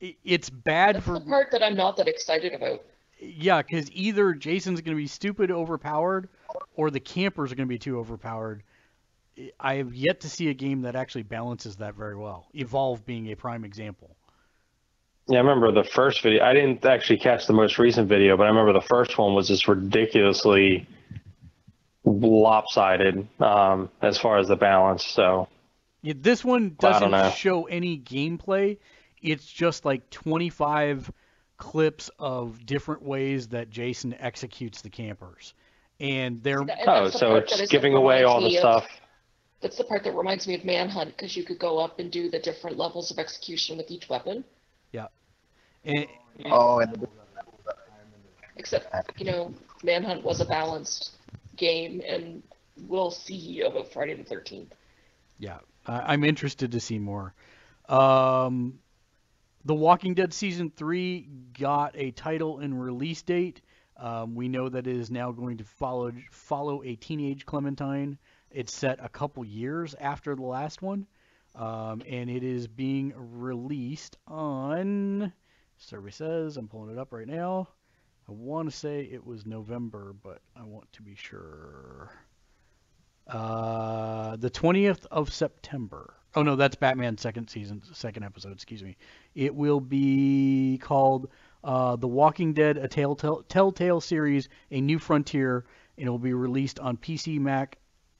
it's 0.00 0.50
bad 0.50 0.96
That's 0.96 1.06
for 1.06 1.14
the 1.14 1.20
part 1.20 1.52
that 1.52 1.62
I'm 1.62 1.76
not 1.76 1.96
that 1.98 2.08
excited 2.08 2.54
about. 2.54 2.82
Yeah, 3.22 3.62
because 3.62 3.90
either 3.92 4.34
Jason's 4.34 4.80
going 4.80 4.96
to 4.96 5.00
be 5.00 5.06
stupid 5.06 5.50
overpowered, 5.50 6.28
or 6.74 6.90
the 6.90 7.00
campers 7.00 7.52
are 7.52 7.54
going 7.54 7.68
to 7.68 7.72
be 7.72 7.78
too 7.78 7.98
overpowered. 7.98 8.62
I 9.58 9.76
have 9.76 9.94
yet 9.94 10.20
to 10.20 10.30
see 10.30 10.48
a 10.48 10.54
game 10.54 10.82
that 10.82 10.96
actually 10.96 11.22
balances 11.22 11.76
that 11.76 11.94
very 11.94 12.16
well. 12.16 12.48
Evolve 12.54 13.06
being 13.06 13.32
a 13.32 13.36
prime 13.36 13.64
example. 13.64 14.16
Yeah, 15.28 15.38
I 15.38 15.40
remember 15.42 15.72
the 15.72 15.88
first 15.88 16.20
video. 16.22 16.44
I 16.44 16.52
didn't 16.52 16.84
actually 16.84 17.18
catch 17.18 17.46
the 17.46 17.52
most 17.52 17.78
recent 17.78 18.08
video, 18.08 18.36
but 18.36 18.44
I 18.44 18.48
remember 18.48 18.72
the 18.72 18.80
first 18.80 19.16
one 19.16 19.34
was 19.34 19.48
just 19.48 19.68
ridiculously 19.68 20.86
lopsided 22.04 23.26
um, 23.40 23.88
as 24.02 24.18
far 24.18 24.38
as 24.38 24.48
the 24.48 24.56
balance. 24.56 25.04
So 25.04 25.48
Yeah, 26.02 26.14
this 26.16 26.44
one 26.44 26.76
Well, 26.82 26.94
I 26.94 26.98
don't 26.98 27.10
doesn't 27.12 27.38
show 27.38 27.64
any 27.64 27.98
gameplay. 27.98 28.78
It's 29.22 29.46
just 29.46 29.84
like 29.84 30.10
25 30.10 31.12
clips 31.62 32.10
of 32.18 32.66
different 32.66 33.02
ways 33.02 33.46
that 33.48 33.70
Jason 33.70 34.16
executes 34.18 34.82
the 34.82 34.90
campers, 34.90 35.54
and 36.00 36.42
they're 36.42 36.58
And 36.62 36.72
oh, 36.88 37.04
the 37.04 37.12
so 37.12 37.36
it's 37.36 37.52
that 37.56 37.62
is- 37.62 37.70
giving 37.70 37.94
away 37.94 38.24
all 38.24 38.40
the 38.40 38.48
me 38.48 38.56
of- 38.56 38.60
stuff. 38.60 38.88
That's 39.60 39.76
the 39.76 39.84
part 39.84 40.02
that 40.02 40.10
reminds 40.12 40.48
me 40.48 40.54
of 40.56 40.64
Manhunt 40.64 41.16
because 41.16 41.36
you 41.36 41.44
could 41.44 41.60
go 41.60 41.78
up 41.78 42.00
and 42.00 42.10
do 42.10 42.28
the 42.28 42.40
different 42.40 42.78
levels 42.78 43.12
of 43.12 43.18
execution 43.20 43.76
with 43.76 43.92
each 43.92 44.08
weapon. 44.08 44.44
and, 45.84 46.06
Oh, 46.46 46.78
and 46.80 47.06
Except, 48.56 48.86
you 49.20 49.24
know, 49.26 49.52
Manhunt 49.84 50.22
was 50.24 50.40
a 50.40 50.44
balanced 50.44 51.12
game, 51.56 52.00
and 52.06 52.42
we'll 52.88 53.10
see 53.10 53.60
about 53.62 53.92
Friday 53.92 54.14
the 54.14 54.22
13th. 54.24 54.72
Yeah, 55.38 55.58
I- 55.86 56.12
I'm 56.12 56.22
interested 56.24 56.70
to 56.72 56.80
see 56.80 56.98
more. 56.98 57.34
Um, 57.88 58.78
the 59.64 59.74
Walking 59.74 60.14
Dead 60.14 60.32
season 60.32 60.70
three 60.70 61.28
got 61.58 61.94
a 61.96 62.10
title 62.10 62.58
and 62.58 62.80
release 62.80 63.22
date. 63.22 63.60
Um, 63.96 64.34
we 64.34 64.48
know 64.48 64.68
that 64.68 64.86
it 64.86 64.96
is 64.96 65.10
now 65.10 65.30
going 65.32 65.58
to 65.58 65.64
follow 65.64 66.12
follow 66.30 66.82
a 66.82 66.96
teenage 66.96 67.46
Clementine. 67.46 68.18
It's 68.50 68.74
set 68.74 68.98
a 69.02 69.08
couple 69.08 69.44
years 69.44 69.94
after 69.98 70.34
the 70.34 70.42
last 70.42 70.82
one, 70.82 71.06
um, 71.54 72.02
and 72.08 72.28
it 72.28 72.42
is 72.42 72.66
being 72.66 73.12
released 73.16 74.16
on. 74.26 75.32
Survey 75.78 76.10
says 76.10 76.56
I'm 76.56 76.68
pulling 76.68 76.90
it 76.90 76.98
up 76.98 77.12
right 77.12 77.28
now. 77.28 77.68
I 78.28 78.32
want 78.32 78.70
to 78.70 78.76
say 78.76 79.02
it 79.02 79.26
was 79.26 79.46
November, 79.46 80.14
but 80.22 80.40
I 80.56 80.64
want 80.64 80.90
to 80.92 81.02
be 81.02 81.14
sure. 81.14 82.10
Uh, 83.26 84.36
the 84.36 84.50
20th 84.50 85.06
of 85.10 85.32
September. 85.32 86.14
Oh 86.34 86.42
no, 86.42 86.56
that's 86.56 86.76
Batman 86.76 87.18
second 87.18 87.48
season, 87.48 87.82
second 87.92 88.24
episode. 88.24 88.52
Excuse 88.52 88.82
me. 88.82 88.96
It 89.34 89.54
will 89.54 89.80
be 89.80 90.78
called 90.82 91.28
uh, 91.62 91.96
The 91.96 92.08
Walking 92.08 92.54
Dead: 92.54 92.78
A 92.78 92.88
Telltale, 92.88 93.42
Telltale 93.48 94.00
Series: 94.00 94.48
A 94.70 94.80
New 94.80 94.98
Frontier, 94.98 95.64
and 95.98 96.06
it 96.06 96.10
will 96.10 96.18
be 96.18 96.34
released 96.34 96.80
on 96.80 96.96
PC, 96.96 97.38
Mac, 97.38 97.78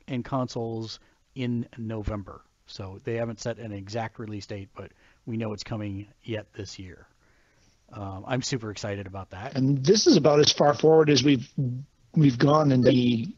and 0.08 0.24
consoles 0.24 1.00
in 1.34 1.66
November. 1.78 2.42
So 2.66 3.00
they 3.04 3.16
haven't 3.16 3.40
set 3.40 3.58
an 3.58 3.72
exact 3.72 4.18
release 4.18 4.46
date, 4.46 4.68
but 4.74 4.92
we 5.26 5.36
know 5.36 5.52
it's 5.52 5.64
coming 5.64 6.06
yet 6.22 6.46
this 6.54 6.78
year. 6.78 7.06
Um, 7.92 8.24
I'm 8.26 8.42
super 8.42 8.70
excited 8.70 9.06
about 9.06 9.30
that. 9.30 9.56
And 9.56 9.84
this 9.84 10.06
is 10.06 10.16
about 10.16 10.40
as 10.40 10.52
far 10.52 10.72
forward 10.74 11.10
as 11.10 11.22
we've 11.22 11.48
we've 12.14 12.38
gone 12.38 12.72
in 12.72 12.82
the 12.82 13.28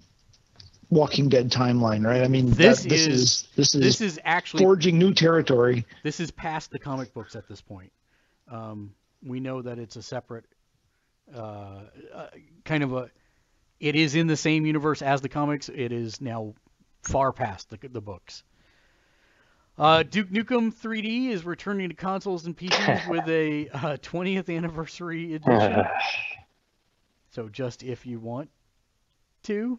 Walking 0.91 1.28
Dead 1.28 1.51
timeline, 1.51 2.05
right? 2.05 2.22
I 2.22 2.28
mean, 2.28 2.51
This 2.51 2.82
that, 2.82 2.89
this 2.89 3.07
is- 3.07 3.09
is 3.09 3.49
this 3.57 3.74
is 3.74 3.80
This 3.80 4.01
is 4.01 4.20
actually 4.24 4.62
forging 4.64 4.99
new 4.99 5.12
territory. 5.14 5.85
this 6.03 6.20
is 6.20 6.30
past 6.30 6.70
the 6.70 6.78
comic 6.78 7.12
books 7.14 7.37
at 7.37 7.49
this 7.49 7.61
point. 7.61 7.93
Um, 8.49 8.95
we 9.22 9.41
know 9.41 9.62
that 9.62 9.78
it's 9.78 9.97
a 9.97 10.03
separate, 10.03 10.45
uh, 11.35 11.80
uh, 12.14 12.26
kind 12.64 12.82
of 12.82 12.93
a. 12.93 13.11
It 13.80 13.97
is 13.97 14.14
in 14.14 14.26
the 14.26 14.37
same 14.37 14.66
universe 14.66 15.03
as 15.03 15.20
the 15.20 15.28
comics. 15.28 15.68
It 15.68 15.93
is 15.93 16.20
now 16.20 16.55
far 17.03 17.32
past 17.32 17.70
the, 17.70 17.78
the 17.89 18.01
books. 18.01 18.45
Uh, 19.76 20.05
Duke 20.05 20.28
Nukem 20.30 20.72
3D 20.72 21.30
is 21.30 21.45
returning 21.45 21.89
to 21.89 21.95
consoles 21.97 22.47
and 22.47 22.57
PCs 22.57 23.09
with 23.09 23.28
a 23.28 23.68
uh, 23.70 23.97
20th 23.97 24.55
anniversary 24.55 25.35
edition. 25.35 25.85
so 27.30 27.49
just 27.49 27.82
if 27.82 28.07
you 28.07 28.20
want 28.20 28.51
to, 29.45 29.78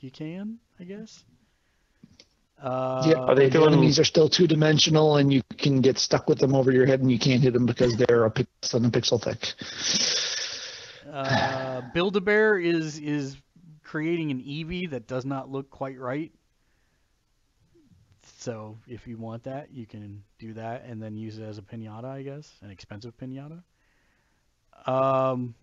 you 0.00 0.06
you 0.06 0.10
can, 0.10 0.58
I 0.80 0.84
guess. 0.84 1.24
Uh, 2.60 3.04
yeah, 3.06 3.14
Are 3.16 3.34
they 3.34 3.46
the 3.48 3.58
doing- 3.58 3.72
enemies 3.72 3.98
are 3.98 4.04
still 4.04 4.28
two 4.28 4.46
dimensional, 4.46 5.16
and 5.16 5.32
you 5.32 5.42
can 5.58 5.80
get 5.82 5.98
stuck 5.98 6.28
with 6.28 6.38
them 6.38 6.54
over 6.54 6.72
your 6.72 6.86
head, 6.86 7.00
and 7.00 7.10
you 7.12 7.18
can't 7.18 7.42
hit 7.42 7.52
them 7.52 7.66
because 7.66 7.96
they're 7.96 8.24
a 8.24 8.30
pixel 8.30 8.74
and 8.74 8.86
a 8.86 8.90
pixel 9.00 9.20
thick. 9.22 9.52
Uh, 11.10 11.82
Build-A-Bear 11.92 12.58
is 12.58 12.98
is 12.98 13.36
creating 13.82 14.30
an 14.30 14.40
Eevee 14.40 14.90
that 14.90 15.06
does 15.06 15.24
not 15.24 15.50
look 15.50 15.70
quite 15.70 15.98
right. 15.98 16.32
So 18.38 18.76
if 18.88 19.06
you 19.06 19.16
want 19.18 19.44
that, 19.44 19.72
you 19.72 19.86
can 19.86 20.22
do 20.38 20.54
that 20.54 20.84
and 20.84 21.02
then 21.02 21.16
use 21.16 21.38
it 21.38 21.42
as 21.44 21.58
a 21.58 21.62
pinata, 21.62 22.04
I 22.06 22.22
guess, 22.22 22.50
an 22.62 22.70
expensive 22.70 23.16
pinata. 23.16 23.62
Um, 24.86 25.54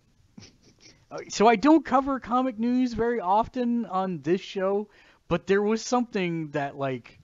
Uh, 1.14 1.18
so 1.28 1.46
I 1.46 1.54
don't 1.54 1.84
cover 1.84 2.18
comic 2.18 2.58
news 2.58 2.92
very 2.92 3.20
often 3.20 3.86
on 3.86 4.20
this 4.22 4.40
show, 4.40 4.88
but 5.28 5.46
there 5.46 5.62
was 5.62 5.80
something 5.80 6.50
that 6.50 6.76
like 6.76 7.20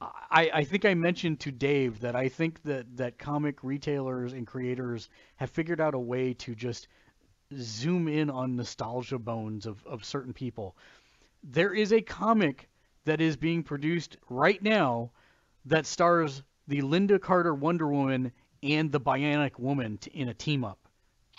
I, 0.00 0.50
I 0.54 0.64
think 0.64 0.84
I 0.84 0.94
mentioned 0.94 1.40
to 1.40 1.50
Dave 1.50 2.00
that 2.00 2.14
I 2.14 2.28
think 2.28 2.62
that, 2.62 2.96
that 2.98 3.18
comic 3.18 3.64
retailers 3.64 4.32
and 4.32 4.46
creators 4.46 5.08
have 5.36 5.50
figured 5.50 5.80
out 5.80 5.94
a 5.94 5.98
way 5.98 6.34
to 6.34 6.54
just 6.54 6.86
zoom 7.58 8.06
in 8.06 8.30
on 8.30 8.54
nostalgia 8.54 9.18
bones 9.18 9.66
of, 9.66 9.84
of 9.84 10.04
certain 10.04 10.32
people. 10.32 10.76
There 11.42 11.74
is 11.74 11.92
a 11.92 12.00
comic 12.00 12.68
that 13.06 13.20
is 13.20 13.36
being 13.36 13.64
produced 13.64 14.18
right 14.28 14.62
now 14.62 15.10
that 15.64 15.86
stars 15.86 16.42
the 16.68 16.82
Lynda 16.82 17.20
Carter 17.20 17.54
Wonder 17.54 17.88
Woman 17.88 18.30
and 18.62 18.92
the 18.92 19.00
Bionic 19.00 19.58
Woman 19.58 19.98
in 20.12 20.28
a 20.28 20.34
team 20.34 20.64
up. 20.64 20.87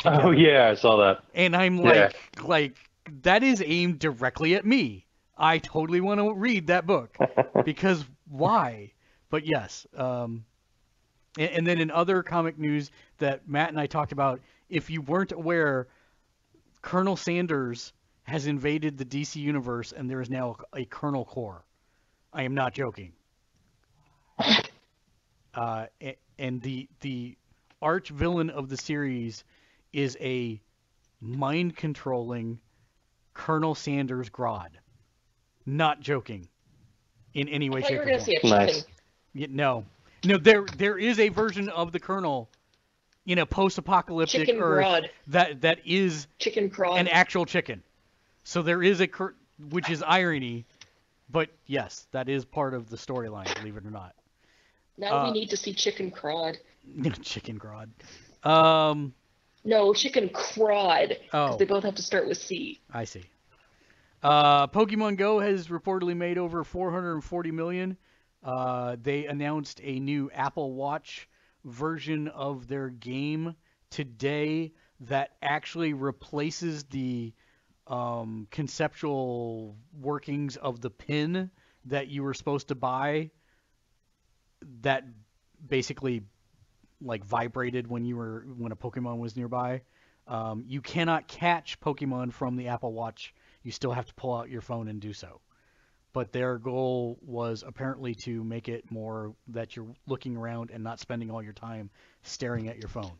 Oh 0.05 0.31
yeah, 0.31 0.69
I 0.69 0.75
saw 0.75 0.97
that. 0.97 1.23
And 1.33 1.55
I'm 1.55 1.77
Yeah. 1.81 2.11
like, 2.17 2.19
like 2.41 2.77
that 3.23 3.43
is 3.43 3.61
aimed 3.65 3.99
directly 3.99 4.55
at 4.55 4.65
me. 4.65 5.07
I 5.37 5.59
totally 5.59 6.01
want 6.01 6.19
to 6.19 6.33
read 6.33 6.67
that 6.67 6.85
book 6.85 7.19
because 7.63 8.05
why? 8.27 8.93
But 9.29 9.45
yes, 9.45 9.85
um, 9.95 10.45
and, 11.37 11.51
and 11.51 11.67
then 11.67 11.79
in 11.79 11.91
other 11.91 12.23
comic 12.23 12.57
news 12.57 12.91
that 13.17 13.47
Matt 13.47 13.69
and 13.69 13.79
I 13.79 13.87
talked 13.87 14.11
about, 14.11 14.41
if 14.69 14.89
you 14.89 15.01
weren't 15.01 15.31
aware, 15.31 15.87
Colonel 16.81 17.15
Sanders 17.17 17.93
has 18.23 18.47
invaded 18.47 18.97
the 18.97 19.05
DC 19.05 19.39
universe, 19.41 19.91
and 19.91 20.09
there 20.09 20.21
is 20.21 20.29
now 20.29 20.57
a 20.73 20.85
Colonel 20.85 21.25
Corps. 21.25 21.65
I 22.33 22.43
am 22.43 22.53
not 22.53 22.73
joking. 22.73 23.13
Uh, 25.53 25.87
and 26.37 26.61
the 26.61 26.89
the 27.01 27.37
arch 27.81 28.09
villain 28.09 28.49
of 28.49 28.69
the 28.69 28.77
series 28.77 29.43
is 29.93 30.17
a 30.21 30.61
mind 31.21 31.75
controlling 31.75 32.59
Colonel 33.33 33.75
Sanders 33.75 34.29
Grodd. 34.29 34.69
Not 35.65 36.01
joking. 36.01 36.47
In 37.33 37.47
any 37.47 37.69
way, 37.69 37.79
I 37.79 37.81
thought 37.81 37.89
shape, 37.89 37.99
or 37.99 38.05
going 38.05 38.17
form. 38.17 38.19
to 38.19 38.25
say 38.25 38.31
a 38.33 38.41
chicken. 38.41 38.49
Nice. 38.49 38.85
Yeah, 39.33 39.47
no. 39.49 39.85
No, 40.25 40.37
there 40.37 40.65
there 40.77 40.97
is 40.97 41.19
a 41.19 41.29
version 41.29 41.69
of 41.69 41.91
the 41.91 41.99
Colonel 41.99 42.49
in 43.25 43.37
a 43.37 43.45
post-apocalyptic 43.45 44.47
Chicken 44.47 44.61
Earth 44.61 44.85
Grodd. 44.85 45.09
that 45.27 45.61
that 45.61 45.79
is 45.85 46.27
Chicken 46.39 46.69
crawl. 46.69 46.97
an 46.97 47.07
actual 47.07 47.45
chicken. 47.45 47.83
So 48.43 48.61
there 48.61 48.81
is 48.81 49.01
a 49.01 49.09
which 49.69 49.89
is 49.89 50.01
irony, 50.01 50.65
but 51.29 51.49
yes, 51.67 52.07
that 52.11 52.27
is 52.27 52.43
part 52.43 52.73
of 52.73 52.89
the 52.89 52.97
storyline. 52.97 53.53
Believe 53.55 53.77
it 53.77 53.85
or 53.85 53.91
not. 53.91 54.15
now 54.97 55.19
uh, 55.19 55.25
we 55.25 55.39
need 55.39 55.49
to 55.51 55.57
see 55.57 55.73
chicken 55.73 56.09
crod. 56.11 56.57
chicken 57.21 57.59
Grodd. 57.59 57.89
Um, 58.43 59.13
No, 59.63 59.93
chicken 59.93 60.29
crod. 60.29 61.17
Oh. 61.33 61.57
They 61.57 61.65
both 61.65 61.83
have 61.83 61.95
to 61.95 62.01
start 62.01 62.27
with 62.27 62.37
C. 62.37 62.79
I 62.93 63.03
see. 63.03 63.23
Uh, 64.21 64.67
Pokemon 64.67 65.17
Go 65.17 65.39
has 65.39 65.67
reportedly 65.67 66.15
made 66.15 66.37
over 66.37 66.63
440 66.63 67.51
million. 67.51 67.97
Uh, 68.43 68.95
they 69.01 69.25
announced 69.25 69.79
a 69.83 69.99
new 69.99 70.29
Apple 70.33 70.73
Watch 70.73 71.27
version 71.65 72.27
of 72.29 72.67
their 72.67 72.89
game 72.89 73.55
today 73.89 74.71
that 75.01 75.31
actually 75.41 75.93
replaces 75.93 76.83
the 76.85 77.33
um, 77.87 78.47
conceptual 78.51 79.75
workings 79.99 80.57
of 80.57 80.79
the 80.81 80.89
pin 80.89 81.49
that 81.85 82.07
you 82.07 82.23
were 82.23 82.33
supposed 82.33 82.67
to 82.69 82.75
buy. 82.75 83.31
That 84.81 85.05
basically 85.67 86.23
like 87.01 87.23
vibrated 87.23 87.87
when 87.87 88.05
you 88.05 88.17
were 88.17 88.45
when 88.57 88.71
a 88.71 88.75
Pokemon 88.75 89.19
was 89.19 89.35
nearby. 89.35 89.81
Um, 90.27 90.63
you 90.67 90.81
cannot 90.81 91.27
catch 91.27 91.79
Pokemon 91.79 92.33
from 92.33 92.55
the 92.55 92.67
Apple 92.67 92.93
Watch. 92.93 93.33
You 93.63 93.71
still 93.71 93.91
have 93.91 94.05
to 94.05 94.13
pull 94.13 94.35
out 94.35 94.49
your 94.49 94.61
phone 94.61 94.87
and 94.87 95.01
do 95.01 95.13
so. 95.13 95.41
But 96.13 96.31
their 96.31 96.57
goal 96.57 97.17
was 97.21 97.63
apparently 97.65 98.15
to 98.15 98.43
make 98.43 98.67
it 98.67 98.91
more 98.91 99.35
that 99.49 99.75
you're 99.75 99.93
looking 100.07 100.37
around 100.37 100.71
and 100.71 100.83
not 100.83 100.99
spending 100.99 101.31
all 101.31 101.41
your 101.41 101.53
time 101.53 101.89
staring 102.23 102.67
at 102.67 102.77
your 102.77 102.89
phone. 102.89 103.11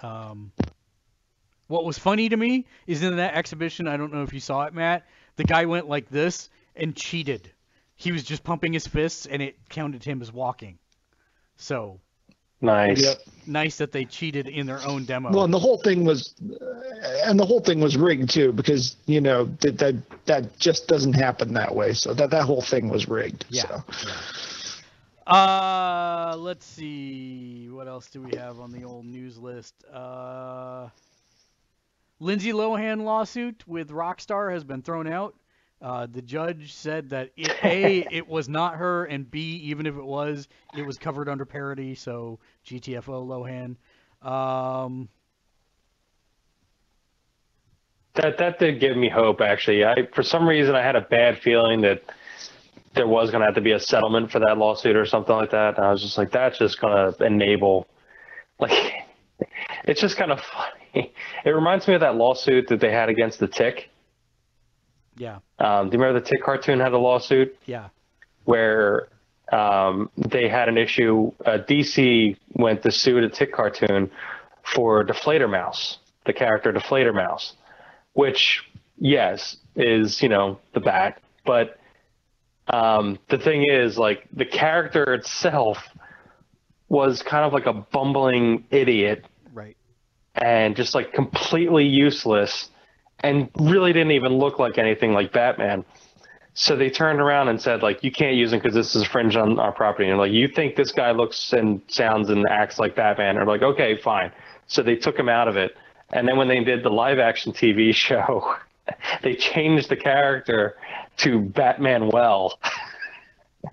Um, 0.00 0.52
what 1.66 1.84
was 1.84 1.98
funny 1.98 2.28
to 2.28 2.36
me 2.36 2.66
is 2.86 3.02
in 3.02 3.16
that 3.16 3.34
exhibition, 3.34 3.88
I 3.88 3.96
don't 3.96 4.12
know 4.12 4.22
if 4.22 4.32
you 4.32 4.40
saw 4.40 4.64
it, 4.64 4.74
Matt, 4.74 5.06
the 5.36 5.44
guy 5.44 5.64
went 5.64 5.88
like 5.88 6.08
this 6.08 6.50
and 6.76 6.94
cheated. 6.94 7.50
He 7.96 8.12
was 8.12 8.22
just 8.24 8.42
pumping 8.42 8.72
his 8.72 8.86
fists 8.86 9.26
and 9.26 9.40
it 9.40 9.56
counted 9.68 10.04
him 10.04 10.20
as 10.20 10.32
walking. 10.32 10.78
So 11.56 12.00
Nice. 12.64 13.02
Yep. 13.02 13.18
nice 13.46 13.76
that 13.76 13.92
they 13.92 14.06
cheated 14.06 14.48
in 14.48 14.66
their 14.66 14.80
own 14.86 15.04
demo. 15.04 15.30
Well, 15.30 15.44
and 15.44 15.52
the 15.52 15.58
whole 15.58 15.76
thing 15.78 16.04
was, 16.04 16.34
and 17.24 17.38
the 17.38 17.44
whole 17.44 17.60
thing 17.60 17.80
was 17.80 17.96
rigged 17.96 18.30
too, 18.30 18.52
because 18.52 18.96
you 19.04 19.20
know 19.20 19.44
that 19.60 19.76
that 19.78 19.94
that 20.24 20.58
just 20.58 20.88
doesn't 20.88 21.12
happen 21.12 21.52
that 21.54 21.74
way. 21.74 21.92
So 21.92 22.14
that 22.14 22.30
that 22.30 22.44
whole 22.44 22.62
thing 22.62 22.88
was 22.88 23.06
rigged. 23.06 23.44
Yeah. 23.50 23.66
So. 23.66 25.30
Uh, 25.30 26.36
let's 26.38 26.64
see. 26.64 27.68
What 27.70 27.86
else 27.86 28.08
do 28.08 28.22
we 28.22 28.36
have 28.36 28.60
on 28.60 28.72
the 28.72 28.84
old 28.84 29.04
news 29.04 29.36
list? 29.38 29.74
Uh, 29.92 30.88
Lindsay 32.18 32.52
Lohan 32.52 33.04
lawsuit 33.04 33.62
with 33.66 33.90
Rockstar 33.90 34.52
has 34.52 34.64
been 34.64 34.80
thrown 34.80 35.06
out. 35.06 35.34
Uh, 35.82 36.06
the 36.06 36.22
judge 36.22 36.72
said 36.72 37.10
that 37.10 37.30
it, 37.36 37.52
a 37.64 38.06
it 38.10 38.26
was 38.26 38.48
not 38.48 38.76
her, 38.76 39.04
and 39.04 39.30
b 39.30 39.56
even 39.64 39.86
if 39.86 39.96
it 39.96 40.04
was, 40.04 40.48
it 40.76 40.86
was 40.86 40.98
covered 40.98 41.28
under 41.28 41.44
parody. 41.44 41.94
So 41.94 42.38
GTFO 42.66 43.26
Lohan. 43.26 43.76
Um, 44.26 45.08
That 48.14 48.38
that 48.38 48.60
did 48.60 48.78
give 48.78 48.96
me 48.96 49.08
hope 49.08 49.40
actually. 49.40 49.84
I 49.84 50.06
for 50.14 50.22
some 50.22 50.48
reason 50.48 50.76
I 50.76 50.82
had 50.82 50.94
a 50.94 51.00
bad 51.00 51.40
feeling 51.40 51.80
that 51.80 52.02
there 52.94 53.06
was 53.06 53.30
going 53.30 53.40
to 53.40 53.46
have 53.46 53.56
to 53.56 53.60
be 53.60 53.72
a 53.72 53.80
settlement 53.80 54.30
for 54.30 54.38
that 54.38 54.56
lawsuit 54.56 54.96
or 54.96 55.04
something 55.04 55.34
like 55.34 55.50
that. 55.50 55.76
And 55.76 55.84
I 55.84 55.90
was 55.90 56.00
just 56.00 56.16
like, 56.16 56.30
that's 56.30 56.58
just 56.58 56.80
going 56.80 57.12
to 57.12 57.24
enable, 57.24 57.86
like, 58.58 58.92
it's 59.84 60.00
just 60.00 60.16
kind 60.16 60.32
of 60.32 60.40
funny. 60.40 60.70
It 61.44 61.50
reminds 61.50 61.88
me 61.88 61.94
of 61.94 62.00
that 62.02 62.14
lawsuit 62.14 62.68
that 62.68 62.78
they 62.78 62.92
had 62.92 63.08
against 63.08 63.40
the 63.40 63.48
Tick. 63.48 63.90
Yeah, 65.16 65.38
Um, 65.58 65.90
do 65.90 65.96
you 65.96 66.02
remember 66.02 66.20
the 66.20 66.26
Tick 66.26 66.42
cartoon 66.42 66.80
had 66.80 66.92
a 66.92 66.98
lawsuit 66.98 67.56
yeah, 67.66 67.88
where 68.44 69.08
um, 69.52 70.10
they 70.16 70.48
had 70.48 70.68
an 70.68 70.76
issue? 70.76 71.32
Uh, 71.44 71.58
DC 71.58 72.36
went 72.54 72.82
to 72.82 72.90
sue 72.90 73.20
the 73.20 73.28
Tick 73.28 73.52
cartoon 73.52 74.10
for 74.62 75.04
Die 75.04 75.14
Fledermaus, 75.14 75.98
the 76.26 76.32
character 76.32 76.72
Die 76.72 76.80
Fledermaus, 76.80 77.52
which, 78.14 78.64
yes, 78.98 79.56
is, 79.76 80.22
you 80.22 80.28
know, 80.28 80.58
the 80.72 80.80
bat. 80.80 81.20
But 81.44 81.78
um, 82.68 83.18
the 83.28 83.38
thing 83.38 83.68
is, 83.70 83.96
like, 83.96 84.26
the 84.32 84.46
character 84.46 85.14
itself 85.14 85.78
was 86.88 87.22
kind 87.22 87.44
of 87.44 87.52
like 87.52 87.66
a 87.66 87.72
bumbling 87.72 88.64
idiot 88.70 89.24
right. 89.52 89.76
and 90.34 90.76
just 90.76 90.94
like 90.94 91.12
completely 91.12 91.84
useless 91.84 92.70
and 93.24 93.48
really 93.56 93.92
didn't 93.92 94.12
even 94.12 94.34
look 94.38 94.58
like 94.58 94.78
anything 94.78 95.12
like 95.12 95.32
Batman. 95.32 95.84
So 96.54 96.76
they 96.76 96.88
turned 96.88 97.20
around 97.20 97.48
and 97.48 97.60
said, 97.60 97.82
like, 97.82 98.04
you 98.04 98.12
can't 98.12 98.36
use 98.36 98.52
him 98.52 98.60
because 98.60 98.74
this 98.74 98.94
is 98.94 99.02
a 99.02 99.08
fringe 99.08 99.34
on 99.34 99.58
our 99.58 99.72
property. 99.72 100.08
And 100.08 100.18
like, 100.18 100.30
you 100.30 100.46
think 100.46 100.76
this 100.76 100.92
guy 100.92 101.10
looks 101.10 101.52
and 101.52 101.80
sounds 101.88 102.30
and 102.30 102.46
acts 102.48 102.78
like 102.78 102.94
Batman? 102.94 103.38
And 103.38 103.48
like, 103.48 103.62
okay, 103.62 103.96
fine. 103.96 104.30
So 104.68 104.82
they 104.82 104.94
took 104.94 105.18
him 105.18 105.28
out 105.28 105.48
of 105.48 105.56
it. 105.56 105.76
And 106.12 106.28
then 106.28 106.36
when 106.36 106.46
they 106.46 106.62
did 106.62 106.84
the 106.84 106.90
live 106.90 107.18
action 107.18 107.52
TV 107.52 107.92
show, 108.06 108.54
they 109.22 109.34
changed 109.34 109.88
the 109.88 109.96
character 109.96 110.76
to 111.18 111.40
Batman 111.40 112.08
Well, 112.08 112.58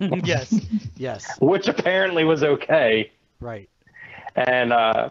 yes, 0.24 0.58
yes, 0.96 1.38
which 1.40 1.68
apparently 1.68 2.24
was 2.24 2.42
okay. 2.42 3.12
right. 3.40 3.68
and 4.34 4.72
uh, 4.72 5.10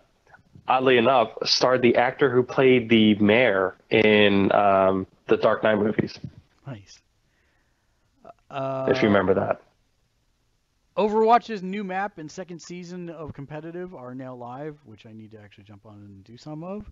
oddly 0.72 0.98
enough, 0.98 1.34
starred 1.44 1.82
the 1.82 1.98
actor 1.98 2.32
who 2.32 2.42
played 2.42 2.88
the 2.88 3.14
mayor 3.16 3.76
in 3.90 4.50
um, 4.54 5.06
the 5.28 5.36
Dark 5.36 5.64
Knight 5.64 5.76
movies. 5.76 6.18
Nice. 6.66 7.02
Uh, 8.50 8.88
if 8.90 9.02
you 9.02 9.10
remember 9.10 9.34
that. 9.34 9.62
Overwatch's 10.96 11.62
new 11.62 11.84
map 11.84 12.20
and 12.20 12.32
second 12.32 12.60
season 12.60 13.10
of 13.10 13.34
competitive 13.34 13.94
are 13.94 14.16
now 14.16 14.34
live, 14.34 14.78
which 14.86 15.06
I 15.06 15.12
need 15.12 15.32
to 15.32 15.42
actually 15.42 15.66
jump 15.66 15.86
on 15.86 15.96
and 15.96 16.24
do 16.24 16.38
some 16.38 16.64
of. 16.64 16.90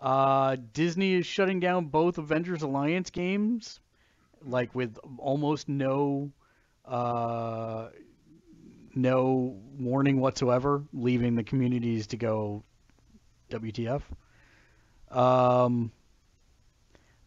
Uh, 0.00 0.56
Disney 0.72 1.12
is 1.12 1.26
shutting 1.26 1.60
down 1.60 1.86
both 1.86 2.16
Avengers 2.16 2.62
Alliance 2.62 3.10
games, 3.10 3.80
like 4.46 4.74
with 4.74 4.98
almost 5.18 5.68
no, 5.68 6.32
uh, 6.86 7.88
no 8.94 9.58
warning 9.78 10.20
whatsoever, 10.20 10.82
leaving 10.94 11.34
the 11.34 11.44
communities 11.44 12.06
to 12.08 12.16
go 12.16 12.62
WTF. 13.50 14.02
Um, 15.10 15.92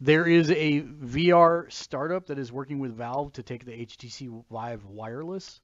there 0.01 0.26
is 0.28 0.51
a 0.51 0.82
VR 0.82 1.71
startup 1.71 2.28
that 2.28 2.39
is 2.39 2.51
working 2.51 2.80
with 2.80 2.95
Valve 2.95 3.34
to 3.34 3.43
take 3.43 3.65
the 3.65 3.71
HTC 3.71 4.43
Vive 4.51 4.86
wireless. 4.86 5.62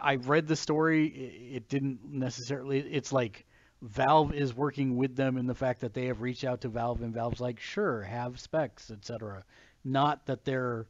I 0.00 0.16
read 0.16 0.46
the 0.46 0.56
story. 0.56 1.06
It 1.54 1.68
didn't 1.68 2.00
necessarily. 2.04 2.80
It's 2.80 3.12
like 3.12 3.46
Valve 3.82 4.34
is 4.34 4.54
working 4.54 4.96
with 4.96 5.16
them 5.16 5.36
in 5.36 5.46
the 5.46 5.54
fact 5.54 5.80
that 5.80 5.94
they 5.94 6.06
have 6.06 6.20
reached 6.20 6.44
out 6.44 6.60
to 6.62 6.68
Valve, 6.68 7.02
and 7.02 7.14
Valve's 7.14 7.40
like, 7.40 7.60
sure, 7.60 8.02
have 8.02 8.38
specs, 8.38 8.90
etc. 8.90 9.44
Not 9.84 10.26
that 10.26 10.44
they're 10.44 10.86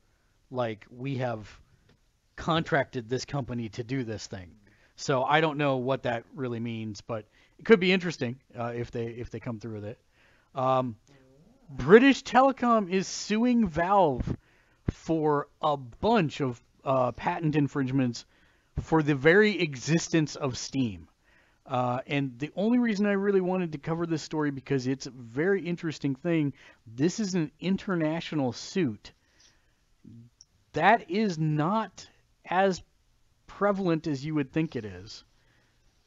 like, 0.50 0.86
we 0.90 1.16
have 1.16 1.48
contracted 2.36 3.08
this 3.08 3.24
company 3.24 3.68
to 3.70 3.82
do 3.82 4.04
this 4.04 4.26
thing. 4.26 4.50
So 4.96 5.24
I 5.24 5.40
don't 5.40 5.58
know 5.58 5.76
what 5.76 6.04
that 6.04 6.24
really 6.34 6.60
means, 6.60 7.00
but 7.00 7.26
it 7.58 7.64
could 7.64 7.80
be 7.80 7.92
interesting 7.92 8.38
uh, 8.58 8.72
if 8.74 8.90
they 8.90 9.06
if 9.06 9.30
they 9.30 9.40
come 9.40 9.58
through 9.58 9.74
with 9.74 9.84
it. 9.84 9.98
Um, 10.54 10.96
British 11.68 12.22
Telecom 12.22 12.90
is 12.90 13.06
suing 13.06 13.66
Valve 13.66 14.36
for 14.90 15.48
a 15.60 15.76
bunch 15.76 16.40
of 16.40 16.62
uh, 16.84 17.12
patent 17.12 17.56
infringements 17.56 18.24
for 18.80 19.02
the 19.02 19.14
very 19.14 19.60
existence 19.60 20.36
of 20.36 20.56
Steam. 20.56 21.08
Uh, 21.66 22.00
and 22.06 22.38
the 22.38 22.52
only 22.54 22.78
reason 22.78 23.06
I 23.06 23.12
really 23.12 23.40
wanted 23.40 23.72
to 23.72 23.78
cover 23.78 24.06
this 24.06 24.22
story 24.22 24.52
because 24.52 24.86
it's 24.86 25.06
a 25.06 25.10
very 25.10 25.66
interesting 25.66 26.14
thing. 26.14 26.52
This 26.86 27.18
is 27.18 27.34
an 27.34 27.50
international 27.58 28.52
suit. 28.52 29.12
That 30.74 31.10
is 31.10 31.38
not 31.38 32.08
as 32.44 32.82
prevalent 33.48 34.06
as 34.06 34.24
you 34.24 34.36
would 34.36 34.52
think 34.52 34.76
it 34.76 34.84
is. 34.84 35.24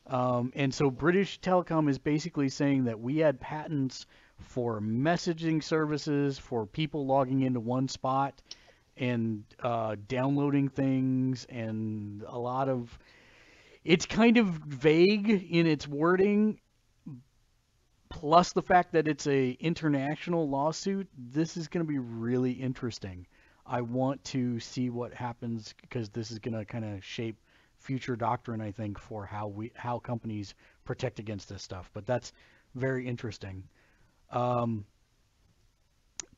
Um, 0.09 0.51
and 0.55 0.73
so 0.73 0.89
British 0.89 1.39
Telecom 1.39 1.89
is 1.89 1.99
basically 1.99 2.49
saying 2.49 2.85
that 2.85 2.99
we 2.99 3.17
had 3.17 3.39
patents 3.39 4.07
for 4.39 4.81
messaging 4.81 5.63
services, 5.63 6.39
for 6.39 6.65
people 6.65 7.05
logging 7.05 7.41
into 7.41 7.59
one 7.59 7.87
spot 7.87 8.41
and 8.97 9.43
uh, 9.61 9.95
downloading 10.07 10.69
things, 10.69 11.45
and 11.49 12.23
a 12.27 12.37
lot 12.37 12.69
of. 12.69 12.97
It's 13.85 14.05
kind 14.05 14.37
of 14.37 14.47
vague 14.47 15.29
in 15.29 15.65
its 15.65 15.87
wording, 15.87 16.59
plus 18.09 18.51
the 18.51 18.61
fact 18.61 18.91
that 18.93 19.07
it's 19.07 19.25
a 19.27 19.51
international 19.51 20.49
lawsuit. 20.49 21.07
This 21.17 21.55
is 21.55 21.67
going 21.67 21.85
to 21.85 21.89
be 21.89 21.99
really 21.99 22.51
interesting. 22.51 23.25
I 23.65 23.81
want 23.81 24.23
to 24.25 24.59
see 24.59 24.89
what 24.89 25.13
happens 25.13 25.73
because 25.81 26.09
this 26.09 26.31
is 26.31 26.39
going 26.39 26.57
to 26.57 26.65
kind 26.65 26.83
of 26.83 27.05
shape 27.05 27.37
future 27.79 28.15
doctrine, 28.15 28.61
I 28.61 28.71
think, 28.71 28.99
for 28.99 29.25
how 29.25 29.47
we 29.47 29.71
how 29.75 29.99
companies 29.99 30.53
protect 30.85 31.19
against 31.19 31.49
this 31.49 31.63
stuff. 31.63 31.89
But 31.93 32.05
that's 32.05 32.31
very 32.75 33.07
interesting. 33.07 33.63
Um, 34.31 34.85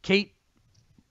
Kate 0.01 0.33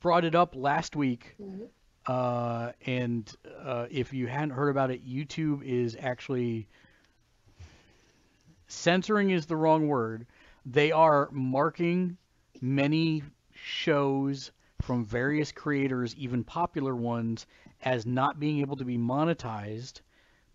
brought 0.00 0.24
it 0.24 0.34
up 0.34 0.56
last 0.56 0.96
week, 0.96 1.36
Mhm. 1.40 1.68
uh, 2.06 2.72
and 2.86 3.30
uh, 3.62 3.86
if 3.90 4.12
you 4.12 4.26
hadn't 4.26 4.50
heard 4.50 4.70
about 4.70 4.90
it, 4.90 5.06
YouTube 5.06 5.62
is 5.62 5.96
actually 6.00 6.68
censoring 8.68 9.30
is 9.30 9.46
the 9.46 9.56
wrong 9.56 9.88
word. 9.88 10.26
They 10.64 10.92
are 10.92 11.28
marking 11.32 12.16
many 12.60 13.22
shows 13.52 14.52
from 14.82 15.04
various 15.04 15.52
creators, 15.52 16.14
even 16.16 16.44
popular 16.44 16.94
ones, 16.94 17.46
as 17.82 18.06
not 18.06 18.38
being 18.40 18.60
able 18.60 18.76
to 18.76 18.84
be 18.84 18.96
monetized 18.98 20.00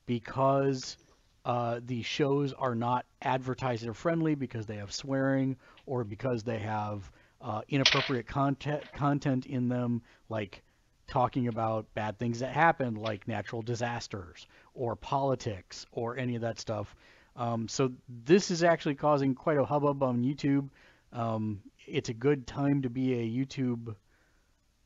because 0.06 0.98
uh, 1.46 1.80
the 1.86 2.02
shows 2.04 2.54
are 2.54 2.76
not 2.76 3.06
advertiser 3.22 3.94
friendly 3.94 4.36
because 4.36 4.66
they 4.66 4.78
have 4.78 4.92
swearing 4.92 5.56
or 5.86 6.04
because 6.04 6.44
they 6.44 6.60
have 6.60 7.12
uh, 7.42 7.62
inappropriate 7.70 8.26
content 8.28 8.84
content 8.94 9.46
in 9.46 9.70
them, 9.70 10.02
like 10.30 10.64
talking 11.08 11.48
about 11.48 11.86
bad 11.94 12.18
things 12.18 12.40
that 12.40 12.52
happen, 12.52 12.96
like 12.96 13.28
natural 13.28 13.62
disasters 13.62 14.48
or 14.74 14.96
politics 14.96 15.86
or 15.92 16.18
any 16.18 16.36
of 16.36 16.42
that 16.42 16.60
stuff. 16.60 16.96
Um, 17.36 17.68
so 17.68 17.92
this 18.24 18.50
is 18.50 18.64
actually 18.64 18.96
causing 18.96 19.36
quite 19.36 19.58
a 19.58 19.66
hubbub 19.66 20.02
on 20.02 20.24
YouTube. 20.24 20.70
Um, 21.14 21.62
it's 21.86 22.10
a 22.10 22.14
good 22.14 22.48
time 22.48 22.82
to 22.82 22.90
be 22.90 23.14
a 23.14 23.46
YouTube 23.46 23.96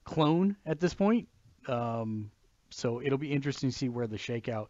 clone 0.03 0.57
at 0.65 0.79
this 0.79 0.93
point. 0.93 1.27
Um, 1.67 2.31
so 2.71 3.01
it'll 3.01 3.17
be 3.17 3.31
interesting 3.31 3.71
to 3.71 3.75
see 3.75 3.89
where 3.89 4.07
the 4.07 4.17
shakeout. 4.17 4.67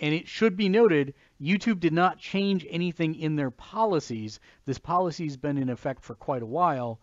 And 0.00 0.14
it 0.14 0.28
should 0.28 0.56
be 0.56 0.68
noted, 0.68 1.14
YouTube 1.40 1.80
did 1.80 1.92
not 1.92 2.18
change 2.18 2.66
anything 2.70 3.14
in 3.16 3.36
their 3.36 3.50
policies. 3.50 4.38
This 4.64 4.78
policy's 4.78 5.36
been 5.36 5.58
in 5.58 5.70
effect 5.70 6.04
for 6.04 6.14
quite 6.14 6.42
a 6.42 6.46
while, 6.46 7.00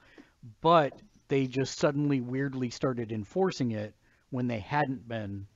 but 0.61 0.93
they 1.27 1.47
just 1.47 1.77
suddenly 1.77 2.21
weirdly 2.21 2.69
started 2.69 3.11
enforcing 3.11 3.71
it 3.71 3.93
when 4.29 4.47
they 4.47 4.59
hadn't 4.59 5.07
been 5.07 5.47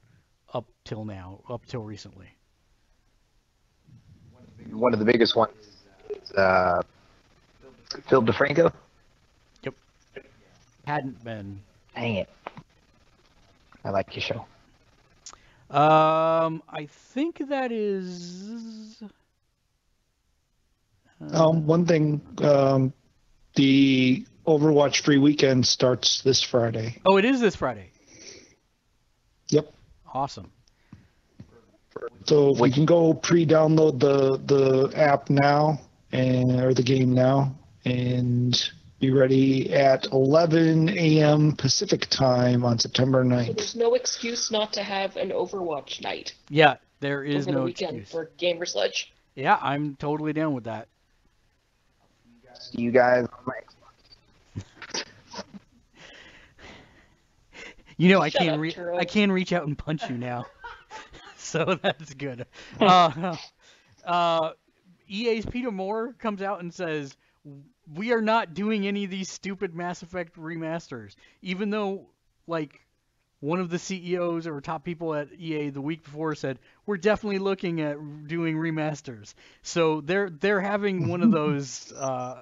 up 0.53 0.65
till 0.83 1.05
now, 1.05 1.39
up 1.49 1.65
till 1.65 1.81
recently. 1.81 2.27
One 4.71 4.93
of 4.93 4.99
the 4.99 5.05
biggest 5.05 5.35
ones 5.35 5.53
is 6.09 6.31
uh, 6.33 6.81
Phil 8.07 8.21
DeFranco. 8.21 8.71
Yep. 9.63 9.73
Hadn't 10.85 11.23
been. 11.23 11.61
Dang 11.95 12.15
it. 12.15 12.29
I 13.83 13.89
like 13.91 14.13
your 14.15 14.21
show. 14.21 14.45
Um, 15.69 16.63
I 16.67 16.87
think 16.89 17.37
that 17.49 17.71
is. 17.71 19.01
uh, 21.21 21.43
Um, 21.43 21.65
one 21.67 21.85
thing, 21.85 22.21
um, 22.41 22.93
the 23.55 24.25
Overwatch 24.47 25.01
free 25.01 25.17
weekend 25.17 25.67
starts 25.67 26.21
this 26.21 26.41
Friday. 26.41 26.95
oh, 27.05 27.17
it 27.17 27.25
is 27.25 27.39
this 27.39 27.55
Friday. 27.55 27.91
Yep. 29.49 29.71
Awesome. 30.13 30.51
So 32.25 32.53
we 32.59 32.71
can 32.71 32.85
go 32.85 33.13
pre-download 33.13 33.99
the 33.99 34.37
the 34.37 34.97
app 34.97 35.29
now 35.29 35.79
and 36.11 36.59
or 36.61 36.73
the 36.73 36.83
game 36.83 37.13
now 37.13 37.55
and 37.85 38.71
be 38.99 39.11
ready 39.11 39.73
at 39.73 40.05
11 40.07 40.89
a.m. 40.89 41.53
Pacific 41.53 42.07
time 42.07 42.65
on 42.65 42.77
September 42.77 43.23
9th. 43.23 43.55
There's 43.55 43.75
no 43.75 43.93
excuse 43.95 44.51
not 44.51 44.73
to 44.73 44.83
have 44.83 45.15
an 45.15 45.29
Overwatch 45.29 46.01
night 46.03 46.33
Yeah, 46.49 46.75
there 46.99 47.23
is 47.23 47.45
over 47.47 47.51
the 47.53 47.59
no 47.59 47.63
weekend 47.65 47.97
excuse. 47.99 48.11
for 48.11 48.31
Gamer 48.37 48.65
Sledge. 48.65 49.13
Yeah, 49.35 49.57
I'm 49.61 49.95
totally 49.95 50.33
down 50.33 50.53
with 50.53 50.65
that. 50.65 50.87
See 52.59 52.81
you 52.81 52.91
guys 52.91 53.23
on 53.23 53.29
my 53.45 53.53
Xbox. 54.93 55.03
You 57.97 58.09
know, 58.09 58.21
I 58.21 58.29
Shut 58.29 58.41
can 58.41 58.49
up, 58.55 58.59
re- 58.59 58.73
Turo. 58.73 58.97
I 58.97 59.05
can 59.05 59.31
reach 59.31 59.53
out 59.53 59.65
and 59.67 59.77
punch 59.77 60.09
you 60.09 60.17
now, 60.17 60.45
so 61.37 61.77
that's 61.81 62.13
good. 62.13 62.45
Uh, 62.81 63.35
uh, 64.05 64.51
EA's 65.07 65.45
Peter 65.45 65.71
Moore 65.71 66.13
comes 66.19 66.41
out 66.41 66.61
and 66.61 66.73
says, 66.73 67.15
"We 67.93 68.13
are 68.13 68.21
not 68.21 68.53
doing 68.53 68.87
any 68.87 69.03
of 69.05 69.11
these 69.11 69.31
stupid 69.31 69.73
Mass 69.75 70.01
Effect 70.01 70.35
remasters, 70.37 71.15
even 71.41 71.69
though 71.69 72.07
like." 72.47 72.81
One 73.41 73.61
of 73.61 73.69
the 73.69 73.79
CEOs 73.79 74.47
or 74.47 74.59
top 74.59 74.83
people 74.83 75.15
at 75.15 75.29
EA 75.31 75.69
the 75.69 75.79
week 75.79 76.03
before 76.03 76.35
said 76.35 76.59
we're 76.85 76.97
definitely 76.97 77.39
looking 77.39 77.79
at 77.79 77.95
doing 78.27 78.57
remasters. 78.57 79.33
So 79.61 80.01
they're 80.01 80.29
they're 80.29 80.59
having 80.59 81.07
one 81.07 81.21
of 81.23 81.31
those, 81.39 81.93
uh, 81.93 82.41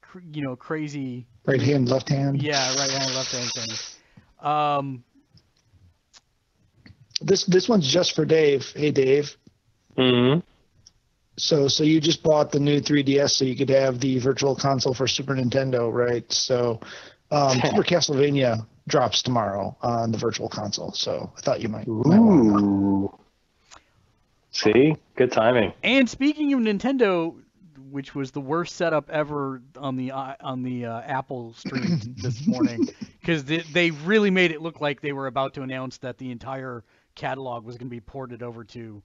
cr- 0.00 0.20
you 0.32 0.40
know, 0.40 0.56
crazy 0.56 1.26
Right 1.44 1.60
hand, 1.60 1.90
left 1.90 2.08
hand. 2.08 2.40
yeah, 2.40 2.74
right 2.76 2.90
hand, 2.90 3.14
left 3.14 3.30
hand 3.30 3.50
things. 3.54 3.98
Um, 4.40 5.04
This 7.20 7.44
this 7.44 7.68
one's 7.68 7.86
just 7.86 8.14
for 8.14 8.24
Dave. 8.24 8.72
Hey 8.74 8.92
Dave. 8.92 9.36
hmm 9.98 10.38
So 11.38 11.68
so 11.68 11.84
you 11.84 12.00
just 12.00 12.22
bought 12.22 12.50
the 12.50 12.60
new 12.60 12.80
3DS 12.80 13.30
so 13.30 13.44
you 13.44 13.56
could 13.56 13.68
have 13.68 14.00
the 14.00 14.18
virtual 14.18 14.56
console 14.56 14.94
for 14.94 15.06
Super 15.06 15.34
Nintendo, 15.34 15.92
right? 15.92 16.30
So 16.32 16.80
um, 17.30 17.58
Super 17.64 17.82
Castlevania 17.82 18.66
drops 18.88 19.22
tomorrow 19.22 19.76
on 19.82 20.12
the 20.12 20.18
virtual 20.18 20.48
console. 20.48 20.92
So 20.92 21.30
I 21.36 21.40
thought 21.40 21.60
you 21.60 21.68
might. 21.68 21.86
might 21.88 22.18
wanna. 22.18 22.64
Ooh. 22.64 23.18
See, 24.50 24.96
good 25.16 25.32
timing. 25.32 25.72
and 25.82 26.08
speaking 26.08 26.52
of 26.54 26.60
Nintendo, 26.60 27.34
which 27.90 28.14
was 28.14 28.30
the 28.30 28.40
worst 28.40 28.76
setup 28.76 29.10
ever 29.10 29.60
on 29.76 29.96
the 29.96 30.12
i- 30.12 30.36
on 30.40 30.62
the 30.62 30.86
uh, 30.86 31.00
Apple 31.02 31.52
stream 31.52 32.00
this 32.16 32.46
morning, 32.46 32.88
because 33.20 33.44
they, 33.44 33.58
they 33.58 33.90
really 33.90 34.30
made 34.30 34.52
it 34.52 34.62
look 34.62 34.80
like 34.80 35.02
they 35.02 35.12
were 35.12 35.26
about 35.26 35.52
to 35.54 35.62
announce 35.62 35.98
that 35.98 36.16
the 36.16 36.30
entire 36.30 36.84
catalog 37.14 37.64
was 37.64 37.76
going 37.76 37.88
to 37.88 37.94
be 37.94 38.00
ported 38.00 38.42
over 38.42 38.64
to 38.64 39.02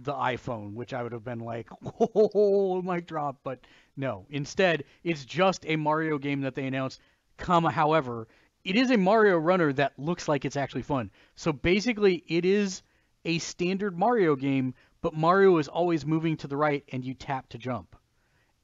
the 0.00 0.12
iPhone, 0.12 0.74
which 0.74 0.94
I 0.94 1.02
would 1.02 1.12
have 1.12 1.24
been 1.24 1.40
like, 1.40 1.68
oh, 2.00 2.80
mic 2.82 3.06
drop. 3.06 3.38
But 3.44 3.60
no, 3.96 4.26
instead, 4.30 4.84
it's 5.04 5.24
just 5.24 5.64
a 5.66 5.76
Mario 5.76 6.18
game 6.18 6.42
that 6.42 6.54
they 6.54 6.66
announced. 6.66 7.00
Comma, 7.36 7.70
however, 7.70 8.28
it 8.64 8.76
is 8.76 8.90
a 8.90 8.96
Mario 8.96 9.36
runner 9.38 9.72
that 9.72 9.98
looks 9.98 10.28
like 10.28 10.44
it's 10.44 10.56
actually 10.56 10.82
fun. 10.82 11.10
So 11.34 11.52
basically, 11.52 12.22
it 12.26 12.44
is 12.44 12.82
a 13.24 13.38
standard 13.38 13.98
Mario 13.98 14.36
game, 14.36 14.74
but 15.00 15.14
Mario 15.14 15.58
is 15.58 15.68
always 15.68 16.06
moving 16.06 16.36
to 16.38 16.46
the 16.46 16.56
right 16.56 16.84
and 16.92 17.04
you 17.04 17.14
tap 17.14 17.48
to 17.50 17.58
jump. 17.58 17.96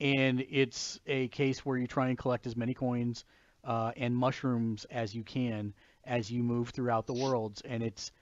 And 0.00 0.44
it's 0.48 1.00
a 1.06 1.28
case 1.28 1.64
where 1.66 1.76
you 1.76 1.88
try 1.88 2.08
and 2.08 2.16
collect 2.16 2.46
as 2.46 2.56
many 2.56 2.74
coins 2.74 3.24
uh, 3.64 3.92
and 3.96 4.16
mushrooms 4.16 4.86
as 4.90 5.14
you 5.14 5.24
can 5.24 5.74
as 6.04 6.30
you 6.30 6.42
move 6.42 6.70
throughout 6.70 7.06
the 7.06 7.14
worlds. 7.14 7.60
And 7.62 7.82
it's 7.82 8.12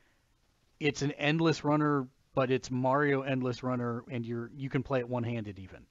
it's 0.81 1.03
an 1.03 1.13
endless 1.13 1.65
runner, 1.65 2.07
but 2.37 2.51
it's 2.51 2.71
Mario 2.71 3.23
endless 3.23 3.63
runner, 3.63 4.05
and 4.11 4.25
you're 4.25 4.51
you 4.55 4.69
can 4.69 4.83
play 4.83 5.01
it 5.01 5.09
one-handed 5.09 5.59
even. 5.59 5.87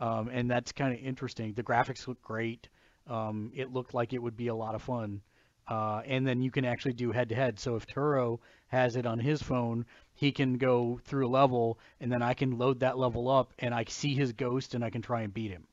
Um, 0.00 0.28
and 0.32 0.48
that's 0.48 0.70
kind 0.70 0.94
of 0.94 1.04
interesting. 1.04 1.52
The 1.54 1.64
graphics 1.64 2.06
look 2.06 2.22
great. 2.22 2.68
Um, 3.08 3.50
it 3.52 3.72
looked 3.72 3.94
like 3.94 4.12
it 4.12 4.22
would 4.22 4.36
be 4.36 4.46
a 4.46 4.54
lot 4.54 4.76
of 4.76 4.82
fun. 4.82 5.20
Uh, 5.66 6.02
and 6.06 6.24
then 6.24 6.40
you 6.40 6.52
can 6.52 6.64
actually 6.64 6.92
do 6.92 7.10
head-to-head. 7.10 7.58
So 7.58 7.74
if 7.74 7.84
Turo 7.84 8.38
has 8.68 8.94
it 8.94 9.06
on 9.06 9.18
his 9.18 9.42
phone, 9.42 9.84
he 10.14 10.30
can 10.30 10.56
go 10.56 11.00
through 11.04 11.26
a 11.26 11.28
level, 11.28 11.80
and 12.00 12.12
then 12.12 12.22
I 12.22 12.32
can 12.32 12.56
load 12.56 12.80
that 12.80 12.96
level 12.96 13.28
up, 13.28 13.52
and 13.58 13.74
I 13.74 13.84
see 13.88 14.14
his 14.14 14.32
ghost, 14.32 14.74
and 14.74 14.84
I 14.84 14.90
can 14.90 15.02
try 15.02 15.22
and 15.22 15.34
beat 15.34 15.50
him. 15.50 15.66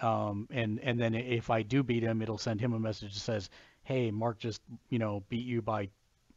Um, 0.00 0.48
and 0.50 0.78
and 0.80 1.00
then 1.00 1.14
if 1.14 1.48
I 1.48 1.62
do 1.62 1.82
beat 1.82 2.02
him, 2.02 2.20
it'll 2.20 2.36
send 2.36 2.60
him 2.60 2.74
a 2.74 2.78
message 2.78 3.14
that 3.14 3.20
says, 3.20 3.48
"Hey, 3.84 4.10
Mark 4.10 4.38
just 4.38 4.60
you 4.90 4.98
know 4.98 5.24
beat 5.30 5.46
you 5.46 5.62
by 5.62 5.88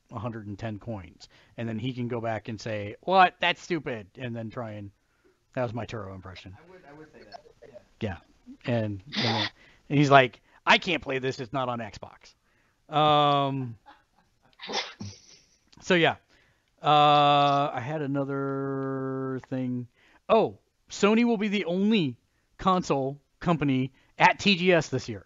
110 0.09 0.79
coins," 0.79 1.29
and 1.57 1.67
then 1.67 1.79
he 1.79 1.93
can 1.93 2.07
go 2.07 2.19
back 2.21 2.47
and 2.49 2.59
say, 2.59 2.95
"What? 3.01 3.35
That's 3.39 3.61
stupid," 3.61 4.07
and 4.17 4.35
then 4.35 4.49
try 4.49 4.71
and 4.73 4.91
that 5.53 5.63
was 5.63 5.73
my 5.73 5.85
Turo 5.85 6.13
impression. 6.13 6.55
I 6.57 6.71
would, 6.71 6.81
I 6.89 6.93
would 6.97 7.11
say 7.11 7.19
that. 7.29 7.81
Yeah. 7.99 8.17
And 8.65 9.01
and, 9.15 9.25
then- 9.25 9.49
and 9.89 9.97
he's 9.97 10.09
like, 10.11 10.41
"I 10.65 10.77
can't 10.77 11.01
play 11.01 11.19
this. 11.19 11.39
It's 11.39 11.53
not 11.53 11.69
on 11.69 11.79
Xbox." 11.79 12.33
Um. 12.93 13.75
So 15.81 15.95
yeah, 15.95 16.15
uh, 16.83 17.71
I 17.73 17.81
had 17.83 18.01
another 18.01 19.39
thing. 19.49 19.87
Oh, 20.27 20.57
Sony 20.89 21.23
will 21.23 21.37
be 21.37 21.47
the 21.47 21.65
only 21.65 22.17
console 22.57 23.17
company 23.39 23.91
at 24.17 24.39
TGS 24.39 24.89
this 24.89 25.07
year. 25.07 25.25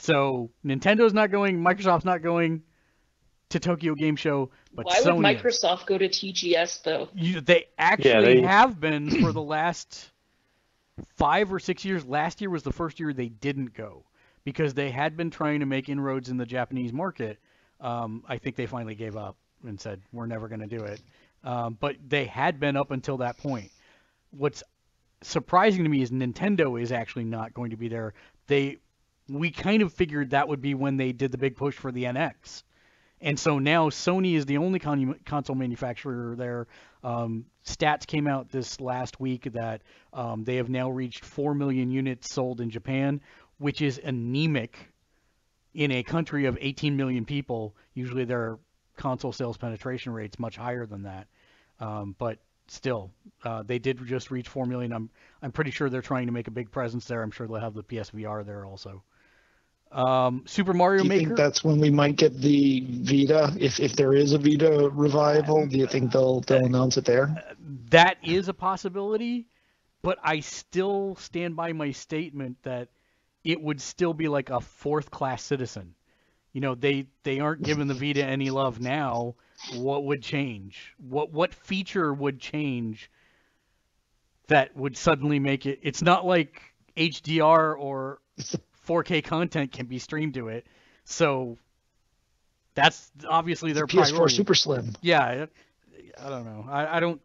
So 0.00 0.50
Nintendo's 0.64 1.12
not 1.12 1.30
going, 1.30 1.58
Microsoft's 1.58 2.06
not 2.06 2.22
going 2.22 2.62
to 3.50 3.60
Tokyo 3.60 3.94
Game 3.94 4.16
Show, 4.16 4.50
but 4.72 4.86
Why 4.86 5.00
Sony 5.00 5.16
would 5.16 5.36
is. 5.36 5.42
Microsoft 5.42 5.86
go 5.86 5.98
to 5.98 6.08
TGS 6.08 6.82
though? 6.82 7.08
You, 7.14 7.42
they 7.42 7.66
actually 7.78 8.40
they- 8.40 8.40
have 8.40 8.80
been 8.80 9.10
for 9.22 9.32
the 9.32 9.42
last 9.42 10.10
five 11.16 11.52
or 11.52 11.58
six 11.58 11.84
years. 11.84 12.06
Last 12.06 12.40
year 12.40 12.48
was 12.48 12.62
the 12.62 12.72
first 12.72 12.98
year 12.98 13.12
they 13.12 13.28
didn't 13.28 13.74
go 13.74 14.04
because 14.44 14.72
they 14.72 14.90
had 14.90 15.18
been 15.18 15.30
trying 15.30 15.60
to 15.60 15.66
make 15.66 15.90
inroads 15.90 16.30
in 16.30 16.38
the 16.38 16.46
Japanese 16.46 16.94
market. 16.94 17.38
Um, 17.78 18.24
I 18.26 18.38
think 18.38 18.56
they 18.56 18.66
finally 18.66 18.94
gave 18.94 19.16
up 19.16 19.36
and 19.66 19.78
said 19.78 20.00
we're 20.12 20.26
never 20.26 20.48
going 20.48 20.60
to 20.60 20.66
do 20.66 20.82
it. 20.84 21.02
Um, 21.44 21.76
but 21.78 21.96
they 22.08 22.24
had 22.24 22.58
been 22.58 22.76
up 22.76 22.90
until 22.90 23.18
that 23.18 23.36
point. 23.36 23.70
What's 24.30 24.62
surprising 25.20 25.84
to 25.84 25.90
me 25.90 26.00
is 26.00 26.10
Nintendo 26.10 26.80
is 26.80 26.90
actually 26.90 27.24
not 27.24 27.52
going 27.52 27.70
to 27.70 27.76
be 27.76 27.88
there. 27.88 28.14
They 28.46 28.78
we 29.30 29.50
kind 29.50 29.82
of 29.82 29.92
figured 29.92 30.30
that 30.30 30.48
would 30.48 30.60
be 30.60 30.74
when 30.74 30.96
they 30.96 31.12
did 31.12 31.32
the 31.32 31.38
big 31.38 31.56
push 31.56 31.76
for 31.76 31.92
the 31.92 32.04
NX. 32.04 32.62
And 33.22 33.38
so 33.38 33.58
now 33.58 33.90
Sony 33.90 34.34
is 34.34 34.46
the 34.46 34.56
only 34.56 34.78
con- 34.78 35.20
console 35.26 35.54
manufacturer 35.54 36.34
there. 36.36 36.66
Um, 37.04 37.44
stats 37.64 38.06
came 38.06 38.26
out 38.26 38.50
this 38.50 38.80
last 38.80 39.20
week 39.20 39.52
that 39.52 39.82
um, 40.12 40.44
they 40.44 40.56
have 40.56 40.70
now 40.70 40.90
reached 40.90 41.24
4 41.24 41.54
million 41.54 41.90
units 41.90 42.32
sold 42.32 42.60
in 42.60 42.70
Japan, 42.70 43.20
which 43.58 43.82
is 43.82 44.00
anemic 44.02 44.76
in 45.74 45.92
a 45.92 46.02
country 46.02 46.46
of 46.46 46.56
18 46.60 46.96
million 46.96 47.24
people. 47.24 47.76
Usually 47.94 48.24
their 48.24 48.58
console 48.96 49.32
sales 49.32 49.58
penetration 49.58 50.12
rate's 50.12 50.38
much 50.38 50.56
higher 50.56 50.86
than 50.86 51.02
that. 51.02 51.26
Um, 51.78 52.14
but 52.18 52.38
still, 52.68 53.10
uh, 53.44 53.62
they 53.62 53.78
did 53.78 54.04
just 54.06 54.30
reach 54.30 54.48
4 54.48 54.64
million. 54.66 54.92
I'm 54.92 55.10
I'm 55.42 55.52
pretty 55.52 55.70
sure 55.70 55.90
they're 55.90 56.02
trying 56.02 56.26
to 56.26 56.32
make 56.32 56.48
a 56.48 56.52
big 56.52 56.70
presence 56.70 57.04
there. 57.04 57.22
I'm 57.22 57.30
sure 57.30 57.46
they'll 57.46 57.60
have 57.60 57.74
the 57.74 57.84
PSVR 57.84 58.44
there 58.44 58.64
also. 58.64 59.02
Um, 59.92 60.44
Super 60.46 60.72
Mario 60.72 61.02
Maker. 61.02 61.14
Do 61.14 61.20
you 61.20 61.26
think 61.26 61.36
that's 61.36 61.64
when 61.64 61.80
we 61.80 61.90
might 61.90 62.16
get 62.16 62.40
the 62.40 62.86
Vita? 62.88 63.52
If 63.58 63.80
if 63.80 63.96
there 63.96 64.14
is 64.14 64.32
a 64.32 64.38
Vita 64.38 64.88
revival, 64.92 65.66
do 65.66 65.78
you 65.78 65.86
think 65.86 66.12
they'll 66.12 66.40
they'll 66.42 66.64
announce 66.64 66.96
it 66.96 67.04
there? 67.04 67.44
that 67.90 68.18
is 68.22 68.48
a 68.48 68.54
possibility, 68.54 69.46
but 70.02 70.18
I 70.22 70.40
still 70.40 71.16
stand 71.16 71.56
by 71.56 71.72
my 71.72 71.90
statement 71.90 72.56
that 72.62 72.88
it 73.44 73.60
would 73.60 73.80
still 73.80 74.14
be 74.14 74.28
like 74.28 74.50
a 74.50 74.60
fourth 74.60 75.10
class 75.10 75.42
citizen. 75.42 75.94
You 76.52 76.60
know, 76.60 76.74
they 76.74 77.06
they 77.22 77.40
aren't 77.40 77.62
giving 77.62 77.86
the 77.86 77.94
Vita 77.94 78.24
any 78.24 78.50
love 78.50 78.80
now. 78.80 79.34
What 79.74 80.04
would 80.04 80.22
change? 80.22 80.94
What 80.98 81.32
what 81.32 81.54
feature 81.54 82.12
would 82.12 82.40
change 82.40 83.10
that 84.48 84.76
would 84.76 84.96
suddenly 84.96 85.38
make 85.38 85.64
it 85.66 85.78
it's 85.82 86.02
not 86.02 86.26
like 86.26 86.60
HDR 86.96 87.78
or 87.78 88.20
4K 88.90 89.22
content 89.22 89.70
can 89.70 89.86
be 89.86 90.00
streamed 90.00 90.34
to 90.34 90.48
it. 90.48 90.66
So 91.04 91.58
that's 92.74 93.10
obviously 93.28 93.72
their 93.72 93.86
PS4 93.86 94.10
priority. 94.10 94.34
Super 94.34 94.54
Slim. 94.54 94.94
Yeah, 95.00 95.46
I, 96.18 96.28
don't 96.28 96.44
know. 96.44 96.66
I, 96.68 96.96
I 96.96 97.00
don't. 97.00 97.20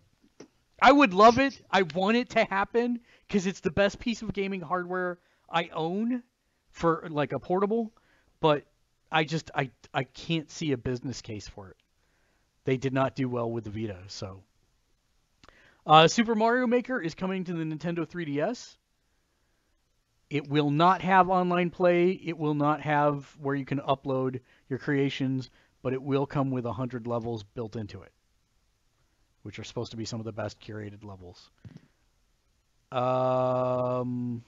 I 0.79 0.91
would 0.91 1.13
love 1.13 1.39
it. 1.39 1.59
I 1.71 1.81
want 1.81 2.17
it 2.17 2.29
to 2.31 2.43
happen 2.43 2.99
because 3.27 3.47
it's 3.47 3.61
the 3.61 3.71
best 3.71 3.99
piece 3.99 4.21
of 4.21 4.31
gaming 4.33 4.61
hardware 4.61 5.17
I 5.49 5.69
own 5.73 6.21
for 6.69 7.07
like 7.09 7.33
a 7.33 7.39
portable. 7.39 7.91
But 8.39 8.65
I 9.11 9.23
just 9.23 9.49
I 9.55 9.71
I 9.93 10.03
can't 10.03 10.51
see 10.51 10.71
a 10.71 10.77
business 10.77 11.21
case 11.21 11.47
for 11.47 11.69
it. 11.69 11.77
They 12.65 12.77
did 12.77 12.93
not 12.93 13.15
do 13.15 13.27
well 13.27 13.49
with 13.49 13.63
the 13.63 13.69
Vita, 13.69 13.97
so. 14.07 14.43
Uh, 15.87 16.07
Super 16.07 16.33
Mario 16.33 16.65
Maker 16.65 16.99
is 16.99 17.13
coming 17.13 17.43
to 17.43 17.53
the 17.53 17.63
Nintendo 17.63 18.07
3DS. 18.07 18.75
It 20.29 20.47
will 20.47 20.71
not 20.71 21.01
have 21.01 21.29
online 21.29 21.69
play. 21.69 22.09
It 22.11 22.37
will 22.37 22.55
not 22.55 22.81
have 22.81 23.35
where 23.39 23.55
you 23.55 23.65
can 23.65 23.79
upload 23.79 24.41
your 24.69 24.79
creations, 24.79 25.49
but 25.81 25.93
it 25.93 26.01
will 26.01 26.25
come 26.25 26.49
with 26.49 26.65
100 26.65 27.05
levels 27.05 27.43
built 27.43 27.75
into 27.75 28.01
it, 28.01 28.11
which 29.43 29.59
are 29.59 29.63
supposed 29.63 29.91
to 29.91 29.97
be 29.97 30.05
some 30.05 30.19
of 30.19 30.25
the 30.25 30.31
best 30.31 30.59
curated 30.59 31.03
levels. 31.03 31.51
Um, 32.91 34.43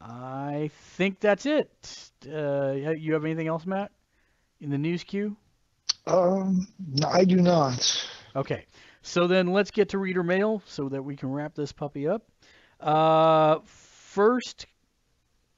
I 0.00 0.70
think 0.72 1.20
that's 1.20 1.46
it. 1.46 2.10
Uh, 2.26 2.72
you 2.72 3.14
have 3.14 3.24
anything 3.24 3.46
else, 3.46 3.64
Matt, 3.64 3.92
in 4.60 4.70
the 4.70 4.78
news 4.78 5.04
queue? 5.04 5.36
Um, 6.06 6.66
no, 6.86 7.08
I 7.08 7.24
do 7.24 7.36
not. 7.36 8.06
Okay, 8.34 8.66
so 9.02 9.26
then 9.26 9.48
let's 9.48 9.70
get 9.70 9.90
to 9.90 9.98
reader 9.98 10.22
mail 10.22 10.62
so 10.66 10.88
that 10.88 11.02
we 11.02 11.16
can 11.16 11.30
wrap 11.30 11.54
this 11.54 11.72
puppy 11.72 12.06
up. 12.08 12.22
Uh, 12.78 13.58
first 13.64 14.66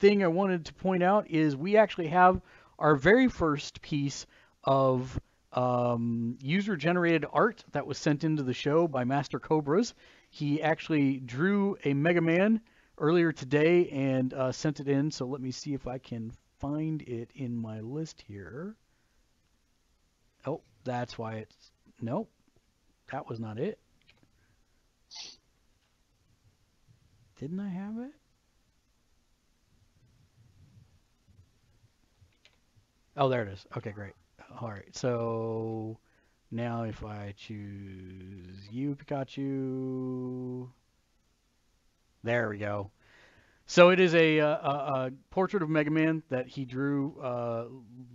thing 0.01 0.23
I 0.23 0.29
wanted 0.29 0.67
to 0.67 0.75
point 0.75 1.03
out 1.03 1.31
is 1.31 1.57
we 1.57 1.77
actually 1.77 2.09
have 2.09 2.41
our 2.79 2.97
very 2.97 3.29
first 3.29 3.81
piece 3.83 4.27
of 4.65 5.19
um, 5.53 6.39
user 6.41 6.77
generated 6.77 7.25
art 7.33 7.65
that 7.73 7.87
was 7.87 7.99
sent 7.99 8.25
into 8.25 8.43
the 8.43 8.55
show 8.55 8.89
by 8.89 9.05
Master 9.05 9.39
Cobras. 9.39 9.95
He 10.31 10.63
actually 10.63 11.19
drew 11.19 11.77
a 11.85 11.95
Mega 11.95 12.21
Man 12.21 12.61
earlier 12.99 13.33
today 13.33 13.89
and 13.91 14.33
uh, 14.33 14.53
sent 14.53 14.81
it 14.81 14.89
in. 14.89 15.11
So 15.11 15.27
let 15.27 15.41
me 15.41 15.51
see 15.51 15.75
if 15.75 15.87
I 15.87 15.99
can 15.99 16.33
find 16.59 17.03
it 17.03 17.31
in 17.35 17.57
my 17.57 17.81
list 17.81 18.23
here. 18.27 18.77
Oh, 20.47 20.63
that's 20.85 21.19
why 21.19 21.35
it's. 21.35 21.71
Nope. 22.01 22.31
That 23.13 23.29
was 23.29 23.39
not 23.39 23.59
it. 23.59 23.79
Didn't 27.39 27.61
I 27.61 27.69
have 27.69 27.99
it? 27.99 28.13
Oh, 33.19 33.29
there 33.29 33.43
it 33.43 33.53
is. 33.53 33.67
Okay, 33.77 33.93
great. 33.93 34.15
All 34.59 34.71
right. 34.71 34.97
So 34.97 35.99
now 36.51 36.85
if 36.85 37.05
I 37.05 37.35
choose 37.37 38.67
you, 38.71 38.97
Pikachu. 38.97 40.71
There 42.25 42.49
we 42.49 42.57
go. 42.57 42.91
So 43.67 43.91
it 43.91 44.01
is 44.01 44.15
a, 44.15 44.39
a, 44.39 44.47
a 44.47 45.11
portrait 45.31 45.63
of 45.63 45.71
Mega 45.71 45.91
Man 45.91 46.23
that 46.29 46.47
he 46.47 46.65
drew 46.65 47.19
uh, 47.21 47.67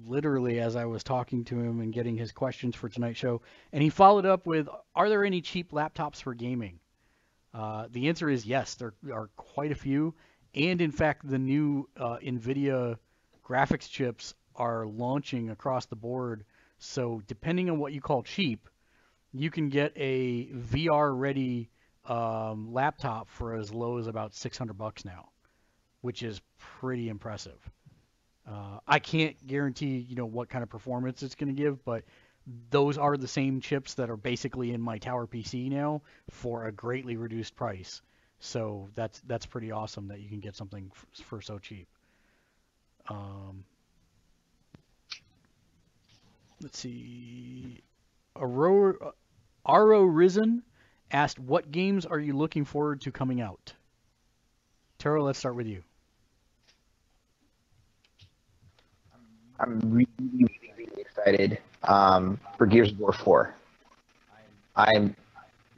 literally 0.05 0.59
as 0.59 0.75
I 0.75 0.85
was 0.85 1.03
talking 1.03 1.45
to 1.45 1.59
him 1.59 1.79
and 1.79 1.91
getting 1.91 2.15
his 2.15 2.31
questions 2.31 2.75
for 2.75 2.89
tonight's 2.89 3.17
show. 3.17 3.41
And 3.71 3.81
he 3.81 3.89
followed 3.89 4.25
up 4.25 4.45
with, 4.45 4.67
"Are 4.95 5.09
there 5.09 5.23
any 5.25 5.41
cheap 5.41 5.71
laptops 5.71 6.21
for 6.21 6.33
gaming?" 6.33 6.79
Uh, 7.53 7.87
the 7.89 8.09
answer 8.09 8.29
is 8.29 8.45
yes. 8.45 8.75
There 8.75 8.93
are 9.11 9.29
quite 9.35 9.71
a 9.71 9.75
few, 9.75 10.13
and 10.53 10.79
in 10.81 10.91
fact, 10.91 11.27
the 11.27 11.39
new 11.39 11.89
uh, 11.97 12.17
NVIDIA 12.17 12.97
graphics 13.43 13.89
chips 13.89 14.35
are 14.55 14.85
launching 14.85 15.49
across 15.49 15.85
the 15.85 15.95
board. 15.95 16.43
So 16.77 17.21
depending 17.25 17.69
on 17.69 17.79
what 17.79 17.93
you 17.93 18.01
call 18.01 18.21
cheap, 18.21 18.69
you 19.33 19.49
can 19.49 19.69
get 19.69 19.93
a 19.95 20.47
VR-ready 20.47 21.69
um, 22.05 22.73
laptop 22.73 23.29
for 23.29 23.55
as 23.55 23.73
low 23.73 23.97
as 23.97 24.07
about 24.07 24.33
600 24.33 24.77
bucks 24.77 25.03
now, 25.05 25.29
which 26.01 26.23
is 26.23 26.41
pretty 26.57 27.09
impressive. 27.09 27.59
Uh, 28.47 28.79
I 28.87 28.99
can't 28.99 29.35
guarantee, 29.45 29.97
you 30.07 30.15
know, 30.15 30.25
what 30.25 30.49
kind 30.49 30.63
of 30.63 30.69
performance 30.69 31.21
it's 31.23 31.35
going 31.35 31.53
to 31.53 31.61
give, 31.61 31.83
but 31.83 32.03
those 32.69 32.97
are 32.97 33.17
the 33.17 33.27
same 33.27 33.59
chips 33.59 33.95
that 33.95 34.09
are 34.09 34.17
basically 34.17 34.71
in 34.73 34.81
my 34.81 34.97
tower 34.97 35.27
PC 35.27 35.69
now 35.69 36.01
for 36.29 36.65
a 36.65 36.71
greatly 36.71 37.17
reduced 37.17 37.55
price. 37.55 38.01
So 38.39 38.89
that's 38.95 39.19
that's 39.27 39.45
pretty 39.45 39.71
awesome 39.71 40.07
that 40.09 40.21
you 40.21 40.29
can 40.29 40.39
get 40.39 40.55
something 40.55 40.91
f- 40.93 41.25
for 41.25 41.41
so 41.41 41.59
cheap. 41.59 41.87
Um, 43.09 43.65
let's 46.61 46.77
see. 46.79 47.81
Aro, 48.35 49.13
Aro 49.65 50.15
Risen 50.15 50.63
asked, 51.11 51.39
"What 51.39 51.71
games 51.71 52.05
are 52.05 52.19
you 52.19 52.35
looking 52.37 52.65
forward 52.65 53.01
to 53.01 53.11
coming 53.11 53.41
out?" 53.41 53.73
Taro, 54.99 55.23
let's 55.23 55.37
start 55.37 55.55
with 55.55 55.67
you. 55.67 55.83
I'm 59.59 59.79
really, 59.83 60.07
really, 60.19 60.73
really 60.77 61.01
excited 61.01 61.59
um, 61.83 62.39
for 62.57 62.65
Gears 62.65 62.91
of 62.91 62.99
War 62.99 63.13
4. 63.13 63.53
I'm 64.75 65.15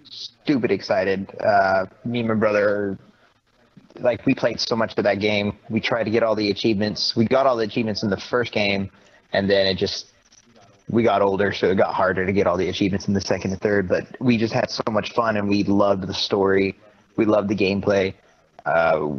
stupid 0.03 0.71
excited. 0.71 1.29
Uh, 1.39 1.85
me 2.05 2.19
and 2.19 2.27
my 2.29 2.35
brother, 2.35 2.97
like, 3.99 4.25
we 4.25 4.33
played 4.33 4.59
so 4.59 4.75
much 4.75 4.97
of 4.97 5.03
that 5.03 5.19
game. 5.19 5.57
We 5.69 5.79
tried 5.79 6.05
to 6.05 6.11
get 6.11 6.23
all 6.23 6.35
the 6.35 6.49
achievements. 6.51 7.15
We 7.15 7.25
got 7.25 7.45
all 7.45 7.57
the 7.57 7.65
achievements 7.65 8.03
in 8.03 8.09
the 8.09 8.17
first 8.17 8.51
game, 8.53 8.89
and 9.33 9.49
then 9.49 9.67
it 9.67 9.75
just 9.75 10.07
we 10.89 11.03
got 11.03 11.21
older, 11.21 11.53
so 11.53 11.67
it 11.69 11.75
got 11.75 11.93
harder 11.93 12.25
to 12.25 12.33
get 12.33 12.47
all 12.47 12.57
the 12.57 12.69
achievements 12.69 13.07
in 13.07 13.13
the 13.13 13.21
second 13.21 13.51
and 13.51 13.61
third. 13.61 13.87
But 13.87 14.07
we 14.19 14.37
just 14.37 14.53
had 14.53 14.69
so 14.69 14.83
much 14.89 15.13
fun, 15.13 15.37
and 15.37 15.47
we 15.47 15.63
loved 15.63 16.07
the 16.07 16.13
story. 16.13 16.77
We 17.15 17.25
loved 17.25 17.49
the 17.49 17.55
gameplay. 17.55 18.13
Uh, 18.65 19.17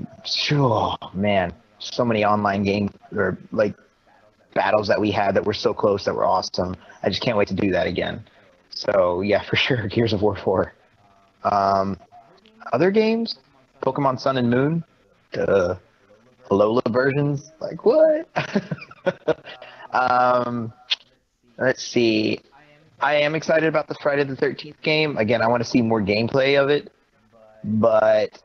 oh 0.52 0.96
man, 1.14 1.52
so 1.78 2.04
many 2.04 2.24
online 2.24 2.62
games 2.62 2.90
or 3.12 3.38
like 3.52 3.74
battles 4.54 4.88
that 4.88 5.00
we 5.00 5.10
had 5.10 5.34
that 5.34 5.44
were 5.44 5.54
so 5.54 5.72
close 5.72 6.04
that 6.04 6.14
were 6.14 6.24
awesome. 6.24 6.76
I 7.02 7.08
just 7.08 7.22
can't 7.22 7.36
wait 7.36 7.48
to 7.48 7.54
do 7.54 7.70
that 7.72 7.86
again. 7.86 8.24
So 8.70 9.20
yeah, 9.22 9.42
for 9.48 9.56
sure, 9.56 9.88
Gears 9.88 10.12
of 10.12 10.22
War 10.22 10.36
4. 10.36 10.72
Um, 11.44 11.98
other 12.72 12.90
games, 12.90 13.38
Pokemon 13.82 14.20
Sun 14.20 14.36
and 14.36 14.50
Moon, 14.50 14.84
the 15.32 15.78
Alola 16.50 16.82
versions, 16.92 17.52
like 17.60 17.84
what? 17.84 18.28
um, 19.92 20.72
let's 21.58 21.82
see. 21.82 22.40
I 23.00 23.14
am 23.14 23.34
excited 23.34 23.66
about 23.68 23.88
the 23.88 23.94
Friday 24.02 24.24
the 24.24 24.36
13th 24.36 24.80
game. 24.82 25.16
Again, 25.16 25.40
I 25.40 25.48
want 25.48 25.62
to 25.62 25.68
see 25.68 25.80
more 25.80 26.02
gameplay 26.02 26.62
of 26.62 26.68
it. 26.68 26.92
but 27.64 28.42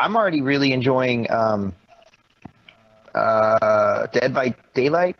I'm 0.00 0.16
already 0.16 0.40
really 0.40 0.72
enjoying 0.72 1.30
um, 1.30 1.74
uh, 3.14 4.06
Dead 4.08 4.32
by 4.32 4.54
Daylight. 4.74 5.16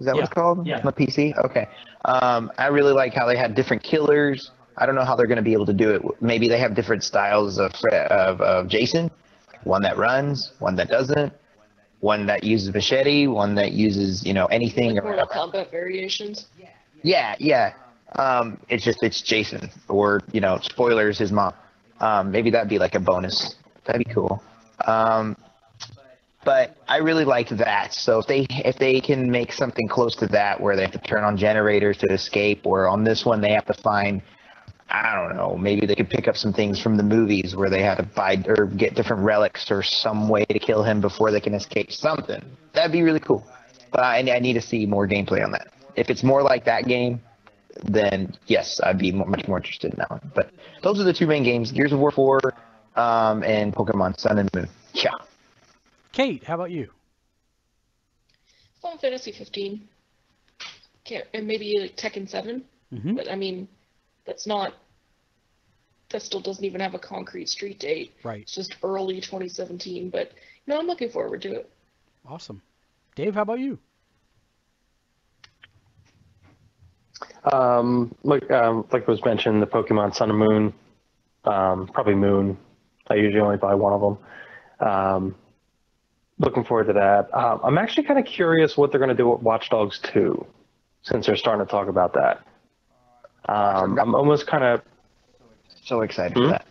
Is 0.00 0.06
that 0.06 0.14
what 0.14 0.24
it's 0.24 0.32
called 0.32 0.66
Yeah. 0.66 0.78
on 0.78 0.84
the 0.86 0.92
PC? 0.92 1.36
Okay. 1.44 1.68
Um, 2.04 2.50
I 2.56 2.68
really 2.68 2.92
like 2.92 3.12
how 3.12 3.26
they 3.26 3.36
had 3.36 3.54
different 3.54 3.82
killers. 3.82 4.52
I 4.76 4.86
don't 4.86 4.94
know 4.94 5.04
how 5.04 5.16
they're 5.16 5.26
going 5.26 5.36
to 5.36 5.42
be 5.42 5.52
able 5.52 5.66
to 5.66 5.72
do 5.72 5.90
it. 5.90 6.02
Maybe 6.22 6.48
they 6.48 6.58
have 6.58 6.74
different 6.74 7.02
styles 7.04 7.58
of, 7.58 7.72
of 7.92 8.40
of 8.40 8.68
Jason. 8.68 9.10
One 9.64 9.82
that 9.82 9.98
runs, 9.98 10.52
one 10.60 10.76
that 10.76 10.88
doesn't, 10.88 11.32
one 12.00 12.26
that 12.26 12.44
uses 12.44 12.72
machete, 12.72 13.26
one 13.26 13.56
that 13.56 13.72
uses 13.72 14.24
you 14.24 14.32
know 14.32 14.46
anything 14.46 14.94
Like 14.94 15.02
or 15.04 15.08
Mortal 15.16 15.26
whatever. 15.26 15.58
Kombat 15.66 15.70
variations. 15.72 16.46
Yeah, 17.02 17.34
yeah. 17.40 17.72
Um, 18.14 18.58
it's 18.68 18.84
just 18.84 19.02
it's 19.02 19.20
Jason, 19.20 19.68
or 19.88 20.22
you 20.32 20.40
know, 20.40 20.58
spoilers, 20.62 21.18
his 21.18 21.32
mom. 21.32 21.52
Um, 22.00 22.30
maybe 22.30 22.50
that'd 22.50 22.68
be 22.68 22.78
like 22.78 22.94
a 22.94 23.00
bonus. 23.00 23.56
That'd 23.88 24.06
be 24.06 24.12
cool. 24.12 24.42
Um, 24.86 25.34
but 26.44 26.76
I 26.86 26.98
really 26.98 27.24
liked 27.24 27.56
that. 27.56 27.94
So 27.94 28.18
if 28.18 28.26
they 28.26 28.46
if 28.50 28.78
they 28.78 29.00
can 29.00 29.30
make 29.30 29.50
something 29.50 29.88
close 29.88 30.14
to 30.16 30.26
that, 30.28 30.60
where 30.60 30.76
they 30.76 30.82
have 30.82 30.92
to 30.92 30.98
turn 30.98 31.24
on 31.24 31.38
generators 31.38 31.96
to 31.98 32.06
escape, 32.12 32.66
or 32.66 32.86
on 32.86 33.02
this 33.02 33.24
one 33.24 33.40
they 33.40 33.52
have 33.52 33.64
to 33.66 33.74
find, 33.74 34.20
I 34.90 35.14
don't 35.14 35.36
know, 35.36 35.56
maybe 35.56 35.86
they 35.86 35.94
could 35.94 36.10
pick 36.10 36.28
up 36.28 36.36
some 36.36 36.52
things 36.52 36.80
from 36.80 36.98
the 36.98 37.02
movies 37.02 37.56
where 37.56 37.70
they 37.70 37.82
had 37.82 37.96
to 37.96 38.02
buy 38.02 38.42
or 38.46 38.66
get 38.66 38.94
different 38.94 39.22
relics 39.22 39.70
or 39.70 39.82
some 39.82 40.28
way 40.28 40.44
to 40.44 40.58
kill 40.58 40.82
him 40.82 41.00
before 41.00 41.30
they 41.30 41.40
can 41.40 41.54
escape. 41.54 41.90
Something 41.90 42.42
that'd 42.74 42.92
be 42.92 43.02
really 43.02 43.20
cool. 43.20 43.46
But 43.90 44.00
I, 44.00 44.18
I 44.18 44.38
need 44.38 44.52
to 44.52 44.62
see 44.62 44.84
more 44.84 45.08
gameplay 45.08 45.42
on 45.42 45.50
that. 45.52 45.68
If 45.96 46.10
it's 46.10 46.22
more 46.22 46.42
like 46.42 46.66
that 46.66 46.86
game, 46.86 47.22
then 47.84 48.36
yes, 48.46 48.80
I'd 48.84 48.98
be 48.98 49.12
much 49.12 49.48
more 49.48 49.56
interested 49.56 49.92
in 49.92 49.98
that 49.98 50.10
one. 50.10 50.30
But 50.34 50.50
those 50.82 51.00
are 51.00 51.04
the 51.04 51.14
two 51.14 51.26
main 51.26 51.42
games: 51.42 51.72
Gears 51.72 51.92
of 51.92 52.00
War 52.00 52.10
4 52.10 52.40
um, 52.98 53.42
and 53.44 53.72
Pokemon 53.74 54.18
Sun 54.18 54.38
and 54.38 54.50
Moon. 54.54 54.68
Yeah. 54.92 55.10
Kate, 56.12 56.42
how 56.42 56.54
about 56.56 56.70
you? 56.70 56.90
Final 58.82 58.98
Fantasy 58.98 59.32
15. 59.32 59.88
Can't, 61.04 61.24
and 61.32 61.46
maybe 61.46 61.78
like 61.80 61.96
Tekken 61.96 62.28
7. 62.28 62.64
Mhm. 62.92 63.16
But 63.16 63.30
I 63.30 63.36
mean, 63.36 63.68
that's 64.26 64.46
not. 64.46 64.74
That 66.10 66.22
still 66.22 66.40
doesn't 66.40 66.64
even 66.64 66.80
have 66.80 66.94
a 66.94 66.98
concrete 66.98 67.48
street 67.50 67.78
date. 67.78 68.14
Right. 68.24 68.40
It's 68.42 68.54
just 68.54 68.76
early 68.82 69.20
2017. 69.20 70.10
But 70.10 70.32
you 70.66 70.72
know, 70.72 70.78
I'm 70.80 70.86
looking 70.86 71.10
forward 71.10 71.42
to 71.42 71.52
it. 71.52 71.70
Awesome. 72.26 72.62
Dave, 73.14 73.34
how 73.34 73.42
about 73.42 73.60
you? 73.60 73.78
Um, 77.52 78.14
like 78.22 78.50
um, 78.50 78.86
like 78.92 79.06
was 79.06 79.22
mentioned, 79.24 79.60
the 79.62 79.66
Pokemon 79.66 80.14
Sun 80.14 80.30
and 80.30 80.38
Moon, 80.38 80.74
um, 81.44 81.88
probably 81.88 82.14
Moon. 82.14 82.56
I 83.10 83.14
usually 83.14 83.40
only 83.40 83.56
buy 83.56 83.74
one 83.74 83.92
of 83.92 84.00
them. 84.00 84.88
Um, 84.88 85.34
looking 86.38 86.64
forward 86.64 86.86
to 86.88 86.92
that. 86.94 87.34
Um, 87.34 87.60
I'm 87.64 87.78
actually 87.78 88.04
kind 88.04 88.18
of 88.18 88.24
curious 88.26 88.76
what 88.76 88.90
they're 88.90 89.00
going 89.00 89.08
to 89.10 89.14
do 89.16 89.28
with 89.28 89.42
Watch 89.42 89.70
Dogs 89.70 89.98
2, 90.04 90.44
since 91.02 91.26
they're 91.26 91.36
starting 91.36 91.64
to 91.66 91.70
talk 91.70 91.88
about 91.88 92.12
that. 92.14 92.42
Um, 93.48 93.98
I'm 93.98 94.14
almost 94.14 94.46
kind 94.46 94.62
of 94.64 94.82
So 95.84 96.02
excited 96.02 96.36
Hmm? 96.36 96.42
for 96.44 96.48
that. 96.48 96.66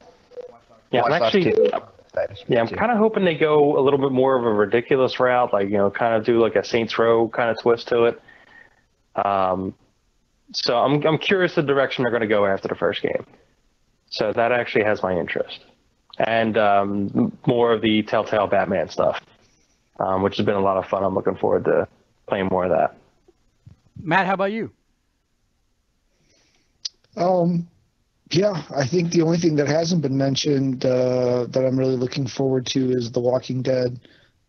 yeah, 0.92 1.04
I'm 1.04 1.12
actually 1.14 1.44
2. 1.46 1.50
Excited 1.50 2.38
for 2.46 2.54
yeah, 2.54 2.62
I'm 2.62 2.68
kind 2.68 2.92
of 2.92 2.98
hoping 2.98 3.26
they 3.26 3.36
go 3.36 3.78
a 3.78 3.82
little 3.82 4.00
bit 4.00 4.12
more 4.12 4.38
of 4.38 4.46
a 4.46 4.52
ridiculous 4.52 5.20
route, 5.20 5.54
like 5.54 5.70
you 5.70 5.78
know, 5.78 5.90
kind 5.92 6.16
of 6.16 6.24
do 6.24 6.40
like 6.40 6.56
a 6.56 6.64
Saints 6.64 6.98
Row 6.98 7.28
kind 7.28 7.50
of 7.50 7.60
twist 7.60 7.88
to 7.90 8.06
it. 8.06 8.22
Um, 9.16 9.74
so 10.54 10.78
I'm 10.78 11.06
I'm 11.06 11.18
curious 11.18 11.56
the 11.56 11.62
direction 11.64 12.04
they're 12.04 12.12
going 12.12 12.22
to 12.22 12.28
go 12.28 12.46
after 12.46 12.68
the 12.68 12.76
first 12.76 13.02
game. 13.02 13.26
So 14.10 14.32
that 14.34 14.52
actually 14.52 14.86
has 14.86 15.04
my 15.04 15.16
interest, 15.18 15.60
and 16.18 16.57
um, 16.57 17.38
more 17.45 17.73
of 17.73 17.81
the 17.81 18.03
Telltale 18.03 18.48
Batman 18.48 18.89
stuff, 18.89 19.22
um, 19.99 20.22
which 20.23 20.38
has 20.38 20.45
been 20.45 20.56
a 20.56 20.61
lot 20.61 20.77
of 20.77 20.85
fun. 20.88 21.03
I'm 21.03 21.15
looking 21.15 21.35
forward 21.35 21.65
to 21.65 21.88
playing 22.27 22.48
more 22.48 22.65
of 22.65 22.72
that. 22.72 22.95
Matt, 24.02 24.26
how 24.26 24.34
about 24.34 24.52
you? 24.52 24.72
Um, 27.15 27.68
yeah, 28.31 28.64
I 28.76 28.85
think 28.85 29.11
the 29.11 29.22
only 29.22 29.38
thing 29.38 29.56
that 29.56 29.68
hasn't 29.68 30.02
been 30.02 30.18
mentioned 30.18 30.85
uh, 30.85 31.45
that 31.45 31.65
I'm 31.65 31.77
really 31.77 31.95
looking 31.95 32.27
forward 32.27 32.65
to 32.68 32.91
is 32.91 33.11
The 33.11 33.19
Walking 33.19 33.61
Dead. 33.61 33.99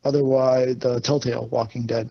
Otherwise, 0.05 0.79
the 0.79 1.01
Telltale 1.01 1.49
Walking 1.49 1.87
Dead. 1.87 2.11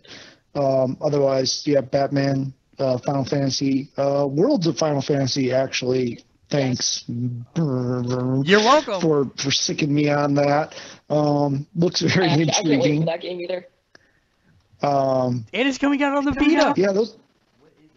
Um, 0.56 0.98
otherwise, 1.02 1.64
yeah, 1.66 1.82
Batman, 1.82 2.54
uh, 2.80 2.98
Final 3.00 3.26
Fantasy, 3.26 3.90
uh, 3.98 4.28
Worlds 4.30 4.68
of 4.68 4.78
Final 4.78 5.02
Fantasy. 5.02 5.52
Actually, 5.52 6.24
thanks. 6.50 7.04
You're 7.08 8.60
welcome. 8.60 9.02
for 9.02 9.26
for 9.38 9.52
sicking 9.52 9.94
me 9.94 10.10
on 10.10 10.34
that. 10.36 10.76
Um, 11.10 11.68
looks 11.76 12.04
I, 12.04 12.08
very 12.08 12.26
I 12.26 12.36
can't 12.36 12.40
wait 12.48 12.56
for 12.56 12.72
intriguing. 12.72 13.06
that 13.06 13.22
game 13.22 13.40
either. 13.42 13.68
Um, 14.82 15.46
And 15.54 15.68
it's 15.68 15.78
coming 15.78 16.02
out 16.04 16.16
on 16.16 16.26
the 16.26 16.32
Vita. 16.34 16.74
yeah, 16.78 16.92
those. 16.92 17.18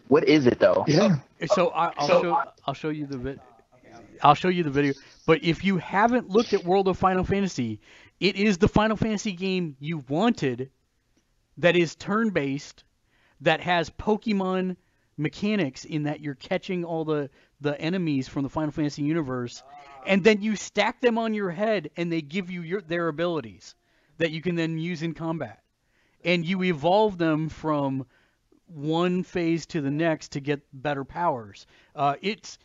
What 0.09 0.29
is 0.29 0.47
it 0.47 0.59
though? 0.59 0.85
Yeah, 0.89 1.17
So 1.55 1.71
I, 1.71 1.93
I'll 1.97 2.09
show 2.09 2.43
I'll 2.67 2.75
show 2.75 2.89
you 2.89 3.07
the 3.07 3.19
vid- 3.19 3.41
I'll 4.23 4.35
show 4.35 4.49
you 4.49 4.63
the 4.65 4.71
video. 4.71 4.93
But 5.27 5.45
if 5.45 5.65
you 5.65 5.79
haven't 5.79 6.29
looked 6.29 6.53
at 6.53 6.65
World 6.65 6.89
of 6.89 6.99
Final 6.99 7.25
Fantasy, 7.25 7.81
it 8.19 8.37
is 8.37 8.59
the 8.59 8.69
Final 8.69 8.97
Fantasy 8.97 9.33
game 9.33 9.77
you 9.79 10.05
wanted 10.09 10.71
that 11.59 11.77
is 11.77 11.95
turn-based 11.95 12.85
that 13.43 13.61
has 13.61 13.89
Pokemon 13.91 14.77
mechanics 15.21 15.85
in 15.85 16.05
that 16.05 16.21
you're 16.21 16.35
catching 16.35 16.85
all 16.85 17.05
the 17.05 17.29
the 17.61 17.79
enemies 17.81 18.27
from 18.27 18.43
the 18.43 18.49
Final 18.49 18.71
Fantasy 18.71 19.03
universe 19.03 19.63
and 20.07 20.25
then 20.25 20.41
you 20.41 20.57
stack 20.57 21.01
them 21.01 21.19
on 21.19 21.35
your 21.35 21.51
head 21.51 21.91
and 21.97 22.11
they 22.11 22.23
give 22.23 22.51
you 22.51 22.63
your 22.63 22.81
their 22.81 23.09
abilities 23.09 23.75
that 24.17 24.31
you 24.31 24.41
can 24.41 24.55
then 24.55 24.79
use 24.79 25.03
in 25.03 25.15
combat. 25.15 25.63
And 26.25 26.45
you 26.45 26.63
evolve 26.65 27.17
them 27.19 27.49
from 27.49 28.07
one 28.67 29.23
phase 29.23 29.67
to 29.67 29.81
the 29.81 29.91
next 29.91 30.33
to 30.33 30.41
get 30.41 30.61
better 30.73 31.05
powers. 31.05 31.67
Uh, 31.95 32.17
it's 32.21 32.59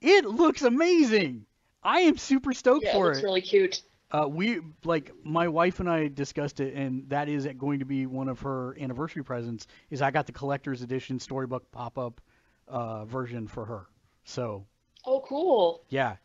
it 0.00 0.24
looks 0.24 0.62
amazing. 0.62 1.46
I 1.82 2.00
am 2.00 2.16
super 2.16 2.52
stoked 2.52 2.84
Yeah, 2.84 2.90
it 2.90 2.94
for 2.94 3.12
it. 3.12 3.22
really 3.22 3.40
cute. 3.42 3.82
Uh, 4.12 4.26
we 4.28 4.60
like 4.84 5.12
my 5.24 5.46
wife 5.48 5.78
and 5.80 5.88
I 5.88 6.08
discussed 6.08 6.60
it, 6.60 6.74
and 6.74 7.08
that 7.10 7.28
is 7.28 7.46
going 7.58 7.78
to 7.78 7.84
be 7.84 8.06
one 8.06 8.28
of 8.28 8.40
her 8.40 8.76
anniversary 8.80 9.22
presents. 9.22 9.66
Is 9.90 10.02
I 10.02 10.10
got 10.10 10.26
the 10.26 10.32
collector's 10.32 10.82
edition 10.82 11.18
storybook 11.20 11.70
pop-up 11.70 12.20
uh, 12.66 13.04
version 13.04 13.46
for 13.46 13.64
her. 13.64 13.86
So 14.24 14.66
Oh, 15.06 15.20
cool. 15.26 15.84
yeah, 15.88 16.16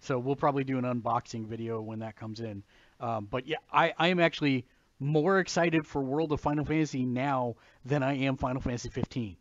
so 0.00 0.18
we'll 0.18 0.36
probably 0.36 0.64
do 0.64 0.78
an 0.78 0.84
unboxing 0.84 1.46
video 1.46 1.80
when 1.80 1.98
that 2.00 2.16
comes 2.16 2.40
in. 2.40 2.62
Um, 3.00 3.26
but 3.30 3.46
yeah, 3.46 3.56
I, 3.72 3.92
I 3.98 4.08
am 4.08 4.20
actually 4.20 4.64
more 5.00 5.40
excited 5.40 5.86
for 5.86 6.00
World 6.00 6.32
of 6.32 6.40
Final 6.40 6.64
Fantasy 6.64 7.04
now 7.04 7.56
than 7.84 8.02
I 8.02 8.14
am 8.18 8.36
Final 8.36 8.60
Fantasy 8.60 8.88
15. 8.88 9.36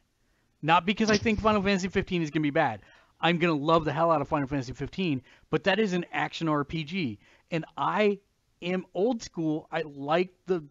Not 0.64 0.86
because 0.86 1.10
I 1.10 1.18
think 1.18 1.40
Final 1.40 1.62
Fantasy 1.62 1.88
15 1.88 2.22
is 2.24 2.30
going 2.32 2.42
to 2.42 2.46
be 2.46 2.50
bad. 2.50 2.82
I'm 3.20 3.38
going 3.38 3.56
to 3.56 3.64
love 3.66 3.86
the 3.86 3.94
hell 3.94 4.12
out 4.12 4.22
of 4.22 4.28
Final 4.28 4.48
Fantasy 4.48 4.74
15, 4.74 5.22
but 5.52 5.64
that 5.66 5.80
is 5.80 5.94
an 5.94 6.06
action 6.12 6.48
RPG. 6.48 7.20
And 7.52 7.66
I 7.78 8.20
am 8.62 8.86
old 8.94 9.22
school. 9.22 9.68
I 9.72 9.84
like 9.86 10.30
the 10.48 10.64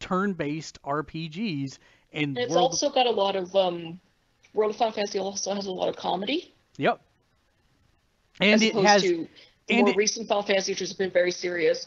turn-based 0.00 0.82
RPGs. 0.82 1.78
And, 2.12 2.36
And 2.36 2.38
it's 2.38 2.50
World 2.54 2.72
also 2.72 2.90
got 2.90 3.06
a 3.06 3.10
lot 3.10 3.36
of 3.36 3.54
um, 3.54 4.00
World 4.54 4.70
of 4.70 4.76
Final 4.76 4.92
Fantasy 4.92 5.18
also 5.18 5.54
has 5.54 5.66
a 5.66 5.70
lot 5.72 5.88
of 5.88 5.96
comedy. 5.96 6.54
Yep. 6.78 7.00
And 8.40 8.54
as 8.54 8.62
it 8.62 8.70
opposed 8.70 8.86
has 8.86 9.02
to 9.02 9.28
the 9.68 9.74
and 9.74 9.80
more 9.82 9.90
it- 9.90 9.96
recent 9.96 10.28
Final 10.28 10.42
Fantasy, 10.42 10.72
which 10.72 10.80
has 10.80 10.92
been 10.92 11.10
very 11.10 11.30
serious. 11.30 11.86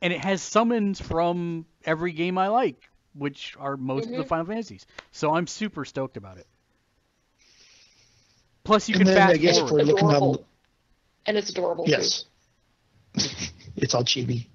and 0.00 0.12
it 0.12 0.20
has 0.24 0.40
summons 0.42 1.00
from 1.00 1.66
every 1.84 2.12
game 2.12 2.38
I 2.38 2.46
like, 2.48 2.88
which 3.14 3.56
are 3.58 3.76
most 3.76 4.06
of 4.06 4.12
the 4.12 4.18
Mhm. 4.22 4.28
Final 4.28 4.46
Fantasies. 4.46 4.86
So 5.10 5.34
I'm 5.34 5.48
super 5.48 5.84
stoked 5.84 6.16
about 6.16 6.38
it. 6.38 6.46
Plus, 8.64 8.88
you 8.88 8.94
And 8.94 9.04
can 9.06 9.14
then 9.14 9.22
I 9.22 9.30
fast 9.32 9.40
guess 9.40 9.58
forward. 9.58 9.72
we're 9.72 9.82
looking 9.82 10.06
adorable. 10.08 10.30
on. 10.38 10.44
And 11.26 11.36
it's 11.36 11.50
adorable 11.50 11.84
Yes. 11.88 12.24
it's 13.76 13.94
all 13.94 14.04
chibi. 14.04 14.46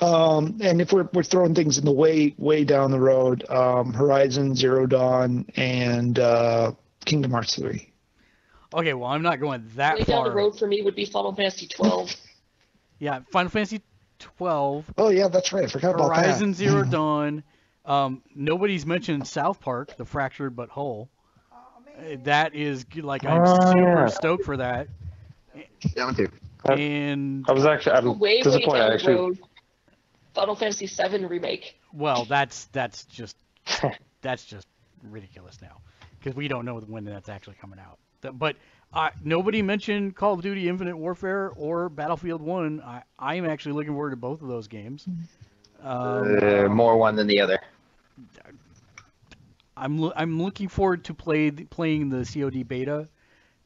Um, 0.00 0.58
and 0.60 0.80
if 0.80 0.92
we're 0.92 1.08
we're 1.14 1.22
throwing 1.22 1.54
things 1.54 1.78
in 1.78 1.84
the 1.84 1.92
way 1.92 2.34
way 2.36 2.64
down 2.64 2.90
the 2.90 3.00
road, 3.00 3.48
um, 3.48 3.92
Horizon 3.94 4.54
Zero 4.54 4.86
Dawn 4.86 5.46
and 5.56 6.18
uh, 6.18 6.72
Kingdom 7.06 7.30
Hearts 7.30 7.56
three. 7.56 7.92
Okay, 8.74 8.92
well, 8.94 9.08
I'm 9.08 9.22
not 9.22 9.40
going 9.40 9.62
too. 9.62 9.68
that 9.76 9.96
Way 9.96 10.04
far. 10.04 10.24
down 10.24 10.24
the 10.24 10.34
road 10.36 10.58
for 10.58 10.66
me 10.66 10.82
would 10.82 10.94
be 10.96 11.06
Final 11.06 11.34
Fantasy 11.34 11.66
12. 11.66 12.14
Yeah, 12.98 13.20
Final 13.30 13.50
Fantasy 13.50 13.82
12, 14.18 14.94
Oh 14.96 15.10
yeah, 15.10 15.28
that's 15.28 15.52
right. 15.52 15.64
I 15.64 15.66
forgot 15.66 15.94
about 15.96 16.14
that. 16.14 16.24
Horizon 16.24 16.54
Zero 16.54 16.82
Dawn. 16.90 17.42
Um, 17.84 18.22
nobody's 18.34 18.86
mentioned 18.86 19.26
South 19.26 19.60
Park, 19.60 19.94
the 19.98 20.06
fractured 20.06 20.56
but 20.56 20.70
whole. 20.70 21.10
Uh, 21.52 22.16
That 22.24 22.54
is 22.54 22.86
like 22.96 23.26
I'm 23.26 23.42
Oh, 23.46 23.70
super 23.70 23.98
yeah. 24.00 24.06
stoked 24.06 24.44
for 24.44 24.56
that. 24.56 24.88
That 25.94 26.04
one 26.06 26.14
too. 26.14 26.28
And 26.72 27.44
I 27.48 27.52
was 27.52 27.66
actually 27.66 27.92
I'm 27.92 28.18
way, 28.18 28.36
way 28.36 28.42
disappointed. 28.42 28.78
down 28.80 28.90
I 28.90 28.94
actually 28.94 29.14
road. 29.14 29.38
Final 30.34 30.54
Fantasy 30.54 30.86
7 30.86 31.26
remake. 31.28 31.80
well, 31.92 32.24
that's 32.26 32.66
that's 32.66 33.04
just 33.06 33.36
that's 34.22 34.44
just 34.44 34.66
ridiculous 35.02 35.60
now 35.62 35.78
because 36.18 36.34
we 36.36 36.48
don't 36.48 36.64
know 36.64 36.78
when 36.80 37.04
that's 37.04 37.28
actually 37.28 37.56
coming 37.60 37.78
out. 37.78 37.98
Th- 38.22 38.34
But 38.36 38.56
I, 38.92 39.10
nobody 39.24 39.62
mentioned 39.62 40.14
Call 40.16 40.34
of 40.34 40.42
Duty 40.42 40.68
Infinite 40.68 40.96
Warfare 40.96 41.52
or 41.56 41.88
Battlefield 41.88 42.40
1. 42.42 42.80
I, 42.82 43.02
I 43.18 43.34
am 43.36 43.44
actually 43.46 43.72
looking 43.72 43.92
forward 43.92 44.10
to 44.10 44.16
both 44.16 44.42
of 44.42 44.48
those 44.48 44.68
games. 44.68 45.06
Um, 45.82 46.38
Uh, 46.42 46.68
more 46.68 46.96
one 46.96 47.16
than 47.16 47.26
the 47.26 47.40
other. 47.40 47.58
I'm 49.76 49.98
lo- 49.98 50.12
I'm 50.16 50.40
looking 50.42 50.68
forward 50.68 51.04
to 51.04 51.14
play 51.14 51.50
playing 51.50 52.08
the 52.08 52.24
COD 52.24 52.62
beta 52.66 53.08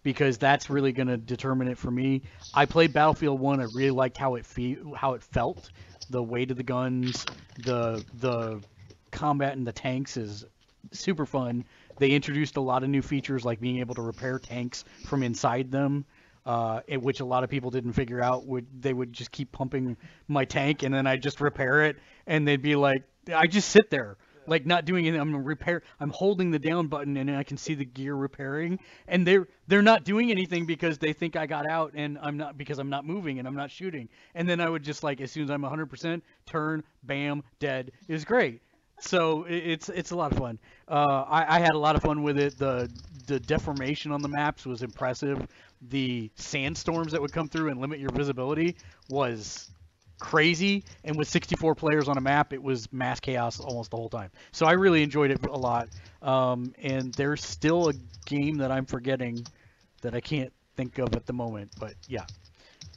because 0.03 0.39
that's 0.39 0.71
really 0.71 0.93
going 0.93 1.09
to 1.09 1.17
determine 1.17 1.69
it 1.69 1.79
for 1.79 1.91
me. 1.91 2.23
I 2.55 2.67
played 2.67 2.93
Battlefield 2.93 3.41
1. 3.41 3.61
I 3.61 3.65
really 3.65 3.91
liked 3.91 4.17
how 4.17 4.37
it 4.37 4.47
fe- 4.47 4.79
how 4.95 5.15
it 5.15 5.23
felt. 5.23 5.71
The 6.11 6.23
weight 6.23 6.51
of 6.51 6.57
the 6.57 6.63
guns, 6.63 7.25
the 7.59 8.05
the 8.15 8.61
combat 9.11 9.55
in 9.57 9.65
the 9.65 9.73
tanks 9.73 10.17
is 10.17 10.45
super 10.93 11.27
fun. 11.27 11.65
They 11.99 12.11
introduced 12.11 12.57
a 12.57 12.61
lot 12.61 12.83
of 12.83 12.89
new 12.89 13.03
features 13.03 13.45
like 13.45 13.61
being 13.61 13.79
able 13.79 13.95
to 13.97 14.03
repair 14.03 14.39
tanks 14.39 14.85
from 15.07 15.23
inside 15.23 15.71
them. 15.71 16.05
Uh, 16.47 16.81
which 16.89 17.21
a 17.21 17.25
lot 17.25 17.45
of 17.45 17.51
people 17.51 17.71
didn't 17.71 17.93
figure 17.93 18.23
out 18.23 18.47
would 18.47 18.67
they 18.81 18.95
would 18.95 19.13
just 19.13 19.31
keep 19.31 19.53
pumping 19.53 19.95
my 20.27 20.47
tank 20.47 20.83
and 20.83 20.93
then 20.93 21.07
I 21.07 21.19
just 21.19 21.39
repair 21.39 21.85
it 21.85 21.97
and 22.27 22.49
they'd 22.49 22.63
be 22.63 22.77
like 22.77 23.05
I 23.33 23.47
just 23.47 23.69
sit 23.69 23.91
there 23.91 24.17
like 24.47 24.67
not 24.67 24.85
doing 24.85 25.07
anything. 25.07 25.21
I'm 25.21 25.45
repair. 25.45 25.83
I'm 26.01 26.11
holding 26.11 26.51
the 26.51 26.59
down 26.59 26.89
button 26.89 27.17
and 27.17 27.31
I 27.31 27.43
can 27.43 27.57
see 27.57 27.75
the 27.75 27.85
gear 27.85 28.15
repairing, 28.15 28.79
and 29.09 29.27
they're 29.27 29.49
they're 29.69 29.83
not 29.83 30.05
doing 30.05 30.31
anything 30.31 30.67
because 30.67 30.99
they 30.99 31.13
think 31.13 31.37
I 31.37 31.47
got 31.47 31.69
out 31.69 31.93
and 31.95 32.19
I'm 32.21 32.37
not 32.37 32.59
because 32.59 32.79
I'm 32.79 32.91
not 32.91 33.07
moving 33.07 33.39
and 33.39 33.47
I'm 33.47 33.57
not 33.57 33.71
shooting. 33.71 34.09
And 34.35 34.49
then 34.49 34.61
I 34.61 34.69
would 34.69 34.83
just 34.83 35.03
like 35.03 35.21
as 35.21 35.31
soon 35.31 35.45
as 35.45 35.51
I'm 35.51 35.63
100% 35.63 36.23
turn, 36.47 36.83
bam, 37.03 37.43
dead. 37.59 37.93
Was 38.09 38.25
great. 38.25 38.63
So 39.01 39.47
it's 39.49 39.89
it's 39.89 40.11
a 40.11 40.17
lot 40.17 40.33
of 40.33 40.39
fun. 40.39 40.59
Uh, 40.87 41.25
I, 41.27 41.57
I 41.57 41.59
had 41.61 41.73
a 41.73 41.79
lot 41.79 41.97
of 41.97 42.03
fun 42.03 42.23
with 42.23 42.39
it. 42.39 42.59
The 42.59 42.91
the 43.27 43.41
deformation 43.41 44.13
on 44.13 44.21
the 44.21 44.29
maps 44.29 44.67
was 44.67 44.83
impressive. 44.83 45.47
The 45.89 46.31
sandstorms 46.35 47.13
that 47.13 47.21
would 47.21 47.33
come 47.33 47.49
through 47.49 47.71
and 47.71 47.81
limit 47.81 47.99
your 47.99 48.11
visibility 48.11 48.77
was 49.09 49.71
crazy. 50.21 50.85
And 51.03 51.17
with 51.17 51.29
64 51.29 51.75
players 51.75 52.09
on 52.09 52.17
a 52.17 52.21
map, 52.21 52.53
it 52.53 52.63
was 52.63 52.93
mass 52.93 53.19
chaos 53.19 53.59
almost 53.59 53.91
the 53.91 53.97
whole 53.97 54.09
time. 54.09 54.31
So 54.53 54.67
I 54.67 54.73
really 54.73 55.03
enjoyed 55.03 55.33
it 55.33 55.45
a 55.45 55.59
lot. 55.59 55.89
Um, 56.23 56.73
and 56.81 57.13
there's 57.15 57.45
still 57.45 57.89
a 57.89 57.95
game 58.27 58.59
that 58.59 58.71
I'm 58.71 58.87
forgetting 58.87 59.45
that 60.03 60.15
I 60.15 60.21
can't 60.21 60.53
think 60.77 60.99
of 60.99 61.15
at 61.15 61.27
the 61.27 61.33
moment. 61.33 61.73
But 61.81 61.95
yeah. 62.07 62.27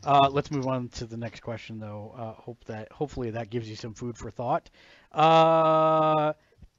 Uh, 0.05 0.29
let's 0.29 0.51
move 0.51 0.67
on 0.67 0.89
to 0.89 1.05
the 1.05 1.15
next 1.15 1.39
question, 1.39 1.79
though. 1.79 2.13
Uh, 2.17 2.33
hope 2.33 2.63
that 2.65 2.91
hopefully 2.91 3.29
that 3.31 3.49
gives 3.49 3.69
you 3.69 3.75
some 3.75 3.93
food 3.93 4.17
for 4.17 4.29
thought. 4.29 4.69
Uh, 5.13 6.33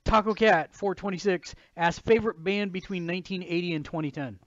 Taco 0.04 0.34
Cat 0.34 0.74
426 0.74 1.54
asks 1.76 2.00
favorite 2.00 2.44
band 2.44 2.70
between 2.70 3.06
1980 3.06 3.74
and 3.74 3.84
2010. 3.84 4.38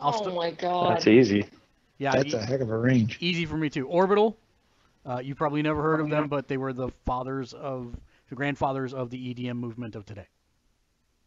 I'll 0.00 0.14
oh 0.14 0.22
st- 0.24 0.34
my 0.34 0.50
god. 0.50 0.96
That's 0.96 1.06
easy. 1.06 1.46
Yeah, 2.00 2.12
That's 2.12 2.32
e- 2.32 2.36
a 2.38 2.40
heck 2.40 2.60
of 2.62 2.70
a 2.70 2.76
range. 2.78 3.18
easy 3.20 3.44
for 3.44 3.56
me 3.58 3.68
too. 3.68 3.86
Orbital. 3.86 4.36
Uh, 5.04 5.20
you 5.22 5.34
probably 5.34 5.62
never 5.62 5.82
heard 5.82 6.00
of 6.00 6.08
them, 6.10 6.28
but 6.28 6.48
they 6.48 6.56
were 6.56 6.72
the 6.72 6.88
fathers 7.04 7.52
of 7.52 7.94
the 8.30 8.34
grandfathers 8.34 8.92
of 8.94 9.10
the 9.10 9.34
EDM 9.34 9.56
movement 9.56 9.94
of 9.94 10.04
today. 10.06 10.26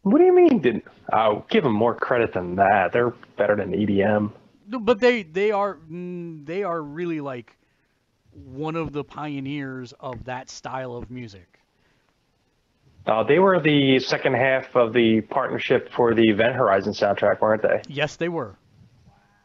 What 0.01 0.17
do 0.17 0.25
you 0.25 0.35
mean? 0.35 0.59
Didn't? 0.59 0.83
I'll 1.11 1.45
give 1.49 1.63
them 1.63 1.73
more 1.73 1.95
credit 1.95 2.33
than 2.33 2.55
that. 2.55 2.91
They're 2.91 3.11
better 3.37 3.55
than 3.55 3.71
EDM. 3.71 4.31
No, 4.67 4.79
But 4.79 4.99
they 4.99 5.23
they 5.23 5.51
are 5.51 5.75
mm, 5.89 6.43
they 6.45 6.63
are 6.63 6.81
really 6.81 7.21
like 7.21 7.55
one 8.33 8.75
of 8.75 8.93
the 8.93 9.03
pioneers 9.03 9.93
of 9.99 10.23
that 10.25 10.49
style 10.49 10.95
of 10.95 11.11
music. 11.11 11.59
Uh, 13.05 13.23
they 13.23 13.37
were 13.37 13.59
the 13.59 13.99
second 13.99 14.33
half 14.33 14.75
of 14.75 14.93
the 14.93 15.21
partnership 15.21 15.91
for 15.91 16.13
the 16.15 16.29
Event 16.29 16.55
Horizon 16.55 16.93
soundtrack, 16.93 17.41
weren't 17.41 17.61
they? 17.61 17.81
Yes, 17.87 18.15
they 18.15 18.29
were. 18.29 18.55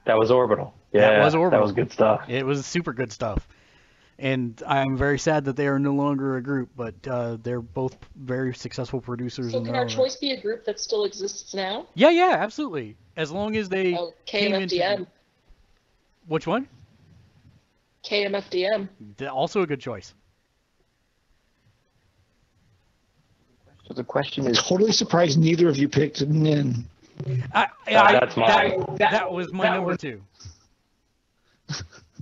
That 0.09 0.19
was 0.19 0.31
Orbital. 0.31 0.73
That 0.93 0.99
Yeah, 1.19 1.23
was 1.23 1.35
Orbital. 1.35 1.61
That 1.61 1.63
was 1.63 1.73
good 1.73 1.93
stuff. 1.93 2.23
It 2.31 2.45
was 2.47 2.65
super 2.65 2.95
good 2.95 3.13
stuff. 3.13 3.47
And 4.19 4.61
I'm 4.67 4.97
very 4.97 5.19
sad 5.19 5.45
that 5.45 5.55
they 5.55 5.67
are 5.67 5.79
no 5.79 5.93
longer 5.93 6.39
a 6.39 6.43
group, 6.43 6.71
but 6.75 6.95
uh, 7.07 7.37
they're 7.43 7.61
both 7.61 7.95
very 8.17 8.55
successful 8.55 9.03
producers. 9.03 9.53
So 9.53 9.61
can 9.61 9.75
our 9.75 9.83
own 9.83 9.87
right. 9.87 9.95
choice 9.95 10.17
be 10.17 10.31
a 10.33 10.41
group 10.41 10.65
that 10.65 10.81
still 10.81 11.05
exists 11.05 11.53
now? 11.53 11.89
Yeah, 11.93 12.09
yeah, 12.09 12.37
absolutely. 12.41 12.97
As 13.19 13.31
long 13.31 13.55
as 13.57 13.69
they 13.69 13.95
Oh, 13.97 14.15
came 14.25 14.55
into- 14.55 14.77
KMFDM. 14.77 15.07
which 16.27 16.47
one? 16.47 16.67
KMFDM. 18.03 18.89
Also 19.31 19.61
a 19.61 19.67
good 19.67 19.81
choice. 19.81 20.15
So 23.87 23.93
the 23.93 24.05
question 24.05 24.47
is, 24.47 24.59
Totally 24.63 24.93
surprised 24.93 25.39
neither 25.39 25.69
of 25.69 25.77
you 25.77 25.87
picked 25.87 26.27
Nin. 26.27 26.87
I, 27.55 27.69
I- 27.87 28.13
that's 28.13 28.37
mine. 28.37 28.85
That, 28.99 29.11
that 29.13 29.33
was 29.33 29.53
my 29.53 29.69
number 29.69 29.97
two. 29.97 30.23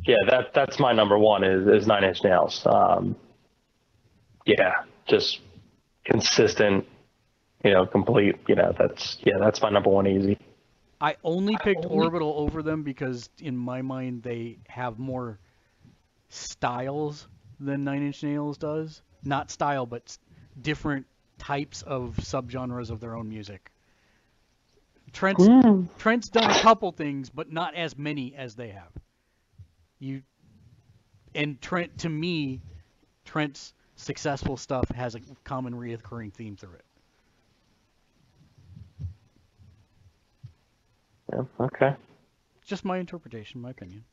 Yeah, 0.05 0.17
that 0.29 0.55
that's 0.55 0.79
my 0.79 0.93
number 0.93 1.19
one 1.19 1.43
is, 1.45 1.67
is 1.67 1.87
Nine 1.87 2.05
Inch 2.05 2.23
Nails. 2.23 2.65
Um, 2.67 3.17
yeah, 4.45 4.73
just 5.09 5.41
consistent, 6.05 6.87
you 7.65 7.73
know, 7.73 7.87
complete. 7.87 8.37
You 8.49 8.55
know, 8.55 8.73
that's 8.79 9.19
yeah, 9.25 9.35
that's 9.41 9.61
my 9.63 9.71
number 9.71 9.91
one 9.91 10.07
easy. 10.07 10.39
I 11.01 11.17
only 11.25 11.57
picked 11.63 11.85
Orbital 11.87 12.35
over 12.37 12.63
them 12.63 12.83
because 12.83 13.29
in 13.41 13.57
my 13.57 13.83
mind 13.83 14.23
they 14.23 14.59
have 14.69 14.99
more 14.99 15.39
styles 16.29 17.27
than 17.61 17.85
Nine 17.85 18.03
Inch 18.03 18.23
Nails 18.23 18.59
does. 18.59 19.03
Not 19.25 19.51
style, 19.51 19.87
but 19.87 20.17
different 20.61 21.07
types 21.39 21.83
of 21.83 22.17
subgenres 22.21 22.91
of 22.91 23.01
their 23.01 23.15
own 23.17 23.29
music. 23.29 23.71
Trent's 25.17 25.49
Trent's 25.97 26.29
done 26.29 26.51
a 26.51 26.61
couple 26.61 26.93
things, 26.93 27.31
but 27.31 27.51
not 27.51 27.75
as 27.75 27.97
many 27.97 28.35
as 28.37 28.55
they 28.55 28.69
have. 28.69 28.91
You 29.99 30.21
and 31.35 31.59
Trent 31.63 31.97
to 32.01 32.11
me, 32.11 32.61
Trent's 33.25 33.73
successful 33.95 34.59
stuff 34.59 34.87
has 34.91 35.15
a 35.15 35.21
common 35.43 35.73
reoccurring 35.73 36.35
theme 36.35 36.55
through 36.55 36.75
it. 36.75 36.85
Yeah, 41.33 41.43
okay. 41.61 41.95
Just 42.67 42.85
my 42.85 42.99
interpretation, 42.99 43.63
my 43.63 43.71
opinion. 43.71 44.05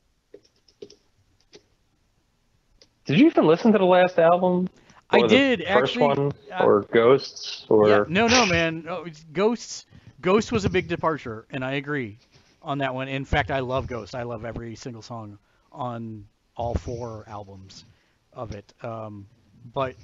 Did 3.03 3.19
you 3.19 3.25
even 3.25 3.45
listen 3.45 3.73
to 3.73 3.77
the 3.77 3.84
last 3.84 4.17
album? 4.19 4.69
I 5.09 5.27
did, 5.27 5.59
First 5.59 5.67
actually, 5.67 6.07
one, 6.07 6.31
uh, 6.49 6.63
or 6.63 6.81
Ghosts, 6.93 7.65
or 7.67 7.89
Yeah, 7.89 8.05
no, 8.07 8.27
no, 8.27 8.45
man. 8.45 8.85
It's- 8.88 9.25
Ghosts, 9.34 9.85
Ghost 10.24 10.54
was 10.54 10.64
a 10.64 10.70
big 10.70 10.88
departure, 10.88 11.45
and 11.50 11.66
I 11.66 11.74
agree 11.74 12.18
on 12.62 12.78
that 12.78 12.95
one. 12.95 13.10
In 13.10 13.26
fact, 13.26 13.52
I 13.52 13.60
love 13.60 13.88
Ghost. 13.88 14.16
I 14.16 14.24
love 14.24 14.45
every 14.45 14.74
single 14.74 15.02
song 15.02 15.38
on 15.70 16.26
all 16.56 16.76
four 16.76 17.26
albums 17.28 17.84
of 18.32 18.54
it. 18.54 18.74
Um, 18.82 19.28
but 19.74 19.95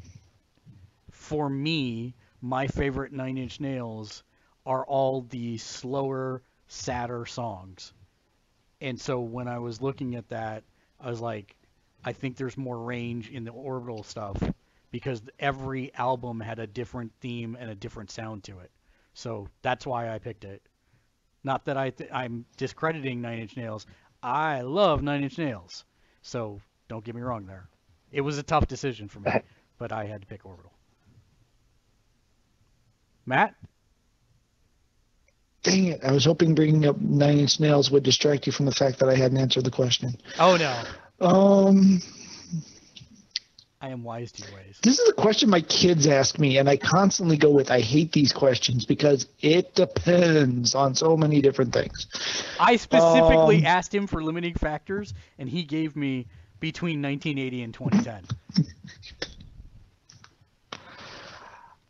for 1.12 1.50
me, 1.50 2.14
my 2.42 2.68
favorite 2.68 3.14
Nine 3.14 3.38
Inch 3.38 3.62
Nails 3.62 4.24
are 4.66 4.86
all 4.86 5.22
the 5.22 5.58
slower, 5.58 6.42
sadder 6.68 7.26
songs. 7.26 7.94
And 8.82 9.00
so 9.00 9.22
when 9.22 9.48
I 9.48 9.60
was 9.60 9.82
looking 9.82 10.16
at 10.16 10.28
that, 10.30 10.64
I 11.00 11.10
was 11.10 11.22
like, 11.22 11.56
I 12.04 12.12
think 12.12 12.36
there's 12.36 12.58
more 12.58 12.78
range 12.78 13.30
in 13.30 13.46
the 13.46 13.52
orbital 13.52 14.04
stuff 14.04 14.44
because 14.92 15.22
every 15.40 15.94
album 15.96 16.42
had 16.42 16.60
a 16.60 16.68
different 16.68 17.14
theme 17.22 17.56
and 17.58 17.70
a 17.70 17.76
different 17.76 18.12
sound 18.12 18.44
to 18.44 18.60
it. 18.60 18.70
So 19.14 19.48
that's 19.62 19.86
why 19.86 20.10
I 20.14 20.20
picked 20.20 20.44
it. 20.46 20.62
Not 21.44 21.66
that 21.66 21.78
I 21.78 21.90
th- 21.92 22.10
I'm 22.14 22.46
discrediting 22.58 23.22
Nine 23.22 23.40
Inch 23.40 23.56
Nails. 23.58 23.86
I 24.22 24.62
love 24.62 25.02
Nine 25.02 25.24
Inch 25.24 25.38
Nails. 25.38 25.86
So 26.22 26.60
don't 26.88 27.04
get 27.04 27.16
me 27.16 27.22
wrong 27.22 27.46
there. 27.46 27.70
It 28.12 28.22
was 28.22 28.38
a 28.38 28.44
tough 28.44 28.68
decision 28.68 29.08
for 29.08 29.20
me, 29.20 29.32
but 29.78 29.92
I 29.92 30.06
had 30.06 30.22
to 30.22 30.28
pick 30.28 30.46
Orbital. 30.46 30.72
Matt? 33.26 33.56
Dang 35.62 35.88
it! 35.88 36.04
I 36.04 36.12
was 36.12 36.26
hoping 36.26 36.56
bringing 36.56 36.86
up 36.88 37.00
Nine 37.00 37.40
Inch 37.40 37.60
Nails 37.60 37.92
would 37.92 38.04
distract 38.04 38.48
you 38.48 38.54
from 38.54 38.66
the 38.66 38.72
fact 38.72 39.00
that 39.00 39.10
I 39.10 39.16
hadn't 39.16 39.38
answered 39.38 39.66
the 39.66 39.72
question. 39.72 40.16
Oh 40.40 40.56
no, 40.58 40.84
Um, 41.26 42.02
I 43.82 43.90
am 43.90 44.04
wise 44.04 44.32
to 44.34 44.42
your 44.46 44.56
ways. 44.58 44.78
this 44.84 45.00
is 45.00 45.08
a 45.10 45.14
question 45.14 45.50
my 45.50 45.62
kids 45.62 46.06
ask 46.06 46.38
me, 46.38 46.58
and 46.58 46.68
I 46.70 46.76
constantly 46.76 47.38
go 47.38 47.50
with, 47.50 47.72
"I 47.72 47.80
hate 47.80 48.12
these 48.12 48.34
questions 48.34 48.86
because 48.86 49.28
it 49.40 49.74
depends 49.74 50.76
on 50.76 50.96
so 50.96 51.16
many 51.16 51.42
different 51.42 51.72
things." 51.74 52.08
I 52.60 52.76
specifically 52.76 53.60
Um, 53.60 53.66
asked 53.66 53.96
him 53.96 54.06
for 54.06 54.22
limiting 54.22 54.56
factors, 54.56 55.14
and 55.38 55.48
he 55.50 55.64
gave 55.64 55.96
me 55.96 56.28
between 56.60 57.02
1980 57.02 57.64
and 57.64 57.74
2010. 57.74 58.24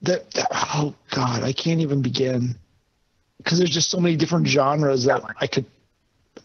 That, 0.01 0.23
oh 0.73 0.95
god, 1.09 1.43
I 1.43 1.51
can't 1.51 1.81
even 1.81 2.01
begin 2.01 2.57
because 3.37 3.57
there's 3.57 3.69
just 3.69 3.89
so 3.89 3.99
many 3.99 4.15
different 4.15 4.47
genres 4.47 5.03
that 5.05 5.21
I 5.41 5.45
could. 5.45 5.65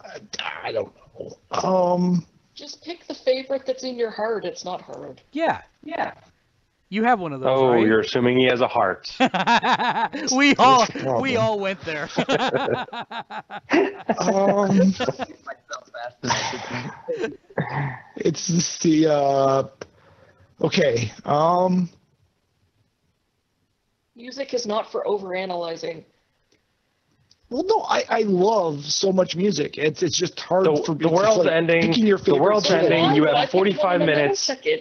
I, 0.00 0.18
I 0.64 0.72
don't 0.72 0.92
know. 1.20 1.36
Um, 1.52 2.26
Just 2.54 2.82
pick 2.84 3.06
the 3.06 3.14
favorite 3.14 3.64
that's 3.66 3.82
in 3.82 3.96
your 3.96 4.10
heart. 4.10 4.44
It's 4.44 4.64
not 4.64 4.80
hard. 4.80 5.20
Yeah, 5.32 5.62
yeah, 5.82 6.12
You 6.88 7.02
have 7.02 7.18
one 7.18 7.32
of 7.32 7.40
those, 7.40 7.50
Oh, 7.50 7.72
right? 7.72 7.84
you're 7.86 8.00
assuming 8.00 8.38
he 8.38 8.44
has 8.46 8.60
a 8.60 8.68
heart. 8.68 9.10
we 10.34 10.54
all 10.56 10.86
we 11.20 11.36
all 11.36 11.58
went 11.58 11.80
there. 11.80 12.08
Um, 14.20 14.94
it's 18.16 18.46
just 18.46 18.82
the 18.82 19.06
uh, 19.12 19.64
okay. 20.60 21.12
Um, 21.24 21.88
Music 24.14 24.54
is 24.54 24.64
not 24.66 24.90
for 24.92 25.04
overanalyzing. 25.04 26.04
Well, 27.50 27.64
no, 27.66 27.82
I, 27.82 28.04
I 28.08 28.20
love 28.22 28.84
so 28.84 29.12
much 29.12 29.36
music. 29.36 29.76
It's 29.78 30.02
it's 30.02 30.16
just 30.18 30.38
hard 30.40 30.64
The, 30.66 30.82
for 30.84 30.92
me 30.92 30.98
the 31.04 31.08
to, 31.08 31.14
world's 31.14 31.44
like, 31.44 31.52
ending. 31.52 31.92
your 31.94 32.18
The 32.18 32.34
world's 32.36 32.68
song. 32.68 32.78
ending. 32.78 33.14
You 33.14 33.26
have 33.26 33.50
45 33.50 34.00
minutes. 34.00 34.40
Second. 34.40 34.80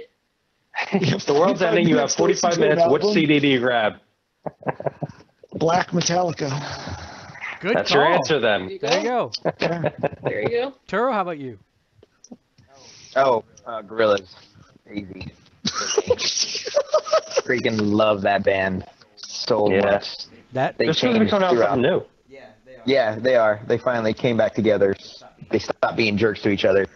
The 0.91 1.35
world's 1.37 1.61
ending. 1.61 1.87
You 1.87 1.97
have 1.97 2.09
minutes 2.09 2.15
to 2.15 2.23
listen 2.23 2.49
45 2.51 2.59
minutes. 2.59 2.83
Which. 2.91 3.03
CD 3.13 3.39
do 3.39 3.47
you 3.47 3.59
grab? 3.59 3.93
Black 5.55 5.89
Metallica. 5.91 6.49
Good 7.61 7.77
That's 7.77 7.91
call. 7.91 8.01
your 8.01 8.11
answer 8.11 8.39
then. 8.39 8.77
There 8.81 8.97
you 8.99 9.03
go. 9.03 9.31
go. 9.43 9.51
There 10.23 10.41
you 10.41 10.49
go. 10.49 10.73
Turo, 10.87 11.13
how 11.13 11.21
about 11.21 11.37
you? 11.37 11.59
Oh, 13.15 13.43
uh, 13.65 13.81
Gorillaz. 13.83 14.33
Easy. 14.91 15.31
Freaking 17.45 17.77
love 17.79 18.21
that 18.21 18.43
band 18.43 18.85
so 19.15 19.69
Yeah. 19.71 19.81
much. 19.81 20.07
That 20.53 20.77
They 20.77 20.85
Just 20.87 21.01
because 21.01 21.13
we 21.13 21.19
changed 21.19 21.31
coming 21.31 21.45
out 21.47 21.51
throughout. 21.53 21.69
something 21.69 21.81
new. 21.91 22.03
Yeah, 22.85 23.17
they 23.17 23.35
are. 23.35 23.61
They 23.67 23.77
finally 23.77 24.13
came 24.13 24.37
back 24.37 24.53
together. 24.53 24.95
They 25.49 25.59
stopped 25.59 25.95
being 25.95 26.17
jerks 26.17 26.41
to 26.43 26.49
each 26.49 26.65
other. 26.65 26.87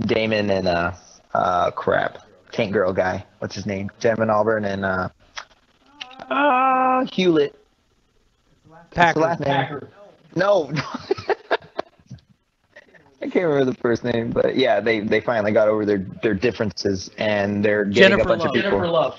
Damon 0.00 0.50
and 0.50 0.68
uh, 0.68 0.92
uh, 1.34 1.70
crap, 1.72 2.18
Tank 2.52 2.72
Girl 2.72 2.92
guy. 2.92 3.24
What's 3.38 3.54
his 3.54 3.66
name? 3.66 3.90
Damon 4.00 4.28
Albarn 4.28 4.64
and 4.66 4.84
uh, 4.84 5.08
uh 6.32 7.04
Hewlett. 7.12 7.54
What's 8.68 8.88
the 8.90 8.94
Packer. 8.94 9.20
last 9.20 9.40
name? 9.40 9.80
No. 10.34 10.72
I 13.22 13.28
can't 13.28 13.46
remember 13.46 13.64
the 13.64 13.78
first 13.80 14.04
name, 14.04 14.30
but 14.30 14.56
yeah, 14.56 14.80
they 14.80 15.00
they 15.00 15.20
finally 15.20 15.52
got 15.52 15.68
over 15.68 15.84
their 15.84 16.06
their 16.22 16.34
differences 16.34 17.10
and 17.18 17.64
they're 17.64 17.84
getting 17.84 18.10
Jennifer 18.10 18.22
a 18.22 18.36
bunch 18.36 18.40
Love. 18.40 18.48
of 18.48 18.54
people. 18.54 18.70
Jennifer 18.70 18.88
Love. 18.88 19.18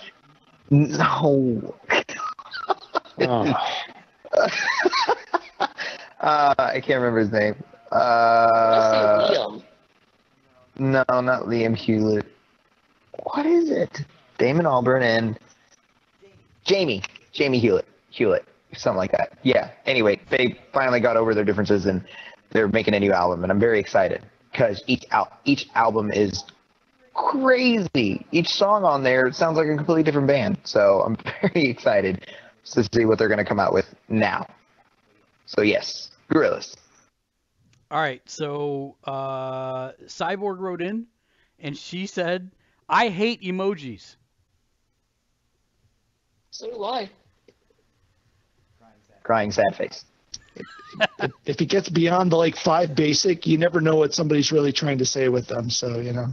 No. 0.70 1.76
Oh. 3.20 3.54
uh, 6.22 6.54
I 6.58 6.80
can't 6.80 7.00
remember 7.02 7.20
his 7.20 7.32
name. 7.32 7.56
Uh, 7.92 9.30
Liam. 9.30 9.64
no, 10.78 11.04
not 11.10 11.44
Liam 11.44 11.76
Hewlett. 11.76 12.26
What 13.24 13.46
is 13.46 13.72
it? 13.72 14.02
Damon 14.38 14.66
Albarn 14.66 15.02
and 15.02 15.40
Jamie. 16.66 17.02
Jamie 17.32 17.60
Hewlett. 17.60 17.88
Hewlett. 18.10 18.46
Something 18.74 18.98
like 18.98 19.12
that. 19.14 19.38
Yeah. 19.44 19.72
Anyway, 19.86 20.20
they 20.30 20.60
finally 20.74 21.00
got 21.00 21.18
over 21.18 21.34
their 21.34 21.46
differences 21.46 21.86
and 21.86 22.04
they're 22.52 22.68
making 22.68 22.94
a 22.94 23.00
new 23.00 23.12
album, 23.12 23.44
and 23.44 23.52
I'm 23.52 23.60
very 23.60 23.80
excited 23.80 24.22
because 24.52 24.84
each 24.88 25.06
al- 25.12 25.32
each 25.46 25.68
album 25.76 26.12
is 26.12 26.44
crazy. 27.14 28.26
Each 28.32 28.50
song 28.50 28.84
on 28.86 29.04
there 29.04 29.32
sounds 29.32 29.58
like 29.58 29.68
a 29.68 29.76
completely 29.76 30.04
different 30.04 30.28
band. 30.28 30.58
So 30.64 31.02
I'm 31.06 31.18
very 31.42 31.66
excited 31.68 32.26
to 32.72 32.88
see 32.94 33.06
what 33.06 33.18
they're 33.18 33.28
going 33.28 33.38
to 33.40 33.46
come 33.46 33.60
out 33.60 33.74
with 33.74 33.86
now. 34.10 34.46
So 35.48 35.62
yes, 35.62 36.12
Gorillaz. 36.32 36.76
All 37.90 38.02
right, 38.02 38.22
so 38.26 38.98
uh, 39.06 39.94
Cyborg 40.06 40.60
wrote 40.60 40.82
in, 40.82 41.08
and 41.58 41.76
she 41.76 42.06
said, 42.06 42.52
"I 42.88 43.08
hate 43.08 43.42
emojis." 43.42 44.18
So 46.52 46.70
do 46.70 46.84
I. 46.84 47.10
Crying 49.24 49.52
sad 49.52 49.76
face. 49.76 50.06
If 51.46 51.62
it 51.62 51.66
gets 51.66 51.90
beyond 51.90 52.32
the 52.32 52.38
like 52.38 52.56
five 52.56 52.96
basic, 52.96 53.46
you 53.46 53.58
never 53.58 53.82
know 53.82 53.96
what 53.96 54.14
somebody's 54.14 54.52
really 54.52 54.72
trying 54.72 54.98
to 55.00 55.06
say 55.06 55.30
with 55.30 55.48
them. 55.48 55.70
So 55.70 56.00
you 56.00 56.14
know. 56.14 56.28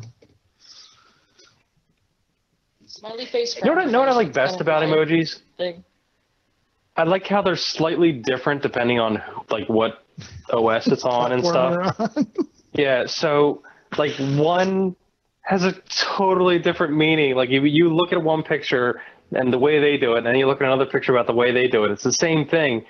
Smiley 2.87 3.27
face. 3.27 3.57
You 3.57 3.65
know 3.65 3.75
what, 3.75 3.87
I, 3.87 3.91
know 3.91 4.01
what 4.01 4.09
I 4.09 4.13
like 4.13 4.33
best 4.33 4.59
Kind 4.59 4.63
about 4.63 4.83
emojis? 4.83 5.41
Thing. 5.57 5.85
I 6.97 7.03
like 7.05 7.27
how 7.27 7.43
they're 7.43 7.57
slightly 7.57 8.13
different 8.13 8.63
depending 8.63 9.01
on 9.01 9.23
like 9.51 9.69
what 9.69 10.05
OS 10.51 10.87
it's 10.87 11.05
on 11.05 11.33
and 11.33 11.45
stuff. 11.45 12.01
On. 12.01 12.27
Yeah, 12.77 13.07
so 13.07 13.63
like 13.97 14.17
one 14.17 14.97
has 15.43 15.63
a 15.65 15.73
totally 15.89 16.59
different 16.59 16.97
meaning. 16.97 17.37
Like 17.37 17.49
you 17.49 17.63
you 17.65 17.95
look 17.95 18.13
at 18.13 18.21
one 18.21 18.43
picture 18.43 19.01
and 19.31 19.53
the 19.53 19.59
way 19.59 19.79
they 19.79 19.97
do 19.97 20.15
it, 20.15 20.19
and 20.19 20.27
then 20.27 20.35
you 20.35 20.49
look 20.49 20.61
at 20.61 20.67
another 20.67 20.87
picture 20.87 21.13
about 21.13 21.29
the 21.29 21.35
way 21.35 21.53
they 21.53 21.69
do 21.69 21.85
it. 21.85 21.93
It's 21.93 22.03
the 22.03 22.13
same 22.13 22.49
thing, 22.49 22.85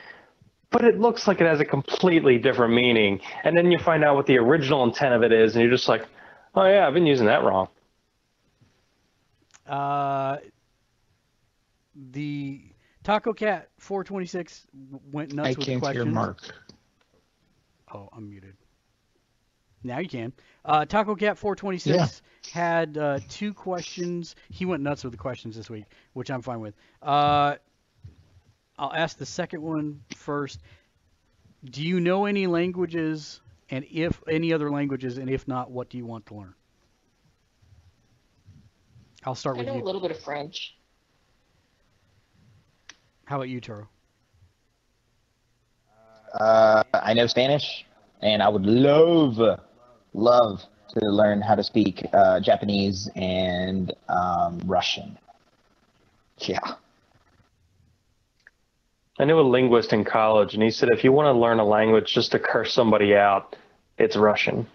but 0.70 0.85
it 0.85 0.98
looks 0.98 1.28
like 1.28 1.40
it 1.43 1.47
has 1.47 1.60
a 1.60 1.66
completely 1.66 2.39
different 2.39 2.72
meaning. 2.72 3.20
And 3.44 3.55
then 3.56 3.70
you 3.70 3.78
find 3.78 4.02
out 4.05 4.16
what 4.16 4.26
the 4.26 4.39
original 4.39 4.85
intent 4.85 5.14
of 5.14 5.22
it 5.22 5.32
is, 5.32 5.55
and 5.55 5.62
you're 5.62 5.70
just 5.70 5.89
like, 5.89 6.06
oh 6.55 6.64
yeah, 6.64 6.86
I've 6.86 6.94
been 6.94 7.06
using 7.06 7.26
that 7.26 7.44
wrong. 7.44 7.68
Uh, 9.66 10.39
the 11.94 12.60
Taco 13.05 13.35
Cat 13.35 13.68
426 13.78 14.66
went 15.12 15.35
nuts 15.35 15.47
I 15.47 15.51
with 15.51 15.66
can't 15.66 15.81
questions. 15.81 16.05
hear 16.05 16.12
Mark. 16.12 16.40
Oh, 17.93 18.09
I'm 18.16 18.28
muted. 18.28 18.56
Now 19.85 19.98
you 19.98 20.09
can. 20.09 20.32
Uh, 20.64 20.86
Taco 20.86 21.14
Cat 21.14 21.36
426 21.36 22.22
had 22.51 22.97
uh, 22.97 23.20
two 23.28 23.52
questions. 23.52 24.35
He 24.51 24.64
went 24.64 24.82
nuts 24.82 25.05
with 25.05 25.12
the 25.12 25.18
questions 25.18 25.55
this 25.55 25.68
week, 25.68 25.85
which 26.14 26.31
I'm 26.31 26.40
fine 26.40 26.60
with. 26.60 26.74
Uh, 27.02 27.56
I'll 28.78 28.93
ask 28.93 29.18
the 29.18 29.26
second 29.26 29.60
one 29.60 30.01
first. 30.16 30.60
Do 31.62 31.82
you 31.82 32.01
know 32.01 32.24
any 32.24 32.47
languages, 32.47 33.43
and 33.68 33.85
if 33.90 34.20
any 34.26 34.55
other 34.55 34.70
languages, 34.70 35.18
and 35.18 35.28
if 35.28 35.47
not, 35.47 35.70
what 35.70 35.90
do 35.90 35.98
you 35.98 36.06
want 36.06 36.24
to 36.26 36.35
learn? 36.36 36.55
I'll 39.24 39.35
start 39.35 39.56
I 39.56 39.59
with 39.60 39.68
know 39.68 39.82
a 39.82 39.85
little 39.85 40.01
bit 40.01 40.10
of 40.10 40.18
French. 40.20 40.76
How 43.26 43.36
about 43.36 43.48
you, 43.48 43.60
Toro? 43.60 43.88
Uh, 46.38 46.82
I 46.92 47.14
know 47.14 47.26
Spanish, 47.26 47.86
and 48.20 48.42
I 48.42 48.48
would 48.48 48.66
love, 48.66 49.38
love 50.12 50.62
to 50.90 51.01
learn 51.01 51.40
how 51.40 51.55
to 51.55 51.62
speak 51.62 52.05
uh, 52.12 52.40
Japanese 52.40 53.09
and 53.14 53.94
um, 54.09 54.60
Russian. 54.66 55.16
Yeah. 56.38 56.59
I 59.18 59.24
knew 59.24 59.38
a 59.38 59.42
linguist 59.42 59.92
in 59.92 60.05
college, 60.05 60.55
and 60.55 60.62
he 60.62 60.70
said 60.70 60.88
if 60.90 61.05
you 61.05 61.12
want 61.12 61.26
to 61.26 61.38
learn 61.38 61.60
a 61.60 61.64
language 61.64 62.12
just 62.12 62.32
to 62.32 62.38
curse 62.38 62.72
somebody 62.74 63.14
out, 63.14 63.56
it's 63.96 64.16
Russian. 64.16 64.66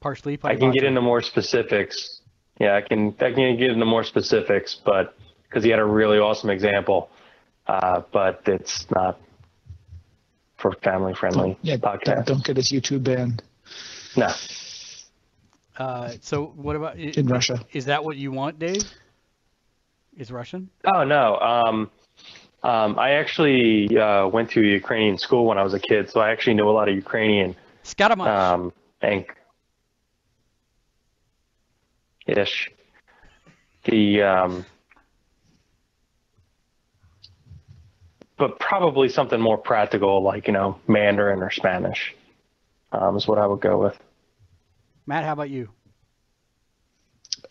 Partially. 0.00 0.38
I 0.44 0.56
can 0.56 0.70
get 0.70 0.84
into 0.84 1.00
more 1.00 1.22
specifics. 1.22 2.20
Yeah, 2.60 2.76
I 2.76 2.82
can. 2.82 3.14
I 3.20 3.32
can 3.32 3.56
get 3.56 3.70
into 3.70 3.86
more 3.86 4.04
specifics, 4.04 4.78
but 4.84 5.16
because 5.54 5.62
he 5.64 5.70
had 5.70 5.78
a 5.78 5.84
really 5.84 6.18
awesome 6.18 6.50
example, 6.50 7.08
uh, 7.68 8.02
but 8.12 8.42
it's 8.46 8.90
not 8.90 9.20
for 10.56 10.72
family 10.82 11.14
friendly 11.14 11.56
Yeah, 11.62 11.76
podcast. 11.76 12.24
don't, 12.26 12.26
don't 12.26 12.44
get 12.44 12.56
his 12.56 12.72
YouTube 12.72 13.04
banned 13.04 13.42
No, 14.16 14.28
Uh, 15.78 16.12
so 16.20 16.46
what 16.56 16.74
about 16.76 16.96
i- 16.96 17.14
in 17.20 17.26
Russia. 17.26 17.64
Is 17.72 17.84
that 17.86 18.04
what 18.04 18.16
you 18.16 18.32
want, 18.32 18.58
Dave? 18.58 18.84
Is 20.16 20.32
Russian? 20.32 20.70
oh 20.92 21.04
no. 21.04 21.38
Um, 21.38 21.90
um, 22.64 22.98
I 22.98 23.12
actually 23.12 23.96
uh, 23.96 24.26
went 24.26 24.50
to 24.50 24.60
a 24.60 24.66
Ukrainian 24.82 25.18
school 25.18 25.44
when 25.46 25.58
I 25.58 25.62
was 25.62 25.74
a 25.74 25.78
kid, 25.80 26.10
so 26.10 26.20
I 26.20 26.30
actually 26.30 26.54
know 26.54 26.68
a 26.68 26.72
lot 26.72 26.88
of 26.88 26.94
Ukrainian. 26.96 27.54
Skatamach. 27.84 28.26
Um, 28.26 28.72
and 29.02 29.24
ish. 32.26 32.70
The 33.84 34.22
um, 34.22 34.64
but 38.44 38.60
probably 38.60 39.08
something 39.08 39.40
more 39.40 39.56
practical, 39.56 40.22
like 40.22 40.46
you 40.48 40.52
know 40.52 40.78
Mandarin 40.86 41.42
or 41.42 41.50
Spanish, 41.50 42.14
um, 42.92 43.16
is 43.16 43.26
what 43.26 43.38
I 43.38 43.46
would 43.46 43.62
go 43.62 43.78
with. 43.78 43.96
Matt, 45.06 45.24
how 45.24 45.32
about 45.32 45.48
you? 45.48 45.70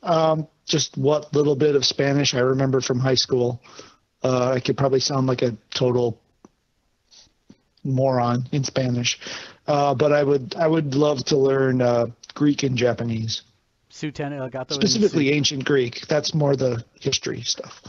Um, 0.04 0.48
just 0.66 0.96
what 0.96 1.34
little 1.34 1.56
bit 1.56 1.76
of 1.76 1.84
Spanish 1.84 2.36
I 2.36 2.42
remember 2.42 2.80
from 2.80 3.00
high 3.00 3.16
school. 3.16 3.60
Uh, 4.24 4.52
I 4.52 4.60
could 4.60 4.78
probably 4.78 5.00
sound 5.00 5.26
like 5.26 5.42
a 5.42 5.58
total 5.72 6.22
moron 7.84 8.48
in 8.52 8.64
Spanish, 8.64 9.20
uh, 9.66 9.96
but 9.96 10.12
I 10.12 10.24
would 10.24 10.54
I 10.56 10.68
would 10.68 10.94
love 10.94 11.26
to 11.26 11.38
learn 11.38 11.82
uh, 11.82 12.06
Greek 12.36 12.62
and 12.62 12.78
Japanese, 12.78 13.42
Suten 13.90 14.32
El 14.32 14.48
Gato. 14.50 14.76
specifically 14.76 15.30
in 15.30 15.38
ancient 15.38 15.66
Greek. 15.66 16.06
That's 16.08 16.36
more 16.36 16.56
the 16.56 16.86
history 17.00 17.42
stuff. 17.42 17.82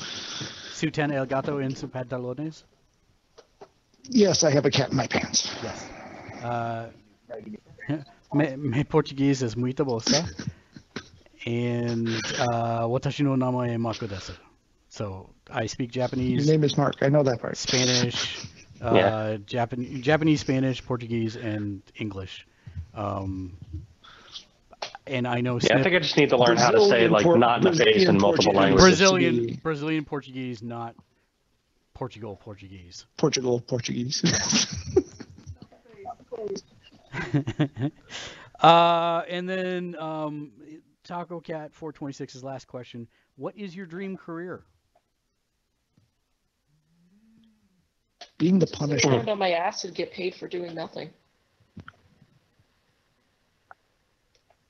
Suten 0.73 1.13
El 1.13 1.27
Gato 1.27 1.59
en 1.59 1.77
su 1.77 1.89
pantalones. 1.89 2.65
Yes, 4.09 4.45
I 4.45 4.51
have 4.51 4.67
a 4.67 4.71
cat 4.71 4.91
in 4.91 4.97
my 4.97 5.07
pants. 5.07 5.51
Yes. 5.63 5.85
Uh, 6.43 6.89
me, 8.35 8.57
me 8.57 8.85
português 8.85 9.43
es 9.43 9.55
muito 9.57 9.85
bosta. 9.85 10.25
and 11.47 12.09
uh, 12.39 12.85
watashi 12.87 13.21
no 13.25 13.35
namae 13.35 13.79
Mako 13.79 14.07
desu. 14.07 14.37
So 14.89 15.31
I 15.51 15.67
speak 15.67 15.91
Japanese. 15.91 16.47
Your 16.47 16.55
name 16.55 16.65
is 16.65 16.77
Mark. 16.77 16.97
I 17.03 17.09
know 17.09 17.23
that 17.23 17.41
part. 17.41 17.57
Spanish, 17.57 18.39
uh, 18.83 18.95
Yeah. 18.95 19.37
Japan, 19.45 20.03
Japanese, 20.03 20.41
Spanish, 20.41 20.85
Portuguese, 20.85 21.37
and 21.37 21.83
English. 21.97 22.47
Um, 22.95 23.57
and 25.07 25.27
I 25.27 25.41
know 25.41 25.59
Yeah, 25.61 25.79
I 25.79 25.83
think 25.83 25.97
I 25.97 25.99
just 25.99 26.17
need 26.17 26.31
to 26.31 26.37
learn 26.37 26.57
how 26.57 26.71
to 26.71 26.81
say 26.89 27.09
like 27.09 27.25
Por- 27.25 27.39
not 27.39 27.59
in 27.59 27.73
the 27.73 27.85
face 27.85 28.05
in 28.09 28.19
multiple 28.19 28.53
Portuguese. 28.53 28.57
languages. 28.57 28.99
Brazilian, 29.01 29.61
Brazilian 29.63 30.05
Portuguese, 30.05 30.63
not 30.63 30.95
Portugal 31.95 32.37
Portuguese. 32.37 33.07
Portugal, 33.17 33.61
Portuguese. 33.61 34.23
uh, 38.61 39.23
and 39.29 39.49
then 39.49 39.97
um, 39.99 40.53
Taco 41.05 41.41
Cat 41.41 41.73
426's 41.73 42.43
last 42.43 42.67
question: 42.67 43.07
What 43.37 43.57
is 43.57 43.75
your 43.75 43.87
dream 43.87 44.17
career? 44.17 44.65
Being 48.39 48.59
the 48.59 48.67
Sit 48.67 48.77
Punisher. 48.77 49.11
around 49.11 49.29
on 49.29 49.39
my 49.39 49.53
ass 49.53 49.85
and 49.85 49.95
get 49.95 50.13
paid 50.13 50.35
for 50.35 50.49
doing 50.49 50.75
nothing. 50.75 51.11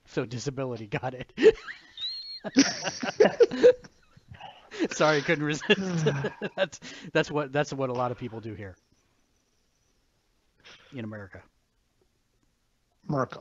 So 0.06 0.26
disability, 0.26 0.86
got 0.86 1.14
it. 1.14 1.32
Sorry, 4.94 5.22
couldn't 5.22 5.44
resist. 5.44 5.68
that's 6.56 6.80
that's 7.12 7.30
what 7.30 7.52
that's 7.52 7.72
what 7.72 7.90
a 7.90 7.92
lot 7.92 8.10
of 8.10 8.18
people 8.18 8.40
do 8.40 8.54
here 8.54 8.76
in 10.92 11.04
America. 11.04 11.42
Marco. 13.06 13.40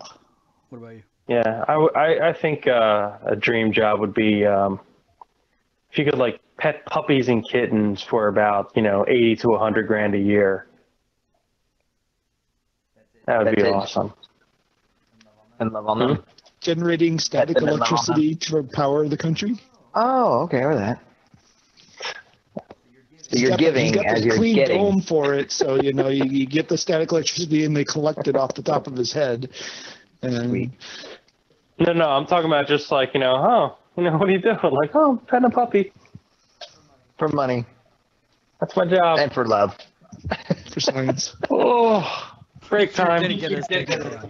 What 0.69 0.79
about 0.79 0.95
you? 0.95 1.03
Yeah, 1.27 1.63
I, 1.67 1.73
I, 1.73 2.29
I 2.29 2.33
think 2.33 2.67
uh, 2.67 3.17
a 3.25 3.35
dream 3.35 3.71
job 3.71 3.99
would 4.01 4.13
be 4.13 4.45
um, 4.45 4.79
if 5.91 5.97
you 5.97 6.03
could 6.03 6.17
like 6.17 6.41
pet 6.57 6.85
puppies 6.85 7.29
and 7.29 7.47
kittens 7.47 8.01
for 8.01 8.27
about 8.27 8.71
you 8.75 8.81
know 8.81 9.05
eighty 9.07 9.35
to 9.37 9.55
hundred 9.55 9.87
grand 9.87 10.15
a 10.15 10.19
year. 10.19 10.67
That 13.25 13.45
would 13.45 13.55
be 13.55 13.61
it. 13.61 13.73
awesome. 13.73 14.13
And 15.59 15.71
love 15.71 15.87
on 15.87 15.99
them. 15.99 16.23
Generating 16.59 17.19
static 17.19 17.55
That's 17.55 17.59
the 17.61 17.65
minimum. 17.65 17.87
electricity 17.87 18.35
to 18.35 18.63
power 18.63 19.07
the 19.07 19.17
country. 19.17 19.59
Oh, 19.95 20.41
okay, 20.41 20.63
or 20.63 20.75
that. 20.75 20.99
So 23.33 23.39
you're 23.39 23.49
He's 23.49 23.49
got 23.49 23.57
the- 23.57 23.63
giving 23.65 23.85
he's 23.85 23.95
got 23.95 24.05
as 24.05 24.19
the 24.21 24.25
you're 24.27 24.35
clean 24.37 24.55
getting. 24.55 24.77
dome 24.77 25.01
for 25.01 25.33
it, 25.33 25.51
so 25.51 25.75
you 25.81 25.91
know 25.93 26.07
you, 26.09 26.25
you 26.25 26.45
get 26.45 26.69
the 26.69 26.77
static 26.77 27.11
electricity 27.11 27.65
and 27.65 27.75
they 27.75 27.83
collect 27.83 28.27
it 28.27 28.35
off 28.35 28.53
the 28.53 28.61
top 28.61 28.85
of 28.87 28.95
his 28.95 29.11
head. 29.11 29.49
And 30.21 30.49
Sweet. 30.49 30.71
No, 31.79 31.93
no, 31.93 32.07
I'm 32.09 32.25
talking 32.27 32.47
about 32.47 32.67
just 32.67 32.91
like 32.91 33.13
you 33.13 33.19
know, 33.19 33.35
oh, 33.35 33.77
you 33.97 34.03
know, 34.09 34.17
what 34.17 34.29
are 34.29 34.31
you 34.31 34.39
doing? 34.41 34.57
Like, 34.71 34.91
oh, 34.93 35.11
I'm 35.11 35.17
petting 35.19 35.45
a 35.45 35.49
puppy. 35.49 35.91
For 37.17 37.27
money 37.29 37.65
That's 38.59 38.75
my 38.75 38.85
job. 38.85 39.19
and 39.19 39.31
for 39.31 39.45
love. 39.45 39.75
for 40.71 40.79
science. 40.79 41.35
Oh, 41.49 42.33
break 42.69 42.93
time. 42.93 43.21
Didn't 43.21 43.39
get 43.39 43.51
us 43.53 43.67
taken 43.67 43.99
down. 43.99 44.29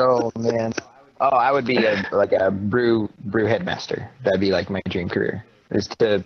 Oh 0.00 0.30
man. 0.38 0.72
Oh, 1.20 1.28
I 1.28 1.52
would 1.52 1.64
be 1.66 1.84
a 1.84 2.04
like 2.12 2.32
a 2.32 2.50
brew 2.50 3.08
brew 3.24 3.46
headmaster. 3.46 4.10
That'd 4.24 4.40
be 4.40 4.50
like 4.52 4.68
my 4.70 4.80
dream 4.88 5.08
career. 5.08 5.44
Is 5.70 5.86
to 5.98 6.22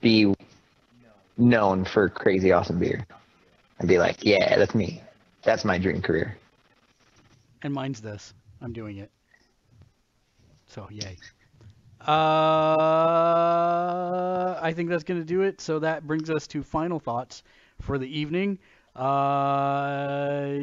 be 0.00 0.34
known 1.36 1.84
for 1.84 2.08
crazy 2.08 2.52
awesome 2.52 2.78
beer. 2.78 3.06
I'd 3.80 3.88
be 3.88 3.98
like, 3.98 4.24
yeah, 4.24 4.56
that's 4.56 4.74
me. 4.74 5.02
That's 5.42 5.64
my 5.64 5.78
dream 5.78 6.00
career. 6.02 6.36
And 7.62 7.72
mine's 7.74 8.00
this. 8.00 8.34
I'm 8.60 8.72
doing 8.72 8.98
it. 8.98 9.10
So 10.66 10.88
yay. 10.90 11.16
Uh, 12.00 12.14
I 14.60 14.72
think 14.74 14.88
that's 14.88 15.04
gonna 15.04 15.24
do 15.24 15.42
it. 15.42 15.60
So 15.60 15.78
that 15.80 16.06
brings 16.06 16.30
us 16.30 16.46
to 16.48 16.62
final 16.62 16.98
thoughts 16.98 17.42
for 17.80 17.98
the 17.98 18.18
evening. 18.18 18.58
Uh, 18.96 20.58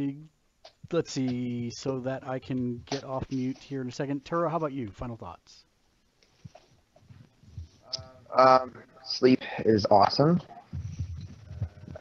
let's 0.92 1.12
see, 1.12 1.70
so 1.70 2.00
that 2.00 2.28
I 2.28 2.40
can 2.40 2.82
get 2.86 3.04
off 3.04 3.26
mute 3.32 3.58
here 3.58 3.82
in 3.82 3.88
a 3.88 3.92
second. 3.92 4.24
Turo, 4.24 4.50
how 4.50 4.58
about 4.58 4.74
you? 4.74 4.90
Final 4.92 5.18
thoughts. 5.18 5.66
Um, 8.34 8.74
sleep 9.04 9.42
is 9.66 9.86
awesome. 9.90 10.42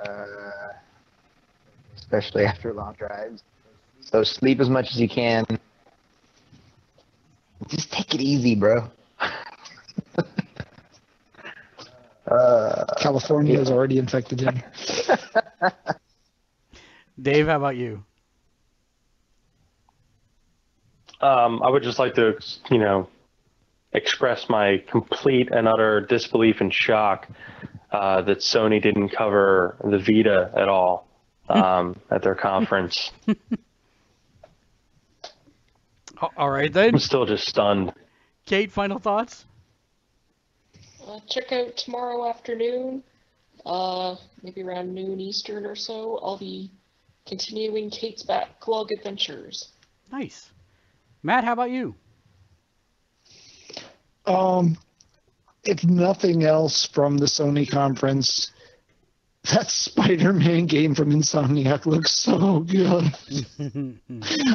Uh, 0.05 0.73
especially 1.97 2.45
after 2.45 2.73
long 2.73 2.95
drives. 2.95 3.43
So 4.01 4.23
sleep 4.23 4.61
as 4.61 4.71
much 4.71 4.91
as 4.91 5.01
you 5.01 5.09
can. 5.09 5.45
Just 7.69 7.93
take 7.93 8.15
it 8.15 8.21
easy, 8.21 8.55
bro. 8.55 8.91
uh, 12.31 12.85
California 12.99 13.59
has 13.59 13.71
already 13.71 13.99
infected 13.99 14.41
him. 14.41 14.63
Dave, 17.21 17.47
how 17.47 17.57
about 17.57 17.77
you? 17.77 18.05
Um, 21.21 21.63
I 21.63 21.69
would 21.69 21.83
just 21.83 21.99
like 21.99 22.15
to, 22.15 22.39
you 22.71 22.79
know, 22.79 23.09
express 23.93 24.49
my 24.49 24.83
complete 24.89 25.51
and 25.51 25.67
utter 25.67 26.01
disbelief 26.01 26.61
and 26.61 26.73
shock 26.73 27.29
uh, 27.91 28.23
that 28.23 28.39
Sony 28.39 28.83
didn't 28.83 29.11
cover 29.11 29.77
the 29.83 29.99
Vita 29.99 30.51
at 30.57 30.69
all 30.69 31.09
um, 31.49 31.97
at 32.11 32.23
their 32.23 32.35
conference. 32.35 33.11
All 36.37 36.51
right 36.51 36.73
then. 36.73 36.95
I'm 36.95 36.99
still 36.99 37.27
just 37.27 37.49
stunned. 37.49 37.93
Kate, 38.45 38.73
final 38.73 38.99
thoughts? 38.99 39.45
Uh, 41.07 41.21
check 41.29 41.53
out 41.53 41.77
tomorrow 41.77 42.29
afternoon, 42.29 43.03
uh, 43.65 44.17
maybe 44.43 44.63
around 44.63 44.93
noon 44.93 45.21
Eastern 45.21 45.65
or 45.65 45.77
so. 45.77 46.19
I'll 46.23 46.37
be 46.37 46.71
continuing 47.27 47.89
Kate's 47.91 48.23
backlog 48.23 48.91
adventures. 48.91 49.69
Nice. 50.11 50.51
Matt, 51.23 51.45
how 51.45 51.53
about 51.53 51.71
you? 51.71 51.95
Um, 54.27 54.77
if 55.65 55.85
nothing 55.85 56.45
else 56.45 56.87
from 56.87 57.19
the 57.19 57.27
Sony 57.27 57.69
conference, 57.69 58.51
that 59.53 59.71
Spider-Man 59.71 60.67
game 60.67 60.95
from 60.95 61.11
Insomniac 61.11 61.87
looks 61.87 62.13
so 62.13 62.61
good. 62.61 63.05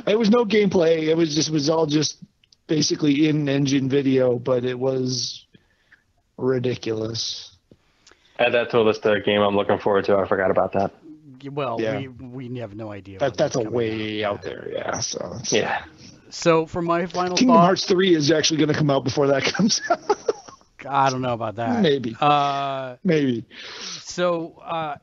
It 0.06 0.18
was 0.20 0.30
no 0.30 0.46
gameplay. 0.46 1.04
It 1.08 1.16
was 1.16 1.34
just 1.34 1.50
it 1.50 1.54
was 1.54 1.70
all 1.70 1.86
just 1.86 2.18
basically 2.68 3.28
in-engine 3.28 3.90
video, 3.90 4.38
but 4.38 4.66
it 4.66 4.78
was 4.78 5.46
ridiculous. 6.38 7.56
Add 8.40 8.54
that 8.54 8.70
to 8.72 8.80
a 8.80 8.82
list 8.82 9.06
of 9.06 9.24
game 9.24 9.42
I'm 9.42 9.56
looking 9.56 9.80
forward 9.80 10.06
to. 10.06 10.18
I 10.18 10.28
forgot 10.28 10.52
about 10.52 10.74
that. 10.74 10.92
well, 11.52 11.80
Yeah. 11.80 12.00
we 12.00 12.08
we 12.50 12.58
have 12.60 12.76
no 12.76 12.92
idea. 12.92 13.20
That 13.20 13.32
when 13.32 13.38
that's 13.38 13.56
a 13.56 13.62
way 13.62 14.24
out 14.24 14.42
there. 14.42 14.68
Yeah. 14.72 15.00
So 15.00 15.38
Yeah. 15.52 15.86
So 16.30 16.66
for 16.66 16.82
my 16.82 17.06
final 17.06 17.38
Kingdom 17.38 17.56
thought, 17.56 17.66
Hearts 17.66 17.86
3 17.86 18.16
is 18.16 18.32
actually 18.32 18.58
going 18.58 18.70
to 18.70 18.74
come 18.78 18.90
out 18.90 19.04
before 19.04 19.28
that 19.28 19.44
comes 19.54 19.82
out. 19.90 20.00
I 20.86 21.10
don't 21.10 21.22
know 21.22 21.34
about 21.34 21.56
that. 21.56 21.82
Maybe. 21.82 22.16
Uh, 22.20 22.96
Maybe. 23.04 23.46
so 24.02 24.56
uh, 24.64 24.98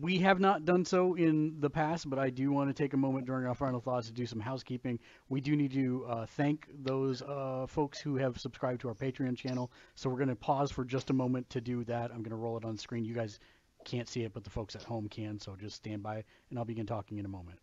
we 0.00 0.18
have 0.18 0.38
not 0.38 0.64
done 0.64 0.84
so 0.84 1.14
in 1.14 1.60
the 1.60 1.70
past, 1.70 2.08
but 2.08 2.18
I 2.18 2.30
do 2.30 2.52
want 2.52 2.68
to 2.68 2.74
take 2.74 2.92
a 2.92 2.96
moment 2.96 3.26
during 3.26 3.46
our 3.46 3.54
final 3.54 3.80
thoughts 3.80 4.06
to 4.08 4.12
do 4.12 4.26
some 4.26 4.40
housekeeping. 4.40 4.98
We 5.28 5.40
do 5.40 5.56
need 5.56 5.72
to 5.72 6.06
uh, 6.08 6.26
thank 6.26 6.68
those 6.82 7.22
uh, 7.22 7.66
folks 7.68 7.98
who 7.98 8.16
have 8.16 8.38
subscribed 8.38 8.82
to 8.82 8.88
our 8.88 8.94
Patreon 8.94 9.36
channel. 9.36 9.70
So 9.94 10.10
we're 10.10 10.16
going 10.16 10.28
to 10.28 10.36
pause 10.36 10.70
for 10.70 10.84
just 10.84 11.10
a 11.10 11.14
moment 11.14 11.48
to 11.50 11.60
do 11.60 11.84
that. 11.84 12.10
I'm 12.10 12.18
going 12.18 12.30
to 12.30 12.36
roll 12.36 12.56
it 12.56 12.64
on 12.64 12.76
screen. 12.76 13.04
You 13.04 13.14
guys 13.14 13.38
can't 13.84 14.08
see 14.08 14.22
it, 14.24 14.34
but 14.34 14.44
the 14.44 14.50
folks 14.50 14.76
at 14.76 14.82
home 14.82 15.08
can. 15.08 15.40
So 15.40 15.56
just 15.56 15.76
stand 15.76 16.02
by, 16.02 16.24
and 16.50 16.58
I'll 16.58 16.64
begin 16.64 16.86
talking 16.86 17.18
in 17.18 17.24
a 17.24 17.28
moment. 17.28 17.58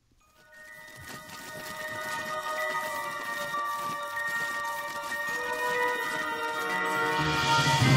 Música 7.26 7.95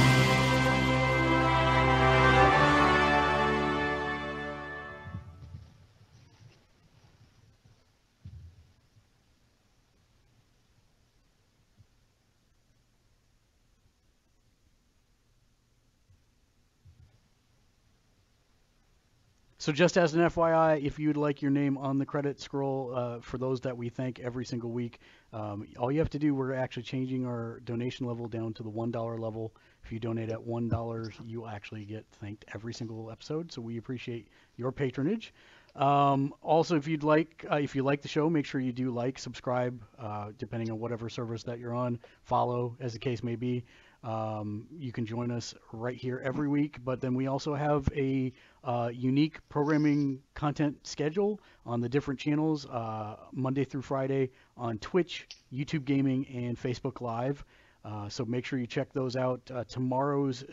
So 19.68 19.72
just 19.72 19.98
as 19.98 20.14
an 20.14 20.22
FYI, 20.22 20.82
if 20.82 20.98
you'd 20.98 21.18
like 21.18 21.42
your 21.42 21.50
name 21.50 21.76
on 21.76 21.98
the 21.98 22.06
credit 22.06 22.40
scroll 22.40 22.90
uh, 22.94 23.20
for 23.20 23.36
those 23.36 23.60
that 23.60 23.76
we 23.76 23.90
thank 23.90 24.18
every 24.18 24.46
single 24.46 24.70
week, 24.70 24.98
um, 25.34 25.68
all 25.78 25.92
you 25.92 25.98
have 25.98 26.08
to 26.08 26.18
do, 26.18 26.34
we're 26.34 26.54
actually 26.54 26.84
changing 26.84 27.26
our 27.26 27.60
donation 27.66 28.06
level 28.06 28.28
down 28.28 28.54
to 28.54 28.62
the 28.62 28.70
$1 28.70 29.18
level. 29.18 29.54
If 29.84 29.92
you 29.92 30.00
donate 30.00 30.30
at 30.30 30.38
$1, 30.38 31.12
you'll 31.26 31.46
actually 31.46 31.84
get 31.84 32.06
thanked 32.12 32.46
every 32.54 32.72
single 32.72 33.10
episode. 33.10 33.52
So 33.52 33.60
we 33.60 33.76
appreciate 33.76 34.28
your 34.56 34.72
patronage. 34.72 35.34
Um, 35.76 36.32
also, 36.40 36.74
if 36.76 36.88
you'd 36.88 37.02
like, 37.02 37.44
uh, 37.52 37.56
if 37.56 37.76
you 37.76 37.82
like 37.82 38.00
the 38.00 38.08
show, 38.08 38.30
make 38.30 38.46
sure 38.46 38.62
you 38.62 38.72
do 38.72 38.90
like, 38.90 39.18
subscribe, 39.18 39.84
uh, 39.98 40.30
depending 40.38 40.70
on 40.70 40.78
whatever 40.78 41.10
service 41.10 41.42
that 41.42 41.58
you're 41.58 41.74
on, 41.74 41.98
follow, 42.22 42.74
as 42.80 42.94
the 42.94 42.98
case 42.98 43.22
may 43.22 43.36
be. 43.36 43.64
Um, 44.04 44.66
you 44.78 44.92
can 44.92 45.06
join 45.06 45.30
us 45.30 45.54
right 45.72 45.96
here 45.96 46.20
every 46.24 46.48
week, 46.48 46.78
but 46.84 47.00
then 47.00 47.14
we 47.14 47.26
also 47.26 47.54
have 47.54 47.88
a 47.96 48.32
uh, 48.62 48.90
unique 48.92 49.38
programming 49.48 50.20
content 50.34 50.86
schedule 50.86 51.40
on 51.66 51.80
the 51.80 51.88
different 51.88 52.20
channels, 52.20 52.64
uh, 52.66 53.16
Monday 53.32 53.64
through 53.64 53.82
Friday 53.82 54.30
on 54.56 54.78
Twitch, 54.78 55.26
YouTube 55.52 55.84
Gaming, 55.84 56.26
and 56.28 56.56
Facebook 56.56 57.00
Live. 57.00 57.44
Uh, 57.84 58.08
so 58.08 58.24
make 58.24 58.44
sure 58.44 58.58
you 58.58 58.66
check 58.66 58.92
those 58.92 59.16
out. 59.16 59.40
Uh, 59.52 59.64
tomorrow's 59.64 60.44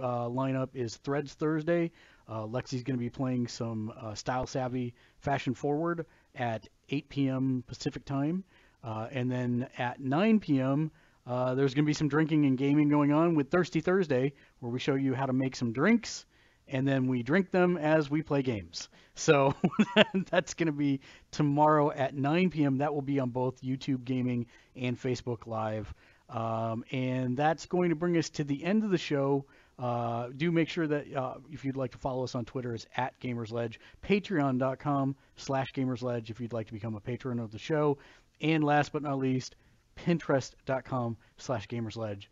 uh, 0.00 0.26
lineup 0.26 0.68
is 0.74 0.96
Threads 0.96 1.34
Thursday. 1.34 1.90
Uh, 2.28 2.42
Lexi's 2.42 2.82
going 2.82 2.96
to 2.96 3.02
be 3.02 3.10
playing 3.10 3.48
some 3.48 3.92
Style 4.14 4.46
Savvy 4.46 4.94
Fashion 5.18 5.54
Forward 5.54 6.06
at 6.34 6.66
8 6.88 7.08
p.m. 7.10 7.64
Pacific 7.66 8.04
Time. 8.04 8.44
And 8.82 9.30
then 9.30 9.68
at 9.76 10.00
9 10.00 10.40
p.m., 10.40 10.90
uh, 11.26 11.54
there's 11.54 11.74
going 11.74 11.84
to 11.84 11.88
be 11.88 11.94
some 11.94 12.08
drinking 12.08 12.44
and 12.44 12.58
gaming 12.58 12.88
going 12.88 13.12
on 13.12 13.34
with 13.34 13.50
Thirsty 13.50 13.80
Thursday, 13.80 14.32
where 14.60 14.70
we 14.70 14.78
show 14.78 14.94
you 14.94 15.14
how 15.14 15.26
to 15.26 15.32
make 15.32 15.56
some 15.56 15.72
drinks, 15.72 16.26
and 16.68 16.86
then 16.86 17.06
we 17.06 17.22
drink 17.22 17.50
them 17.50 17.76
as 17.76 18.10
we 18.10 18.22
play 18.22 18.42
games. 18.42 18.88
So 19.14 19.54
that's 20.30 20.54
going 20.54 20.66
to 20.66 20.72
be 20.72 21.00
tomorrow 21.30 21.90
at 21.90 22.14
9 22.14 22.50
p.m. 22.50 22.78
That 22.78 22.92
will 22.92 23.02
be 23.02 23.20
on 23.20 23.30
both 23.30 23.62
YouTube 23.62 24.04
Gaming 24.04 24.46
and 24.76 25.00
Facebook 25.00 25.46
Live. 25.46 25.92
Um, 26.28 26.84
and 26.90 27.36
that's 27.36 27.66
going 27.66 27.90
to 27.90 27.96
bring 27.96 28.16
us 28.16 28.30
to 28.30 28.44
the 28.44 28.64
end 28.64 28.84
of 28.84 28.90
the 28.90 28.98
show. 28.98 29.44
Uh, 29.78 30.28
do 30.36 30.52
make 30.52 30.68
sure 30.68 30.86
that 30.86 31.14
uh, 31.14 31.34
if 31.50 31.64
you'd 31.64 31.76
like 31.76 31.92
to 31.92 31.98
follow 31.98 32.24
us 32.24 32.34
on 32.34 32.44
Twitter, 32.44 32.74
it's 32.74 32.86
at 32.96 33.18
GamersLedge, 33.20 33.76
patreon.com 34.04 35.16
slash 35.36 35.72
GamersLedge 35.72 36.30
if 36.30 36.40
you'd 36.40 36.52
like 36.52 36.68
to 36.68 36.72
become 36.72 36.94
a 36.94 37.00
patron 37.00 37.38
of 37.38 37.50
the 37.50 37.58
show. 37.58 37.98
And 38.40 38.64
last 38.64 38.92
but 38.92 39.02
not 39.02 39.18
least, 39.18 39.56
pinterest.com 39.96 41.16
slash 41.36 41.68
GamersLedge, 41.68 42.26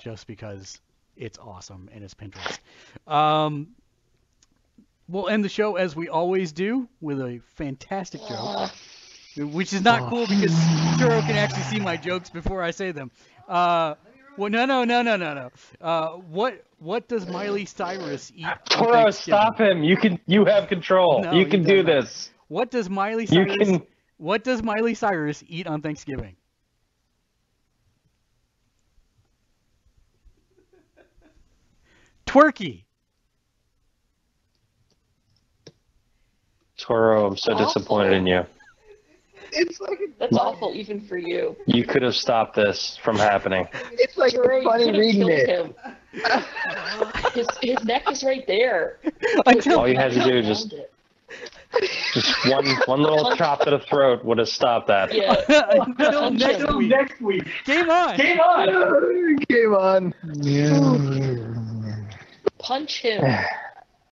just 0.00 0.26
because 0.26 0.80
it's 1.16 1.38
awesome 1.38 1.88
and 1.92 2.04
it's 2.04 2.14
Pinterest. 2.14 2.58
Um, 3.12 3.68
we'll 5.08 5.28
end 5.28 5.44
the 5.44 5.48
show 5.48 5.76
as 5.76 5.96
we 5.96 6.08
always 6.08 6.52
do 6.52 6.88
with 7.00 7.20
a 7.20 7.40
fantastic 7.56 8.20
joke, 8.28 8.70
which 9.36 9.72
is 9.72 9.82
not 9.82 10.08
cool 10.10 10.26
because 10.26 10.52
Turo 10.98 11.20
can 11.20 11.36
actually 11.36 11.62
see 11.62 11.80
my 11.80 11.96
jokes 11.96 12.30
before 12.30 12.62
I 12.62 12.70
say 12.70 12.92
them. 12.92 13.10
Uh, 13.48 13.94
well, 14.36 14.50
no, 14.50 14.66
no, 14.66 14.84
no, 14.84 15.02
no, 15.02 15.16
no, 15.16 15.34
no. 15.34 15.50
Uh, 15.80 16.10
what 16.10 16.64
what 16.78 17.08
does 17.08 17.26
Miley 17.26 17.64
Cyrus 17.64 18.30
eat? 18.34 18.46
Thanksgiving? 18.70 19.12
stop 19.12 19.60
him! 19.60 19.82
You 19.82 19.96
can, 19.96 20.20
you 20.26 20.44
have 20.44 20.68
control. 20.68 21.22
No, 21.22 21.32
you 21.32 21.46
can 21.46 21.64
do 21.64 21.82
this. 21.82 22.30
What 22.46 22.70
does 22.70 22.88
Miley 22.88 23.26
Cyrus? 23.26 23.56
can. 23.58 23.82
What 24.18 24.44
does 24.44 24.62
Miley 24.62 24.94
Cyrus 24.94 25.42
eat 25.48 25.66
on 25.66 25.82
Thanksgiving? 25.82 26.36
Twerky. 32.28 32.84
Toro, 36.76 37.26
I'm 37.26 37.36
so 37.36 37.52
Awful. 37.54 37.66
disappointed 37.66 38.12
in 38.12 38.26
you. 38.26 38.44
It's 39.50 39.80
like 39.80 39.98
That's 40.18 40.36
awful, 40.36 40.74
even 40.74 41.00
for 41.00 41.16
you. 41.16 41.56
You 41.66 41.84
could 41.84 42.02
have 42.02 42.14
stopped 42.14 42.54
this 42.54 42.98
from 43.02 43.16
happening. 43.16 43.66
it's 43.92 44.16
like 44.18 44.34
Turo, 44.34 44.58
you 44.62 44.68
funny 44.68 44.84
could've 44.84 45.00
reading 45.00 45.28
it. 45.28 45.48
him. 45.48 45.74
His, 47.32 47.46
his 47.62 47.82
neck 47.84 48.10
is 48.10 48.22
right 48.22 48.46
there. 48.46 48.98
Until 49.46 49.80
All 49.80 49.88
you 49.88 49.96
had 49.96 50.12
to 50.12 50.22
do 50.22 50.36
is 50.36 50.46
just, 50.46 50.72
it. 50.74 50.92
just 52.12 52.48
one, 52.50 52.66
one 52.86 53.02
little 53.02 53.34
chop 53.36 53.60
to 53.60 53.70
the 53.70 53.78
throat 53.80 54.22
would 54.24 54.36
have 54.38 54.48
stopped 54.50 54.86
that. 54.88 55.12
Yeah. 55.14 55.34
until 55.98 56.30
next 56.30 56.60
Until 56.60 56.78
week. 56.78 56.90
next 56.90 57.20
week. 57.22 57.44
Game 57.64 57.88
on. 57.90 58.16
Game 58.18 58.40
on! 58.40 59.36
Game 59.48 59.74
on. 59.74 60.14
Yeah. 60.42 61.47
Punch 62.68 62.98
him. 63.00 63.24